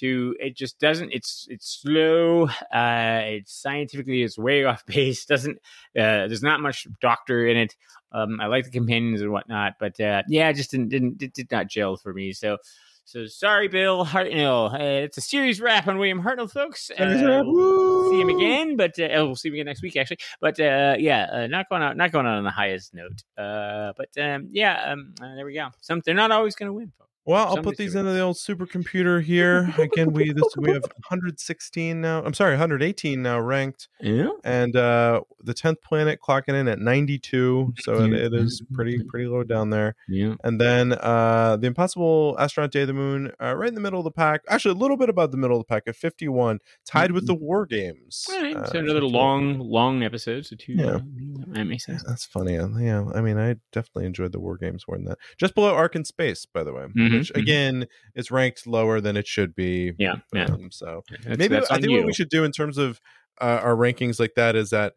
to. 0.00 0.36
It 0.38 0.56
just 0.56 0.78
doesn't. 0.78 1.12
It's 1.12 1.46
it's 1.50 1.80
slow. 1.80 2.48
Uh, 2.72 3.20
it's 3.24 3.54
scientifically 3.54 4.22
it's 4.22 4.38
way 4.38 4.64
off 4.64 4.84
base. 4.86 5.24
Doesn't. 5.24 5.58
Uh, 5.96 6.26
there's 6.26 6.42
not 6.42 6.60
much 6.60 6.86
Doctor 7.00 7.46
in 7.46 7.56
it. 7.56 7.76
Um, 8.12 8.40
I 8.40 8.46
like 8.46 8.64
the 8.64 8.70
companions 8.70 9.20
and 9.20 9.30
whatnot, 9.30 9.74
but 9.78 10.00
uh, 10.00 10.22
yeah, 10.28 10.48
it 10.48 10.54
just 10.54 10.70
didn't 10.70 10.88
didn't 10.88 11.22
it 11.22 11.34
did 11.34 11.50
not 11.50 11.68
gel 11.68 11.96
for 11.96 12.12
me. 12.12 12.32
So. 12.32 12.58
So 13.04 13.24
sorry, 13.24 13.68
Bill 13.68 14.04
Hartnell. 14.04 14.70
Uh, 14.70 15.04
it's 15.04 15.16
a 15.16 15.22
series 15.22 15.62
wrap 15.62 15.88
on 15.88 15.96
William 15.96 16.22
Hartnell, 16.22 16.50
folks. 16.50 16.90
Uh, 16.90 17.40
we'll 17.42 18.10
see 18.10 18.20
him 18.20 18.28
again, 18.28 18.76
but 18.76 18.98
uh, 18.98 19.08
oh, 19.14 19.24
we'll 19.24 19.34
see 19.34 19.48
him 19.48 19.54
again 19.54 19.64
next 19.64 19.80
week, 19.80 19.96
actually. 19.96 20.18
But 20.42 20.60
uh, 20.60 20.96
yeah, 20.98 21.26
uh, 21.32 21.46
not 21.46 21.70
going 21.70 21.80
out, 21.80 21.96
not 21.96 22.12
going 22.12 22.26
out 22.26 22.36
on 22.36 22.44
the 22.44 22.50
highest 22.50 22.92
note. 22.92 23.22
Uh, 23.38 23.94
but 23.96 24.10
um, 24.22 24.48
yeah, 24.52 24.92
um, 24.92 25.14
there 25.18 25.46
we 25.46 25.54
go. 25.54 25.68
Some 25.80 26.02
they're 26.04 26.14
not 26.14 26.32
always 26.32 26.54
going 26.54 26.66
to 26.66 26.72
win. 26.74 26.92
Folks. 26.98 27.08
Well, 27.24 27.46
I'll 27.46 27.62
put 27.62 27.76
these 27.76 27.94
into 27.94 28.12
the 28.12 28.20
old 28.20 28.36
supercomputer 28.36 29.22
here. 29.22 29.74
Again, 29.76 30.12
we 30.14 30.32
this 30.32 30.44
we 30.56 30.70
have 30.72 30.82
116 30.82 32.00
now. 32.00 32.22
I'm 32.22 32.32
sorry, 32.32 32.52
118 32.52 33.20
now 33.20 33.38
ranked, 33.38 33.88
Yeah. 34.00 34.30
and 34.44 34.74
uh 34.74 35.20
the 35.44 35.52
10th 35.52 35.82
planet 35.82 36.20
clocking 36.26 36.54
in 36.54 36.68
at 36.68 36.78
92. 36.78 37.74
So 37.80 38.02
it, 38.04 38.14
it 38.14 38.32
is 38.34 38.62
pretty 38.72 38.98
pretty 39.08 39.26
low 39.26 39.42
down 39.44 39.68
there. 39.68 39.94
Yeah. 40.08 40.36
And 40.42 40.58
then 40.58 40.92
uh 40.94 41.58
the 41.60 41.66
Impossible 41.66 42.34
Astronaut 42.38 42.70
Day 42.72 42.80
of 42.82 42.86
the 42.88 42.94
Moon, 42.94 43.30
uh, 43.42 43.54
right 43.54 43.68
in 43.68 43.74
the 43.74 43.80
middle 43.82 44.00
of 44.00 44.04
the 44.04 44.10
pack. 44.10 44.40
Actually, 44.48 44.72
a 44.72 44.78
little 44.78 44.96
bit 44.96 45.10
above 45.10 45.30
the 45.30 45.36
middle 45.36 45.58
of 45.60 45.66
the 45.66 45.68
pack 45.68 45.82
at 45.86 45.96
51, 45.96 46.60
tied 46.86 47.12
with 47.12 47.26
the 47.26 47.34
War 47.34 47.66
Games. 47.66 48.24
All 48.30 48.40
right. 48.40 48.56
Uh, 48.56 48.64
so 48.70 48.78
another 48.78 49.02
long, 49.04 49.58
long 49.58 50.02
episode. 50.02 50.46
So 50.46 50.56
two. 50.56 50.72
Yeah. 50.72 50.86
uh, 50.86 51.00
that 51.48 51.64
makes 51.64 51.84
sense. 51.84 52.02
That's 52.04 52.24
funny. 52.24 52.54
Yeah, 52.54 53.04
I 53.14 53.20
mean, 53.20 53.36
I 53.38 53.56
definitely 53.72 54.06
enjoyed 54.06 54.32
the 54.32 54.40
War 54.40 54.56
Games 54.56 54.84
more 54.88 54.96
than 54.96 55.04
that. 55.06 55.18
Just 55.36 55.54
below 55.54 55.74
Ark 55.74 55.94
in 55.94 56.04
Space, 56.06 56.46
by 56.46 56.62
the 56.64 56.72
way, 56.72 56.86
Mhm, 56.96 57.17
which 57.18 57.32
mhm. 57.32 57.40
again 57.40 57.86
is 58.14 58.30
ranked 58.30 58.66
lower 58.66 59.00
than 59.00 59.16
it 59.16 59.26
should 59.26 59.54
be. 59.54 59.92
Yeah. 59.98 60.16
Yeah. 60.32 60.46
Um, 60.46 60.70
so 60.70 61.02
That's, 61.10 61.38
maybe 61.38 61.48
that's 61.48 61.70
I 61.70 61.76
think 61.76 61.90
you. 61.90 61.98
what 61.98 62.06
we 62.06 62.14
should 62.14 62.28
do 62.28 62.44
in 62.44 62.52
terms 62.52 62.78
of 62.78 63.00
uh, 63.40 63.60
our 63.62 63.76
rankings 63.76 64.18
like 64.18 64.34
that 64.36 64.56
is 64.56 64.70
that 64.70 64.94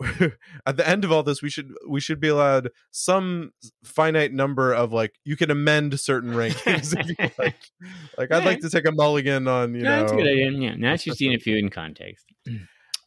at 0.66 0.76
the 0.76 0.88
end 0.88 1.04
of 1.04 1.12
all 1.12 1.22
this, 1.22 1.42
we 1.42 1.50
should 1.50 1.72
we 1.86 2.00
should 2.00 2.20
be 2.20 2.28
allowed 2.28 2.70
some 2.90 3.52
finite 3.84 4.32
number 4.32 4.72
of 4.72 4.92
like 4.92 5.14
you 5.24 5.36
can 5.36 5.50
amend 5.50 6.00
certain 6.00 6.32
rankings. 6.32 6.98
if 6.98 7.08
you 7.08 7.14
like. 7.38 7.56
like 8.16 8.32
I'd 8.32 8.44
like 8.44 8.60
to 8.60 8.70
take 8.70 8.86
a 8.86 8.92
mulligan 8.92 9.46
on 9.46 9.74
you 9.74 9.82
No, 9.82 9.90
know. 9.90 10.00
that's 10.00 10.12
a 10.12 10.16
good 10.16 10.26
idea. 10.26 10.50
Yeah. 10.52 10.74
Now 10.76 10.96
she's 10.96 11.16
seen 11.16 11.34
a 11.34 11.38
few 11.38 11.56
in 11.56 11.68
context. 11.68 12.26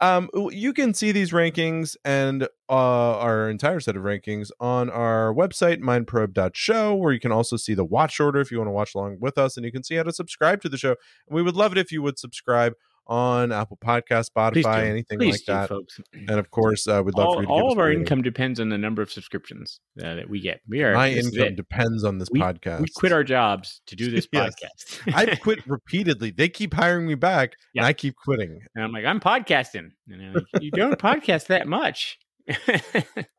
Um, 0.01 0.29
you 0.51 0.73
can 0.73 0.93
see 0.93 1.11
these 1.11 1.31
rankings 1.31 1.95
and 2.03 2.43
uh, 2.69 3.17
our 3.17 3.49
entire 3.49 3.79
set 3.79 3.95
of 3.95 4.03
rankings 4.03 4.51
on 4.59 4.89
our 4.89 5.33
website, 5.33 5.79
mindprobe.show, 5.79 6.95
where 6.95 7.13
you 7.13 7.19
can 7.19 7.31
also 7.31 7.55
see 7.55 7.73
the 7.73 7.85
watch 7.85 8.19
order 8.19 8.39
if 8.41 8.51
you 8.51 8.57
want 8.57 8.67
to 8.67 8.73
watch 8.73 8.95
along 8.95 9.17
with 9.19 9.37
us, 9.37 9.55
and 9.55 9.65
you 9.65 9.71
can 9.71 9.83
see 9.83 9.95
how 9.95 10.03
to 10.03 10.11
subscribe 10.11 10.61
to 10.61 10.69
the 10.69 10.77
show. 10.77 10.95
And 11.27 11.35
we 11.35 11.41
would 11.41 11.55
love 11.55 11.71
it 11.71 11.77
if 11.77 11.91
you 11.91 12.01
would 12.01 12.19
subscribe 12.19 12.73
on 13.07 13.51
Apple 13.51 13.77
Podcast, 13.83 14.27
Spotify, 14.35 14.85
anything 14.85 15.17
Please 15.19 15.31
like 15.33 15.39
do, 15.41 15.51
that. 15.53 15.69
folks. 15.69 15.99
And 16.13 16.31
of 16.31 16.49
course, 16.51 16.87
uh, 16.87 17.01
we'd 17.05 17.15
love 17.15 17.27
all, 17.27 17.33
for 17.35 17.41
you 17.41 17.47
to 17.47 17.51
all 17.51 17.71
of 17.71 17.77
our 17.77 17.85
rating. 17.87 18.01
income 18.01 18.21
depends 18.21 18.59
on 18.59 18.69
the 18.69 18.77
number 18.77 19.01
of 19.01 19.11
subscriptions 19.11 19.79
uh, 20.01 20.15
that 20.15 20.29
we 20.29 20.39
get. 20.39 20.61
We 20.69 20.83
are 20.83 20.93
My 20.93 21.09
income 21.11 21.55
depends 21.55 22.03
on 22.03 22.17
this 22.17 22.29
We- 22.31 22.39
podcast. 22.39 22.79
We 22.81 22.87
quit 22.95 23.11
our 23.11 23.23
jobs 23.23 23.81
to 23.87 23.95
do 23.95 24.09
this 24.09 24.27
Yes. 24.33 24.53
podcast. 24.55 25.13
I've 25.13 25.39
quit 25.41 25.59
repeatedly. 25.67 26.31
They 26.31 26.47
keep 26.49 26.73
hiring 26.73 27.05
me 27.07 27.15
back, 27.15 27.55
Yeah. 27.73 27.81
and 27.81 27.87
I 27.87 27.93
keep 27.93 28.15
quitting. 28.15 28.59
And 28.75 28.83
I'm 28.83 28.91
like, 28.91 29.05
I'm 29.05 29.19
podcasting. 29.19 29.89
And 30.09 30.35
they're 30.35 30.61
you 30.61 30.71
don't 30.71 30.97
podcast 30.99 31.47
that 31.47 31.67
much. 31.67 32.17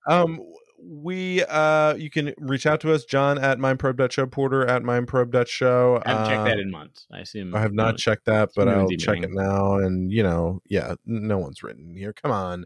Um, 0.09 0.41
we 0.79 1.43
uh, 1.45 1.95
you 1.95 2.11
can 2.11 2.35
reach 2.39 2.67
out 2.67 2.81
to 2.83 2.93
us, 2.93 3.05
John 3.05 3.39
at 3.39 3.59
mindprobe.show, 3.59 4.27
Porter 4.27 4.67
at 4.67 4.83
mindprobe.show. 4.83 6.03
I 6.05 6.09
haven't 6.11 6.27
checked 6.27 6.41
Uh, 6.41 6.45
that 6.45 6.59
in 6.59 6.71
months. 6.71 7.07
I 7.13 7.19
assume 7.21 7.55
I 7.55 7.61
have 7.61 7.73
not 7.73 7.97
checked 7.97 8.27
that, 8.27 8.51
but 8.55 8.69
I'll 8.69 8.89
check 8.91 9.23
it 9.23 9.31
now. 9.33 9.77
And 9.77 10.13
you 10.13 10.23
know, 10.23 10.61
yeah, 10.69 10.95
no 11.07 11.39
one's 11.39 11.63
written 11.63 11.95
here. 11.95 12.13
Come 12.13 12.33
on, 12.33 12.65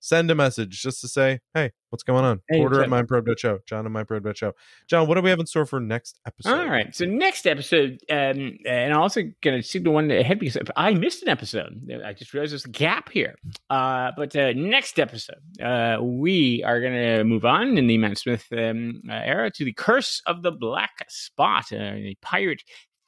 send 0.00 0.30
a 0.30 0.34
message 0.34 0.82
just 0.82 1.00
to 1.02 1.08
say, 1.08 1.40
hey, 1.54 1.70
what's 1.90 2.02
going 2.02 2.24
on? 2.24 2.40
Hey, 2.48 2.58
Porter 2.58 2.82
at 2.82 2.90
what's 2.90 3.10
mindprobe.show, 3.10 3.60
John 3.66 3.86
at 3.86 3.92
mindprobe.show. 3.92 4.52
John, 4.88 5.06
what 5.06 5.14
do 5.14 5.20
we 5.20 5.30
have 5.30 5.38
in 5.38 5.46
store 5.46 5.66
for 5.66 5.78
next 5.78 6.18
episode? 6.26 6.58
All 6.58 6.68
right. 6.68 6.94
So 6.94 7.04
next 7.04 7.46
episode, 7.46 8.00
um, 8.10 8.58
and 8.66 8.92
I'm 8.92 9.00
also 9.00 9.22
going 9.42 9.60
to 9.60 9.62
signal 9.62 9.94
one 9.94 10.10
ahead 10.10 10.38
because 10.38 10.56
I 10.76 10.94
missed 10.94 11.22
an 11.22 11.28
episode. 11.28 11.90
I 12.04 12.12
just 12.14 12.32
realized 12.32 12.52
there's 12.52 12.64
a 12.64 12.70
gap 12.70 13.10
here. 13.10 13.36
Uh, 13.68 14.10
but 14.16 14.34
uh, 14.34 14.52
next 14.54 14.98
episode, 14.98 15.40
uh, 15.62 15.98
we 16.02 16.64
are 16.64 16.80
going 16.80 16.94
to 16.94 17.24
move 17.24 17.44
on 17.44 17.76
in 17.76 17.86
the 17.86 17.98
Matt 17.98 18.18
Smith 18.18 18.46
um, 18.52 19.02
uh, 19.08 19.12
era 19.12 19.50
to 19.50 19.64
the 19.64 19.72
Curse 19.72 20.22
of 20.26 20.42
the 20.42 20.50
Black 20.50 21.04
Spot, 21.08 21.64
uh, 21.72 21.76
a 21.76 22.16
pirate 22.22 22.62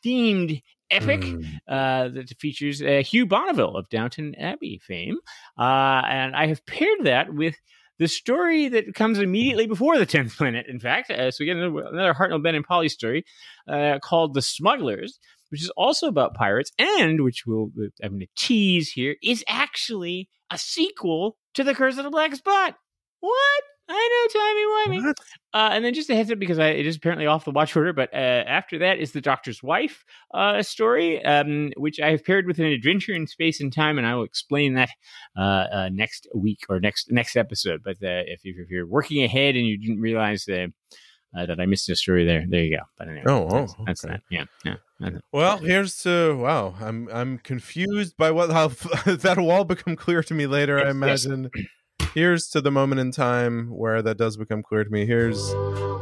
themed 0.05 0.63
epic 0.93 1.21
Mm. 1.23 1.45
uh, 1.69 2.09
that 2.09 2.29
features 2.39 2.81
uh, 2.83 3.03
Hugh 3.05 3.27
Bonneville 3.27 3.77
of 3.77 3.89
Downton 3.89 4.35
Abbey 4.37 4.81
fame. 4.87 5.17
Uh, 5.59 6.03
and 6.07 6.37
I 6.37 6.47
have 6.47 6.65
paired 6.67 7.05
that 7.05 7.33
with 7.35 7.57
the 7.99 8.09
story 8.09 8.69
that 8.69 8.95
comes 8.95 9.19
immediately 9.19 9.67
before 9.67 9.99
the 9.99 10.07
10th 10.07 10.37
planet, 10.37 10.67
in 10.69 10.81
fact. 10.81 11.11
Uh, 11.11 11.31
so 11.31 11.39
we 11.41 11.47
get 11.47 11.57
another, 11.57 11.81
another 11.93 12.15
Hartnell, 12.15 12.43
Ben, 12.43 12.55
and 12.55 12.65
Polly 12.65 12.89
story 12.89 13.25
uh, 13.69 13.99
called 14.03 14.35
The 14.35 14.43
Smugglers, 14.43 15.19
which 15.51 15.63
is 15.63 15.71
also 15.77 16.09
about 16.09 16.35
pirates, 16.35 16.73
and 16.79 17.23
which 17.23 17.45
we'll, 17.47 17.71
I'm 18.03 18.11
going 18.13 18.21
to 18.21 18.27
tease 18.37 18.91
here, 18.93 19.17
is 19.23 19.45
actually 19.49 20.29
a 20.51 20.59
sequel 20.59 21.37
to 21.55 21.63
The 21.65 21.75
Curse 21.75 21.99
of 21.99 22.05
the 22.05 22.11
Black 22.11 22.35
Spot. 22.35 22.75
What? 23.21 23.63
I 23.89 24.27
know, 24.35 24.41
Timey 24.41 25.01
Wimey. 25.01 25.15
Uh, 25.55 25.71
and 25.73 25.85
then 25.85 25.93
just 25.93 26.09
a 26.09 26.15
heads 26.15 26.31
up 26.31 26.39
because 26.39 26.59
I, 26.59 26.69
it 26.69 26.87
is 26.87 26.97
apparently 26.97 27.27
off 27.27 27.45
the 27.45 27.51
watch 27.51 27.77
order. 27.77 27.93
But 27.93 28.13
uh, 28.15 28.17
after 28.17 28.79
that 28.79 28.99
is 28.99 29.13
the 29.13 29.21
Doctor's 29.21 29.63
Wife 29.63 30.05
uh, 30.33 30.63
story, 30.63 31.23
um, 31.25 31.73
which 31.77 32.01
I 32.01 32.11
have 32.13 32.25
paired 32.25 32.47
with 32.47 32.59
an 32.59 32.67
adventure 32.67 33.13
in 33.13 33.27
space 33.27 33.61
and 33.61 33.73
time, 33.73 33.99
and 33.99 34.07
I 34.07 34.15
will 34.15 34.25
explain 34.25 34.75
that 34.75 34.89
uh, 35.37 35.41
uh, 35.43 35.89
next 35.93 36.27
week 36.35 36.61
or 36.69 36.81
next 36.81 37.11
next 37.13 37.37
episode. 37.37 37.83
But 37.85 37.97
uh, 37.97 38.25
if, 38.27 38.41
if 38.45 38.71
you're 38.71 38.87
working 38.87 39.23
ahead 39.25 39.57
and 39.57 39.67
you 39.67 39.77
didn't 39.79 40.01
realize 40.01 40.49
uh, 40.49 40.67
that 41.35 41.61
I 41.61 41.67
missed 41.67 41.89
a 41.91 41.97
story 41.97 42.25
there, 42.25 42.45
there 42.49 42.63
you 42.63 42.77
go. 42.79 42.85
But 42.97 43.09
anyway, 43.09 43.25
Oh, 43.27 43.49
oh, 43.51 43.59
that's, 43.61 43.75
that's 43.87 44.05
okay. 44.05 44.15
that. 44.15 44.23
Yeah, 44.65 44.75
yeah. 45.01 45.11
Well, 45.33 45.59
here's 45.59 45.97
to 46.05 46.37
wow. 46.37 46.75
I'm 46.81 47.09
I'm 47.13 47.39
confused 47.39 48.17
by 48.17 48.31
what 48.31 48.51
how 48.51 48.69
that'll 49.07 49.51
all 49.51 49.65
become 49.65 49.97
clear 49.97 50.23
to 50.23 50.35
me 50.35 50.47
later. 50.47 50.79
I 50.79 50.91
imagine. 50.91 51.51
yes. 51.55 51.67
Here's 52.15 52.47
to 52.49 52.61
the 52.61 52.71
moment 52.71 53.01
in 53.01 53.11
time 53.11 53.69
where 53.71 54.03
that 54.03 54.19
does 54.19 54.37
become 54.37 54.63
clear 54.63 54.85
to 54.85 54.91
me. 54.91 55.07
Here's 55.07 55.49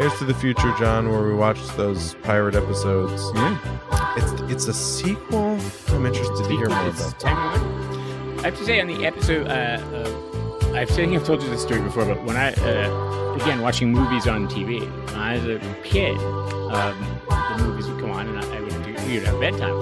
here's 0.01 0.19
to 0.19 0.25
the 0.25 0.35
future, 0.35 0.75
John, 0.77 1.09
where 1.09 1.23
we 1.23 1.33
watch 1.33 1.65
those 1.77 2.15
pirate 2.25 2.57
episodes. 2.57 3.23
Yeah. 3.37 4.15
It's 4.17 4.33
it's 4.51 4.67
a 4.67 4.75
sequel. 4.75 5.57
I'm 5.91 6.05
interested 6.05 6.49
to 6.49 6.51
hear 6.51 6.69
more 6.69 6.89
about. 6.89 7.25
I 7.25 8.43
have 8.43 8.59
to 8.59 8.65
say 8.65 8.81
on 8.81 8.89
the 8.89 9.07
episode, 9.07 9.47
uh, 9.47 9.51
uh, 9.51 10.73
I've 10.75 10.91
think 10.91 11.15
I've 11.15 11.25
told 11.25 11.45
you 11.45 11.51
this 11.51 11.63
story 11.63 11.81
before, 11.81 12.05
but 12.05 12.25
when 12.25 12.37
I 12.37 12.55
uh, 12.55 13.35
again 13.41 13.61
watching 13.61 13.93
movies 13.93 14.27
on 14.27 14.49
TV, 14.49 14.81
when 14.81 15.15
I 15.15 15.35
was 15.35 15.45
a 15.45 15.61
kid, 15.85 16.17
um, 16.19 17.21
the 17.29 17.65
movies 17.65 17.87
would 17.87 18.01
come 18.01 18.11
on, 18.11 18.27
and 18.27 18.37
I, 18.37 18.57
I 18.57 18.61
would 18.61 18.83
do, 18.83 18.95
we 19.07 19.19
would 19.19 19.29
have 19.29 19.39
bedtime. 19.39 19.77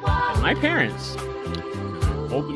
And 0.00 0.40
my 0.40 0.54
parents, 0.54 1.14
old 2.32 2.48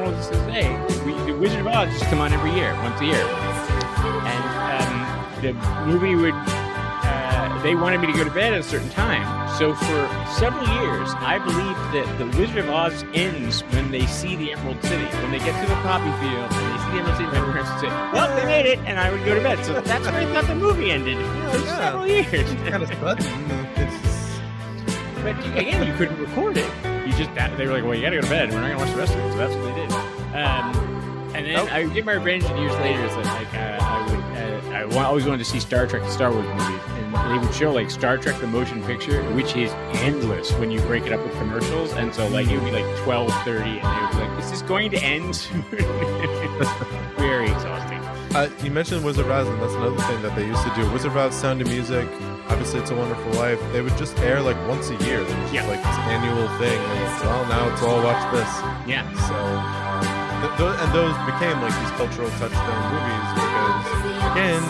them 0.00 0.02
count 0.02 0.14
on 0.14 0.20
this 0.20 0.28
to 0.28 0.36
say, 0.46 1.04
we, 1.04 1.12
the 1.30 1.38
Wizard 1.38 1.60
of 1.60 1.66
Oz 1.68 1.88
just 1.90 2.04
come 2.06 2.20
on 2.20 2.32
every 2.32 2.52
year, 2.52 2.74
once 2.82 3.00
a 3.00 3.04
year, 3.04 3.26
and 4.24 4.82
um, 4.82 5.42
the 5.42 5.52
movie 5.86 6.14
would. 6.14 6.34
Uh, 6.34 7.60
they 7.62 7.74
wanted 7.74 8.00
me 8.00 8.06
to 8.06 8.12
go 8.12 8.24
to 8.24 8.30
bed 8.30 8.52
at 8.52 8.60
a 8.60 8.62
certain 8.62 8.88
time. 8.90 9.24
So 9.58 9.74
for 9.74 10.08
several 10.38 10.66
years, 10.82 11.10
I 11.18 11.38
believed 11.38 11.84
that 11.94 12.18
the 12.18 12.26
Wizard 12.38 12.58
of 12.58 12.70
Oz 12.70 13.04
ends 13.14 13.60
when 13.60 13.90
they 13.90 14.06
see 14.06 14.36
the 14.36 14.52
Emerald 14.52 14.82
City. 14.82 15.04
When 15.04 15.30
they 15.30 15.38
get 15.38 15.60
to 15.62 15.68
the 15.68 15.76
poppy 15.82 16.10
field 16.20 16.50
and 16.50 16.72
they 16.72 16.78
see 16.82 16.90
the 16.90 16.98
Emerald 16.98 17.16
City, 17.16 17.30
parents 17.30 17.70
would 17.70 17.80
say, 17.80 17.88
"Well, 18.12 18.36
they 18.36 18.46
made 18.46 18.66
it," 18.66 18.78
and 18.80 18.98
I 18.98 19.10
would 19.10 19.24
go 19.24 19.34
to 19.34 19.40
bed. 19.42 19.64
So 19.64 19.80
that's 19.80 20.06
where 20.06 20.14
I 20.14 20.26
thought 20.32 20.46
the 20.46 20.54
movie 20.54 20.90
ended 20.90 21.16
for 21.52 21.58
yeah. 21.58 21.76
several 21.76 22.06
years. 22.06 22.54
kind 22.68 22.82
of 22.82 22.88
sudden. 22.88 23.64
But 25.22 25.38
again, 25.56 25.86
you 25.86 25.94
couldn't 25.94 26.18
record 26.18 26.56
it. 26.58 26.70
You 27.14 27.24
just 27.24 27.34
that, 27.36 27.56
they 27.56 27.66
were 27.66 27.72
like, 27.72 27.84
"Well, 27.84 27.94
you 27.94 28.02
got 28.02 28.10
to 28.10 28.16
go 28.16 28.22
to 28.22 28.28
bed. 28.28 28.50
We're 28.50 28.60
not 28.60 28.76
going 28.76 28.78
to 28.78 28.84
watch 28.84 28.92
the 28.92 28.98
rest 28.98 29.14
of 29.14 29.20
it." 29.20 29.32
So 29.32 29.38
that's 29.38 29.54
what 29.54 29.64
they 29.64 29.74
did. 29.82 29.92
Um, 30.34 30.74
and 31.34 31.46
then 31.46 31.54
Nope. 31.54 31.72
I 31.72 31.84
get 31.86 32.04
my 32.04 32.12
revenge 32.14 32.42
years 32.44 32.72
later. 32.76 33.04
Is 33.04 33.14
that 33.14 33.24
like 33.26 33.54
uh, 33.54 33.84
I 33.84 34.10
would 34.10 34.94
uh, 34.94 34.98
I 35.00 35.04
always 35.04 35.24
wanted 35.24 35.38
to 35.38 35.44
see 35.44 35.60
Star 35.60 35.86
Trek 35.86 36.02
and 36.02 36.10
Star 36.12 36.32
Wars 36.32 36.46
movies, 36.46 36.80
and 36.88 37.14
they 37.32 37.38
would 37.46 37.54
show 37.54 37.70
like 37.72 37.90
Star 37.90 38.18
Trek 38.18 38.40
the 38.40 38.46
motion 38.48 38.82
picture, 38.84 39.22
which 39.32 39.54
is 39.56 39.70
endless 40.02 40.52
when 40.54 40.70
you 40.72 40.80
break 40.82 41.06
it 41.06 41.12
up 41.12 41.24
with 41.24 41.32
commercials. 41.38 41.92
And 41.92 42.12
so 42.12 42.26
like 42.28 42.48
it 42.48 42.56
would 42.60 42.64
be 42.64 42.72
like 42.72 42.96
twelve 43.04 43.30
thirty, 43.44 43.78
and 43.78 43.82
they 43.82 44.00
would 44.00 44.10
be 44.10 44.28
like, 44.34 44.42
"Is 44.42 44.50
this 44.50 44.62
going 44.62 44.90
to 44.90 44.98
end 44.98 45.36
soon?" 45.36 45.62
Very 47.16 47.46
exhausting. 47.50 47.98
Uh, 48.34 48.50
you 48.64 48.70
mentioned 48.72 49.04
Wizard 49.04 49.26
of 49.26 49.30
Oz, 49.30 49.46
and 49.46 49.60
that's 49.62 49.74
another 49.74 49.96
thing 50.02 50.20
that 50.22 50.34
they 50.34 50.46
used 50.46 50.62
to 50.64 50.74
do. 50.74 50.90
Wizard 50.90 51.12
of 51.12 51.16
Oz, 51.16 51.34
Sound 51.34 51.60
of 51.60 51.68
Music. 51.68 52.08
Obviously, 52.48 52.80
it's 52.80 52.90
a 52.90 52.94
Wonderful 52.96 53.32
Life. 53.32 53.60
They 53.72 53.80
would 53.82 53.96
just 53.96 54.18
air 54.20 54.40
like 54.40 54.56
once 54.68 54.90
a 54.90 54.96
year. 55.04 55.20
It 55.20 55.28
was 55.28 55.52
Yeah. 55.52 55.66
like 55.66 55.82
this 55.82 55.98
annual 56.12 56.46
thing. 56.58 56.78
And 56.78 56.98
it's, 57.04 57.22
well, 57.24 57.44
now 57.46 57.68
it's 57.72 57.82
all 57.82 58.02
watch 58.02 58.22
this. 58.32 58.50
Yeah. 58.86 59.04
So, 59.26 59.36
th- 60.44 60.56
th- 60.60 60.76
and 60.82 60.90
those 60.92 61.16
became 61.24 61.56
like 61.62 61.74
these 61.80 61.90
cultural 61.96 62.28
touchstone 62.36 62.82
movies 62.92 63.28
because, 63.34 63.86
again, 64.32 64.62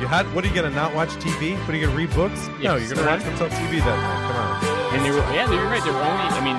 you 0.00 0.06
had. 0.06 0.24
What 0.34 0.44
are 0.44 0.48
you 0.48 0.54
gonna 0.54 0.70
not 0.70 0.94
watch 0.94 1.10
TV? 1.24 1.56
What 1.64 1.70
are 1.70 1.76
you 1.76 1.86
gonna 1.86 1.96
read 1.96 2.12
books? 2.14 2.48
no, 2.62 2.76
you're 2.76 2.94
gonna 2.94 3.06
watch 3.08 3.24
what's 3.24 3.40
on 3.40 3.50
TV 3.50 3.80
that 3.80 3.96
night. 3.96 4.22
Come 4.28 4.36
on. 4.36 4.94
And 4.96 5.04
they 5.04 5.10
were, 5.10 5.24
yeah, 5.32 5.50
you're 5.50 5.64
right. 5.66 5.82
They 5.84 5.90
were 5.90 6.02
only, 6.02 6.28
I 6.36 6.40
mean, 6.44 6.56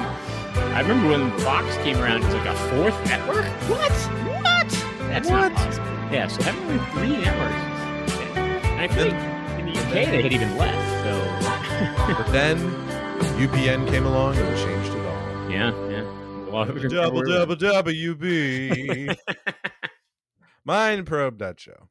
I 0.76 0.80
remember 0.82 1.10
when 1.10 1.32
Fox 1.40 1.76
came 1.78 1.98
around, 2.00 2.22
it 2.24 2.26
was 2.26 2.36
like 2.36 2.48
a 2.48 2.56
fourth 2.70 2.98
network. 3.08 3.46
What? 3.70 3.92
What? 4.42 4.70
That's 5.10 5.30
not 5.30 5.54
possible. 5.54 5.86
Yeah, 6.12 6.28
so 6.28 6.42
having 6.44 6.62
only 6.64 6.84
three 6.94 7.18
networks. 7.24 8.28
And 8.38 8.80
I 8.82 8.88
feel 8.88 9.08
like 9.08 9.31
in 9.92 9.96
the 9.96 10.02
UK 10.02 10.12
they 10.12 10.22
had 10.22 10.34
even 10.34 10.58
less. 10.58 11.04
So, 11.04 12.14
But 12.24 12.32
then 12.32 12.58
UPN 13.38 13.88
came 13.90 14.06
along 14.06 14.36
and 14.38 14.58
changed 14.58 14.90
it 14.94 15.06
all. 15.06 15.50
yeah, 15.52 15.72
yeah. 15.90 16.06
Well, 16.52 16.66
Double 16.66 17.22
double 17.24 17.56
double 17.56 17.92
UB. 17.92 18.22
Mindprobe.show. 20.68 21.88